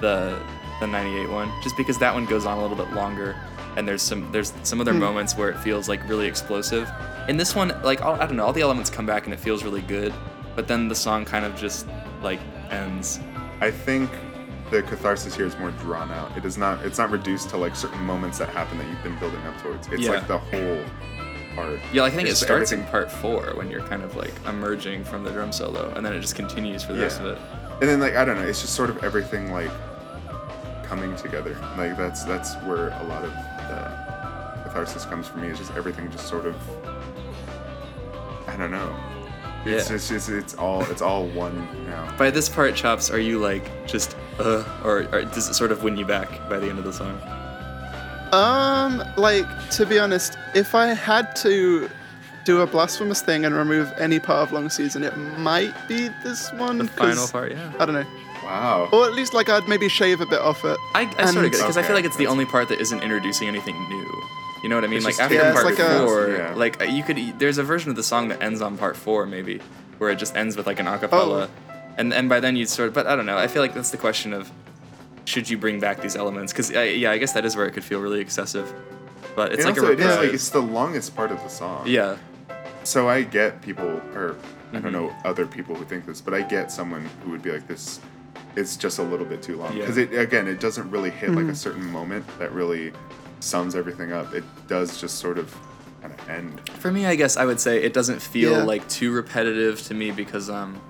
the 0.01 0.39
the 0.81 0.87
'98 0.87 1.31
one, 1.31 1.51
just 1.63 1.77
because 1.77 1.99
that 1.99 2.13
one 2.13 2.27
goes 2.27 2.45
on 2.47 2.59
a 2.59 2.63
little 2.63 2.77
bit 2.77 2.93
longer. 2.95 3.37
and 3.77 3.87
there's 3.87 4.01
some 4.03 4.31
there's 4.33 4.53
some 4.63 4.81
other 4.81 4.93
hmm. 4.95 5.01
moments 5.01 5.37
where 5.37 5.51
it 5.51 5.59
feels 5.61 5.87
like 5.89 6.07
really 6.09 6.27
explosive. 6.27 6.91
In 7.29 7.37
this 7.37 7.55
one, 7.55 7.69
like 7.83 8.01
all, 8.03 8.15
I 8.15 8.27
don't 8.27 8.37
know, 8.37 8.45
all 8.47 8.53
the 8.53 8.63
elements 8.63 8.89
come 8.89 9.05
back 9.07 9.25
and 9.25 9.35
it 9.35 9.41
feels 9.41 9.65
really 9.65 9.83
good, 9.83 10.15
but 10.55 10.67
then 10.67 10.89
the 10.89 10.95
song 10.95 11.25
kind 11.27 11.45
of 11.45 11.55
just 11.57 11.87
like 12.23 12.41
ends. 12.71 13.21
I 13.61 13.71
think 13.71 14.11
the 14.71 14.83
catharsis 14.83 15.35
here 15.37 15.45
is 15.47 15.57
more 15.59 15.73
drawn 15.73 16.11
out. 16.11 16.37
It 16.39 16.45
is 16.45 16.57
not. 16.57 16.85
It's 16.87 16.99
not 16.99 17.11
reduced 17.11 17.51
to 17.51 17.57
like 17.59 17.77
certain 17.77 18.03
moments 18.03 18.39
that 18.39 18.49
happen 18.49 18.79
that 18.79 18.87
you've 18.89 19.03
been 19.03 19.19
building 19.19 19.41
up 19.43 19.61
towards. 19.63 19.87
It's 19.89 20.01
Yeah. 20.03 20.13
like 20.13 20.27
the 20.27 20.39
whole 20.39 20.83
part. 21.55 21.79
Yeah, 21.93 22.03
like 22.03 22.13
I 22.13 22.17
think 22.17 22.29
it 22.29 22.33
It's 22.33 22.41
starts 22.41 22.73
in 22.73 22.83
part 22.85 23.11
four 23.13 23.53
when 23.57 23.71
you're 23.71 23.83
kind 23.83 24.03
of 24.03 24.17
like 24.17 24.33
emerging 24.47 25.05
from 25.05 25.23
the 25.23 25.31
drum 25.31 25.53
solo, 25.53 25.93
and 25.95 26.05
then 26.05 26.13
it 26.15 26.21
just 26.21 26.35
continues 26.35 26.83
for 26.83 26.95
the 26.95 27.03
rest 27.03 27.21
of 27.21 27.27
Yeah. 27.27 27.33
it. 27.33 27.39
And 27.83 27.89
then 27.91 28.01
like 28.01 28.17
I 28.17 28.25
don't 28.25 28.37
know. 28.37 28.47
It's 28.47 28.63
just 28.63 28.75
sort 28.75 28.89
of 28.91 29.05
everything 29.05 29.53
like 29.53 29.71
coming 30.89 31.15
together. 31.17 31.57
Like 31.77 31.97
that's 31.97 32.25
that's 32.25 32.55
where 32.65 32.89
a 32.89 33.05
lot 33.05 33.25
of 33.25 33.31
the 33.33 34.63
catharsis 34.65 35.05
comes 35.05 35.27
for 35.29 35.39
me. 35.39 35.49
Is 35.49 35.59
just 35.59 35.73
everything 35.75 36.11
just 36.11 36.27
sort 36.29 36.47
of. 36.47 36.57
I 38.49 38.57
don't 38.57 38.71
know. 38.71 38.95
It's 39.65 39.89
Yeah. 39.91 39.97
just 39.97 40.11
it's, 40.13 40.29
it's 40.29 40.55
all 40.55 40.83
it's 40.85 41.03
all 41.03 41.27
one 41.29 41.67
now. 41.87 42.15
By 42.17 42.31
this 42.31 42.49
part, 42.49 42.75
chops, 42.77 43.11
are 43.11 43.19
you 43.19 43.39
like 43.39 43.87
just 43.87 44.17
uh, 44.39 44.65
or, 44.85 45.07
or 45.13 45.23
does 45.25 45.49
it 45.49 45.55
sort 45.55 45.73
of 45.73 45.83
win 45.83 45.97
you 45.97 46.05
back 46.07 46.29
by 46.49 46.59
the 46.59 46.69
end 46.69 46.79
of 46.79 46.85
the 46.85 46.93
song? 46.93 47.19
Um, 48.33 49.03
like 49.17 49.47
to 49.71 49.87
be 49.87 49.99
honest, 49.99 50.37
if 50.55 50.75
I 50.75 50.89
had 50.89 51.35
to 51.37 51.89
do 52.45 52.61
a 52.61 52.67
blasphemous 52.67 53.23
thing 53.23 53.45
and 53.45 53.55
remove 53.55 53.93
any 53.99 54.19
part 54.21 54.43
of 54.47 54.53
long 54.53 54.69
season, 54.69 55.03
it 55.03 55.17
might 55.17 55.75
be 55.89 56.09
this 56.23 56.53
one. 56.53 56.79
The 56.79 56.85
'cause- 56.89 56.95
final 56.97 57.29
part, 57.29 57.53
yeah. 57.53 57.73
I 57.81 57.85
don't 57.87 57.95
know, 57.95 58.07
Wow. 58.47 58.89
or 58.93 59.05
at 59.07 59.13
least 59.15 59.35
like 59.35 59.49
I'd 59.49 59.69
maybe 59.69 59.89
shave 59.89 60.21
a 60.21 60.27
bit 60.27 60.41
off 60.41 60.65
it. 60.65 60.79
I, 60.95 61.03
I 61.03 61.05
sort 61.05 61.19
of 61.19 61.27
And- 61.27 61.53
get 61.53 61.61
because 61.61 61.77
I 61.77 61.83
feel 61.83 61.95
like 61.95 62.05
it's 62.05 62.17
the 62.17 62.27
only 62.29 62.45
part 62.47 62.69
that 62.69 62.81
isn't 62.81 63.03
introducing 63.03 63.49
anything 63.49 63.77
new. 63.89 64.23
You 64.63 64.69
know 64.71 64.77
what 64.77 64.85
I 64.85 64.87
mean? 64.89 64.97
It's 64.99 65.05
Like 65.05 65.13
just 65.17 65.21
after 65.21 65.35
Yeah, 65.37 65.53
part 65.53 65.65
like 65.67 65.79
a- 65.79 65.99
four, 66.07 66.29
Yeah. 66.31 66.55
like 66.55 66.81
uh, 66.81 66.85
you 66.85 67.03
could 67.03 67.19
e- 67.19 67.33
there's 67.39 67.59
a 67.59 67.63
version 67.63 67.91
of 67.91 67.97
the 67.97 68.03
song 68.03 68.29
that 68.29 68.43
ends 68.43 68.61
on 68.63 68.79
part 68.79 68.97
four 68.97 69.27
maybe, 69.27 69.61
where 69.99 70.11
it 70.11 70.17
just 70.17 70.35
ends 70.37 70.57
with 70.57 70.67
like 70.67 70.81
an 70.81 70.87
acapella, 70.87 71.49
Oh. 71.49 71.49
and 71.99 72.13
and 72.15 72.29
by 72.29 72.41
then 72.41 72.57
you'd 72.57 72.69
sort 72.69 72.89
of. 72.89 72.95
But 72.95 73.07
I 73.07 73.15
don't 73.17 73.27
know. 73.27 73.37
I 73.37 73.47
feel 73.49 73.63
like 73.63 73.75
that's 73.75 73.91
the 73.91 73.97
question 73.99 74.33
of 74.33 74.51
should 75.25 75.49
you 75.51 75.59
bring 75.59 75.79
back 75.81 76.01
these 76.01 76.17
elements? 76.17 76.53
Because 76.53 76.71
yeah, 76.71 77.11
I 77.11 77.19
guess 77.19 77.33
that 77.33 77.45
is 77.45 77.55
where 77.57 77.67
it 77.67 77.73
could 77.73 77.85
feel 77.85 78.01
really 78.01 78.21
excessive. 78.21 78.73
But 79.37 79.53
it's 79.53 79.65
And 79.65 79.75
like 79.77 79.81
also, 79.83 79.91
a 79.91 79.93
it 79.93 80.01
is 80.01 80.17
like 80.17 80.33
it's 80.33 80.49
the 80.51 80.63
longest 80.63 81.15
part 81.15 81.31
of 81.31 81.43
the 81.43 81.49
song. 81.49 81.83
yeah. 81.87 82.17
So 82.85 83.09
I 83.09 83.23
get 83.23 83.61
people, 83.63 84.01
or 84.15 84.37
I 84.73 84.77
Mm-hmm. 84.77 84.83
don't 84.83 84.93
know 84.93 85.13
other 85.25 85.47
people 85.47 85.75
who 85.77 85.85
think 85.85 86.07
this, 86.07 86.21
but 86.21 86.33
I 86.35 86.43
get 86.43 86.73
someone 86.73 87.09
who 87.25 87.31
would 87.31 87.43
be 87.43 87.53
like 87.53 87.67
this. 87.69 88.01
It's 88.57 88.77
just 88.77 88.99
a 88.99 89.03
little 89.03 89.27
bit 89.27 89.43
too 89.43 89.57
long 89.57 89.73
Yeah. 89.75 89.81
because 89.83 89.99
it 89.99 90.13
again, 90.15 90.49
it 90.49 90.61
doesn't 90.61 90.91
really 90.91 91.11
hit 91.11 91.31
like 91.31 91.47
a 91.47 91.55
certain 91.55 91.85
moment 91.85 92.25
that 92.39 92.53
really 92.53 92.93
sums 93.41 93.77
everything 93.77 94.13
up. 94.13 94.35
It 94.35 94.45
does 94.67 95.01
just 95.01 95.19
sort 95.19 95.39
of 95.39 95.55
kind 96.03 96.13
of 96.19 96.29
end. 96.29 96.69
For 96.81 96.91
me, 96.91 97.07
I 97.07 97.15
guess 97.17 97.37
I 97.37 97.45
would 97.45 97.61
say 97.61 97.83
it 97.83 97.93
doesn't 97.93 98.21
feel 98.23 98.53
Yeah. 98.53 98.63
like 98.65 98.89
too 98.89 99.13
repetitive 99.13 99.83
to 99.83 99.95
me 99.95 100.11
because 100.11 100.49
um, 100.51 100.81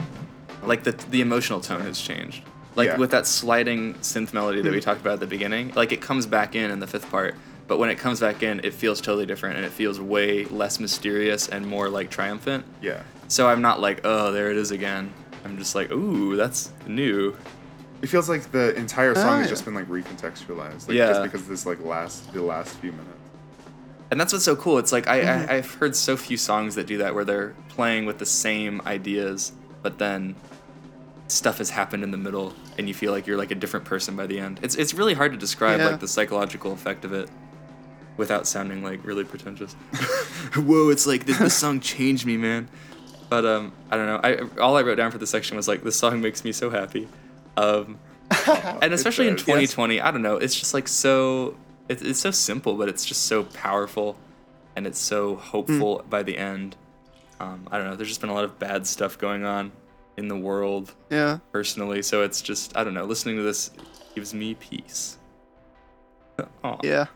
like 0.63 0.85
the 0.85 0.93
the 1.11 1.21
emotional 1.21 1.61
tone 1.61 1.81
has 1.83 2.01
changed. 2.01 2.43
Like 2.77 2.89
Yeah. 2.91 2.97
with 2.99 3.11
that 3.11 3.27
sliding 3.27 3.95
synth 3.95 4.33
melody 4.35 4.61
that 4.63 4.71
we 4.73 4.81
talked 4.81 5.01
about 5.01 5.15
at 5.15 5.21
the 5.21 5.27
beginning, 5.27 5.73
like 5.75 5.93
it 5.93 6.01
comes 6.01 6.27
back 6.27 6.55
in 6.55 6.71
in 6.71 6.79
the 6.79 6.87
fifth 6.87 7.11
part, 7.11 7.35
but 7.67 7.79
when 7.79 7.89
it 7.91 7.99
comes 7.99 8.21
back 8.21 8.43
in, 8.43 8.61
it 8.63 8.75
feels 8.75 9.01
totally 9.01 9.27
different 9.27 9.57
and 9.57 9.65
it 9.65 9.73
feels 9.73 9.99
way 9.99 10.45
less 10.45 10.79
mysterious 10.79 11.49
and 11.49 11.67
more 11.67 11.89
like 11.89 12.11
triumphant. 12.11 12.65
Yeah. 12.83 13.03
So 13.29 13.49
I'm 13.49 13.63
not 13.63 13.81
like, 13.81 14.03
oh, 14.05 14.31
there 14.31 14.51
it 14.53 14.57
is 14.57 14.71
again. 14.71 15.13
I'm 15.45 15.57
just 15.59 15.75
like, 15.75 15.91
ooh, 15.91 16.37
that's 16.37 16.71
new. 16.87 17.35
It 18.03 18.09
feels 18.09 18.29
like 18.29 18.53
the 18.53 18.75
entire 18.77 19.15
song 19.15 19.25
Ah, 19.25 19.37
has 19.39 19.47
yeah. 19.47 19.51
just 19.51 19.65
been 19.65 19.75
like 19.75 19.89
recontextualized. 19.89 20.89
Like 20.89 20.97
Yeah. 20.97 21.09
just 21.09 21.23
because 21.25 21.49
this 21.49 21.67
like 21.67 21.83
last 21.85 22.33
the 22.33 22.43
last 22.43 22.77
few 22.77 22.93
minutes. 22.93 23.11
And 24.11 24.21
that's 24.21 24.33
what's 24.33 24.45
so 24.45 24.55
cool. 24.55 24.79
It's 24.79 24.93
like 24.93 25.09
I, 25.09 25.21
Mm-hmm. 25.21 25.51
I 25.51 25.55
I've 25.57 25.75
heard 25.75 25.97
so 25.97 26.17
few 26.17 26.37
songs 26.37 26.75
that 26.77 26.87
do 26.87 26.99
that 26.99 27.15
where 27.15 27.25
they're 27.25 27.55
playing 27.69 28.07
with 28.07 28.19
the 28.19 28.27
same 28.27 28.81
ideas, 28.87 29.53
but 29.83 29.99
then 29.99 30.37
stuff 31.29 31.59
has 31.59 31.71
happened 31.71 32.05
in 32.05 32.13
the 32.13 32.17
middle, 32.17 32.55
and 32.79 32.87
you 32.87 32.95
feel 32.95 33.11
like 33.11 33.27
you're 33.27 33.37
like 33.37 33.51
a 33.51 33.55
different 33.57 33.85
person 33.85 34.15
by 34.15 34.27
the 34.27 34.39
end. 34.39 34.61
It's 34.63 34.77
it's 34.77 34.95
really 34.95 35.15
hard 35.15 35.33
to 35.33 35.39
describe 35.39 35.81
Yeah. 35.81 35.89
like 35.89 36.01
the 36.01 36.07
psychological 36.09 36.73
effect 36.73 37.05
of 37.05 37.13
it 37.13 37.29
without 38.17 38.47
sounding 38.47 38.83
like 38.85 39.05
really 39.05 39.25
pretentious. 39.25 39.73
Whoa, 40.55 40.91
it's 40.91 41.07
like 41.07 41.27
this, 41.27 41.39
this 41.39 41.55
song 41.57 41.81
changed 41.81 42.27
me, 42.27 42.37
man. 42.37 42.69
But 43.29 43.45
um, 43.45 43.73
I 43.91 43.97
don't 43.97 44.07
know. 44.07 44.21
I 44.23 44.61
all 44.61 44.77
I 44.77 44.83
wrote 44.83 44.95
down 44.97 45.11
for 45.11 45.19
this 45.19 45.31
section 45.31 45.57
was 45.57 45.67
like 45.67 45.83
this 45.83 45.97
song 45.97 46.21
makes 46.21 46.45
me 46.45 46.53
so 46.53 46.71
happy. 46.71 47.09
Um, 47.57 47.99
and 48.83 48.93
especially 48.93 49.29
in 49.29 49.35
does. 49.35 49.45
2020 49.45 50.01
i 50.01 50.11
don't 50.11 50.21
know 50.23 50.37
it's 50.37 50.55
just 50.59 50.75
like 50.75 50.89
so 50.89 51.57
it, 51.89 52.03
it's 52.03 52.19
so 52.19 52.33
simple 52.33 52.75
but 52.75 52.89
it's 52.89 53.05
just 53.05 53.27
so 53.27 53.45
powerful 53.45 54.17
and 54.75 54.85
it's 54.87 54.99
so 54.99 55.37
hopeful 55.37 56.05
by 56.11 56.23
the 56.25 56.37
end 56.37 56.75
um, 57.39 57.69
i 57.71 57.79
don't 57.79 57.87
know 57.87 57.95
there's 57.95 58.09
just 58.09 58.21
been 58.21 58.31
a 58.31 58.35
lot 58.35 58.43
of 58.45 58.59
bad 58.59 58.85
stuff 58.87 59.17
going 59.17 59.45
on 59.45 59.71
in 60.17 60.27
the 60.27 60.37
world 60.37 60.93
Yeah. 61.09 61.39
personally 61.53 62.03
so 62.03 62.23
it's 62.23 62.43
just 62.43 62.77
i 62.77 62.83
don't 62.83 62.95
know 62.95 63.05
listening 63.05 63.37
to 63.37 63.43
this 63.43 63.71
gives 64.17 64.35
me 64.35 64.55
peace 64.55 65.19
Aw. 66.65 66.79
Yeah. 66.83 67.07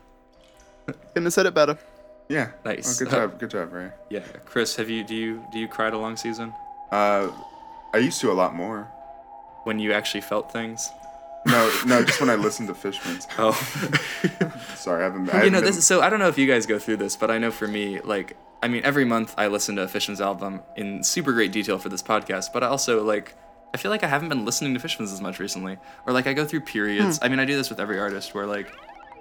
Couldn't 0.86 1.24
have 1.24 1.32
said 1.32 1.46
it 1.46 1.52
better. 1.54 1.78
Yeah. 2.28 2.52
Nice. 2.64 3.00
Oh, 3.00 3.04
good 3.04 3.10
job. 3.12 3.38
Good 3.40 3.50
job, 3.50 3.72
Ray. 3.72 3.90
yeah 4.10 4.20
chris 4.46 4.76
have 4.76 4.88
you 4.88 5.02
do 5.04 5.14
you 5.14 5.44
do 5.52 5.58
you 5.58 5.66
cry 5.68 5.90
to 5.90 5.98
long 5.98 6.16
season 6.16 6.52
Uh, 6.92 7.28
I 7.92 7.98
used 7.98 8.20
to 8.20 8.30
a 8.30 8.34
lot 8.34 8.54
more. 8.54 8.88
When 9.64 9.78
you 9.78 9.92
actually 9.92 10.22
felt 10.22 10.52
things? 10.52 10.90
No, 11.46 11.72
no, 11.86 12.02
just 12.04 12.20
when 12.20 12.28
I 12.30 12.34
listened 12.34 12.68
to 12.68 12.74
Fishmans. 12.74 13.26
oh. 13.38 13.52
Sorry, 14.76 15.00
I 15.02 15.04
haven't. 15.04 15.22
I 15.22 15.24
you 15.24 15.30
haven't 15.38 15.52
know 15.52 15.58
been- 15.60 15.64
this 15.66 15.76
is, 15.78 15.86
so 15.86 16.00
i 16.02 16.10
don't 16.10 16.18
know 16.18 16.28
if 16.28 16.36
you 16.38 16.46
guys 16.46 16.66
go 16.66 16.78
through 16.78 16.96
this 16.98 17.16
but 17.16 17.30
i 17.30 17.38
know 17.38 17.50
for 17.50 17.66
me 17.66 18.00
like 18.00 18.36
i 18.62 18.68
mean 18.68 18.82
every 18.84 19.04
month 19.04 19.34
i 19.38 19.46
listen 19.46 19.76
to 19.76 19.86
fishmans 19.86 20.20
album 20.20 20.60
in 20.76 21.02
super 21.02 21.32
great 21.32 21.50
detail 21.52 21.78
for 21.78 21.88
this 21.88 22.02
podcast 22.02 22.52
but 22.52 22.62
i 22.62 22.66
also 22.66 23.02
like 23.04 23.34
i 23.72 23.76
feel 23.78 23.90
like 23.90 24.04
i 24.04 24.06
haven't 24.06 24.28
been 24.28 24.44
listening 24.44 24.74
to 24.74 24.80
fishmans 24.80 25.12
as 25.12 25.20
much 25.20 25.38
recently. 25.38 25.78
Or 26.06 26.12
like 26.12 26.26
i 26.26 26.32
go 26.34 26.44
through 26.44 26.60
periods. 26.62 27.18
Hmm. 27.18 27.24
I 27.24 27.28
mean 27.28 27.38
i 27.40 27.44
do 27.44 27.56
this 27.56 27.70
with 27.70 27.80
every 27.80 27.98
artist 27.98 28.34
where 28.34 28.46
like 28.46 28.68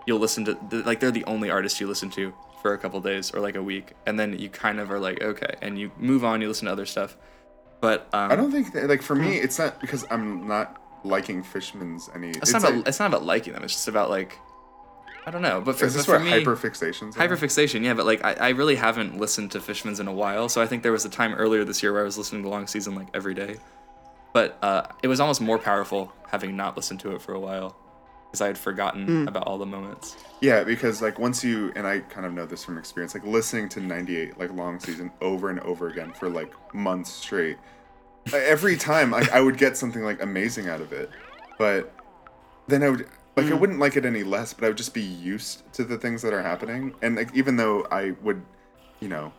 you'll 0.05 0.19
listen 0.19 0.43
to 0.45 0.57
the, 0.69 0.77
like 0.83 0.99
they're 0.99 1.11
the 1.11 1.25
only 1.25 1.49
artist 1.49 1.79
you 1.79 1.87
listen 1.87 2.09
to 2.11 2.33
for 2.61 2.73
a 2.73 2.77
couple 2.77 2.99
days 2.99 3.31
or 3.33 3.39
like 3.39 3.55
a 3.55 3.63
week 3.63 3.93
and 4.05 4.19
then 4.19 4.37
you 4.37 4.49
kind 4.49 4.79
of 4.79 4.91
are 4.91 4.99
like 4.99 5.21
okay 5.21 5.53
and 5.61 5.79
you 5.79 5.91
move 5.97 6.25
on 6.25 6.41
you 6.41 6.47
listen 6.47 6.65
to 6.65 6.71
other 6.71 6.85
stuff 6.85 7.15
but 7.81 8.07
um 8.13 8.31
I 8.31 8.35
don't 8.35 8.51
think 8.51 8.73
that, 8.73 8.89
like 8.89 9.01
for 9.01 9.15
me, 9.15 9.37
it's 9.37 9.59
not 9.59 9.79
because 9.79 10.05
I'm 10.11 10.47
not 10.47 10.79
liking 11.03 11.43
Fishmans 11.43 12.13
any. 12.15 12.29
it's, 12.29 12.51
not 12.51 12.63
about 12.63 12.87
it's 12.87 12.99
not 12.99 13.07
about 13.07 13.23
liking 13.23 13.53
them 13.53 13.63
it's 13.63 13.73
just 13.73 13.87
about 13.87 14.09
like 14.09 14.37
i 15.25 15.31
don't 15.31 15.41
know 15.41 15.61
but 15.61 15.77
for, 15.77 15.85
is 15.85 15.93
this 15.93 16.05
but 16.05 16.17
for 16.17 16.23
where 16.23 16.39
me 16.39 16.43
hyperfixations? 16.43 17.17
are? 17.17 17.27
Hyperfixation, 17.27 17.83
yeah, 17.83 17.93
but 17.93 18.05
like 18.05 18.23
I, 18.23 18.33
I 18.33 18.49
really 18.49 18.75
haven't 18.75 19.17
listened 19.17 19.51
to 19.51 19.59
Fishmans 19.59 19.99
in 19.99 20.07
a 20.07 20.13
while, 20.13 20.49
so 20.49 20.61
I 20.61 20.65
think 20.67 20.83
there 20.83 20.91
was 20.91 21.05
a 21.05 21.09
time 21.09 21.33
earlier 21.35 21.63
this 21.63 21.81
year 21.83 21.93
where 21.93 22.01
I 22.01 22.05
was 22.05 22.17
listening 22.17 22.43
to 22.43 22.49
Long 22.49 22.67
Season 22.67 22.95
like 22.95 23.07
every 23.13 23.33
day, 23.33 23.57
but 24.33 24.57
uh, 24.61 24.83
it 25.03 25.07
was 25.07 25.19
almost 25.19 25.39
more 25.41 25.57
powerful 25.57 26.11
having 26.29 26.55
not 26.55 26.75
listened 26.75 26.99
to 27.01 27.15
it 27.15 27.21
for 27.21 27.33
a 27.33 27.39
while, 27.39 27.75
because 28.29 28.41
I 28.41 28.47
had 28.47 28.57
forgotten 28.57 29.07
mm. 29.07 29.27
about 29.27 29.47
all 29.47 29.57
the 29.57 29.65
moments. 29.65 30.15
Yeah, 30.39 30.63
because 30.63 31.01
like 31.01 31.17
once 31.17 31.43
you 31.43 31.71
and 31.75 31.87
I 31.87 31.99
kind 31.99 32.25
of 32.25 32.33
know 32.33 32.45
this 32.45 32.63
from 32.63 32.77
experience, 32.77 33.15
like 33.15 33.25
listening 33.25 33.69
to 33.69 33.79
'98 33.79 34.37
like 34.37 34.53
long 34.53 34.79
season 34.79 35.11
over 35.19 35.49
and 35.49 35.59
over 35.61 35.87
again 35.87 36.13
for 36.13 36.29
like 36.29 36.53
months 36.73 37.11
straight. 37.11 37.57
Every 38.31 38.77
time, 38.77 39.09
like 39.11 39.31
I 39.31 39.41
would 39.41 39.57
get 39.57 39.77
something 39.77 40.03
like 40.03 40.21
amazing 40.21 40.69
out 40.69 40.81
of 40.81 40.93
it, 40.93 41.09
but 41.57 41.91
then 42.67 42.83
I 42.83 42.89
would 42.89 43.07
like 43.35 43.47
I 43.47 43.49
mm. 43.49 43.59
wouldn't 43.59 43.79
like 43.79 43.95
it 43.97 44.05
any 44.05 44.23
less, 44.23 44.53
but 44.53 44.65
I 44.65 44.67
would 44.67 44.77
just 44.77 44.93
be 44.93 45.01
used 45.01 45.71
to 45.73 45.83
the 45.83 45.97
things 45.97 46.21
that 46.21 46.33
are 46.33 46.43
happening, 46.43 46.93
and 47.01 47.15
like 47.15 47.35
even 47.35 47.55
though 47.55 47.87
I 47.91 48.11
would, 48.21 48.43
you 48.99 49.07
know, 49.07 49.33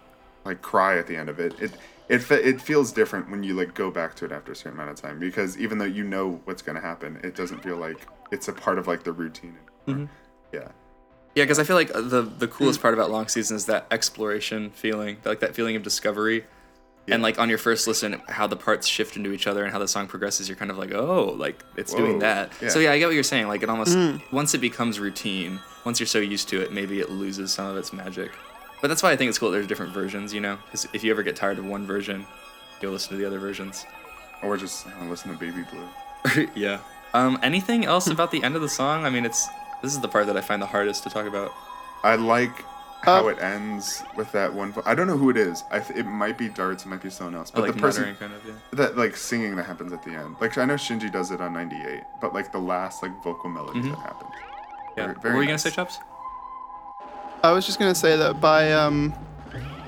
like 0.45 0.63
cry 0.63 0.99
at 0.99 1.07
the 1.07 1.17
end 1.17 1.29
of 1.29 1.39
it, 1.39 1.55
it 1.61 1.73
it 2.09 2.19
fe- 2.19 2.43
it 2.43 2.61
feels 2.61 2.91
different 2.91 3.31
when 3.31 3.45
you 3.45 3.55
like 3.55 3.73
go 3.75 3.89
back 3.89 4.17
to 4.17 4.25
it 4.25 4.33
after 4.33 4.51
a 4.51 4.57
certain 4.57 4.73
amount 4.73 4.91
of 4.91 4.97
time 4.97 5.21
because 5.21 5.57
even 5.59 5.79
though 5.79 5.85
you 5.85 6.03
know 6.03 6.41
what's 6.45 6.61
gonna 6.61 6.81
happen, 6.81 7.21
it 7.23 7.37
doesn't 7.37 7.63
feel 7.63 7.77
like 7.77 8.07
it's 8.31 8.49
a 8.49 8.53
part 8.53 8.79
of 8.79 8.87
like 8.87 9.03
the 9.05 9.13
routine. 9.13 9.57
Yeah. 9.87 10.69
Yeah, 11.35 11.45
because 11.45 11.59
I 11.59 11.65
feel 11.65 11.77
like 11.77 11.93
the 11.93 12.23
the 12.23 12.49
coolest 12.49 12.83
part 12.83 12.95
about 12.95 13.11
Long 13.11 13.29
Season 13.29 13.57
is 13.57 13.67
that 13.67 13.87
exploration 13.91 14.71
feeling, 14.71 15.19
like 15.25 15.41
that 15.41 15.55
feeling 15.55 15.77
of 15.77 15.83
discovery. 15.83 16.45
And 17.09 17.23
like 17.25 17.41
on 17.41 17.49
your 17.49 17.59
first 17.59 17.89
listen, 17.89 18.23
how 18.29 18.47
the 18.47 18.57
parts 18.57 18.87
shift 18.87 19.17
into 19.17 19.33
each 19.33 19.49
other 19.49 19.65
and 19.65 19.73
how 19.73 19.81
the 19.81 19.89
song 19.89 20.07
progresses, 20.07 20.49
you're 20.49 20.57
kind 20.57 20.71
of 20.71 20.79
like, 20.79 20.93
oh, 20.93 21.35
like 21.37 21.65
it's 21.77 21.93
doing 21.93 22.21
that. 22.21 22.53
yeah. 22.63 22.69
So 22.69 22.79
yeah, 22.79 22.93
I 22.93 22.99
get 23.01 23.07
what 23.07 23.15
you're 23.15 23.25
saying. 23.25 23.49
Like 23.49 23.65
it 23.65 23.69
almost 23.69 23.99
once 24.31 24.55
it 24.55 24.59
becomes 24.61 25.01
routine, 25.01 25.59
once 25.85 25.99
you're 25.99 26.07
so 26.07 26.21
used 26.21 26.49
to 26.51 26.61
it, 26.61 26.73
maybe 26.73 27.01
it 27.01 27.11
loses 27.11 27.53
some 27.53 27.67
of 27.67 27.77
its 27.77 27.93
magic. 27.93 28.31
But 28.81 28.89
that's 28.89 29.03
why 29.03 29.11
I 29.11 29.17
think 29.17 29.29
it's 29.29 29.39
cool. 29.39 29.51
that 29.51 29.57
There's 29.57 29.67
different 29.67 29.93
versions, 29.93 30.33
you 30.33 30.41
know. 30.41 30.57
Because 30.67 30.87
if 30.93 31.03
you 31.03 31.11
ever 31.11 31.23
get 31.25 31.35
tired 31.37 31.59
of 31.59 31.67
one 31.67 31.85
version, 31.85 32.27
you'll 32.81 32.93
listen 32.93 33.11
to 33.11 33.17
the 33.17 33.27
other 33.27 33.39
versions. 33.41 33.85
Or 34.43 34.57
just 34.57 34.87
uh, 34.87 35.05
listen 35.07 35.33
to 35.33 35.39
Baby 35.39 35.65
Blue. 35.71 36.49
yeah. 36.55 36.81
Um. 37.15 37.39
Anything 37.43 37.85
else 37.85 38.07
about 38.07 38.31
the 38.31 38.43
end 38.43 38.57
of 38.57 38.63
the 38.63 38.69
song? 38.69 39.05
I 39.05 39.11
mean, 39.11 39.25
it's 39.25 39.49
this 39.83 39.93
is 39.93 40.01
the 40.01 40.09
part 40.09 40.27
that 40.27 40.37
I 40.37 40.41
find 40.41 40.61
the 40.63 40.67
hardest 40.67 41.03
to 41.05 41.11
talk 41.11 41.27
about. 41.27 41.53
I 42.05 42.15
like 42.17 42.65
how 43.03 43.25
Uh, 43.27 43.29
it 43.31 43.43
ends 43.43 44.03
with 44.15 44.31
that 44.33 44.53
one. 44.55 44.73
Vo- 44.73 44.83
I 44.85 44.95
don't 44.95 45.07
know 45.07 45.17
who 45.17 45.31
it 45.31 45.37
is. 45.37 45.65
I 45.71 45.81
th- 45.81 45.99
it 45.99 46.05
might 46.07 46.37
be 46.37 46.49
Darts. 46.49 46.85
It 46.85 46.89
might 46.89 47.03
be 47.03 47.09
someone 47.11 47.35
else. 47.35 47.51
But 47.51 47.61
But 47.63 47.67
like 47.69 47.75
the 47.77 47.81
person 47.81 48.03
muttering 48.03 48.17
kind 48.17 48.33
of. 48.35 48.47
Yeah. 48.47 48.53
that 48.73 48.97
like 48.97 49.17
singing 49.17 49.57
that 49.57 49.65
happens 49.67 49.93
at 49.93 50.03
the 50.03 50.11
end. 50.11 50.37
Like 50.41 50.57
I 50.59 50.65
know 50.67 50.75
Shinji 50.75 51.11
does 51.11 51.31
it 51.31 51.41
on 51.41 51.53
'98, 51.55 52.03
but 52.21 52.35
like 52.35 52.53
the 52.53 52.59
last 52.61 53.03
like 53.03 53.13
vocal 53.25 53.49
melody 53.51 53.81
that 53.83 53.99
happens. 53.99 54.31
Mm-hmm. 54.35 54.99
Yeah. 54.99 55.05
Very- 55.05 55.09
what 55.15 55.23
very 55.23 55.35
were 55.35 55.41
you 55.43 55.47
gonna 55.47 55.55
nice. 55.55 55.63
say, 55.63 55.71
Chops? 55.71 55.99
I 57.43 57.53
was 57.53 57.65
just 57.67 57.79
gonna 57.79 57.95
say 57.95 58.17
that 58.17 58.41
by 58.41 58.71
um, 58.73 59.15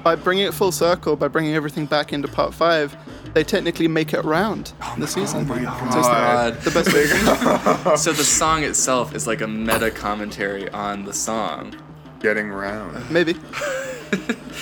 by 0.02 0.16
bringing 0.16 0.46
it 0.46 0.54
full 0.54 0.72
circle, 0.72 1.14
by 1.16 1.28
bringing 1.28 1.54
everything 1.54 1.84
back 1.86 2.12
into 2.12 2.28
part 2.28 2.54
five, 2.54 2.96
they 3.34 3.44
technically 3.44 3.88
make 3.88 4.12
it 4.12 4.24
round 4.24 4.72
the 4.98 5.06
season. 5.06 5.46
my 5.48 5.62
So 5.90 5.98
it's 5.98 6.08
God. 6.08 6.54
the, 6.60 6.70
the 6.70 6.82
best 6.82 6.92
way. 7.84 7.96
So 7.96 8.12
the 8.12 8.24
song 8.24 8.62
itself 8.64 9.14
is 9.14 9.26
like 9.26 9.40
a 9.40 9.48
meta 9.48 9.90
commentary 9.90 10.68
on 10.70 11.04
the 11.04 11.12
song. 11.12 11.74
Getting 12.20 12.50
round. 12.50 13.10
Maybe. 13.10 13.34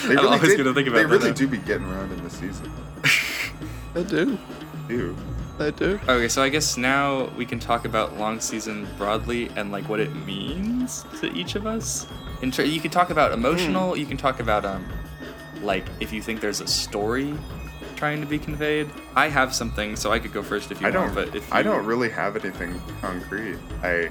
They 0.07 0.17
I'm 0.17 0.27
always 0.29 0.43
did- 0.43 0.59
gonna 0.59 0.73
think 0.73 0.87
about 0.89 0.97
They 0.99 1.03
that 1.03 1.09
really 1.11 1.29
now. 1.31 1.35
do 1.35 1.47
be 1.49 1.59
getting 1.59 1.87
round 1.91 2.13
in 2.13 2.23
the 2.25 2.31
season. 2.31 2.71
They 3.95 4.05
do. 4.05 4.39
Ew. 4.89 5.17
They 5.59 5.73
do. 5.73 5.99
Okay, 6.09 6.29
so 6.29 6.43
I 6.43 6.49
guess 6.49 6.77
now 6.77 7.25
we 7.37 7.45
can 7.45 7.59
talk 7.59 7.85
about 7.85 8.17
long 8.17 8.39
season 8.41 8.87
broadly 8.97 9.51
and 9.57 9.73
like 9.73 9.89
what 9.89 9.99
it 9.99 10.15
means 10.25 11.05
to 11.21 11.27
each 11.33 11.57
of 11.57 11.67
us. 11.67 12.07
In 12.41 12.53
ter- 12.53 12.63
you 12.63 12.81
can 12.81 12.93
talk 12.93 13.11
about 13.11 13.33
emotional. 13.33 13.97
You 13.97 14.07
can 14.07 14.17
talk 14.17 14.39
about 14.39 14.65
um, 14.65 14.87
like 15.61 15.85
if 15.99 16.13
you 16.13 16.23
think 16.23 16.41
there's 16.41 16.61
a 16.61 16.69
story 16.69 17.35
trying 18.01 18.21
to 18.21 18.27
be 18.27 18.39
conveyed. 18.39 18.89
I 19.15 19.29
have 19.29 19.55
something, 19.55 19.95
so 19.95 20.11
I 20.11 20.19
could 20.19 20.33
go 20.33 20.43
first 20.43 20.73
if 20.73 20.81
you 20.81 20.87
I 20.89 20.91
don't. 20.91 21.15
want. 21.15 21.15
But 21.15 21.37
if 21.37 21.53
I 21.53 21.63
don't 21.63 21.85
really 21.85 22.09
have 22.09 22.35
anything 22.35 22.81
concrete. 23.03 23.59
I 23.83 24.11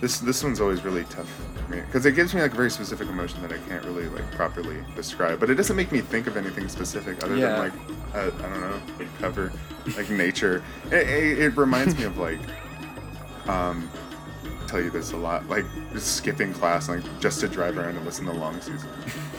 this 0.00 0.20
this 0.20 0.42
one's 0.44 0.60
always 0.60 0.84
really 0.84 1.02
tough 1.04 1.28
for 1.56 1.72
me 1.72 1.80
because 1.80 2.06
it 2.06 2.12
gives 2.12 2.32
me 2.34 2.40
like 2.40 2.52
a 2.52 2.54
very 2.54 2.70
specific 2.70 3.08
emotion 3.08 3.42
that 3.42 3.52
I 3.52 3.58
can't 3.68 3.84
really 3.84 4.08
like 4.08 4.30
properly 4.32 4.78
describe. 4.94 5.40
But 5.40 5.50
it 5.50 5.56
doesn't 5.56 5.74
make 5.74 5.90
me 5.90 6.00
think 6.02 6.28
of 6.28 6.36
anything 6.36 6.68
specific 6.68 7.22
other 7.24 7.36
Yeah. 7.36 7.48
than 7.48 7.58
like 7.58 7.72
uh, 8.14 8.30
I 8.38 8.42
don't 8.48 8.60
know, 8.60 8.80
like 8.98 9.18
cover, 9.18 9.52
like 9.96 10.08
nature. 10.08 10.62
It, 10.92 11.08
it, 11.08 11.38
it 11.40 11.56
reminds 11.56 11.96
me 11.98 12.04
of 12.04 12.16
like 12.18 12.38
um. 13.48 13.90
Tell 14.68 14.80
you 14.80 14.90
this 14.90 15.12
a 15.12 15.16
lot, 15.16 15.48
like 15.48 15.64
just 15.92 16.16
skipping 16.16 16.52
class, 16.52 16.88
like 16.88 17.00
just 17.20 17.38
to 17.38 17.46
drive 17.48 17.78
around 17.78 17.94
and 17.96 18.04
listen 18.04 18.24
to 18.26 18.32
long 18.32 18.60
season. 18.60 18.88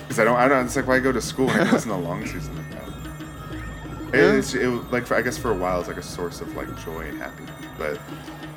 Because 0.04 0.20
I 0.20 0.24
don't, 0.24 0.38
I 0.38 0.48
don't. 0.48 0.66
It's 0.66 0.78
like 0.78 0.88
why 0.88 1.00
go 1.00 1.12
to 1.12 1.20
school 1.22 1.48
when 1.48 1.68
I 1.68 1.70
listen 1.70 1.92
to 1.92 1.98
long 1.98 2.26
season 2.26 2.56
like 2.56 2.70
that. 2.72 2.84
Yeah. 4.14 4.34
It's, 4.34 4.54
it 4.54 4.68
was 4.68 4.84
like 4.92 5.06
for, 5.06 5.16
I 5.16 5.22
guess 5.22 5.38
for 5.38 5.52
a 5.52 5.56
while 5.56 5.80
it's 5.80 5.88
like 5.88 5.98
a 5.98 6.04
source 6.04 6.42
of 6.42 6.56
like 6.56 6.68
joy 6.84 7.02
and 7.02 7.20
happiness, 7.20 7.52
but 7.78 8.00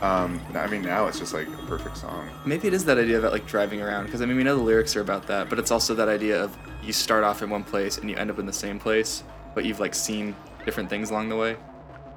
um, 0.03 0.41
I 0.55 0.67
mean 0.69 0.83
now 0.83 1.07
it's 1.07 1.19
just 1.19 1.35
like 1.35 1.49
a 1.49 1.67
perfect 1.67 1.97
song. 1.99 2.29
Maybe 2.47 2.69
it 2.69 2.75
is 2.75 2.85
that 2.87 2.99
idea 2.99 3.21
that 3.21 3.33
like 3.33 3.47
driving 3.47 3.83
around 3.83 4.07
because 4.07 4.23
I 4.23 4.27
mean 4.27 4.37
we 4.37 4.45
know 4.45 4.57
the 4.57 4.63
lyrics 4.63 4.95
are 4.97 5.01
about 5.01 5.27
that, 5.27 5.51
but 5.51 5.59
it's 5.59 5.71
also 5.71 5.95
that 5.95 6.09
idea 6.09 6.43
of 6.43 6.57
you 6.83 6.93
start 6.93 7.25
off 7.25 7.43
in 7.43 7.51
one 7.51 7.65
place 7.65 7.99
and 7.99 8.09
you 8.09 8.17
end 8.17 8.31
up 8.31 8.39
in 8.39 8.47
the 8.47 8.53
same 8.53 8.79
place, 8.79 9.23
but 9.55 9.65
you've 9.65 9.81
like 9.81 9.95
seen 9.95 10.35
different 10.65 10.89
things 10.89 11.11
along 11.11 11.29
the 11.29 11.37
way. 11.37 11.57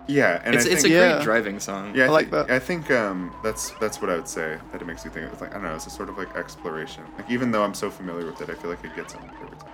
Yeah, 0.06 0.42
and 0.44 0.54
It's 0.54 0.66
I 0.66 0.70
it's 0.70 0.80
a 0.82 0.84
think, 0.84 0.94
Yeah. 0.94 1.14
great 1.16 1.24
driving 1.24 1.60
song. 1.62 1.96
yeah, 1.96 2.04
I, 2.04 2.08
I 2.08 2.10
like 2.10 2.30
think, 2.30 2.48
that. 2.48 2.52
I 2.52 2.60
think 2.60 2.92
um, 2.92 3.34
that's 3.44 3.72
that's 3.80 4.02
what 4.02 4.10
I 4.10 4.16
would 4.16 4.28
say 4.28 4.58
that 4.72 4.82
it 4.82 4.86
makes 4.86 5.04
you 5.06 5.12
think. 5.12 5.32
It's 5.32 5.42
like 5.42 5.52
I 5.52 5.54
don't 5.54 5.64
know, 5.64 5.76
it's 5.76 5.88
a 5.88 5.90
sort 5.90 6.10
of 6.10 6.18
like 6.18 6.36
exploration. 6.36 7.04
Like 7.18 7.32
even 7.32 7.52
though 7.52 7.64
I'm 7.64 7.74
so 7.74 7.90
familiar 7.90 8.26
with 8.26 8.42
it, 8.42 8.50
I 8.50 8.54
feel 8.56 8.70
like 8.70 8.84
it 8.84 8.96
gets 8.96 9.16
on 9.16 9.26
my 9.26 9.34
every 9.42 9.58
time. 9.58 9.70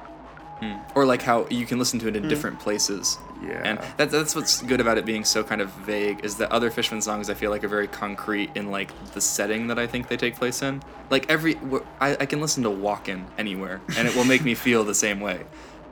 Hmm. 0.59 0.75
Or 0.93 1.05
like 1.05 1.21
how 1.21 1.47
you 1.49 1.65
can 1.65 1.79
listen 1.79 1.99
to 1.99 2.07
it 2.07 2.15
in 2.15 2.23
hmm. 2.23 2.29
different 2.29 2.59
places. 2.59 3.17
Yeah. 3.41 3.61
And 3.63 3.79
that, 3.97 4.11
that's 4.11 4.35
what's 4.35 4.61
good 4.61 4.81
about 4.81 4.97
it 4.97 5.05
being 5.05 5.23
so 5.23 5.43
kind 5.43 5.61
of 5.61 5.69
vague 5.71 6.23
is 6.25 6.35
that 6.37 6.51
other 6.51 6.69
Fishman 6.69 7.01
songs 7.01 7.29
I 7.29 7.33
feel 7.33 7.51
like 7.51 7.63
are 7.63 7.69
very 7.69 7.87
concrete 7.87 8.51
in 8.55 8.69
like 8.69 8.91
the 9.13 9.21
setting 9.21 9.67
that 9.67 9.79
I 9.79 9.87
think 9.87 10.09
they 10.09 10.17
take 10.17 10.35
place 10.35 10.61
in. 10.61 10.81
Like 11.09 11.29
every 11.29 11.57
I, 12.01 12.17
I 12.19 12.25
can 12.25 12.41
listen 12.41 12.63
to 12.63 12.69
Walkin' 12.69 13.25
anywhere 13.37 13.81
and 13.97 14.07
it 14.07 14.15
will 14.15 14.25
make 14.25 14.43
me 14.43 14.55
feel 14.55 14.83
the 14.83 14.95
same 14.95 15.19
way. 15.19 15.45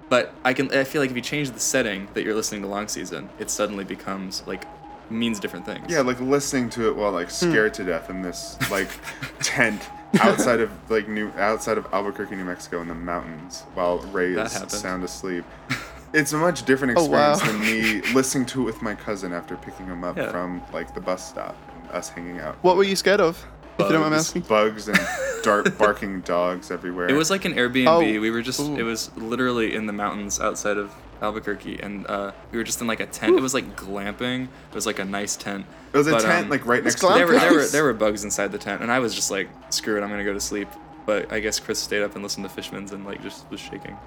But 0.09 0.33
I 0.43 0.53
can 0.53 0.73
I 0.73 0.83
feel 0.83 1.01
like 1.01 1.09
if 1.09 1.15
you 1.15 1.21
change 1.21 1.51
the 1.51 1.59
setting 1.59 2.07
that 2.13 2.23
you're 2.23 2.35
listening 2.35 2.61
to 2.61 2.67
Long 2.67 2.87
Season, 2.87 3.29
it 3.39 3.49
suddenly 3.49 3.83
becomes 3.83 4.45
like 4.45 4.65
means 5.09 5.39
different 5.39 5.65
things. 5.65 5.85
Yeah, 5.89 6.01
like 6.01 6.19
listening 6.19 6.69
to 6.71 6.89
it 6.89 6.95
while 6.95 7.11
like 7.11 7.29
scared 7.29 7.75
hmm. 7.75 7.83
to 7.83 7.89
death 7.91 8.09
in 8.09 8.21
this 8.21 8.57
like 8.69 8.89
tent 9.39 9.81
outside 10.19 10.59
of 10.59 10.71
like 10.89 11.07
New 11.07 11.29
outside 11.37 11.77
of 11.77 11.85
Albuquerque, 11.93 12.35
New 12.35 12.45
Mexico, 12.45 12.81
in 12.81 12.87
the 12.87 12.95
mountains 12.95 13.63
while 13.73 13.99
Ray 13.99 14.33
That 14.33 14.47
is 14.47 14.53
happened. 14.53 14.71
sound 14.71 15.03
asleep. 15.03 15.45
It's 16.13 16.31
a 16.31 16.37
much 16.37 16.63
different 16.63 16.97
Oh, 16.97 17.03
wow. 17.05 17.33
experience 17.33 17.51
than 17.51 18.01
me 18.01 18.01
listening 18.13 18.45
to 18.47 18.61
it 18.61 18.63
with 18.63 18.81
my 18.81 18.95
cousin 18.95 19.33
after 19.33 19.57
picking 19.57 19.87
him 19.87 20.05
up 20.05 20.15
Yeah. 20.15 20.31
from 20.31 20.61
like 20.71 20.93
the 20.95 21.01
bus 21.01 21.27
stop 21.27 21.53
and 21.75 21.91
us 21.91 22.07
hanging 22.07 22.39
out. 22.39 22.55
What 22.63 22.77
were 22.77 22.85
you 22.85 22.95
scared 22.95 23.19
of? 23.19 23.45
If 23.79 23.85
you 23.85 23.91
don't 23.93 24.01
mind 24.01 24.11
me 24.11 24.17
Bugs, 24.17 24.27
asking. 24.27 24.41
bugs 24.43 24.87
and 24.87 24.99
dart 25.43 25.77
barking 25.79 26.21
dogs 26.21 26.71
everywhere. 26.71 27.09
It 27.09 27.13
was 27.13 27.29
like 27.29 27.45
an 27.45 27.53
Airbnb. 27.53 27.87
Oh, 27.87 27.99
we 27.99 28.31
were 28.31 28.41
just 28.41 28.59
ooh. 28.59 28.75
it 28.75 28.83
was 28.83 29.15
literally 29.15 29.75
in 29.75 29.85
the 29.85 29.93
mountains 29.93 30.39
outside 30.39 30.77
of 30.77 30.93
Albuquerque 31.21 31.79
and 31.81 32.05
uh, 32.07 32.31
we 32.51 32.57
were 32.57 32.63
just 32.63 32.81
in 32.81 32.87
like 32.87 32.99
a 32.99 33.05
tent. 33.05 33.37
It 33.37 33.41
was 33.41 33.53
like 33.53 33.75
glamping. 33.75 34.43
It 34.45 34.75
was 34.75 34.85
like 34.85 34.99
a 34.99 35.05
nice 35.05 35.35
tent. 35.35 35.65
it 35.93 35.97
was 35.97 36.07
a 36.07 36.19
tent 36.19 36.45
um, 36.45 36.49
like 36.49 36.65
right 36.65 36.83
next 36.83 36.99
to 36.99 37.07
there 37.07 37.27
were 37.27 37.39
there 37.39 37.53
were 37.53 37.65
there 37.65 37.83
were 37.83 37.93
bugs 37.93 38.23
inside 38.23 38.51
the 38.51 38.57
tent, 38.57 38.81
and 38.81 38.91
I 38.91 38.99
was 38.99 39.13
just 39.13 39.31
like, 39.31 39.49
screw 39.69 39.97
it, 39.97 40.03
I'm 40.03 40.09
gonna 40.09 40.23
go 40.23 40.33
to 40.33 40.41
sleep. 40.41 40.67
But 41.05 41.31
I 41.31 41.39
guess 41.39 41.59
Chris 41.59 41.79
stayed 41.79 42.03
up 42.03 42.15
and 42.15 42.23
listened 42.23 42.45
to 42.45 42.49
Fishman's 42.49 42.91
and 42.91 43.05
like 43.05 43.21
just 43.23 43.49
was 43.49 43.59
shaking. 43.59 43.97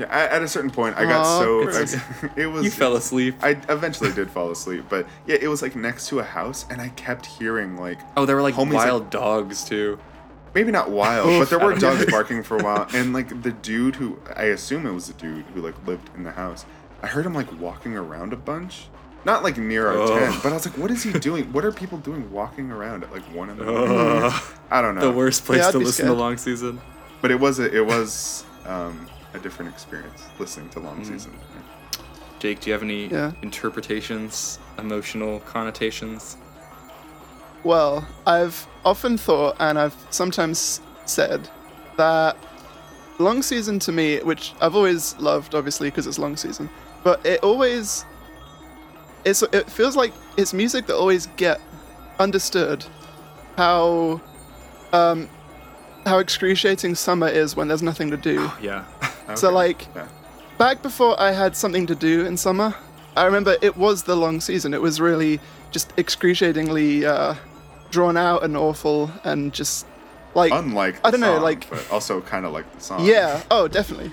Yeah, 0.00 0.06
I, 0.10 0.26
at 0.34 0.42
a 0.42 0.48
certain 0.48 0.70
point, 0.70 0.96
I 0.96 1.04
got 1.04 1.24
Aw, 1.26 1.40
so 1.40 1.64
Chris. 1.66 1.96
it 2.36 2.46
was. 2.46 2.64
You 2.64 2.70
fell 2.70 2.96
asleep. 2.96 3.36
I 3.42 3.50
eventually 3.68 4.10
did 4.12 4.30
fall 4.30 4.50
asleep, 4.50 4.84
but 4.88 5.06
yeah, 5.26 5.36
it 5.40 5.46
was 5.48 5.60
like 5.62 5.76
next 5.76 6.08
to 6.08 6.18
a 6.20 6.24
house, 6.24 6.64
and 6.70 6.80
I 6.80 6.88
kept 6.90 7.26
hearing 7.26 7.76
like 7.76 7.98
Oh, 8.16 8.24
there 8.26 8.34
were 8.34 8.42
like 8.42 8.54
Homies, 8.54 8.72
like- 8.72 8.86
wild 8.86 9.10
dogs 9.10 9.62
too. 9.64 9.98
maybe 10.54 10.72
not 10.72 10.90
wild, 10.90 11.26
but 11.38 11.50
there 11.50 11.58
were 11.58 11.74
dogs 11.74 12.06
barking 12.10 12.42
for 12.42 12.56
a 12.56 12.62
while, 12.64 12.86
and 12.94 13.12
like 13.12 13.42
the 13.42 13.52
dude 13.52 13.96
who 13.96 14.18
I 14.34 14.44
assume 14.44 14.86
it 14.86 14.92
was 14.92 15.06
the 15.06 15.12
dude 15.14 15.44
who 15.54 15.60
like 15.60 15.86
lived 15.86 16.10
in 16.16 16.24
the 16.24 16.32
house. 16.32 16.64
I 17.02 17.06
heard 17.06 17.26
him 17.26 17.34
like 17.34 17.52
walking 17.60 17.94
around 17.96 18.32
a 18.32 18.36
bunch, 18.36 18.88
not 19.26 19.42
like 19.42 19.58
near 19.58 19.86
our 19.86 19.98
Ugh. 20.00 20.08
tent, 20.18 20.36
but 20.42 20.50
I 20.50 20.54
was 20.54 20.66
like, 20.66 20.78
what 20.78 20.90
is 20.90 21.02
he 21.02 21.12
doing? 21.12 21.52
What 21.52 21.64
are 21.64 21.72
people 21.72 21.98
doing 21.98 22.30
walking 22.32 22.70
around 22.70 23.04
at 23.04 23.12
like 23.12 23.22
one 23.34 23.50
in 23.50 23.58
the 23.58 23.64
morning? 23.66 23.96
Ugh. 23.98 24.42
I 24.70 24.80
don't 24.82 24.94
know. 24.94 25.02
The 25.02 25.12
worst 25.12 25.44
place 25.44 25.58
Yeah, 25.60 25.70
to 25.72 25.78
be 25.78 25.84
listen 25.84 26.06
to 26.06 26.14
long 26.14 26.36
season. 26.38 26.80
but 27.20 27.30
it 27.30 27.38
was 27.38 27.58
a, 27.58 27.74
it 27.76 27.84
was 27.84 28.44
um, 28.66 29.06
a 29.34 29.38
different 29.38 29.70
experience 29.70 30.22
listening 30.38 30.68
to 30.70 30.80
Mm. 30.80 30.84
long 30.84 31.04
season. 31.04 31.32
Jake, 32.38 32.60
do 32.60 32.70
you 32.70 32.72
have 32.72 32.82
any 32.82 33.06
Yeah. 33.06 33.32
interpretations, 33.42 34.58
emotional 34.78 35.40
connotations? 35.40 36.36
Well, 37.62 38.06
I've 38.26 38.66
often 38.84 39.18
thought, 39.18 39.56
and 39.60 39.78
I've 39.78 39.94
sometimes 40.10 40.80
said, 41.04 41.48
that 41.96 42.36
long 43.18 43.42
season 43.42 43.78
to 43.80 43.92
me, 43.92 44.18
which 44.20 44.54
I've 44.60 44.74
always 44.74 45.14
loved, 45.18 45.54
obviously, 45.54 45.88
because 45.88 46.06
it's 46.06 46.18
long 46.18 46.36
season, 46.38 46.70
but 47.04 47.24
it 47.26 47.40
always, 47.42 48.06
it's 49.26 49.42
it 49.42 49.70
feels 49.70 49.94
like 49.96 50.12
it's 50.38 50.54
music 50.54 50.86
that 50.86 50.96
always 50.96 51.26
get 51.36 51.60
understood 52.18 52.86
how, 53.58 54.18
um, 54.94 55.28
how 56.06 56.18
excruciating 56.18 56.94
summer 56.94 57.28
is 57.28 57.54
when 57.54 57.68
there's 57.68 57.82
nothing 57.82 58.10
to 58.10 58.16
do. 58.16 58.50
Yeah. 58.62 58.84
So 59.36 59.50
like, 59.52 59.86
Yeah. 59.94 60.06
back 60.58 60.82
before 60.82 61.18
I 61.20 61.32
had 61.32 61.56
something 61.56 61.86
to 61.86 61.94
do 61.94 62.24
in 62.26 62.36
summer, 62.36 62.74
I 63.16 63.24
remember 63.24 63.56
it 63.62 63.76
was 63.76 64.04
the 64.04 64.16
long 64.16 64.40
season. 64.40 64.72
It 64.74 64.80
was 64.82 65.00
really 65.00 65.40
just 65.70 65.92
excruciatingly 65.96 67.04
uh, 67.06 67.34
drawn 67.90 68.16
out 68.16 68.42
and 68.44 68.56
awful 68.56 69.10
and 69.24 69.52
just 69.52 69.86
like 70.34 70.52
unlike 70.52 70.96
I 71.04 71.10
don't 71.10 71.20
know, 71.20 71.38
like- 71.38 71.68
but 71.70 71.84
also 71.90 72.20
kind 72.20 72.46
of 72.46 72.52
like 72.52 72.72
the 72.74 72.80
song. 72.80 73.04
yeah, 73.04 73.42
oh 73.50 73.66
definitely. 73.68 74.12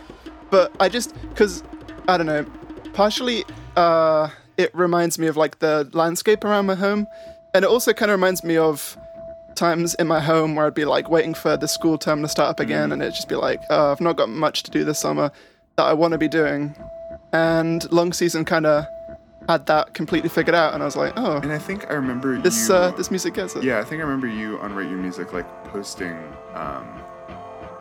But 0.49 0.71
I 0.79 0.89
just 0.89 1.13
because 1.29 1.63
I 2.07 2.17
don't 2.17 2.25
know, 2.25 2.45
partially 2.93 3.43
uh, 3.75 4.29
it 4.57 4.73
reminds 4.73 5.19
me 5.19 5.27
of 5.27 5.37
like 5.37 5.59
the 5.59 5.87
landscape 5.93 6.43
around 6.43 6.65
my 6.65 6.75
home, 6.75 7.05
and 7.53 7.63
it 7.63 7.67
also 7.69 7.93
kind 7.93 8.09
of 8.11 8.15
reminds 8.17 8.43
me 8.43 8.57
of 8.57 8.97
times 9.57 9.93
in 9.95 10.07
my 10.07 10.19
home 10.21 10.55
where 10.55 10.65
I'd 10.67 10.73
be 10.73 10.85
like 10.85 11.09
waiting 11.09 11.33
for 11.33 11.57
the 11.57 11.67
school 11.67 11.97
term 11.97 12.21
to 12.21 12.27
start 12.29 12.49
up 12.49 12.59
again, 12.61 12.91
and 12.93 13.01
it'd 13.01 13.13
just 13.15 13.27
be 13.27 13.35
like, 13.35 13.61
oh, 13.69 13.91
I've 13.91 13.99
not 14.01 14.15
got 14.15 14.29
much 14.29 14.63
to 14.63 14.71
do 14.71 14.83
this 14.85 14.99
summer 14.99 15.31
that 15.75 15.83
I 15.85 15.93
want 15.93 16.13
to 16.13 16.17
be 16.17 16.27
doing, 16.29 16.75
and 17.33 17.89
long 17.91 18.13
season 18.13 18.45
kind 18.45 18.65
of 18.65 18.85
had 19.49 19.65
that 19.67 19.93
completely 19.93 20.29
figured 20.29 20.55
out, 20.55 20.73
and 20.73 20.81
I 20.83 20.85
was 20.85 20.95
like, 20.95 21.13
oh, 21.17 21.37
And 21.37 21.51
I 21.51 21.57
think 21.57 21.89
I 21.89 21.93
remember 21.93 22.37
this 22.39 22.69
you. 22.69 22.75
uh, 22.75 22.91
this 22.91 23.09
music 23.11 23.33
gets 23.33 23.55
it. 23.55 23.63
Yeah, 23.63 23.79
I 23.79 23.83
think 23.83 24.01
I 24.01 24.05
remember 24.05 24.27
you 24.27 24.59
on 24.59 24.73
Rate 24.75 24.89
Your 24.89 24.97
Music 24.99 25.33
like 25.33 25.45
posting 25.65 26.17
um, 26.53 26.85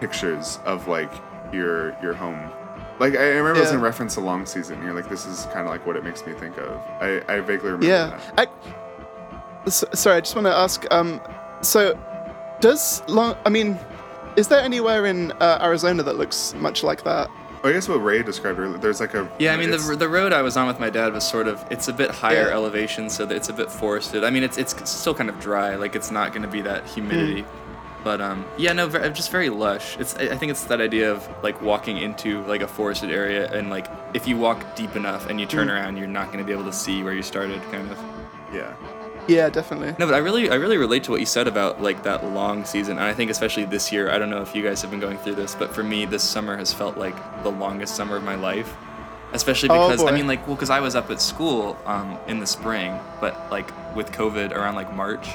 pictures 0.01 0.59
of 0.65 0.89
like 0.89 1.12
your 1.53 1.97
your 2.03 2.15
home. 2.15 2.51
Like 2.98 3.15
I 3.15 3.28
remember 3.28 3.57
it 3.59 3.61
was 3.65 3.73
in 3.73 3.81
reference 3.81 4.15
to 4.15 4.20
long 4.20 4.47
season. 4.47 4.82
You're 4.82 4.94
like, 4.94 5.09
this 5.09 5.27
is 5.27 5.44
kind 5.47 5.61
of 5.61 5.66
like 5.66 5.86
what 5.86 5.97
it 5.97 6.05
makes 6.05 6.24
me 6.27 6.32
think 6.35 6.57
of. 6.59 6.77
I, 7.01 7.23
I 7.28 7.40
vaguely 7.40 7.70
remember 7.73 7.86
Yeah. 7.86 8.19
that. 8.36 8.48
I, 8.48 9.66
s- 9.66 9.85
sorry, 9.94 10.16
I 10.16 10.20
just 10.20 10.35
want 10.35 10.47
to 10.47 10.55
ask. 10.55 10.85
Um, 10.90 11.20
so, 11.62 11.98
does 12.60 13.02
long? 13.08 13.36
I 13.44 13.50
mean, 13.50 13.78
is 14.36 14.48
there 14.48 14.60
anywhere 14.60 15.06
in 15.06 15.32
uh, 15.32 15.58
Arizona 15.62 16.02
that 16.02 16.16
looks 16.16 16.54
much 16.54 16.82
like 16.82 17.04
that? 17.04 17.28
I 17.64 17.72
guess 17.72 17.88
what 17.88 17.96
Ray 17.96 18.22
described 18.22 18.58
earlier. 18.60 18.78
There's 18.78 19.00
like 19.00 19.14
a 19.14 19.28
Yeah, 19.40 19.52
I 19.52 19.56
mean 19.56 19.70
the, 19.72 19.78
the 19.98 20.08
road 20.08 20.32
I 20.32 20.42
was 20.42 20.56
on 20.56 20.68
with 20.68 20.78
my 20.78 20.88
dad 20.90 21.12
was 21.12 21.26
sort 21.26 21.48
of 21.48 21.64
it's 21.70 21.88
a 21.88 21.92
bit 21.92 22.10
higher 22.10 22.46
Yeah. 22.48 22.54
elevation, 22.54 23.10
so 23.10 23.26
that 23.26 23.34
it's 23.34 23.48
a 23.48 23.52
bit 23.52 23.70
forested. 23.72 24.22
I 24.22 24.30
mean 24.30 24.44
it's 24.44 24.56
it's 24.56 24.88
still 24.88 25.14
kind 25.14 25.28
of 25.28 25.40
dry, 25.40 25.74
like 25.74 25.96
it's 25.96 26.10
not 26.12 26.30
going 26.32 26.42
to 26.42 26.48
be 26.48 26.60
that 26.62 26.86
humidity. 26.86 27.44
But 28.04 28.20
um, 28.20 28.44
yeah, 28.56 28.72
no, 28.72 28.86
ver- 28.86 29.08
just 29.10 29.32
very 29.32 29.48
lush. 29.48 29.96
It's 29.98 30.14
I 30.16 30.24
I 30.28 30.36
think 30.36 30.50
it's 30.50 30.64
that 30.64 30.80
idea 30.80 31.10
of 31.10 31.26
like 31.42 31.60
walking 31.60 31.96
into 31.96 32.42
like 32.44 32.60
a 32.60 32.68
forested 32.68 33.10
area 33.10 33.50
and 33.52 33.68
like 33.68 33.88
if 34.14 34.28
you 34.28 34.36
walk 34.36 34.76
deep 34.76 34.94
enough 34.94 35.28
and 35.28 35.40
you 35.40 35.46
turn 35.46 35.68
around, 35.68 35.96
you're 35.96 36.06
not 36.06 36.26
going 36.26 36.38
to 36.38 36.44
be 36.44 36.52
able 36.52 36.66
to 36.66 36.72
see 36.72 37.02
where 37.02 37.14
you 37.14 37.22
started, 37.22 37.60
kind 37.72 37.90
of. 37.90 37.98
yeah. 38.54 38.74
Yeah, 39.28 39.48
definitely. 39.48 39.94
No, 39.98 40.07
but 40.07 40.15
I 40.15 40.19
really, 40.19 40.51
I 40.51 40.55
really 40.55 40.77
relate 40.77 41.05
to 41.05 41.11
what 41.11 41.20
you 41.20 41.27
said 41.27 41.48
about 41.48 41.82
like 41.82 42.03
that 42.05 42.24
long 42.24 42.65
season, 42.65 42.98
and 42.98 43.07
I 43.07 43.12
think 43.12 43.31
especially 43.31 43.65
this 43.65 43.90
year. 43.93 44.11
I 44.11 44.19
don't 44.19 44.31
know 44.31 44.43
if 44.43 44.55
you 44.55 44.62
guys 44.62 44.81
have 44.82 44.90
been 44.90 45.01
going 45.01 45.19
through 45.19 45.35
this, 45.35 45.55
but 45.55 45.74
for 45.74 45.82
me, 45.82 46.05
this 46.07 46.23
summer 46.23 46.57
has 46.57 46.73
felt 46.73 46.97
like 46.97 47.16
the 47.43 47.51
longest 47.51 47.97
summer 47.97 48.16
of 48.16 48.23
my 48.23 48.36
life. 48.36 48.74
Especially 49.32 49.69
Oh, 49.70 49.90
because 49.90 50.05
I 50.05 50.12
mean, 50.12 50.28
like, 50.28 50.47
well, 50.47 50.55
because 50.55 50.70
I 50.70 50.78
was 50.81 50.94
up 50.94 51.11
at 51.11 51.20
school 51.20 51.77
um, 51.85 52.16
in 52.28 52.39
the 52.39 52.47
spring, 52.47 52.98
but 53.20 53.51
like 53.51 53.69
with 53.97 54.12
COVID 54.12 54.53
around 54.53 54.77
like 54.77 54.94
March, 54.94 55.28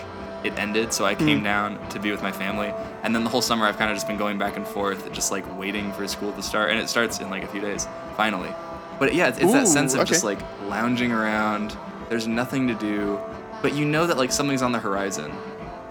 it 0.45 0.57
ended, 0.57 0.93
so 0.93 1.05
I 1.05 1.13
came 1.13 1.43
down 1.43 1.77
to 1.89 1.99
be 1.99 2.09
with 2.09 2.23
my 2.23 2.31
family, 2.31 2.73
and 3.03 3.13
then 3.13 3.23
the 3.25 3.29
whole 3.29 3.41
summer 3.43 3.65
I've 3.65 3.77
kind 3.77 3.91
of 3.91 3.97
just 3.97 4.07
been 4.07 4.17
going 4.17 4.37
back 4.39 4.55
and 4.55 4.65
forth, 4.65 5.11
just 5.11 5.29
like 5.31 5.45
waiting 5.59 5.91
for 5.91 6.07
school 6.07 6.31
to 6.31 6.41
start, 6.41 6.71
and 6.71 6.79
it 6.79 6.87
starts 6.89 7.19
in 7.19 7.29
like 7.29 7.43
a 7.43 7.47
few 7.47 7.61
days, 7.61 7.87
finally. 8.15 8.49
But 8.97 9.13
yeah, 9.13 9.27
it's, 9.27 9.39
it's 9.39 9.51
that 9.51 9.67
sense 9.67 9.93
of 9.93 10.07
just 10.07 10.23
like 10.23 10.39
lounging 10.67 11.11
around. 11.11 11.75
There's 12.09 12.27
nothing 12.27 12.67
to 12.69 12.73
do, 12.73 13.19
but 13.61 13.73
you 13.73 13.85
know 13.85 14.07
that 14.07 14.17
like 14.17 14.31
something's 14.31 14.61
on 14.61 14.71
the 14.71 14.79
horizon, 14.79 15.31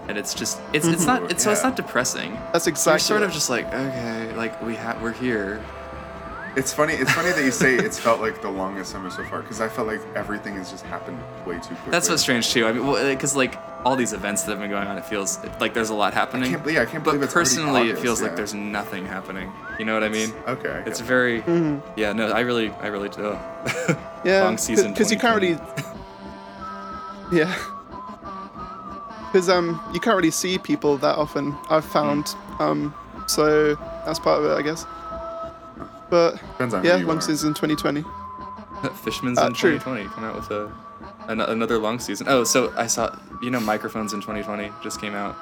and 0.07 0.17
it's 0.17 0.33
just 0.33 0.59
it's 0.73 0.87
it's 0.87 1.05
not 1.05 1.31
it's 1.31 1.43
so 1.43 1.51
it's 1.51 1.63
not 1.63 1.75
depressing. 1.75 2.33
That's 2.53 2.65
You're 2.65 2.71
exactly. 2.73 2.99
sort 3.01 3.23
of 3.23 3.31
just 3.31 3.49
like 3.49 3.65
okay, 3.67 4.33
like 4.35 4.61
we 4.61 4.75
have 4.75 5.01
we're 5.01 5.13
here. 5.13 5.63
It's 6.53 6.73
funny. 6.73 6.93
It's 6.95 7.09
funny 7.13 7.29
that 7.31 7.45
you 7.45 7.51
say 7.51 7.75
it's 7.75 7.97
felt 7.97 8.19
like 8.19 8.41
the 8.41 8.49
longest 8.49 8.91
summer 8.91 9.09
so 9.09 9.23
far 9.23 9.41
because 9.41 9.61
I 9.61 9.69
felt 9.69 9.87
like 9.87 10.01
everything 10.15 10.55
has 10.55 10.69
just 10.69 10.85
happened 10.85 11.17
way 11.45 11.55
too 11.55 11.67
quickly. 11.75 11.91
That's 11.91 12.09
what's 12.09 12.21
strange 12.23 12.49
too. 12.51 12.67
I 12.67 12.73
mean, 12.73 12.85
because 13.15 13.37
like 13.37 13.57
all 13.85 13.95
these 13.95 14.11
events 14.11 14.43
that 14.43 14.51
have 14.51 14.59
been 14.59 14.69
going 14.69 14.85
on, 14.85 14.97
it 14.97 15.05
feels 15.05 15.39
like 15.61 15.73
there's 15.73 15.91
a 15.91 15.95
lot 15.95 16.13
happening. 16.13 16.49
I 16.49 16.51
can't 16.51 16.61
believe- 16.63 16.75
yeah, 16.75 16.81
I 16.81 16.85
can't 16.87 17.05
but 17.05 17.11
believe 17.11 17.23
it's 17.23 17.33
already 17.33 17.49
personally, 17.49 17.79
it 17.81 17.83
August, 17.91 18.01
feels 18.03 18.21
like 18.21 18.35
there's 18.35 18.53
nothing 18.53 19.05
happening. 19.05 19.49
You 19.79 19.85
know 19.85 19.93
what 19.93 20.03
I 20.03 20.09
mean? 20.09 20.33
Okay. 20.45 20.69
I 20.69 20.77
It's 20.79 20.99
get 20.99 21.05
it. 21.05 21.07
very 21.07 21.41
Mm-hmm. 21.43 21.89
yeah. 21.97 22.11
No, 22.11 22.27
I 22.31 22.41
really 22.41 22.69
I 22.81 22.87
really 22.87 23.07
do. 23.07 23.39
yeah, 24.25 24.43
long 24.43 24.57
season. 24.57 24.91
because 24.91 25.09
you 25.09 25.17
can't 25.17 25.41
really. 25.41 25.57
2020. 27.31 27.37
Yeah. 27.37 29.27
Because 29.31 29.49
um, 29.49 29.81
you 29.93 29.99
can't 29.99 30.15
really 30.17 30.31
see 30.31 30.57
people 30.57 30.97
that 30.97 31.17
often. 31.17 31.55
I've 31.69 31.85
found. 31.85 32.35
Um, 32.59 32.93
so 33.27 33.75
that's 34.05 34.19
part 34.19 34.39
of 34.43 34.45
it, 34.51 34.53
I 34.55 34.61
guess. 34.61 34.85
But 36.09 36.41
yeah, 36.83 36.95
long 36.97 37.17
are. 37.17 37.21
season 37.21 37.53
2020. 37.53 38.01
Fishmans 39.05 39.37
Uh, 39.37 39.47
in 39.47 39.53
true. 39.53 39.73
2020 39.79 40.05
come 40.09 40.23
out 40.25 40.35
with 40.35 40.51
a 40.51 40.69
an- 41.27 41.39
another 41.39 41.77
long 41.77 41.99
season. 41.99 42.27
Oh, 42.29 42.43
so 42.43 42.73
I 42.75 42.87
saw 42.87 43.15
you 43.41 43.49
know 43.51 43.59
microphones 43.61 44.11
in 44.11 44.19
2020 44.21 44.71
just 44.83 44.99
came 44.99 45.13
out. 45.13 45.35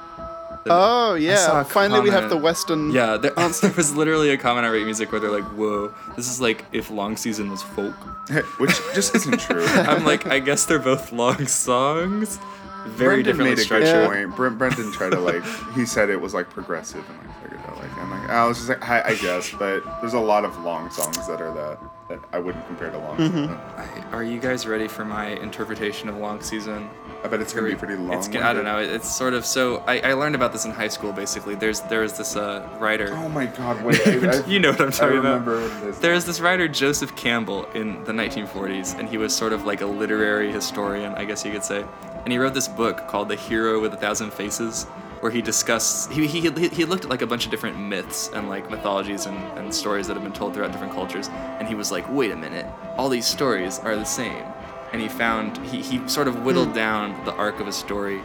Oh 0.67 1.15
yeah, 1.15 1.63
finally 1.63 2.01
we 2.01 2.09
have 2.09 2.29
the. 2.29 2.37
Western. 2.37 2.91
Yeah, 2.91 3.17
there, 3.17 3.31
there 3.61 3.71
was 3.75 3.93
literally 3.95 4.29
a 4.31 4.37
comment 4.37 4.65
on 4.65 4.71
Rate 4.71 4.85
Music 4.85 5.11
where 5.11 5.19
they're 5.19 5.31
like, 5.31 5.43
"Whoa, 5.57 5.93
this 6.15 6.29
is 6.29 6.39
like 6.41 6.65
if 6.71 6.89
long 6.89 7.17
season 7.17 7.49
was 7.51 7.61
folk." 7.61 7.93
which 8.59 8.71
just 8.93 9.15
isn't 9.15 9.39
true. 9.39 9.65
I'm 9.67 10.05
like, 10.05 10.27
I 10.27 10.39
guess 10.39 10.65
they're 10.65 10.77
both 10.79 11.11
long 11.11 11.47
songs, 11.47 12.37
very 12.85 13.23
Brendan 13.23 13.37
differently 13.37 13.55
made 13.55 13.83
a 13.83 13.85
good 13.89 14.07
point. 14.27 14.35
Brent, 14.35 14.57
Brendan 14.57 14.91
tried 14.91 15.11
to 15.11 15.19
like 15.19 15.43
he 15.73 15.85
said 15.85 16.09
it 16.09 16.21
was 16.21 16.33
like 16.33 16.49
progressive 16.49 17.03
and 17.09 17.19
I 17.29 17.33
figured 17.43 17.59
that 17.63 17.77
like. 17.77 17.97
I'm 17.97 18.11
like 18.11 18.29
I 18.29 18.45
was 18.45 18.57
just 18.57 18.69
like 18.69 18.87
I, 18.87 19.01
I 19.09 19.15
guess, 19.15 19.51
but 19.51 19.83
there's 20.01 20.13
a 20.13 20.19
lot 20.19 20.45
of 20.45 20.57
long 20.63 20.89
songs 20.91 21.27
that 21.27 21.41
are 21.41 21.53
that 21.53 21.79
that 22.09 22.19
I 22.31 22.39
wouldn't 22.39 22.65
compare 22.67 22.91
to 22.91 22.97
long. 22.97 23.17
Mm-hmm. 23.17 23.79
I- 24.11 24.15
Are 24.15 24.23
you 24.23 24.39
guys 24.39 24.65
ready 24.67 24.87
for 24.87 25.03
my 25.05 25.27
interpretation 25.27 26.07
of 26.09 26.17
long 26.17 26.41
season? 26.41 26.89
I 27.23 27.27
bet 27.27 27.41
it's 27.41 27.53
gonna 27.53 27.67
be 27.67 27.75
pretty 27.75 27.95
long. 27.95 28.17
It's, 28.17 28.29
I 28.29 28.53
don't 28.53 28.63
know. 28.63 28.79
It's 28.79 29.13
sort 29.13 29.33
of 29.33 29.45
so. 29.45 29.83
I, 29.87 29.99
I 29.99 30.13
learned 30.13 30.35
about 30.35 30.53
this 30.53 30.63
in 30.65 30.71
high 30.71 30.87
school. 30.87 31.11
Basically, 31.11 31.53
there's 31.55 31.81
there 31.81 32.01
was 32.01 32.13
this 32.13 32.35
uh, 32.37 32.67
writer. 32.79 33.09
Oh 33.13 33.27
my 33.29 33.45
god! 33.45 33.83
Wait, 33.83 33.99
I, 34.07 34.11
I, 34.41 34.45
you 34.45 34.59
know 34.59 34.71
what 34.71 34.79
I'm 34.81 34.87
I 34.87 34.91
talking 34.91 35.17
about. 35.17 35.45
remember 35.45 35.61
what 35.61 35.83
it 35.83 35.89
is. 35.89 35.99
There's 35.99 36.25
this 36.25 36.39
writer 36.39 36.67
Joseph 36.69 37.15
Campbell 37.17 37.65
in 37.73 38.03
the 38.05 38.13
1940s, 38.13 38.97
and 38.97 39.09
he 39.09 39.17
was 39.17 39.35
sort 39.35 39.51
of 39.51 39.65
like 39.65 39.81
a 39.81 39.85
literary 39.85 40.51
historian, 40.51 41.13
I 41.15 41.25
guess 41.25 41.43
you 41.43 41.51
could 41.51 41.63
say. 41.65 41.83
And 42.23 42.31
he 42.31 42.37
wrote 42.37 42.53
this 42.53 42.67
book 42.67 43.07
called 43.07 43.27
The 43.29 43.35
Hero 43.35 43.81
with 43.81 43.93
a 43.93 43.97
Thousand 43.97 44.31
Faces, 44.31 44.85
where 45.19 45.31
he 45.31 45.41
discussed 45.41 46.11
he 46.13 46.25
he, 46.25 46.39
he 46.49 46.67
he 46.69 46.85
looked 46.85 47.03
at 47.03 47.09
like 47.09 47.21
a 47.21 47.27
bunch 47.27 47.43
of 47.43 47.51
different 47.51 47.77
myths 47.77 48.29
and 48.33 48.47
like 48.47 48.69
mythologies 48.71 49.25
and, 49.25 49.37
and 49.57 49.73
stories 49.75 50.07
that 50.07 50.13
have 50.13 50.23
been 50.23 50.31
told 50.33 50.53
throughout 50.53 50.71
different 50.71 50.93
cultures. 50.93 51.27
And 51.29 51.67
he 51.67 51.75
was 51.75 51.91
like, 51.91 52.05
wait 52.09 52.31
a 52.31 52.35
minute, 52.37 52.65
all 52.97 53.09
these 53.09 53.27
stories 53.27 53.79
are 53.79 53.95
the 53.97 54.05
same. 54.05 54.43
And 54.91 55.01
he 55.01 55.07
found 55.07 55.57
he 55.67 55.81
he 55.81 56.07
sort 56.07 56.27
of 56.27 56.43
whittled 56.43 56.69
hmm. 56.69 56.75
down 56.75 57.25
the 57.25 57.33
arc 57.33 57.59
of 57.59 57.67
a 57.67 57.73
story, 57.73 58.21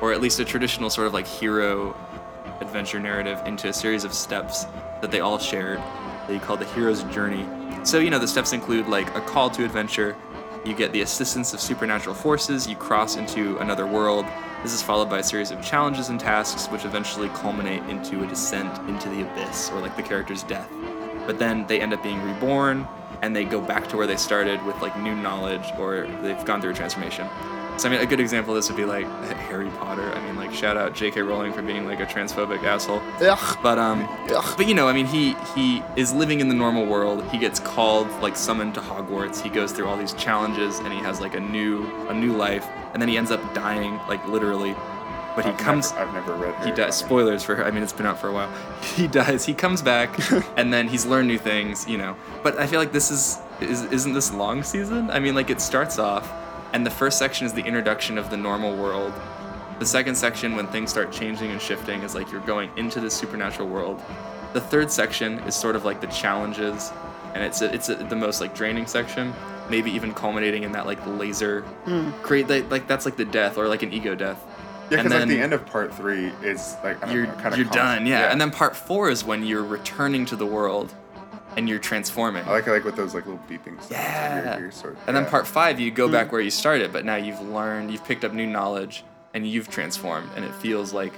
or 0.00 0.12
at 0.12 0.20
least 0.20 0.40
a 0.40 0.44
traditional 0.44 0.90
sort 0.90 1.06
of 1.06 1.14
like 1.14 1.26
hero 1.26 1.96
adventure 2.60 2.98
narrative 2.98 3.40
into 3.46 3.68
a 3.68 3.72
series 3.72 4.04
of 4.04 4.12
steps 4.12 4.66
that 5.00 5.10
they 5.10 5.20
all 5.20 5.38
shared 5.38 5.78
that 5.78 6.32
he 6.32 6.38
called 6.38 6.60
the 6.60 6.66
hero's 6.66 7.02
journey. 7.04 7.46
So, 7.84 7.98
you 7.98 8.10
know, 8.10 8.18
the 8.18 8.28
steps 8.28 8.52
include 8.52 8.88
like 8.88 9.14
a 9.14 9.20
call 9.20 9.48
to 9.50 9.64
adventure, 9.64 10.16
you 10.64 10.74
get 10.74 10.92
the 10.92 11.00
assistance 11.00 11.54
of 11.54 11.60
supernatural 11.60 12.14
forces, 12.14 12.66
you 12.66 12.76
cross 12.76 13.16
into 13.16 13.56
another 13.58 13.86
world. 13.86 14.26
This 14.62 14.74
is 14.74 14.82
followed 14.82 15.08
by 15.08 15.20
a 15.20 15.22
series 15.22 15.50
of 15.50 15.62
challenges 15.62 16.08
and 16.08 16.18
tasks, 16.18 16.66
which 16.66 16.84
eventually 16.84 17.28
culminate 17.30 17.82
into 17.84 18.22
a 18.22 18.26
descent 18.26 18.76
into 18.88 19.08
the 19.08 19.22
abyss, 19.22 19.70
or 19.70 19.80
like 19.80 19.96
the 19.96 20.02
character's 20.02 20.42
death. 20.42 20.70
But 21.26 21.38
then 21.38 21.66
they 21.66 21.80
end 21.80 21.94
up 21.94 22.02
being 22.02 22.20
reborn, 22.22 22.86
and 23.22 23.34
they 23.34 23.44
go 23.44 23.60
back 23.60 23.88
to 23.88 23.96
where 23.96 24.06
they 24.06 24.16
started 24.16 24.64
with 24.64 24.80
like 24.80 24.98
new 24.98 25.14
knowledge, 25.14 25.66
or 25.78 26.06
they've 26.22 26.44
gone 26.44 26.60
through 26.60 26.70
a 26.70 26.74
transformation. 26.74 27.28
So 27.78 27.88
I 27.88 27.92
mean, 27.92 28.00
a 28.00 28.06
good 28.06 28.18
example 28.18 28.54
of 28.54 28.58
this 28.58 28.68
would 28.68 28.76
be 28.76 28.84
like 28.84 29.06
Harry 29.48 29.70
Potter. 29.70 30.10
I 30.12 30.20
mean, 30.26 30.34
like 30.34 30.52
shout 30.52 30.76
out 30.76 30.94
J.K. 30.94 31.22
Rowling 31.22 31.52
for 31.52 31.62
being 31.62 31.86
like 31.86 32.00
a 32.00 32.06
transphobic 32.06 32.64
asshole. 32.64 33.00
Ugh. 33.20 33.58
But 33.62 33.78
um, 33.78 34.08
Ugh. 34.34 34.54
but 34.56 34.66
you 34.66 34.74
know, 34.74 34.88
I 34.88 34.92
mean, 34.92 35.06
he 35.06 35.34
he 35.54 35.82
is 35.96 36.12
living 36.12 36.40
in 36.40 36.48
the 36.48 36.54
normal 36.54 36.86
world. 36.86 37.24
He 37.30 37.38
gets 37.38 37.60
called, 37.60 38.08
like 38.20 38.34
summoned 38.36 38.74
to 38.74 38.80
Hogwarts. 38.80 39.40
He 39.40 39.48
goes 39.48 39.70
through 39.70 39.86
all 39.86 39.96
these 39.96 40.12
challenges, 40.14 40.80
and 40.80 40.92
he 40.92 40.98
has 41.00 41.20
like 41.20 41.34
a 41.34 41.40
new 41.40 41.86
a 42.08 42.14
new 42.14 42.32
life. 42.32 42.66
And 42.92 43.00
then 43.00 43.08
he 43.08 43.16
ends 43.16 43.30
up 43.30 43.54
dying, 43.54 43.98
like 44.08 44.26
literally. 44.26 44.74
But 45.38 45.44
he 45.44 45.52
I've 45.52 45.58
comes. 45.58 45.92
Never, 45.92 46.04
I've 46.04 46.14
never 46.14 46.34
read. 46.34 46.54
He 46.56 46.60
Harry 46.62 46.70
dies. 46.72 47.00
Potter. 47.00 47.06
Spoilers 47.06 47.44
for 47.44 47.54
her. 47.54 47.64
I 47.64 47.70
mean, 47.70 47.84
it's 47.84 47.92
been 47.92 48.06
out 48.06 48.20
for 48.20 48.26
a 48.26 48.32
while. 48.32 48.52
He 48.96 49.06
dies. 49.06 49.46
He 49.46 49.54
comes 49.54 49.82
back, 49.82 50.10
and 50.56 50.72
then 50.72 50.88
he's 50.88 51.06
learned 51.06 51.28
new 51.28 51.38
things, 51.38 51.86
you 51.88 51.96
know. 51.96 52.16
But 52.42 52.58
I 52.58 52.66
feel 52.66 52.80
like 52.80 52.90
this 52.90 53.12
is, 53.12 53.38
is 53.60 53.84
isn't 53.84 54.14
this 54.14 54.34
long 54.34 54.64
season? 54.64 55.08
I 55.10 55.20
mean, 55.20 55.36
like 55.36 55.48
it 55.48 55.60
starts 55.60 55.96
off, 55.96 56.28
and 56.72 56.84
the 56.84 56.90
first 56.90 57.20
section 57.20 57.46
is 57.46 57.52
the 57.52 57.64
introduction 57.64 58.18
of 58.18 58.30
the 58.30 58.36
normal 58.36 58.76
world. 58.76 59.12
The 59.78 59.86
second 59.86 60.16
section, 60.16 60.56
when 60.56 60.66
things 60.66 60.90
start 60.90 61.12
changing 61.12 61.52
and 61.52 61.62
shifting, 61.62 62.02
is 62.02 62.16
like 62.16 62.32
you're 62.32 62.40
going 62.40 62.70
into 62.76 62.98
the 62.98 63.08
supernatural 63.08 63.68
world. 63.68 64.02
The 64.54 64.60
third 64.60 64.90
section 64.90 65.38
is 65.46 65.54
sort 65.54 65.76
of 65.76 65.84
like 65.84 66.00
the 66.00 66.08
challenges, 66.08 66.90
and 67.34 67.44
it's 67.44 67.62
a, 67.62 67.72
it's 67.72 67.88
a, 67.90 67.94
the 67.94 68.16
most 68.16 68.40
like 68.40 68.56
draining 68.56 68.88
section. 68.88 69.32
Maybe 69.70 69.92
even 69.92 70.14
culminating 70.14 70.64
in 70.64 70.72
that 70.72 70.86
like 70.86 70.98
laser, 71.06 71.60
hmm. 71.84 72.10
create 72.22 72.48
that 72.48 72.70
like 72.70 72.88
that's 72.88 73.04
like 73.04 73.16
the 73.16 73.24
death 73.24 73.56
or 73.56 73.68
like 73.68 73.84
an 73.84 73.92
ego 73.92 74.16
death. 74.16 74.44
Yeah, 74.90 75.02
because 75.02 75.12
like 75.12 75.28
the 75.28 75.40
end 75.40 75.52
of 75.52 75.66
part 75.66 75.94
three 75.94 76.32
is 76.42 76.76
like 76.82 77.02
I 77.02 77.06
don't 77.06 77.14
you're 77.14 77.26
know, 77.26 77.34
kind 77.34 77.52
of 77.54 77.58
you're 77.58 77.68
done, 77.68 78.06
yeah. 78.06 78.30
And 78.30 78.40
then 78.40 78.50
part 78.50 78.74
four 78.74 79.10
is 79.10 79.24
when 79.24 79.44
you're 79.44 79.64
returning 79.64 80.24
to 80.26 80.36
the 80.36 80.46
world, 80.46 80.94
and 81.56 81.68
you're 81.68 81.78
transforming. 81.78 82.44
I 82.46 82.52
like 82.52 82.66
it 82.66 82.70
like 82.70 82.84
with 82.84 82.96
those 82.96 83.14
like 83.14 83.26
little 83.26 83.42
beeping 83.48 83.78
sounds. 83.78 83.90
yeah. 83.90 84.52
You're, 84.52 84.62
you're 84.62 84.70
sort 84.70 84.94
of- 84.94 85.08
and 85.08 85.16
then 85.16 85.26
part 85.26 85.46
five, 85.46 85.80
you 85.80 85.90
go 85.90 86.08
back 86.08 86.28
hmm. 86.28 86.32
where 86.32 86.40
you 86.40 86.50
started, 86.50 86.92
but 86.92 87.04
now 87.04 87.16
you've 87.16 87.40
learned, 87.40 87.90
you've 87.90 88.04
picked 88.04 88.24
up 88.24 88.32
new 88.32 88.46
knowledge, 88.46 89.04
and 89.34 89.46
you've 89.46 89.68
transformed, 89.68 90.30
and 90.36 90.44
it 90.44 90.54
feels 90.54 90.92
like 90.92 91.12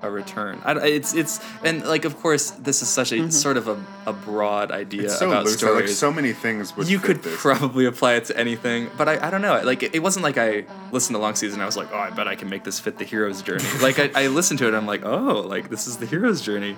a 0.00 0.10
return. 0.10 0.60
I, 0.64 0.74
it's 0.86 1.12
it's 1.14 1.40
and 1.64 1.84
like 1.84 2.04
of 2.04 2.16
course 2.20 2.50
this 2.52 2.82
is 2.82 2.88
such 2.88 3.10
a 3.12 3.30
sort 3.32 3.56
of 3.56 3.66
a, 3.66 3.76
a 4.06 4.12
broad 4.12 4.70
idea 4.70 5.02
It's 5.04 5.18
so 5.18 5.28
about 5.28 5.44
loose. 5.44 5.58
stories. 5.58 5.88
Like 5.90 5.96
so 5.96 6.12
many 6.12 6.32
things 6.32 6.76
would. 6.76 6.88
you 6.88 6.98
fit 6.98 7.06
could 7.06 7.22
this. 7.24 7.40
probably 7.40 7.84
apply 7.86 8.14
it 8.14 8.26
to 8.26 8.36
anything, 8.38 8.90
but 8.96 9.08
I, 9.08 9.26
I 9.26 9.30
don't 9.30 9.42
know. 9.42 9.60
Like 9.64 9.82
it, 9.82 9.94
it 9.96 9.98
wasn't 10.00 10.22
like 10.22 10.38
I 10.38 10.64
listened 10.92 11.16
to 11.16 11.20
Long 11.20 11.34
Season. 11.34 11.60
I 11.60 11.66
was 11.66 11.76
like, 11.76 11.88
oh, 11.92 11.98
I 11.98 12.10
bet 12.10 12.28
I 12.28 12.36
can 12.36 12.48
make 12.48 12.62
this 12.64 12.78
fit 12.78 12.98
the 12.98 13.04
hero's 13.04 13.42
journey. 13.42 13.64
like 13.82 13.98
I, 13.98 14.10
I 14.14 14.26
listened 14.28 14.58
to 14.60 14.68
it. 14.68 14.74
I'm 14.74 14.86
like, 14.86 15.04
oh, 15.04 15.40
like 15.40 15.68
this 15.68 15.86
is 15.88 15.96
the 15.96 16.06
hero's 16.06 16.40
journey. 16.42 16.76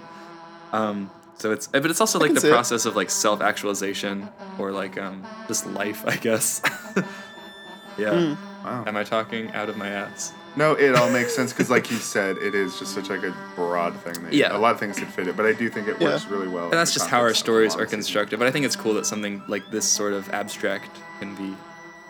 Um, 0.73 1.11
so 1.39 1.53
it's 1.53 1.67
but 1.67 1.87
it's 1.87 2.01
also 2.01 2.19
like 2.19 2.35
the 2.35 2.41
see 2.41 2.49
it. 2.49 2.53
process 2.53 2.87
of 2.87 2.97
like 2.97 3.11
self 3.11 3.41
actualization 3.43 4.29
or 4.59 4.73
like 4.73 4.99
um 4.99 5.25
just 5.49 5.67
life, 5.67 6.05
I 6.07 6.17
guess. 6.17 6.63
yeah. 7.99 8.37
Wow. 8.65 8.85
Am 8.87 8.97
I 8.97 9.05
talking 9.05 9.51
out 9.53 9.69
of 9.69 9.77
my 9.77 9.89
ass? 9.89 10.33
No, 10.57 10.73
it 10.75 10.97
all 10.97 11.09
makes 11.11 11.35
sense 11.35 11.53
because, 11.53 11.71
like 11.71 11.91
you 11.91 11.97
said, 11.99 12.37
it 12.39 12.55
is 12.57 12.79
just 12.79 12.93
such 12.95 13.09
like 13.09 13.23
a 13.23 13.35
broad 13.55 13.95
thing. 14.01 14.15
That 14.25 14.33
Yeah. 14.33 14.57
a 14.57 14.59
lot 14.59 14.73
of 14.75 14.81
things 14.81 14.99
could 14.99 15.09
fit 15.09 15.29
it, 15.29 15.37
but 15.37 15.47
I 15.47 15.53
do 15.53 15.69
think 15.71 15.87
it 15.89 15.97
Yeah. 16.01 16.09
works 16.09 16.27
really 16.27 16.49
well. 16.49 16.65
And 16.65 16.73
that's 16.73 16.93
just 16.93 17.09
how 17.09 17.21
our 17.21 17.35
stories 17.35 17.77
are 17.77 17.87
constructed. 17.87 18.39
But 18.39 18.49
I 18.49 18.51
think 18.51 18.67
it's 18.67 18.75
cool 18.77 18.95
that 18.95 19.07
something 19.07 19.43
like 19.47 19.71
this 19.71 19.85
sort 19.87 20.13
of 20.13 20.29
abstract 20.31 20.91
can 21.21 21.35
be 21.37 21.57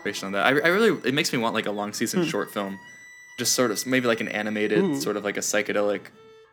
based 0.03 0.23
on 0.23 0.31
that. 0.31 0.45
I, 0.45 0.49
I 0.49 0.67
really, 0.69 0.99
it 1.07 1.13
makes 1.13 1.31
me 1.31 1.37
want 1.39 1.53
like 1.53 1.67
a 1.67 1.71
long 1.71 1.93
season 1.93 2.25
short 2.25 2.51
film, 2.51 2.79
just 3.37 3.53
sort 3.53 3.69
of 3.69 3.85
maybe 3.85 4.07
like 4.07 4.21
an 4.21 4.27
animated, 4.29 5.01
sort 5.01 5.17
of 5.17 5.23
like 5.23 5.37
a 5.37 5.41
psychedelic 5.41 6.01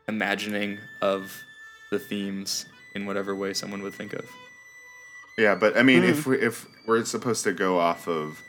imagining 0.06 0.78
of 1.00 1.42
the 1.90 1.98
themes 1.98 2.66
in 2.94 3.06
whatever 3.06 3.34
way 3.34 3.54
someone 3.54 3.82
would 3.82 3.94
think 3.94 4.12
of. 4.12 4.26
Yeah, 5.38 5.54
but 5.54 5.76
I 5.78 5.82
mean, 5.82 6.02
Hmm. 6.02 6.08
if 6.10 6.26
we 6.26 6.36
if 6.38 6.66
we're 6.86 7.04
supposed 7.04 7.44
to 7.44 7.52
go 7.52 7.78
off 7.78 8.08
of 8.08 8.42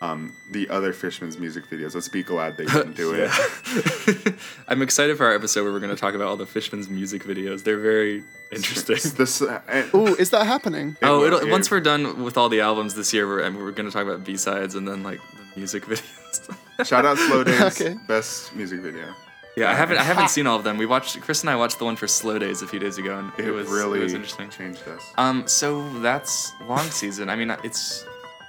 um, 0.00 0.36
the 0.50 0.68
other 0.68 0.92
Fishmans 0.92 1.38
music 1.38 1.68
videos, 1.70 1.94
let's 1.94 2.08
be 2.08 2.22
glad 2.22 2.56
they 2.56 2.64
didn't 2.76 2.96
do 2.96 3.12
it. 3.14 4.34
I'm 4.68 4.82
excited 4.82 5.16
for 5.16 5.26
our 5.26 5.34
episode 5.34 5.62
where 5.64 5.72
we're 5.72 5.80
going 5.80 5.94
to 5.94 6.00
talk 6.00 6.14
about 6.14 6.26
all 6.28 6.36
the 6.36 6.44
Fishmans 6.44 6.88
music 6.90 7.24
videos. 7.24 7.64
They're 7.64 7.78
very 7.80 8.22
interesting. 8.52 8.96
This 9.16 9.40
uh, 9.42 9.60
and- 9.68 9.92
Ooh, 9.94 10.14
is 10.16 10.30
that 10.30 10.46
happening? 10.46 10.96
oh, 11.02 11.18
will- 11.20 11.24
it'll, 11.26 11.38
it- 11.40 11.50
once 11.50 11.70
we're 11.70 11.80
done 11.80 12.22
with 12.24 12.36
all 12.36 12.48
the 12.48 12.60
albums 12.60 12.94
this 12.94 13.12
year, 13.14 13.26
we're, 13.26 13.40
and 13.40 13.56
we're 13.56 13.70
going 13.72 13.86
to 13.88 13.92
talk 13.92 14.02
about 14.04 14.24
B 14.24 14.36
sides 14.36 14.74
and 14.74 14.86
then 14.86 15.02
like 15.02 15.20
music 15.56 15.84
videos. 15.86 16.86
Shout 16.86 17.06
out 17.06 17.16
Slow 17.16 17.42
Days, 17.44 17.80
Okay. 17.80 17.96
best 18.06 18.54
music 18.54 18.80
video. 18.80 19.14
yeah, 19.56 19.70
I 19.70 19.74
haven't 19.74 19.96
I 19.96 20.02
haven't 20.02 20.28
seen 20.28 20.46
all 20.46 20.58
of 20.58 20.64
them. 20.64 20.76
We 20.76 20.84
watched 20.84 21.18
Chris 21.22 21.40
and 21.40 21.48
I 21.48 21.56
watched 21.56 21.78
the 21.78 21.86
one 21.86 21.96
for 21.96 22.06
Slow 22.06 22.38
Days 22.38 22.60
a 22.60 22.66
few 22.66 22.78
days 22.78 22.98
ago, 22.98 23.18
and 23.18 23.32
It, 23.38 23.48
it, 23.48 23.50
was 23.52 23.66
really 23.68 24.00
it 24.00 24.02
was 24.02 24.12
interesting. 24.12 24.50
changed 24.50 24.86
us. 24.86 25.02
Um, 25.16 25.46
so 25.48 25.88
that's 26.00 26.52
long 26.68 26.84
season. 26.90 27.30
I 27.30 27.36
mean, 27.36 27.50
it's 27.64 28.04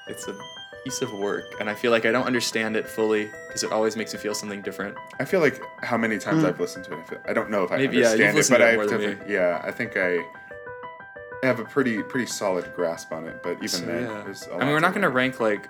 it's 0.07 0.27
a 0.27 0.37
piece 0.83 1.01
of 1.01 1.11
work, 1.13 1.45
and 1.59 1.69
I 1.69 1.75
feel 1.75 1.91
like 1.91 2.05
I 2.05 2.11
don't 2.11 2.25
understand 2.25 2.75
it 2.75 2.87
fully 2.87 3.29
because 3.47 3.63
it 3.63 3.71
always 3.71 3.95
makes 3.95 4.13
me 4.13 4.19
feel 4.19 4.33
something 4.33 4.61
different. 4.61 4.97
I 5.19 5.25
feel 5.25 5.39
like 5.39 5.61
how 5.83 5.97
many 5.97 6.17
times 6.17 6.43
mm. 6.43 6.47
I've 6.47 6.59
listened 6.59 6.85
to 6.85 6.93
it. 6.93 6.99
I, 6.99 7.03
feel, 7.03 7.19
I 7.29 7.33
don't 7.33 7.49
know 7.49 7.63
if 7.63 7.71
I 7.71 7.77
Maybe, 7.77 7.97
yeah, 7.97 8.13
you've 8.13 8.21
understand 8.21 8.35
it, 8.35 8.37
listened 8.37 8.53
but 8.53 8.65
to 8.65 8.69
it 8.69 8.73
I 8.73 8.75
more 8.75 8.85
than 8.87 8.99
me. 8.99 9.05
definitely, 9.07 9.33
yeah, 9.33 9.61
I 9.63 9.71
think 9.71 9.97
I 9.97 10.19
have 11.43 11.59
a 11.59 11.65
pretty 11.65 12.01
pretty 12.03 12.25
solid 12.27 12.73
grasp 12.75 13.11
on 13.11 13.27
it. 13.27 13.41
But 13.43 13.57
even 13.57 13.67
So, 13.69 13.85
then, 13.85 14.03
yeah. 14.03 14.21
there's 14.23 14.43
a 14.47 14.49
I 14.49 14.51
lot 14.53 14.59
mean, 14.61 14.69
we're 14.69 14.79
not 14.79 14.93
gonna 14.93 15.09
rank 15.09 15.39
like. 15.39 15.69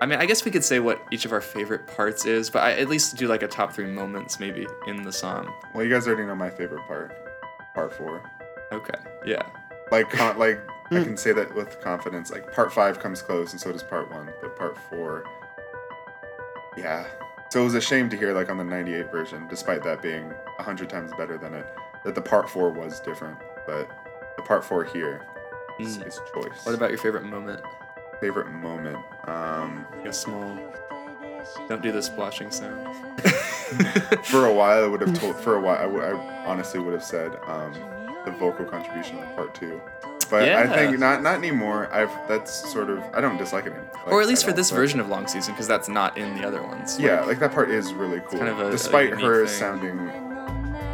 I 0.00 0.06
mean, 0.06 0.18
I 0.18 0.26
guess 0.26 0.44
we 0.44 0.50
could 0.50 0.64
say 0.64 0.80
what 0.80 1.00
each 1.12 1.24
of 1.26 1.32
our 1.32 1.40
favorite 1.40 1.86
parts 1.86 2.26
is, 2.26 2.50
but 2.50 2.62
I 2.62 2.72
at 2.72 2.88
least 2.88 3.16
do 3.16 3.28
like 3.28 3.42
a 3.42 3.46
top 3.48 3.72
three 3.72 3.86
moments 3.86 4.40
maybe 4.40 4.66
in 4.88 5.04
the 5.04 5.12
song. 5.12 5.52
Well, 5.74 5.84
you 5.84 5.90
guys 5.90 6.08
already 6.08 6.26
know 6.26 6.34
my 6.34 6.50
favorite 6.50 6.84
part, 6.88 7.12
part 7.72 7.94
four. 7.94 8.20
Okay. 8.72 8.98
Yeah. 9.24 9.42
Like, 9.92 10.10
con- 10.10 10.36
like 10.92 11.00
I 11.00 11.02
Hmm. 11.02 11.08
can 11.10 11.16
say 11.16 11.32
that 11.32 11.54
with 11.54 11.80
confidence. 11.80 12.30
Like, 12.30 12.52
part 12.52 12.72
five 12.72 12.98
comes 13.00 13.22
close, 13.22 13.52
and 13.52 13.60
so 13.60 13.72
does 13.72 13.82
part 13.82 14.10
one. 14.10 14.30
But 14.40 14.56
part 14.56 14.76
four, 14.90 15.24
yeah. 16.76 17.04
So 17.50 17.60
it 17.60 17.64
was 17.64 17.74
a 17.74 17.80
shame 17.80 18.08
to 18.10 18.16
hear, 18.16 18.32
like, 18.32 18.48
on 18.50 18.56
the 18.56 18.64
'98 18.64 19.10
version, 19.12 19.46
despite 19.48 19.82
that 19.84 20.00
being 20.00 20.32
a 20.58 20.62
hundred 20.62 20.88
times 20.88 21.12
better 21.18 21.36
than 21.36 21.54
it, 21.54 21.66
that 22.04 22.14
the 22.14 22.22
part 22.22 22.48
four 22.48 22.70
was 22.70 23.00
different. 23.00 23.36
But 23.66 23.90
the 24.36 24.42
part 24.42 24.64
four 24.64 24.84
here 24.84 25.20
is, 25.78 25.98
Mm. 25.98 26.06
is 26.06 26.20
choice. 26.34 26.64
What 26.64 26.74
about 26.74 26.90
your 26.90 26.98
favorite 26.98 27.24
moment? 27.24 27.60
favorite 28.20 28.50
moment? 28.52 28.98
Um, 29.28 29.84
Like 29.96 30.06
a 30.06 30.12
small. 30.12 30.56
Don't 31.68 31.82
do 31.82 31.90
the 31.90 32.00
splashing 32.02 32.50
sound. 32.52 32.86
for 34.24 34.46
a 34.46 34.52
while, 34.54 34.84
I 34.84 34.86
would 34.86 35.00
have 35.00 35.18
told. 35.18 35.36
For 35.40 35.56
a 35.56 35.60
while, 35.60 35.76
I, 36.00 36.44
honestly 36.46 36.78
would 36.80 36.92
have 36.94 37.02
said 37.04 37.36
um, 37.48 37.72
the 38.24 38.30
vocal 38.38 38.64
contribution 38.64 39.18
of 39.18 39.34
part 39.34 39.52
two. 39.54 39.80
But 40.32 40.48
I 40.48 40.66
think 40.66 40.98
not 40.98 41.22
not 41.22 41.36
anymore. 41.36 41.88
I've 41.92 42.10
that's 42.26 42.50
sort 42.72 42.88
of 42.88 43.04
I 43.12 43.20
don't 43.20 43.36
dislike 43.36 43.66
it. 43.66 43.74
Any, 43.74 43.84
or 44.12 44.22
at 44.22 44.26
least 44.28 44.44
for 44.46 44.52
this 44.52 44.70
but- 44.70 44.76
version 44.76 44.98
of 44.98 45.08
Long 45.10 45.26
Season, 45.28 45.52
because 45.52 45.68
that's 45.68 45.88
not 45.90 46.16
in 46.16 46.34
the 46.40 46.46
other 46.48 46.62
ones. 46.62 46.98
Yeah, 46.98 47.20
like 47.20 47.38
that 47.40 47.52
part 47.52 47.70
is 47.70 47.92
really 47.92 48.20
cool. 48.26 48.38
kind 48.38 48.50
of 48.50 48.58
a- 48.60 48.68
a 48.68 48.70
despite 48.70 49.10
unique 49.10 49.24
her 49.24 49.46
thing. 49.46 49.54
sounding 49.58 50.08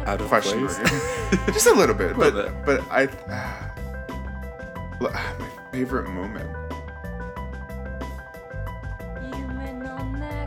Out 0.05 0.19
of 0.19 0.27
questionable, 0.27 0.67
place. 0.73 1.45
just 1.53 1.67
a 1.67 1.73
little 1.73 1.95
bit. 1.95 2.17
but 2.17 2.33
Little 2.33 2.51
bit. 2.51 2.65
but 2.65 2.81
I 2.91 3.05
my 4.99 5.49
favorite 5.71 6.09
moment. 6.09 6.49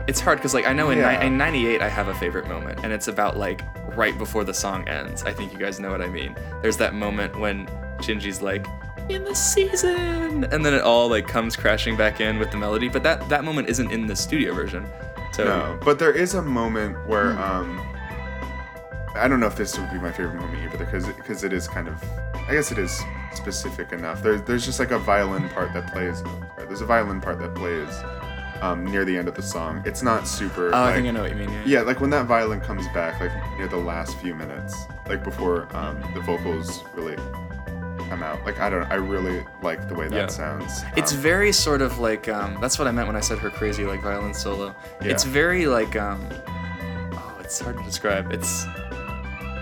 It's 0.05 0.19
hard 0.19 0.37
because 0.37 0.53
like 0.53 0.67
I 0.67 0.73
know 0.73 0.89
in, 0.89 0.97
Yeah. 0.99 1.17
ni- 1.19 1.27
in 1.27 1.37
'98 1.37 1.81
I 1.81 1.87
have 1.89 2.09
a 2.09 2.13
favorite 2.13 2.47
moment, 2.47 2.81
and 2.83 2.91
it's 2.91 3.07
about 3.07 3.37
like 3.37 3.61
right 3.95 4.17
before 4.17 4.43
the 4.43 4.53
song 4.53 4.87
ends. 4.87 5.23
I 5.23 5.31
think 5.31 5.53
you 5.53 5.57
guys 5.59 5.79
know 5.79 5.89
what 5.91 6.01
I 6.01 6.07
mean. 6.07 6.35
There's 6.61 6.77
that 6.77 6.93
moment 6.93 7.39
when 7.39 7.67
Shinji's 8.03 8.41
like 8.41 8.65
in 9.09 9.23
the 9.23 9.35
season, 9.35 10.43
and 10.45 10.65
then 10.65 10.73
it 10.73 10.81
all 10.81 11.09
like 11.09 11.27
comes 11.27 11.55
crashing 11.55 11.97
back 11.97 12.19
in 12.21 12.39
with 12.39 12.51
the 12.51 12.57
melody. 12.57 12.89
But 12.89 13.03
that 13.03 13.27
that 13.29 13.43
moment 13.43 13.69
isn't 13.69 13.91
in 13.91 14.07
the 14.07 14.15
studio 14.15 14.53
version. 14.53 14.85
So 15.33 15.45
No, 15.45 15.79
but 15.83 15.97
there 15.99 16.11
is 16.11 16.35
a 16.35 16.41
moment 16.41 16.95
where 17.07 17.33
Hmm. 17.33 17.41
um, 17.41 17.89
I 19.15 19.27
don't 19.27 19.39
know 19.39 19.47
if 19.47 19.55
this 19.55 19.77
would 19.77 19.91
be 19.91 19.99
my 19.99 20.11
favorite 20.11 20.35
moment 20.35 20.63
either, 20.63 20.77
because 20.83 21.05
because 21.07 21.43
it 21.43 21.53
is 21.53 21.67
kind 21.67 21.87
of, 21.87 22.01
I 22.49 22.51
guess 22.53 22.71
it 22.71 22.77
is 22.79 23.01
specific 23.33 23.91
enough. 23.91 24.21
There's 24.23 24.41
there's 24.43 24.65
just 24.65 24.79
like 24.79 24.91
a 24.91 24.99
violin 24.99 25.49
part 25.49 25.73
that 25.73 25.91
plays. 25.91 26.19
sorry, 26.19 26.67
There's 26.67 26.81
a 26.81 26.85
violin 26.85 27.21
part 27.21 27.39
that 27.39 27.53
plays 27.55 27.89
um, 28.61 28.85
near 28.85 29.03
the 29.05 29.15
end 29.17 29.27
of 29.27 29.35
the 29.35 29.41
song. 29.41 29.83
It's 29.85 30.01
not 30.01 30.27
super. 30.27 30.73
oh, 30.73 30.83
I 30.83 30.93
think 30.93 31.07
I 31.07 31.11
know 31.11 31.21
what 31.21 31.31
you 31.31 31.35
mean. 31.37 31.51
Yeah. 31.51 31.61
Yeah, 31.65 31.81
like 31.81 31.99
when 31.99 32.09
that 32.11 32.25
violin 32.25 32.61
comes 32.61 32.87
back, 32.89 33.19
like 33.19 33.31
near 33.57 33.67
the 33.67 33.77
last 33.77 34.17
few 34.17 34.33
minutes, 34.33 34.73
like 35.07 35.23
before 35.23 35.67
um, 35.75 35.99
the 36.15 36.21
vocals 36.21 36.83
really 36.95 37.17
come 38.13 38.23
out. 38.23 38.45
Like 38.45 38.59
I 38.59 38.69
don't, 38.69 38.83
I 38.91 38.95
really 38.95 39.43
like 39.61 39.87
the 39.87 39.95
way 39.95 40.07
that 40.07 40.15
Yeah. 40.15 40.27
sounds. 40.27 40.83
It's 40.95 41.13
Um, 41.13 41.19
very 41.19 41.51
sort 41.51 41.81
of 41.81 41.99
like 41.99 42.29
um, 42.29 42.57
that's 42.61 42.77
what 42.77 42.87
I 42.87 42.91
meant 42.91 43.07
when 43.07 43.15
I 43.15 43.21
said 43.21 43.39
her 43.39 43.49
crazy 43.49 43.85
like 43.85 44.01
violin 44.01 44.33
solo. 44.33 44.75
It's 45.01 45.23
very 45.23 45.65
like 45.65 45.95
um, 45.95 46.19
oh, 47.13 47.37
it's 47.39 47.59
hard 47.59 47.77
to 47.77 47.83
describe. 47.83 48.31
It's 48.31 48.65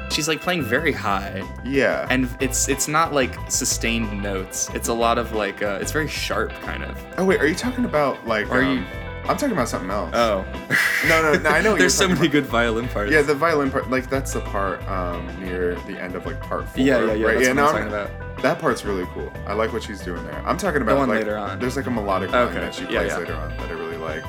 she's 0.10 0.28
like 0.28 0.42
playing 0.42 0.64
very 0.64 0.92
high, 0.92 1.44
yeah, 1.64 2.08
and 2.10 2.28
it's 2.42 2.68
it's 2.68 2.88
not 2.90 3.14
like 3.14 3.34
sustained 3.50 4.22
notes. 4.22 4.70
It's 4.74 4.90
a 4.90 4.94
lot 4.94 5.18
of 5.18 5.32
like 5.34 5.62
uh, 5.64 5.80
it's 5.82 5.92
very 5.94 6.08
sharp 6.10 6.52
kind 6.64 6.84
of. 6.84 6.98
oh 7.18 7.26
wait, 7.26 7.40
are 7.40 7.48
you 7.48 7.56
talking 7.56 7.86
about 7.86 8.28
like? 8.28 8.50
Are 8.52 8.64
um, 8.64 8.80
you- 8.80 8.86
I'm 9.28 9.38
talking 9.38 9.52
about 9.52 9.70
something 9.70 9.90
else. 9.90 10.12
Oh, 10.14 10.46
No, 11.08 11.22
no, 11.22 11.38
no, 11.38 11.50
I 11.50 11.62
know 11.62 11.76
There's 11.78 11.94
so 11.94 12.08
many 12.08 12.22
about. 12.22 12.32
good 12.32 12.46
violin 12.46 12.88
parts. 12.88 13.12
Yeah, 13.12 13.22
the 13.22 13.36
violin 13.36 13.72
part, 13.72 13.90
like 13.90 14.10
that's 14.10 14.34
the 14.34 14.42
part 14.42 14.86
um, 14.88 15.26
near 15.40 15.76
the 15.88 16.00
end 16.02 16.16
of 16.16 16.26
like 16.26 16.40
part 16.42 16.68
four. 16.68 16.84
yeah, 16.84 17.06
yeah, 17.06 17.14
yeah. 17.14 17.26
Right? 17.26 17.34
That's 17.36 17.48
yeah, 17.48 17.54
what 17.54 17.56
no, 17.56 17.66
I'm 17.66 17.72
talking 17.72 17.88
about. 17.88 18.42
That 18.42 18.60
part's 18.60 18.84
really 18.84 19.06
cool. 19.14 19.32
I 19.46 19.54
like 19.54 19.72
what 19.74 19.84
she's 19.84 20.02
doing 20.02 20.24
there. 20.26 20.42
I'm 20.46 20.58
talking 20.58 20.82
about 20.82 20.94
the 20.94 21.00
one 21.00 21.10
like 21.10 21.20
later 21.20 21.38
on. 21.38 21.60
there's 21.60 21.76
like 21.76 21.86
a 21.86 21.92
melodic 21.92 22.32
line 22.32 22.54
that 22.56 22.74
she 22.74 22.86
plays 22.86 23.12
yeah. 23.12 23.18
later 23.18 23.36
on 23.36 23.50
that 23.58 23.70
I 23.70 23.74
really 23.74 23.98
like. 23.98 24.24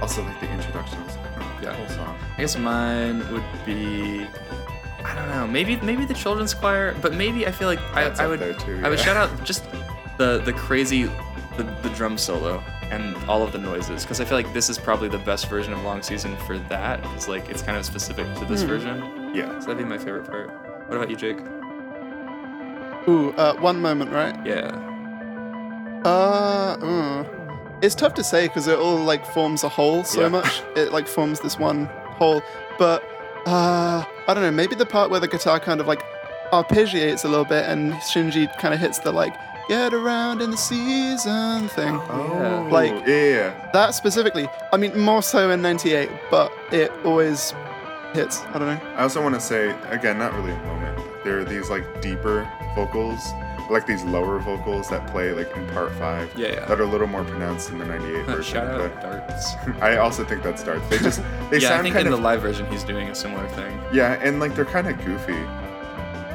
Also 0.00 0.22
like 0.24 0.40
the 0.40 0.50
introductions. 0.50 1.16
I 1.16 1.38
don't 1.38 1.62
the 1.62 1.72
whole 1.72 1.88
song. 1.88 2.18
I 2.36 2.40
guess 2.40 2.56
mine 2.56 3.18
would 3.32 3.44
be. 3.64 4.26
I 5.04 5.14
don't 5.14 5.28
know. 5.28 5.46
Maybe 5.46 5.76
maybe 5.76 6.04
the 6.04 6.14
children's 6.14 6.54
choir, 6.54 6.94
but 7.00 7.14
maybe 7.14 7.46
I 7.46 7.52
feel 7.52 7.68
like 7.68 7.80
I, 7.94 8.04
I 8.04 8.26
would 8.26 8.40
too, 8.60 8.80
I 8.82 8.88
would 8.88 8.98
shout 8.98 9.16
out 9.16 9.44
just 9.44 9.64
the 10.18 10.38
the 10.38 10.52
crazy 10.52 11.04
the, 11.56 11.64
the 11.82 11.90
drum 11.90 12.18
solo 12.18 12.62
and 12.92 13.16
all 13.28 13.42
of 13.42 13.52
the 13.52 13.58
noises 13.58 14.02
because 14.04 14.20
I 14.20 14.24
feel 14.24 14.36
like 14.36 14.52
this 14.52 14.68
is 14.68 14.78
probably 14.78 15.08
the 15.08 15.18
best 15.18 15.48
version 15.48 15.72
of 15.72 15.82
Long 15.82 16.02
Season 16.02 16.36
for 16.46 16.58
that 16.58 17.00
because 17.02 17.26
like 17.28 17.48
it's 17.48 17.62
kind 17.62 17.76
of 17.78 17.84
specific 17.86 18.26
to 18.36 18.44
this 18.44 18.62
version. 18.62 18.98
Yeah. 19.34 19.58
So 19.60 19.66
that'd 19.66 19.78
be 19.78 19.84
my 19.84 19.98
favorite 19.98 20.26
part. 20.26 20.50
What 20.88 20.96
about 20.96 21.10
you, 21.10 21.16
Jake? 21.16 21.38
Ooh, 23.08 23.32
uh, 23.32 23.54
one 23.56 23.80
moment, 23.80 24.12
right? 24.12 24.34
Yeah. 24.46 24.70
Uh, 26.04 26.76
uh, 26.80 27.24
it's 27.80 27.94
tough 27.94 28.14
to 28.14 28.24
say 28.24 28.46
because 28.48 28.66
it 28.68 28.78
all 28.78 28.96
like 28.98 29.24
forms 29.26 29.64
a 29.64 29.68
whole 29.68 30.04
so 30.04 30.20
Yeah. 30.22 30.28
much. 30.28 30.62
It 30.76 30.92
like 30.92 31.08
forms 31.08 31.40
this 31.40 31.58
one 31.58 31.86
whole. 32.18 32.42
But 32.78 33.02
uh, 33.46 34.04
I 34.28 34.34
don't 34.34 34.42
know. 34.42 34.50
Maybe 34.50 34.74
the 34.74 34.86
part 34.86 35.10
where 35.10 35.20
the 35.20 35.28
guitar 35.28 35.58
kind 35.58 35.80
of 35.80 35.86
like 35.86 36.02
arpeggiates 36.52 37.24
a 37.24 37.28
little 37.28 37.44
bit 37.46 37.64
and 37.68 37.94
Shinji 37.94 38.46
kind 38.58 38.74
of 38.74 38.80
hits 38.80 38.98
the 38.98 39.10
like 39.12 39.34
"get 39.72 39.94
around 39.94 40.42
in 40.42 40.50
the 40.50 40.56
season" 40.56 41.68
thing. 41.68 41.94
Oh, 42.10 42.68
Like- 42.70 42.90
yeah, 43.06 43.06
yeah, 43.06 43.24
yeah. 43.38 43.70
That 43.72 43.94
specifically. 43.94 44.48
I 44.72 44.76
mean, 44.76 44.98
more 44.98 45.22
so 45.22 45.50
in 45.50 45.62
'98, 45.62 46.10
but 46.30 46.52
it 46.70 46.90
always 47.04 47.54
hits. 48.14 48.42
I 48.52 48.58
don't 48.58 48.68
know. 48.68 48.80
I 48.96 49.02
also 49.02 49.22
want 49.22 49.34
to 49.34 49.40
say 49.40 49.74
again, 49.90 50.18
not 50.18 50.32
really 50.34 50.52
a 50.52 50.62
moment. 50.70 50.98
There 51.24 51.38
are 51.38 51.44
these 51.44 51.70
like 51.70 51.84
deeper 52.02 52.48
vocals, 52.74 53.20
like 53.70 53.86
these 53.86 54.02
lower 54.02 54.38
vocals 54.40 54.88
that 54.90 55.06
play 55.12 55.32
like 55.32 55.50
in 55.56 55.66
part 55.68 55.92
five. 55.92 56.26
Yeah, 56.36 56.48
yeah. 56.48 56.64
That 56.66 56.80
are 56.80 56.84
a 56.84 56.92
little 56.94 57.06
more 57.06 57.24
pronounced 57.24 57.70
in 57.70 57.78
the 57.78 57.86
'98 57.86 58.26
version. 58.34 58.54
Shout 58.54 58.66
out 58.68 58.78
but 58.78 59.02
darts. 59.02 59.54
I 59.80 59.96
also 59.96 60.24
think 60.24 60.42
that 60.42 60.58
starts. 60.58 60.86
They 60.90 60.98
just 60.98 61.20
they 61.50 61.58
yeah, 61.62 61.68
I 61.68 61.70
sound 61.72 61.82
think 61.84 61.94
kind 61.94 62.06
in 62.08 62.12
of 62.12 62.18
the 62.18 62.24
live 62.24 62.42
version 62.42 62.66
he's 62.72 62.84
doing 62.84 63.08
a 63.08 63.14
similar 63.14 63.46
thing. 63.58 63.72
yeah, 63.92 64.18
and 64.26 64.40
like 64.40 64.54
they're 64.56 64.64
kind 64.76 64.88
of 64.88 64.94
goofy, 65.04 65.38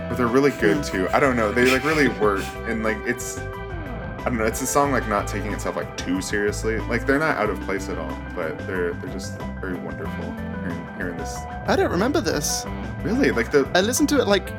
but 0.07 0.17
they're 0.17 0.27
really 0.27 0.51
good 0.51 0.83
too. 0.83 1.07
I 1.09 1.19
don't 1.19 1.35
know. 1.35 1.51
They 1.51 1.69
like 1.71 1.83
really 1.83 2.07
work, 2.07 2.43
and 2.65 2.83
like 2.83 2.97
it's. 3.05 3.39
I 4.19 4.29
don't 4.29 4.39
know. 4.39 4.45
It's 4.45 4.61
a 4.61 4.67
song 4.67 4.91
like 4.91 5.07
not 5.07 5.25
taking 5.27 5.53
itself 5.53 5.77
like 5.77 5.95
too 5.95 6.21
seriously. 6.21 6.79
Like 6.79 7.05
they're 7.05 7.19
not 7.19 7.37
out 7.37 7.49
of 7.49 7.59
place 7.61 7.87
at 7.87 7.97
all, 7.97 8.17
but 8.35 8.57
they're 8.67 8.93
they're 8.93 9.13
just 9.13 9.39
very 9.61 9.75
wonderful. 9.75 10.31
Hearing, 10.61 10.87
hearing 10.97 11.17
this, 11.17 11.37
I 11.65 11.75
don't 11.77 11.91
remember 11.91 12.19
this. 12.19 12.65
really 13.03 13.31
like 13.31 13.51
the 13.51 13.69
I 13.73 13.81
listened 13.81 14.09
to 14.09 14.19
it 14.19 14.27
like 14.27 14.51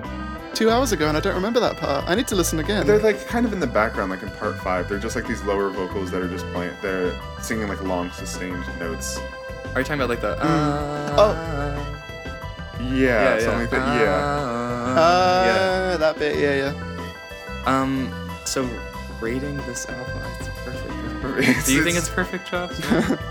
two 0.55 0.71
hours 0.71 0.93
ago, 0.93 1.09
and 1.09 1.17
I 1.17 1.21
don't 1.21 1.35
remember 1.35 1.61
that 1.61 1.77
part. 1.77 2.09
I 2.09 2.15
need 2.15 2.27
to 2.29 2.35
listen 2.35 2.59
again. 2.59 2.87
They're 2.87 2.99
like 2.99 3.27
kind 3.27 3.45
of 3.45 3.53
in 3.53 3.61
the 3.61 3.67
background, 3.67 4.11
like 4.11 4.23
in 4.23 4.31
part 4.31 4.57
five. 4.59 4.89
They're 4.89 4.99
just 4.99 5.17
like 5.17 5.27
these 5.27 5.43
lower 5.43 5.71
vocals 5.71 6.11
that 6.11 6.23
are 6.23 6.29
just 6.29 6.47
playing. 6.47 6.75
They're 6.83 7.15
singing 7.41 7.69
like 7.69 7.83
long 7.83 8.11
sustained 8.13 8.65
notes. 8.79 9.19
Are 9.75 9.81
you 9.81 9.85
talking 9.85 10.01
about 10.01 10.09
like 10.09 10.21
the? 10.21 10.37
Mm. 10.37 10.41
Uh, 10.41 11.17
oh. 11.19 11.98
Yeah, 12.81 12.91
yeah, 12.95 13.41
something 13.41 13.49
yeah. 13.49 13.61
like 13.61 13.71
that. 13.71 14.01
Yeah. 14.01 15.01
uh, 15.01 15.45
yeah. 15.47 15.97
that 15.97 16.19
bit. 16.19 16.39
Yeah, 16.39 16.73
yeah. 16.73 17.65
Um, 17.67 18.13
so 18.45 18.69
rating 19.21 19.57
this 19.59 19.87
album, 19.89 20.23
it's 20.41 20.49
perfect. 20.65 20.95
It's- 21.49 21.67
Do 21.67 21.75
you 21.75 21.83
think 21.85 21.97
it's- 21.97 22.07
it's 22.07 22.15
perfect, 22.15 22.47
Chops? 22.49 22.81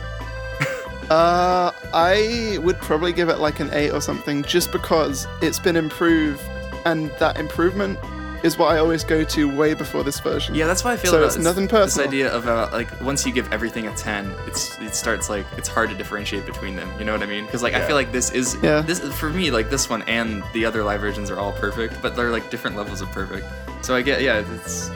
Uh, 1.10 1.72
I 1.94 2.58
would 2.62 2.78
probably 2.80 3.14
give 3.14 3.30
it 3.30 3.40
like 3.40 3.62
an 3.62 3.70
eight 3.72 3.92
or 3.92 4.02
something, 4.02 4.44
just 4.44 4.74
because 4.74 5.26
it's 5.42 5.58
been 5.58 5.78
improved, 5.78 6.42
and 6.86 7.10
that 7.20 7.38
improvement 7.40 7.98
is 8.44 8.58
what 8.58 8.68
I 8.74 8.78
always 8.80 9.04
go 9.04 9.24
to 9.24 9.50
way 9.50 9.74
before 9.74 10.04
this 10.04 10.20
version. 10.20 10.54
yeah, 10.56 10.68
that's 10.68 10.84
why 10.84 10.94
I 10.94 10.98
feel 10.98 11.12
So 11.12 11.18
about 11.18 11.26
it's 11.28 11.36
this, 11.36 11.44
nothing 11.44 11.64
this 11.68 11.72
personal. 11.72 12.08
idea 12.08 12.32
of 12.32 12.48
uh, 12.48 12.70
like 12.72 12.88
once 13.02 13.26
you 13.26 13.32
give 13.34 13.52
everything 13.52 13.88
a 13.88 13.96
ten, 13.96 14.32
it's 14.46 14.78
it 14.80 14.94
starts 14.96 15.30
like 15.30 15.46
it's 15.58 15.68
hard 15.68 15.90
to 15.90 15.96
differentiate 15.96 16.46
between 16.46 16.76
them. 16.76 16.90
You 17.00 17.06
know 17.06 17.14
what 17.14 17.24
I 17.24 17.26
mean? 17.26 17.46
Because 17.46 17.64
like 17.64 17.74
I 17.74 17.86
feel 17.86 17.96
like 17.96 18.12
this 18.12 18.32
is 18.32 18.56
Yeah. 18.62 18.82
this 18.82 19.00
for 19.20 19.30
me 19.30 19.50
like 19.52 19.70
this 19.70 19.90
one 19.90 20.02
and 20.04 20.44
the 20.54 20.66
other 20.66 20.84
live 20.84 21.02
versions 21.02 21.30
are 21.32 21.40
all 21.40 21.52
perfect, 21.54 22.02
but 22.02 22.16
they're 22.16 22.32
like 22.32 22.50
different 22.50 22.76
levels 22.78 23.02
of 23.02 23.12
perfect. 23.12 23.46
So 23.86 23.96
I 23.96 24.02
get 24.02 24.22
yeah, 24.22 24.44
it's 24.56 24.90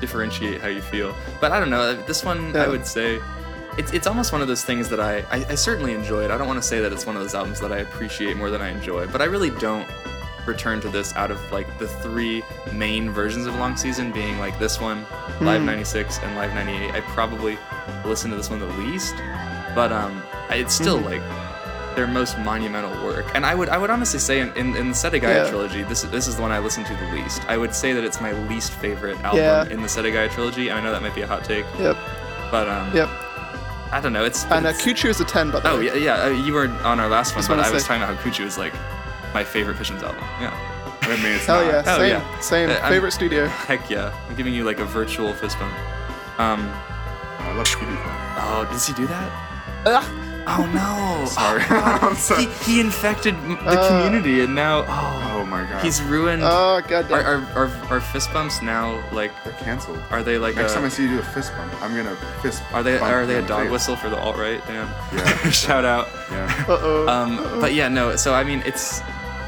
differentiate 0.00 0.60
how 0.60 0.68
you 0.68 0.82
feel. 0.82 1.14
But 1.40 1.52
I 1.52 1.60
don't 1.60 1.70
know. 1.70 1.94
This 1.94 2.24
one 2.24 2.54
I 2.56 2.68
would 2.68 2.86
say 2.86 3.20
it's 3.78 3.92
it's 3.92 4.06
almost 4.06 4.32
one 4.32 4.42
of 4.42 4.48
those 4.48 4.64
things 4.64 4.88
that 4.90 5.00
I, 5.00 5.18
I 5.30 5.46
I 5.50 5.54
certainly 5.54 5.94
enjoy 5.94 6.24
it. 6.24 6.30
I 6.30 6.36
don't 6.38 6.46
want 6.48 6.60
to 6.60 6.66
say 6.66 6.80
that 6.80 6.92
it's 6.92 7.06
one 7.06 7.16
of 7.16 7.22
those 7.22 7.34
albums 7.34 7.60
that 7.60 7.72
I 7.72 7.78
appreciate 7.78 8.36
more 8.36 8.50
than 8.50 8.60
I 8.60 8.68
enjoy, 8.68 9.06
but 9.06 9.22
I 9.22 9.24
really 9.24 9.50
don't 9.50 9.88
return 10.46 10.80
to 10.80 10.88
this 10.88 11.14
out 11.14 11.30
of 11.30 11.38
like 11.52 11.78
the 11.78 11.86
three 11.88 12.42
main 12.72 13.10
versions 13.10 13.46
of 13.46 13.54
Long 13.56 13.76
Season 13.76 14.10
being 14.12 14.38
like 14.38 14.58
this 14.58 14.80
one, 14.80 15.06
Live 15.40 15.62
96 15.62 16.18
and 16.22 16.34
Live 16.36 16.52
98. 16.54 16.90
I 16.94 17.00
probably 17.00 17.58
listen 18.04 18.30
to 18.30 18.36
this 18.36 18.50
one 18.50 18.58
the 18.58 18.66
least, 18.66 19.14
but 19.74 19.92
um 19.92 20.22
it's 20.50 20.74
still 20.74 20.98
like 20.98 21.22
their 21.96 22.06
most 22.06 22.38
monumental 22.38 22.90
work. 23.04 23.26
And 23.34 23.44
I 23.44 23.54
would 23.54 23.68
I 23.68 23.78
would 23.78 23.90
honestly 23.90 24.18
say 24.18 24.40
in, 24.40 24.48
in, 24.56 24.74
in 24.76 24.88
the 24.88 24.94
Setagaya 24.94 25.44
Yeah. 25.44 25.48
trilogy, 25.50 25.82
this 25.84 26.02
is 26.04 26.10
this 26.10 26.26
is 26.26 26.36
the 26.36 26.42
one 26.42 26.50
I 26.50 26.58
listen 26.58 26.84
to 26.84 26.94
the 26.94 27.06
least. 27.12 27.42
I 27.48 27.56
would 27.56 27.74
say 27.74 27.92
that 27.92 28.02
it's 28.02 28.20
my 28.20 28.32
least 28.48 28.72
favorite 28.72 29.18
album 29.20 29.38
Yeah. 29.40 29.68
in 29.68 29.80
the 29.82 29.88
Setagaya 29.88 30.30
trilogy, 30.30 30.68
and 30.68 30.78
I 30.78 30.82
know 30.82 30.90
that 30.92 31.02
might 31.02 31.14
be 31.14 31.22
a 31.22 31.26
hot 31.26 31.44
take, 31.44 31.66
Yep. 31.78 31.96
but 32.50 32.68
um 32.68 32.94
Yep. 32.94 33.08
I 33.94 34.00
don't 34.00 34.14
know. 34.14 34.24
It's 34.24 34.44
And 34.46 34.66
uh, 34.66 34.72
Kuchu 34.72 35.10
is 35.10 35.20
a 35.20 35.24
10, 35.24 35.50
by 35.50 35.60
the 35.60 35.70
Oh 35.70 35.78
way. 35.78 35.84
yeah, 35.84 35.94
yeah. 35.94 36.24
uh, 36.24 36.28
You 36.30 36.54
were 36.54 36.66
on 36.82 36.98
our 36.98 37.08
last 37.10 37.34
one, 37.34 37.40
Just 37.40 37.48
but 37.50 37.60
I 37.60 37.70
was 37.70 37.82
say- 37.82 37.88
talking 37.88 38.02
about 38.02 38.16
how 38.16 38.22
Kuchu 38.30 38.46
is 38.46 38.56
like 38.56 38.72
my 39.34 39.44
favorite 39.44 39.76
Fishmans 39.76 40.02
album. 40.02 40.22
Yeah. 40.40 40.52
I 41.02 41.08
mean, 41.16 41.26
it's 41.34 41.46
Hell 41.46 41.64
not. 41.64 41.72
yeah. 41.72 41.82
Oh, 41.86 41.98
same. 41.98 42.08
yeah. 42.10 42.40
Same. 42.40 42.70
Uh, 42.70 42.74
I'm- 42.74 42.92
Favorite 42.92 43.12
studio. 43.12 43.46
Heck 43.46 43.90
yeah. 43.90 44.12
I'm 44.28 44.36
giving 44.36 44.54
you 44.54 44.64
like 44.64 44.78
a 44.78 44.84
virtual 44.84 45.32
fist 45.34 45.58
bump. 45.58 45.74
Um. 46.38 46.60
I 47.40 47.52
love 47.56 47.66
PewDiePie. 47.66 48.34
Oh, 48.38 48.68
does 48.70 48.86
he 48.86 48.94
do 48.94 49.06
that? 49.08 49.32
Ugh. 49.86 50.04
Oh 50.46 50.66
no. 50.74 51.26
Sorry. 51.28 51.62
Oh, 51.70 51.98
I'm 52.08 52.14
sorry. 52.16 52.46
He, 52.46 52.74
he 52.74 52.80
infected 52.80 53.34
m- 53.34 53.56
the 53.64 53.70
Uh. 53.80 53.88
community, 53.88 54.40
and 54.42 54.54
now 54.54 54.84
oh, 54.88 55.28
Oh 55.40 55.44
my 55.46 55.62
god. 55.64 55.84
he's 55.84 56.00
ruined. 56.02 56.42
Oh, 56.44 56.80
god 56.86 57.10
are, 57.10 57.22
damn. 57.40 57.56
are, 57.56 57.66
are, 57.66 57.94
are 57.96 58.00
fist 58.00 58.32
bumps 58.32 58.62
now 58.62 59.02
like? 59.12 59.32
They're 59.44 59.52
canceled. 59.54 60.00
Are 60.10 60.22
they 60.22 60.38
like 60.38 60.54
Next 60.56 60.72
a? 60.72 60.74
time 60.76 60.84
I 60.84 60.88
see 60.88 61.02
you 61.04 61.08
do 61.10 61.18
a 61.18 61.22
fist 61.22 61.52
bump, 61.56 61.72
I'm 61.82 61.94
gonna 61.96 62.14
fist. 62.42 62.62
are 62.72 62.82
they 62.82 62.98
bump 62.98 63.10
are 63.12 63.26
they 63.26 63.34
a 63.34 63.38
in 63.38 63.42
the 63.44 63.48
dog 63.48 63.62
face. 63.64 63.72
whistle 63.72 63.96
for 63.96 64.08
the 64.08 64.18
alt 64.18 64.36
right? 64.36 64.64
Damn. 64.66 64.88
Yeah. 65.16 65.50
Shout 65.50 65.84
out. 65.84 66.08
Yeah. 66.30 66.64
Uh-oh. 66.68 67.08
Um, 67.08 67.60
but 67.60 67.74
yeah, 67.74 67.88
no. 67.88 68.14
So 68.16 68.34
I 68.34 68.44
mean, 68.44 68.62
it's 68.64 69.00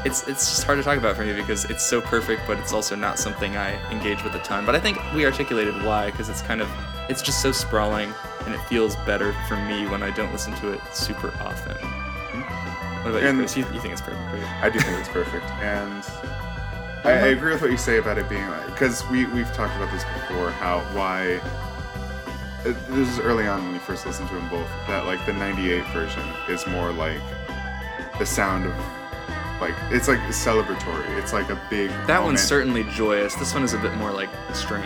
it's 0.05 0.27
it's 0.27 0.49
just 0.49 0.63
hard 0.63 0.77
to 0.77 0.83
talk 0.83 0.97
about 0.97 1.15
for 1.15 1.25
me 1.25 1.33
because 1.33 1.65
it's 1.65 1.83
so 1.85 1.99
perfect, 1.99 2.43
but 2.47 2.57
it's 2.59 2.71
also 2.73 2.95
not 2.95 3.17
something 3.19 3.57
I 3.57 3.73
engage 3.91 4.23
with 4.23 4.35
a 4.35 4.39
ton. 4.39 4.65
But 4.65 4.75
I 4.75 4.79
think 4.79 4.97
we 5.13 5.25
articulated 5.25 5.81
why 5.83 6.11
because 6.11 6.29
it's 6.29 6.41
kind 6.41 6.61
of 6.61 6.69
it's 7.09 7.21
just 7.21 7.41
so 7.41 7.51
sprawling 7.51 8.13
and 8.45 8.53
it 8.53 8.59
feels 8.67 8.95
better 8.97 9.33
for 9.47 9.57
me 9.57 9.87
when 9.87 10.03
I 10.03 10.11
don't 10.11 10.31
listen 10.31 10.53
to 10.55 10.71
it 10.73 10.81
super 10.95 11.33
often. 11.41 11.75
What 13.03 13.11
about 13.11 13.23
And- 13.23 13.37
you, 13.37 13.43
Chris? 13.43 13.57
You, 13.57 13.65
you 13.73 13.79
think 13.79 13.93
it's 13.93 14.01
perfect, 14.01 14.21
right? 14.33 14.63
I 14.63 14.69
do 14.69 14.79
think 14.79 14.97
it's 14.99 15.09
perfect, 15.09 15.45
and 15.61 16.03
I, 17.03 17.11
I 17.11 17.27
agree 17.27 17.51
with 17.51 17.61
what 17.61 17.69
you 17.71 17.77
say 17.77 17.97
about 17.97 18.17
it 18.17 18.27
being 18.29 18.47
like 18.49 18.65
because 18.67 19.05
we 19.09 19.25
we've 19.27 19.51
talked 19.53 19.75
about 19.75 19.91
this 19.91 20.03
before. 20.03 20.51
How 20.51 20.79
why 20.93 21.35
uh, 22.65 22.73
this 22.89 23.09
is 23.09 23.19
early 23.19 23.47
on 23.47 23.63
when 23.63 23.73
you 23.73 23.79
first 23.79 24.05
listened 24.07 24.27
to 24.29 24.35
them 24.35 24.49
both 24.49 24.67
that 24.87 25.05
like 25.05 25.23
the 25.27 25.33
'98 25.33 25.83
version 25.93 26.23
is 26.49 26.65
more 26.67 26.91
like 26.91 27.19
the 28.17 28.25
sound 28.25 28.65
of 28.65 28.73
like 29.61 29.73
it's 29.91 30.07
like 30.07 30.19
celebratory. 30.29 31.07
It's 31.17 31.31
like 31.33 31.49
a 31.49 31.59
big 31.69 31.89
That 32.07 32.21
one's 32.21 32.41
certainly 32.43 32.83
joyous. 32.85 33.35
This 33.35 33.53
one 33.53 33.63
is 33.63 33.73
a 33.73 33.77
bit 33.77 33.93
more 33.95 34.11
like 34.11 34.29
strange. 34.53 34.85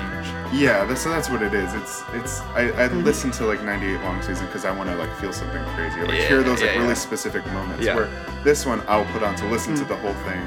Yeah, 0.54 0.86
that's, 0.86 1.04
that's 1.04 1.30
what 1.30 1.42
it 1.42 1.54
is. 1.54 1.74
It's 1.74 2.04
it's 2.14 2.42
I, 2.42 2.68
I 2.70 2.72
Mm-hmm. 2.90 3.04
listen 3.04 3.32
to 3.32 3.46
like 3.46 3.64
98 3.64 4.02
long 4.02 4.22
season 4.22 4.46
because 4.48 4.66
I 4.66 4.72
want 4.72 4.90
to 4.90 4.96
like 4.96 5.12
feel 5.18 5.34
something 5.34 5.64
crazy 5.76 6.00
or 6.00 6.06
like 6.08 6.20
Yeah, 6.20 6.28
hear 6.28 6.44
those 6.44 6.62
like 6.62 6.72
yeah, 6.76 6.82
really 6.82 6.96
specific 6.96 7.46
moments. 7.48 7.84
Yeah. 7.86 7.96
Where 7.96 8.10
this 8.44 8.66
one 8.66 8.82
I'll 8.88 9.06
put 9.06 9.24
on 9.24 9.36
to 9.38 9.46
listen 9.48 9.74
Mm. 9.74 9.80
to 9.80 9.86
the 9.86 9.96
whole 9.98 10.14
thing 10.26 10.42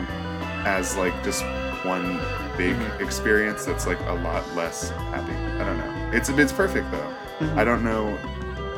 as 0.66 0.96
like 0.96 1.14
just 1.24 1.42
one 1.84 2.18
big 2.56 2.76
Mhm. 2.76 3.00
experience 3.00 3.64
that's 3.64 3.86
like 3.86 3.98
a 4.06 4.12
lot 4.14 4.44
less 4.54 4.90
happy. 5.10 5.32
I 5.60 5.64
don't 5.64 5.78
know. 5.78 6.10
It's 6.12 6.28
it's 6.28 6.52
perfect 6.52 6.90
though. 6.92 7.14
Mhm. 7.40 7.56
I 7.56 7.64
don't 7.64 7.82
know. 7.82 8.16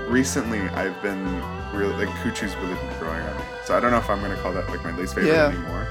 Recently 0.09 0.61
I've 0.71 1.01
been 1.03 1.23
really 1.73 1.95
like 2.07 2.09
Kuchu's 2.23 2.55
really 2.57 2.75
been 2.75 2.99
growing 2.99 3.21
on 3.27 3.37
me. 3.37 3.44
So 3.65 3.77
I 3.77 3.81
don't 3.81 3.91
know 3.91 3.99
if 3.99 4.09
I'm 4.11 4.20
gonna 4.20 4.36
call 4.36 4.53
that 4.53 4.69
like 4.69 4.82
my 4.85 4.91
least 4.93 5.15
favorite 5.15 5.32
Yeah. 5.32 5.49
anymore. 5.49 5.86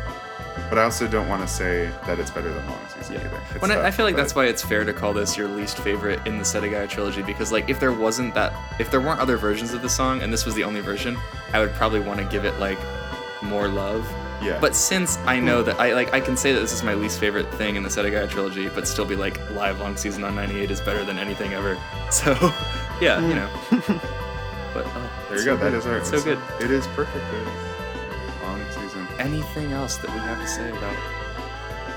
But 0.70 0.78
I 0.80 0.84
also 0.84 1.08
don't 1.08 1.28
want 1.28 1.42
to 1.42 1.48
say 1.48 1.92
that 2.06 2.20
it's 2.20 2.32
better 2.32 2.52
than 2.52 2.66
long 2.68 2.80
season 2.96 3.18
either. 3.18 3.42
It's 3.52 3.62
When 3.62 3.72
I, 3.72 3.88
I 3.88 3.92
feel 3.92 4.06
like 4.06 4.16
but- 4.16 4.22
that's 4.22 4.36
why 4.36 4.46
it's 4.46 4.64
fair 4.64 4.84
to 4.86 4.94
call 4.94 5.14
this 5.14 5.36
your 5.38 5.48
least 5.48 5.78
favorite 5.80 6.20
in 6.26 6.38
the 6.38 6.44
Setagaya 6.44 6.88
trilogy 6.90 7.22
because 7.22 7.52
like 7.52 7.70
if 7.70 7.80
there 7.80 7.92
wasn't 7.92 8.34
that 8.36 8.54
if 8.80 8.90
there 8.90 9.02
weren't 9.02 9.20
other 9.20 9.38
versions 9.38 9.74
of 9.74 9.82
the 9.82 9.90
song 9.90 10.22
and 10.22 10.32
this 10.32 10.46
was 10.46 10.56
the 10.56 10.64
only 10.64 10.80
version, 10.82 11.18
I 11.54 11.60
would 11.60 11.74
probably 11.74 12.00
want 12.00 12.20
to 12.20 12.26
give 12.26 12.46
it 12.46 12.58
like 12.60 12.78
more 13.42 13.68
love. 13.68 14.08
yeah. 14.42 14.58
But 14.60 14.76
since 14.76 15.18
I 15.26 15.40
know 15.40 15.64
that 15.64 15.80
I 15.80 15.94
like 15.94 16.14
I 16.14 16.20
can 16.20 16.38
say 16.38 16.54
that 16.54 16.60
this 16.60 16.72
is 16.74 16.82
my 16.84 16.94
least 16.94 17.20
favorite 17.20 17.52
thing 17.56 17.76
in 17.76 17.84
the 17.84 17.90
Setagaya 17.90 18.30
trilogy, 18.30 18.70
but 18.70 18.88
still 18.88 19.06
be 19.06 19.16
like 19.16 19.38
live 19.52 19.80
long 19.80 19.98
season 19.98 20.24
on 20.24 20.36
98 20.36 20.72
is 20.72 20.82
better 20.82 21.04
than 21.04 21.18
anything 21.18 21.54
ever. 21.54 21.78
So 22.12 22.34
yeah, 23.02 23.20
you 23.20 23.34
hmm. 23.34 23.92
know. 23.92 24.00
But 25.36 25.44
There 25.44 25.54
you 25.54 25.58
go. 25.58 25.58
so 25.58 25.64
That 25.64 25.72
good. 25.72 25.78
is 25.80 25.86
our. 25.88 25.98
It's 25.98 26.10
so 26.10 26.22
good. 26.24 26.40
It 26.62 26.72
is 26.72 26.88
perfect. 26.88 27.26
It 27.34 27.38
is 27.48 28.42
long 28.44 28.62
season. 28.72 29.08
Anything 29.20 29.72
else 29.72 29.98
that 29.98 30.12
we 30.12 30.18
have 30.20 30.40
to 30.40 30.48
say 30.48 30.70
about 30.70 30.96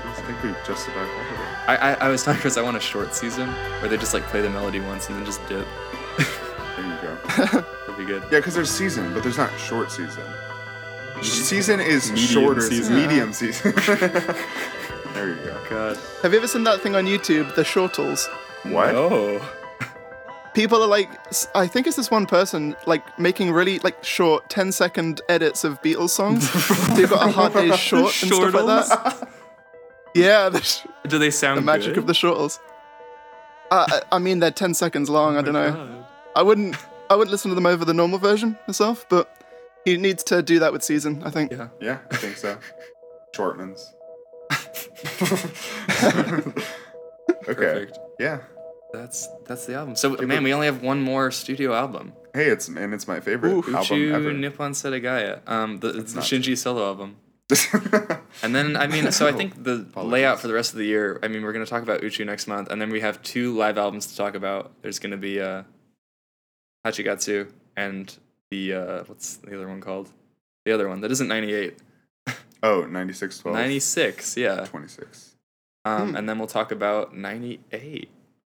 I 0.05 0.21
think 0.31 0.43
we've 0.43 0.65
just 0.65 0.87
about 0.87 1.07
covered 1.07 1.41
it. 1.41 1.69
I, 1.69 1.75
I, 1.75 1.93
I 1.93 2.09
was 2.09 2.23
telling 2.23 2.39
Chris 2.39 2.57
I 2.57 2.61
want 2.61 2.75
a 2.75 2.81
short 2.81 3.13
season 3.13 3.47
where 3.79 3.87
they 3.87 3.97
just 3.97 4.13
like 4.13 4.23
play 4.23 4.41
the 4.41 4.49
melody 4.49 4.79
once 4.81 5.07
and 5.07 5.17
then 5.17 5.25
just 5.25 5.39
dip. 5.47 5.65
There 6.17 6.85
you 6.85 6.97
go. 7.01 7.15
That'd 7.37 7.97
be 7.97 8.05
good. 8.05 8.23
Yeah, 8.23 8.39
because 8.39 8.55
there's 8.55 8.69
season, 8.71 9.13
but 9.13 9.23
there's 9.23 9.37
not 9.37 9.57
short 9.59 9.91
season. 9.91 10.23
Season 11.21 11.79
is 11.79 12.11
Medium 12.11 12.27
shorter. 12.27 12.61
season. 12.61 12.95
Medium 12.95 13.31
season. 13.33 13.73
there 15.13 15.29
you 15.29 15.35
go. 15.45 15.57
God. 15.69 15.97
Have 16.23 16.31
you 16.33 16.39
ever 16.39 16.47
seen 16.47 16.63
that 16.65 16.81
thing 16.81 16.95
on 16.95 17.05
YouTube, 17.05 17.55
the 17.55 17.63
Shortles? 17.63 18.27
What? 18.63 18.93
Oh. 18.95 19.39
People 20.57 20.81
are 20.81 20.87
like, 20.87 21.07
i 21.55 21.67
think 21.67 21.85
it's 21.85 21.97
this 21.97 22.09
one 22.09 22.25
person 22.25 22.75
like 22.87 23.19
making 23.19 23.51
really 23.51 23.77
like 23.77 24.03
short 24.03 24.49
10 24.49 24.71
second 24.71 25.21
edits 25.29 25.63
of 25.63 25.79
Beatles 25.83 26.09
songs. 26.09 26.51
They've 26.97 27.07
got 27.07 27.29
a 27.29 27.31
hard 27.31 27.53
day's 27.53 27.77
short 27.77 28.23
and 28.23 28.33
stuff 28.33 28.55
like 28.55 28.65
that. 28.65 29.29
Yeah, 30.15 30.49
the, 30.49 30.63
sh- 30.63 30.87
Do 31.07 31.19
they 31.19 31.29
sound 31.29 31.59
the 31.59 31.61
magic 31.61 31.93
good? 31.93 31.99
of 31.99 32.07
the 32.07 32.15
Shortles. 32.15 32.59
Uh, 33.69 33.85
I 33.87 34.01
I 34.15 34.17
mean, 34.17 34.39
they're 34.39 34.49
10 34.49 34.73
seconds 34.73 35.11
long. 35.11 35.37
I 35.37 35.43
don't 35.43 35.53
know. 35.53 35.73
God. 35.73 36.05
I 36.35 36.41
wouldn't. 36.41 36.75
I 37.11 37.15
wouldn't 37.15 37.31
listen 37.31 37.49
to 37.49 37.55
them 37.55 37.67
over 37.67 37.85
the 37.85 37.93
normal 37.93 38.17
version 38.17 38.57
myself, 38.67 39.05
but 39.09 39.29
he 39.85 39.95
needs 39.97 40.23
to 40.23 40.41
do 40.41 40.57
that 40.57 40.73
with 40.73 40.81
season. 40.81 41.21
I 41.23 41.29
think. 41.29 41.51
Yeah. 41.51 41.67
Yeah, 41.79 41.99
I 42.09 42.15
think 42.15 42.35
so. 42.35 42.57
Shortmans. 43.35 43.79
okay. 47.47 47.49
Perfect. 47.53 47.99
Yeah. 48.19 48.39
That's 48.93 49.27
that's 49.45 49.65
the 49.65 49.75
album. 49.75 49.95
So 49.95 50.11
man, 50.17 50.43
we 50.43 50.53
only 50.53 50.65
have 50.67 50.81
one 50.81 51.01
more 51.01 51.31
studio 51.31 51.73
album. 51.73 52.13
Hey, 52.33 52.45
it's 52.47 52.67
and 52.67 52.93
it's 52.93 53.07
my 53.07 53.19
favorite 53.19 53.51
Ooh. 53.51 53.75
album 53.75 53.97
Uchu 53.97 54.13
ever. 54.13 54.33
Nippon 54.33 54.71
Setagaya. 54.73 55.41
Um, 55.47 55.79
the, 55.79 55.89
it's 55.99 56.13
the 56.13 56.21
Shinji 56.21 56.57
solo 56.57 56.85
album. 56.85 57.17
And 58.43 58.53
then 58.53 58.75
I 58.77 58.87
mean, 58.87 59.11
so 59.11 59.25
I 59.27 59.31
think 59.31 59.63
the 59.63 59.73
Apologies. 59.89 60.11
layout 60.11 60.39
for 60.39 60.47
the 60.47 60.53
rest 60.53 60.73
of 60.73 60.77
the 60.77 60.85
year. 60.85 61.19
I 61.23 61.27
mean, 61.27 61.43
we're 61.43 61.53
gonna 61.53 61.65
talk 61.65 61.81
about 61.83 62.01
Uchu 62.01 62.25
next 62.25 62.47
month, 62.47 62.69
and 62.71 62.79
then 62.81 62.89
we 62.91 62.99
have 63.01 63.21
two 63.23 63.55
live 63.57 63.77
albums 63.77 64.07
to 64.07 64.15
talk 64.17 64.35
about. 64.35 64.71
There's 64.81 64.99
gonna 64.99 65.17
be 65.17 65.41
uh, 65.41 65.63
Hachigatsu 66.85 67.51
and 67.75 68.15
the 68.51 68.73
uh, 68.73 69.03
what's 69.05 69.37
the 69.37 69.55
other 69.55 69.67
one 69.67 69.81
called? 69.81 70.09
The 70.65 70.71
other 70.73 70.87
one 70.87 71.01
that 71.01 71.11
isn't 71.11 71.27
98. 71.27 71.77
oh, 72.63 72.81
96, 72.83 73.39
12, 73.39 73.55
96, 73.57 74.37
yeah. 74.37 74.65
26. 74.65 75.35
Um, 75.85 76.09
Hmm. 76.09 76.15
and 76.17 76.27
then 76.29 76.37
we'll 76.37 76.47
talk 76.47 76.71
about 76.71 77.15
98, 77.15 78.09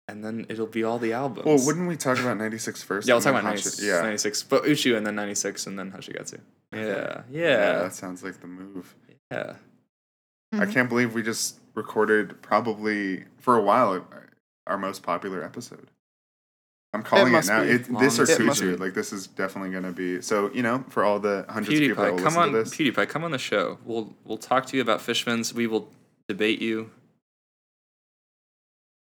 and 0.08 0.24
then 0.24 0.46
it'll 0.48 0.66
be 0.66 0.82
all 0.82 0.98
the 0.98 1.12
albums. 1.12 1.44
Well, 1.46 1.58
wouldn't 1.64 1.86
we 1.88 1.96
talk 1.96 2.18
about 2.18 2.36
96 2.38 2.82
first? 2.82 3.06
yeah, 3.06 3.14
we'll 3.14 3.20
talk 3.20 3.30
about 3.30 3.44
96, 3.44 3.82
Yeah. 3.84 4.00
96, 4.00 4.42
but 4.44 4.64
Uchu 4.64 4.96
and 4.96 5.06
then 5.06 5.14
96 5.14 5.66
and 5.66 5.78
then 5.78 5.92
Hachigatsu. 5.92 6.40
Yeah, 6.72 6.78
Yeah, 6.80 7.22
yeah, 7.30 7.56
that 7.82 7.94
sounds 7.94 8.22
like 8.24 8.40
the 8.40 8.46
move. 8.46 8.94
yeah. 9.30 9.54
Mm-hmm. 10.54 10.62
I 10.62 10.66
can't 10.66 10.88
believe 10.88 11.12
we 11.14 11.22
just 11.22 11.60
recorded 11.74 12.40
probably 12.40 13.24
for 13.36 13.56
a 13.56 13.62
while 13.62 14.04
our 14.66 14.78
most 14.78 15.02
popular 15.02 15.44
episode. 15.44 15.90
I'm 16.94 17.02
calling 17.02 17.28
it, 17.28 17.30
must 17.32 17.48
now. 17.48 17.60
It, 17.60 17.84
this 17.98 18.18
or 18.18 18.22
Longest 18.24 18.40
It 18.40 18.44
must 18.44 18.62
Kuchu. 18.62 18.78
Like 18.78 18.94
this 18.94 19.12
is 19.12 19.26
definitely 19.26 19.70
going 19.70 19.82
to 19.82 19.92
be. 19.92 20.22
So 20.22 20.50
you 20.54 20.62
know, 20.62 20.84
for 20.88 21.04
all 21.04 21.18
the 21.20 21.44
hundreds 21.48 21.74
of 21.78 21.80
people 21.82 22.02
that 22.02 22.12
PewDiePie, 22.14 22.16
come 22.16 22.24
listen 22.24 22.40
on, 22.42 22.52
to 22.52 22.58
this, 22.58 22.74
PewDiePie, 22.74 23.08
come 23.10 23.24
on 23.24 23.30
the 23.30 23.38
show. 23.38 23.78
We'll 23.84 24.14
we'll 24.24 24.38
talk 24.38 24.64
to 24.66 24.76
you 24.76 24.80
about 24.80 25.00
Fishmans. 25.00 25.52
We 25.52 25.66
will 25.66 25.90
debate 26.28 26.62
you. 26.62 26.90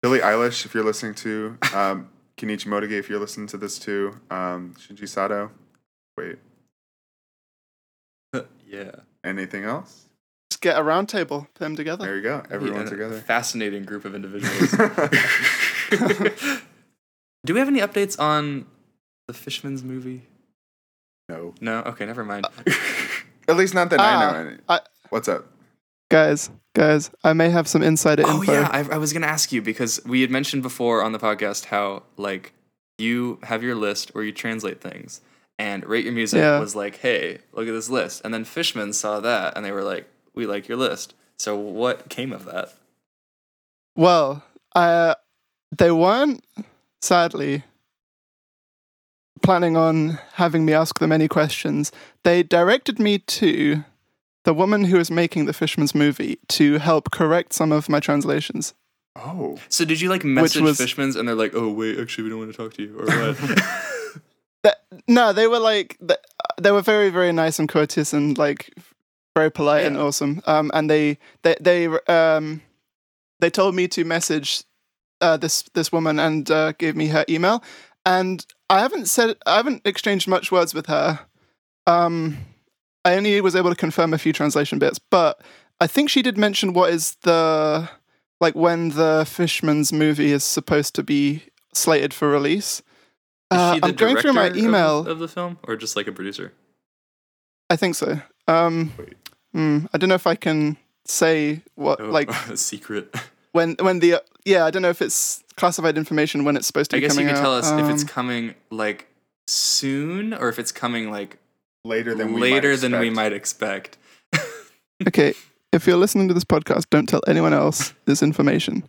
Billie 0.02 0.20
Eilish, 0.20 0.66
if 0.66 0.74
you're 0.74 0.84
listening 0.84 1.14
to, 1.16 1.58
um, 1.74 2.10
Kenichi 2.38 2.68
Motegi, 2.68 2.92
if 2.94 3.10
you're 3.10 3.20
listening 3.20 3.48
to 3.48 3.58
this 3.58 3.78
too, 3.80 4.16
um, 4.32 4.74
Shinji 4.80 5.08
Sato. 5.08 5.52
Wait, 6.18 6.38
yeah, 8.68 8.92
anything 9.24 9.64
else? 9.66 10.06
Just 10.52 10.62
get 10.62 10.78
a 10.78 10.84
round 10.84 11.10
table, 11.10 11.48
put 11.54 11.60
them 11.66 11.76
together. 11.76 12.06
There 12.06 12.16
you 12.16 12.22
go. 12.22 12.44
Everyone 12.50 12.82
Yeah, 12.84 12.90
together. 12.90 13.20
Fascinating 13.22 13.84
group 13.84 14.04
of 14.06 14.16
individuals. 14.16 14.72
Do 17.46 17.54
we 17.54 17.60
have 17.60 17.68
any 17.70 17.80
updates 17.80 18.20
on 18.20 18.66
the 19.28 19.34
Fishmans 19.34 19.84
movie? 19.84 20.24
no, 21.30 21.54
No. 21.62 21.80
Okay, 21.84 22.06
never 22.06 22.24
mind. 22.26 22.46
at 23.48 23.56
least 23.56 23.74
not 23.74 23.90
that 23.92 24.00
I 24.00 24.14
Ah, 24.14 24.20
know. 24.32 24.38
Any. 24.40 24.58
I- 24.68 24.82
What's 25.10 25.28
up? 25.28 25.46
Guys, 26.10 26.50
guys, 26.74 27.12
I 27.24 27.34
may 27.34 27.50
have 27.50 27.68
some 27.68 27.84
insider 27.84 28.24
info. 28.24 28.34
Oh 28.38 28.40
info. 28.42 28.54
yeah, 28.54 28.70
I, 28.72 28.80
I 28.96 28.98
was 28.98 29.14
gonna 29.14 29.28
ask 29.28 29.52
you 29.52 29.62
because 29.62 30.00
we 30.06 30.22
had 30.22 30.32
mentioned 30.32 30.64
before 30.64 31.04
on 31.04 31.12
the 31.12 31.20
podcast 31.20 31.66
how 31.66 32.04
like 32.18 32.54
you 32.98 33.40
have 33.44 33.62
your 33.64 33.76
list 33.76 34.10
where 34.16 34.24
you 34.24 34.32
translate 34.32 34.82
things, 34.82 35.22
and 35.60 35.86
Rate 35.86 36.06
Your 36.06 36.14
Music 36.14 36.40
Yeah. 36.40 36.60
was 36.60 36.76
like, 36.76 36.98
"Hey, 36.98 37.40
look 37.54 37.68
at 37.68 37.72
this 37.74 37.90
list," 37.90 38.22
and 38.26 38.34
then 38.34 38.44
Fishman 38.44 38.94
saw 38.94 39.20
that, 39.20 39.56
and 39.56 39.64
they 39.64 39.72
were 39.72 39.84
like, 39.84 40.08
"We 40.34 40.48
like 40.48 40.68
your 40.68 40.78
list." 40.78 41.14
So 41.38 41.56
what 41.56 42.10
came 42.10 42.34
of 42.34 42.46
that? 42.46 42.74
Well, 43.96 44.44
uh, 44.76 45.16
they 45.78 45.92
weren't, 45.92 46.44
sadly, 47.02 47.64
planning 49.44 49.78
on 49.78 50.20
having 50.34 50.66
me 50.66 50.74
ask 50.74 51.00
them 51.00 51.12
any 51.12 51.28
questions. 51.28 51.92
They 52.24 52.44
directed 52.44 53.00
me 53.00 53.20
to 53.20 53.84
the 54.46 54.54
woman 54.54 54.86
who 54.86 54.98
was 54.98 55.12
making 55.12 55.46
the 55.46 55.52
Fishmans 55.54 55.94
movie 55.94 56.40
to 56.50 56.78
help 56.80 57.12
correct 57.12 57.54
some 57.54 57.72
of 57.72 57.90
my 57.90 58.00
translations. 58.00 58.74
Oh, 59.16 59.58
So 59.70 59.86
did 59.86 60.00
you 60.02 60.10
like 60.10 60.24
message 60.24 60.62
was- 60.62 60.80
Fishmans, 60.80 61.16
and 61.18 61.28
they're 61.28 61.36
like, 61.36 61.54
"Oh 61.54 61.70
wait, 61.72 62.00
actually, 62.00 62.26
we 62.26 62.30
don't 62.30 62.40
want 62.40 62.52
to 62.52 62.58
talk 62.58 62.74
to 62.76 62.84
you," 62.84 63.00
or 63.00 63.06
what? 63.06 63.62
That, 64.64 64.80
no, 65.08 65.32
they 65.32 65.48
were 65.48 65.60
like 65.60 65.98
they 66.58 66.72
were 66.72 66.82
very 66.82 67.10
very 67.10 67.32
nice 67.32 67.60
and 67.60 67.70
courteous 67.70 68.12
and 68.12 68.38
like 68.38 68.74
very 69.34 69.50
polite 69.50 69.86
and 69.86 69.96
awesome. 69.96 70.42
Um, 70.46 70.70
and 70.74 70.90
they 70.90 71.18
they 71.44 71.56
they 71.62 71.86
um 72.08 72.62
they 73.40 73.50
told 73.50 73.74
me 73.74 73.88
to 73.88 74.04
message 74.04 74.64
uh, 75.22 75.38
this 75.38 75.64
this 75.76 75.94
woman 75.94 76.20
and 76.20 76.52
uh, 76.52 76.74
gave 76.74 76.98
me 76.98 77.08
her 77.08 77.24
email. 77.30 77.64
And 78.06 78.46
I 78.70 78.80
haven't 78.80 79.08
said 79.08 79.38
I 79.46 79.56
haven't 79.56 79.84
exchanged 79.86 80.28
much 80.28 80.52
words 80.52 80.74
with 80.74 80.88
her. 80.88 81.20
Um, 81.88 82.38
I 83.06 83.16
only 83.16 83.40
was 83.42 83.56
able 83.56 83.70
to 83.70 83.76
confirm 83.76 84.14
a 84.14 84.18
few 84.18 84.34
translation 84.34 84.80
bits, 84.80 85.00
but 85.00 85.42
I 85.80 85.88
think 85.88 86.10
she 86.10 86.22
did 86.22 86.38
mention 86.38 86.74
what 86.74 86.92
is 86.92 87.16
the 87.24 87.90
like 88.42 88.56
when 88.56 88.90
the 88.90 89.24
Fishmans 89.26 89.92
movie 89.94 90.32
is 90.32 90.44
supposed 90.44 90.96
to 90.96 91.04
be 91.04 91.44
slated 91.74 92.14
for 92.14 92.30
release. 92.30 92.82
Uh, 93.52 93.80
I'm 93.82 93.94
going 93.94 94.16
through 94.18 94.34
my 94.34 94.44
director 94.50 94.60
of- 94.60 94.66
email. 94.66 95.08
of, 95.08 95.20
the 95.20 95.28
film, 95.28 95.58
or 95.64 95.76
just 95.76 95.96
like 95.96 96.08
a 96.08 96.12
producer. 96.12 96.54
I 97.70 97.76
think 97.76 97.96
so. 97.96 98.22
Um, 98.48 98.94
hmm, 99.54 99.86
I 99.94 99.98
don't 99.98 100.10
know 100.10 100.16
if 100.16 100.28
I 100.28 100.36
can 100.36 100.78
say 101.06 101.64
what 101.76 102.00
Oh, 102.02 102.06
like 102.10 102.30
a 102.50 102.58
secret. 102.58 103.16
when 103.54 103.76
when 103.80 104.00
the 104.00 104.22
yeah 104.46 104.66
I 104.66 104.72
don't 104.72 104.82
know 104.82 104.90
if 104.90 105.02
it's 105.02 105.44
classified 105.56 105.98
information 105.98 106.44
when 106.44 106.56
it's 106.56 106.68
supposed 106.68 106.92
to 106.92 106.98
I 106.98 107.00
be 107.00 107.08
guess 107.08 107.16
you 107.18 107.26
can 107.26 107.34
could 107.36 107.42
tell 107.42 107.56
out. 107.56 107.64
us 107.64 107.72
if 107.72 107.90
it's 107.90 108.04
Um, 108.04 108.08
coming 108.08 108.56
like 108.70 109.08
soon, 109.48 110.34
or 110.34 110.50
if 110.50 110.60
it's 110.60 110.72
coming 110.72 111.10
like 111.12 111.38
later 111.86 112.14
than 112.16 112.34
we 112.34 112.42
later 112.42 112.72
might 112.72 112.80
than 112.82 112.92
we 113.00 113.08
expect. 113.08 113.16
might 113.16 113.34
expect. 113.34 113.98
okay. 115.08 115.34
If 115.72 115.86
you're 115.86 115.98
listening 115.98 116.28
to 116.30 116.34
this 116.34 116.44
podcast, 116.46 116.90
don't 116.90 117.08
tell 117.08 117.22
anyone 117.28 117.54
else 117.54 117.94
this 118.06 118.24
information. 118.24 118.84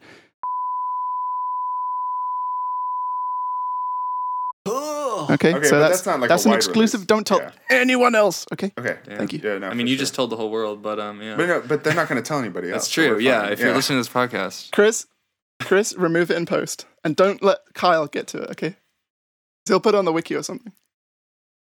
Okay, 5.31 5.55
Okay, 5.55 5.67
so 5.69 5.79
that's 5.79 5.97
that's 5.99 6.07
not 6.07 6.21
like 6.21 6.29
that's 6.29 6.45
an 6.47 6.53
exclusive. 6.53 7.01
release. 7.01 7.07
Don't 7.07 7.27
tell 7.27 7.39
Yeah. 7.41 7.51
anyone 7.71 8.15
else. 8.15 8.47
Okay, 8.53 8.73
Okay. 8.79 8.99
Yeah. 9.09 9.17
Thank 9.19 9.33
you. 9.33 9.41
Yeah, 9.43 9.59
no. 9.59 9.69
I 9.69 9.75
mean, 9.75 9.87
you 9.87 9.95
sure. 9.95 10.01
just 10.01 10.15
told 10.15 10.31
the 10.31 10.37
whole 10.37 10.51
world, 10.51 10.83
but 10.83 10.99
um, 10.99 11.23
yeah, 11.23 11.37
But 11.37 11.47
no, 11.47 11.61
but 11.61 11.85
they're 11.85 11.95
not 11.95 12.09
going 12.09 12.21
to 12.21 12.27
tell 12.27 12.39
anybody 12.39 12.69
else. 12.71 12.85
that's 12.85 12.93
so 12.95 13.09
true. 13.09 13.19
Yeah, 13.21 13.43
fine. 13.43 13.53
if 13.53 13.61
you're 13.61 13.75
listening 13.75 14.03
to 14.03 14.09
this 14.09 14.13
podcast, 14.13 14.73
Chris, 14.73 15.07
Chris, 15.61 15.95
remove 15.97 16.31
it 16.31 16.37
in 16.37 16.47
post 16.47 16.87
and 17.05 17.15
don't 17.17 17.43
let 17.43 17.59
Kyle 17.75 18.07
get 18.07 18.27
to 18.29 18.43
it. 18.43 18.51
Okay, 18.51 18.77
he'll 19.69 19.81
put 19.81 19.95
it 19.95 19.99
on 19.99 20.05
the 20.05 20.13
wiki 20.13 20.35
or 20.35 20.43
something. 20.43 20.73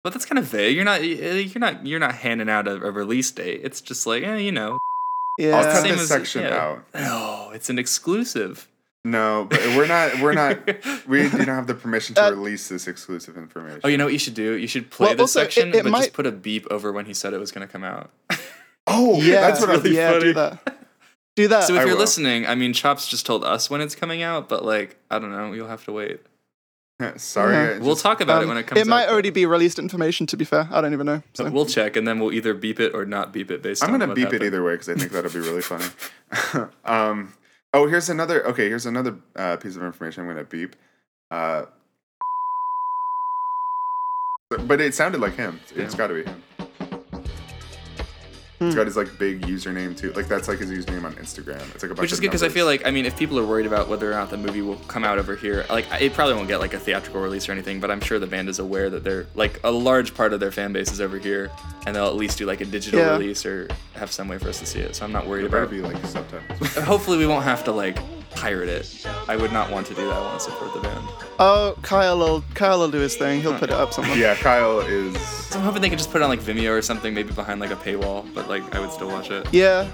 But 0.05 0.13
that's 0.13 0.25
kind 0.25 0.37
of 0.37 0.45
vague. 0.45 0.75
You're 0.75 0.85
not, 0.85 1.03
you're 1.03 1.59
not, 1.59 1.85
you're 1.85 1.99
not 1.99 2.13
handing 2.15 2.47
out 2.47 2.67
a, 2.67 2.75
a 2.75 2.91
release 2.91 3.31
date. 3.31 3.61
It's 3.63 3.81
just 3.81 4.05
like, 4.05 4.21
eh, 4.23 4.37
you 4.37 4.51
know, 4.51 4.77
Yeah, 5.39 5.57
I'll 5.57 5.63
cut 5.63 5.81
this 5.83 5.99
as- 6.01 6.07
section 6.07 6.43
yeah. 6.43 6.55
out. 6.55 6.85
no, 6.93 7.49
it's 7.53 7.69
an 7.71 7.79
exclusive. 7.79 8.67
No, 9.03 9.45
but 9.49 9.59
we're 9.75 9.87
not. 9.87 10.19
We're 10.21 10.33
not. 10.33 10.57
We 11.07 11.29
do 11.29 11.37
not 11.39 11.47
have 11.47 11.67
the 11.67 11.73
permission 11.75 12.15
to 12.15 12.25
Uh, 12.27 12.29
release 12.31 12.67
this 12.69 12.87
exclusive 12.87 13.35
information. 13.37 13.81
Oh, 13.83 13.87
you 13.87 13.97
know 13.97 14.05
what 14.05 14.13
you 14.13 14.19
should 14.19 14.33
do? 14.35 14.53
You 14.53 14.67
should 14.67 14.89
play 14.89 15.07
Well, 15.07 15.15
this 15.15 15.21
also, 15.35 15.41
it- 15.41 15.43
section, 15.51 15.69
it 15.75 15.83
but 15.83 15.91
might- 15.91 15.99
just 16.01 16.13
put 16.13 16.25
a 16.25 16.31
beep 16.31 16.65
over 16.71 16.91
when 16.91 17.05
he 17.05 17.13
said 17.13 17.33
it 17.33 17.39
was 17.39 17.51
going 17.51 17.67
to 17.67 17.71
come 17.71 17.83
out. 17.83 18.11
Oh, 18.87 19.19
yeah, 19.19 19.41
that's 19.41 19.59
what 19.61 19.69
really 19.69 19.95
yeah. 19.95 20.11
funny. 20.11 20.23
Do 20.25 20.33
that. 20.35 20.77
Do 21.35 21.47
that. 21.47 21.63
so 21.63 21.73
if 21.73 21.79
I 21.79 21.83
you're 21.85 21.93
will. 21.93 21.99
listening, 21.99 22.45
I 22.45 22.53
mean, 22.53 22.71
Chops 22.71 23.07
just 23.07 23.25
told 23.25 23.43
us 23.43 23.67
when 23.67 23.81
it's 23.81 23.95
coming 23.95 24.21
out, 24.21 24.47
but 24.47 24.63
like, 24.63 24.97
I 25.09 25.17
don't 25.17 25.31
know, 25.31 25.53
you'll 25.53 25.67
have 25.69 25.83
to 25.85 25.91
wait. 25.91 26.19
I'm. 26.99 27.17
Sorry. 27.17 27.53
Yeah. 27.53 27.77
We'll 27.79 27.91
just- 27.95 28.03
talk 28.03 28.21
about 28.21 28.41
it 28.41 28.43
Um, 28.43 28.49
when 28.49 28.57
it 28.57 28.63
comes. 28.67 28.77
To 28.77 28.81
it 28.81 28.87
might 28.87 29.03
out, 29.05 29.09
already 29.13 29.29
be 29.29 29.45
released 29.45 29.79
information. 29.79 30.25
To 30.27 30.37
be 30.37 30.45
fair, 30.45 30.67
I 30.71 30.81
don't 30.81 30.93
even 30.93 31.05
know. 31.05 31.23
So. 31.33 31.49
We'll 31.49 31.65
check, 31.65 31.95
and 31.95 32.07
then 32.07 32.19
we'll 32.19 32.33
either 32.33 32.53
beep 32.53 32.79
it 32.79 32.93
or 32.93 33.05
not 33.05 33.33
beep 33.33 33.51
it 33.51 33.61
based 33.61 33.83
I'm 33.83 33.91
gonna 33.91 34.07
what 34.07 34.15
beep 34.15 34.33
it 34.33 34.41
either 34.43 34.63
way 34.63 34.73
because 34.73 34.89
I 34.89 34.95
think 34.95 35.11
that'll 35.11 35.31
be 35.31 35.39
really 35.39 35.61
funny. 35.61 35.85
um, 36.85 37.33
oh, 37.73 37.87
here's 37.87 38.09
another. 38.09 38.45
Okay, 38.47 38.67
here's 38.69 38.85
another 38.85 39.15
uh, 39.35 39.57
piece 39.57 39.75
of 39.75 39.83
information 39.83 40.23
I'm 40.23 40.29
gonna 40.29 40.43
beep. 40.45 40.75
Uh, 41.31 41.65
but 44.59 44.79
it 44.79 44.93
sounded 44.93 45.19
like 45.19 45.35
him. 45.35 45.59
It's 45.75 45.93
Yeah. 45.93 45.97
got 45.97 46.07
to 46.07 46.13
be 46.13 46.23
him. 46.23 46.43
Hmm. 48.65 48.67
It's 48.67 48.75
got 48.75 48.85
his 48.87 48.97
like 48.97 49.17
big 49.19 49.41
username 49.41 49.95
too. 49.97 50.11
Like 50.13 50.27
that's 50.27 50.47
like 50.47 50.59
his 50.59 50.71
username 50.71 51.03
on 51.03 51.13
Instagram. 51.15 51.61
It's 51.73 51.83
like 51.83 51.91
a 51.91 51.95
bunch 51.95 51.97
of. 51.97 51.99
Which 51.99 52.11
is 52.13 52.19
good 52.19 52.27
because 52.27 52.43
I 52.43 52.49
feel 52.49 52.65
like 52.65 52.85
I 52.85 52.91
mean, 52.91 53.05
if 53.05 53.17
people 53.17 53.37
are 53.39 53.45
worried 53.45 53.65
about 53.65 53.87
whether 53.89 54.09
or 54.09 54.13
not 54.15 54.29
the 54.29 54.37
movie 54.37 54.61
will 54.61 54.75
come 54.87 55.03
out 55.03 55.17
over 55.17 55.35
here, 55.35 55.65
like 55.69 55.85
it 55.99 56.13
probably 56.13 56.35
won't 56.35 56.47
get 56.47 56.59
like 56.59 56.73
a 56.73 56.79
theatrical 56.79 57.21
release 57.21 57.47
or 57.47 57.51
anything. 57.51 57.79
But 57.79 57.91
I'm 57.91 58.01
sure 58.01 58.19
the 58.19 58.27
band 58.27 58.49
is 58.49 58.59
aware 58.59 58.89
that 58.89 59.03
they're 59.03 59.27
like 59.35 59.59
a 59.63 59.71
large 59.71 60.13
part 60.13 60.33
of 60.33 60.39
their 60.39 60.51
fan 60.51 60.73
base 60.73 60.91
is 60.91 61.01
over 61.01 61.17
here, 61.17 61.51
and 61.85 61.95
they'll 61.95 62.07
at 62.07 62.15
least 62.15 62.37
do 62.37 62.45
like 62.45 62.61
a 62.61 62.65
digital 62.65 62.99
Yeah. 62.99 63.11
release 63.13 63.45
or 63.45 63.67
have 63.95 64.11
some 64.11 64.27
way 64.27 64.37
for 64.37 64.49
us 64.49 64.59
to 64.59 64.65
see 64.65 64.79
it. 64.79 64.95
So 64.95 65.05
I'm 65.05 65.11
not 65.11 65.27
worried 65.27 65.45
It 65.45 65.51
better 65.51 65.63
about. 65.63 65.71
be 65.71 65.81
like 65.81 66.03
subtitles. 66.05 66.75
Hopefully, 66.85 67.17
we 67.17 67.27
won't 67.27 67.43
have 67.43 67.63
to 67.65 67.71
like 67.71 67.97
pirate 68.35 68.69
it. 68.69 69.05
I 69.27 69.35
would 69.35 69.51
not 69.51 69.71
want 69.71 69.87
to 69.87 69.93
do 69.93 70.05
that. 70.07 70.13
I 70.15 70.21
want 70.21 70.39
to 70.39 70.45
support 70.51 70.73
the 70.73 70.79
band. 70.81 71.07
Oh, 71.39 71.75
Kyle 71.81 72.17
will 72.17 72.43
Kyle 72.53 72.79
will 72.79 72.91
do 72.91 72.99
his 72.99 73.15
thing. 73.15 73.41
He'll 73.41 73.57
put 73.57 73.69
it 73.69 73.75
up 73.75 73.93
somewhere. 73.93 74.17
yeah, 74.17 74.35
Kyle 74.35 74.79
is. 74.81 75.19
So 75.21 75.59
I'm 75.59 75.65
hoping 75.65 75.81
they 75.81 75.89
could 75.89 75.97
just 75.97 76.11
put 76.11 76.21
it 76.21 76.23
on 76.23 76.29
like 76.29 76.39
Vimeo 76.41 76.71
or 76.77 76.81
something, 76.81 77.13
maybe 77.13 77.31
behind 77.33 77.59
like 77.59 77.71
a 77.71 77.75
paywall. 77.75 78.31
But 78.33 78.47
like, 78.49 78.75
I 78.75 78.79
would 78.79 78.91
still 78.91 79.07
watch 79.09 79.31
it. 79.31 79.47
Yeah, 79.53 79.89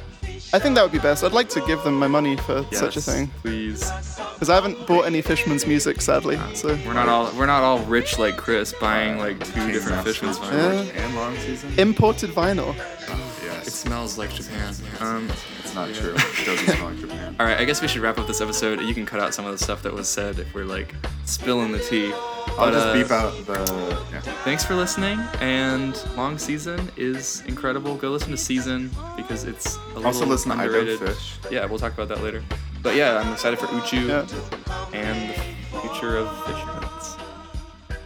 I 0.53 0.59
think 0.59 0.76
that 0.76 0.84
would 0.84 0.91
be 0.91 0.99
best. 0.99 1.23
I'd 1.23 1.31
like 1.34 1.49
to 1.49 1.61
give 1.65 1.84
them 1.84 1.97
my 1.97 2.07
money 2.07 2.35
for 2.38 2.65
such 2.72 2.97
a 2.97 3.01
thing 3.01 3.27
please. 3.41 3.89
because 4.34 4.49
I 4.49 4.55
haven't 4.55 4.85
bought 4.88 5.05
any 5.05 5.22
Fishmans 5.22 5.68
music, 5.68 6.01
sadly. 6.01 6.39
So 6.55 6.69
We're 6.85 6.93
not 6.93 7.07
all 7.09 7.31
we're 7.38 7.45
not 7.45 7.63
all 7.63 7.80
rich 7.85 8.18
like 8.19 8.38
Chris, 8.38 8.73
buying 8.73 9.18
like 9.18 9.39
two 9.43 9.51
King 9.53 9.72
different 9.72 10.05
Fishmans 10.05 10.38
George 10.41 10.53
vinyls. 10.53 10.93
Yeah. 10.93 11.01
and 11.05 11.15
long 11.15 11.38
season. 11.38 11.73
imported 11.80 12.31
vinyl. 12.31 12.76
It 12.76 13.43
yes, 13.43 13.73
smells 13.73 14.18
like 14.18 14.31
Japan. 14.34 14.73
Um, 14.99 15.30
it's 15.72 15.76
not 15.76 15.93
true. 15.93 16.14
It 16.14 16.45
doesn't 16.45 16.76
smell 16.76 16.89
like 16.89 16.99
Japan. 16.99 17.35
all 17.39 17.45
right, 17.45 17.57
I 17.57 17.64
guess 17.65 17.81
we 17.81 17.88
should 17.88 18.02
wrap 18.02 18.18
up 18.18 18.27
this 18.27 18.41
episode. 18.41 18.81
You 18.81 18.93
can 18.93 19.06
cut 19.06 19.19
out 19.19 19.34
some 19.34 19.45
of 19.45 19.52
the 19.52 19.57
stuff 19.64 19.81
that 19.84 19.93
was 19.93 20.07
said 20.10 20.39
if 20.39 20.53
we're 20.53 20.65
like 20.65 20.93
spilling 21.26 21.72
the 21.72 21.80
tea. 21.80 22.11
I'll 22.14 22.57
But, 22.57 22.72
just 22.72 22.88
uh, 22.88 22.93
beep 22.93 23.11
out 23.11 23.45
the. 23.45 24.03
Yeah. 24.11 24.19
Thanks 24.43 24.64
for 24.65 24.76
listening. 24.76 25.19
And 25.39 25.95
Long 26.18 26.38
Season 26.38 26.91
is 26.98 27.41
incredible. 27.48 27.95
Go 27.95 28.10
listen 28.10 28.31
to 28.31 28.38
Season 28.38 28.89
because 29.15 29.45
it's 29.45 29.76
a 29.77 29.80
little 29.89 30.07
Also 30.07 30.26
listen 30.26 30.52
to 30.52 30.57
I 30.57 30.65
underrated. 30.65 30.99
Don't 30.99 31.10
Fish. 31.10 31.35
Yeah, 31.49 31.65
we'll 31.65 31.80
talk 31.80 31.93
about 31.93 32.10
that 32.10 32.22
later. 32.23 32.43
But 32.81 32.95
yeah, 32.95 33.18
I'm 33.19 33.31
excited 33.31 33.60
for 33.60 33.68
Uchu 33.68 34.07
Yeah. 34.07 34.98
and 34.98 35.30
the 35.72 35.80
future 35.81 36.18
of 36.18 36.27
Fishmans. 36.27 37.18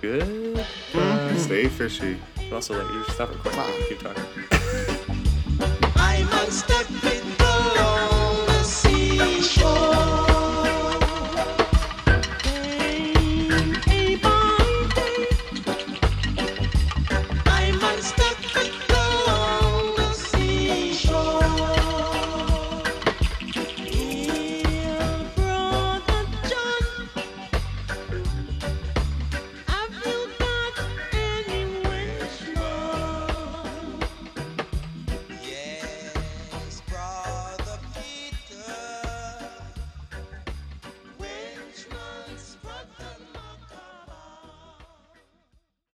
Good. 0.02 0.66
Stay 1.40 1.68
fishy. 1.68 2.18
But 2.50 2.54
also, 2.54 2.84
like, 2.84 2.94
you 2.94 3.04
should 3.06 3.14
stop 3.16 3.30
recording. 3.30 3.60
Wow. 3.60 3.74
Keep 3.90 4.00
talking. 4.00 4.24
I'm 5.96 6.28
unstuck 6.44 6.88
with 7.04 7.24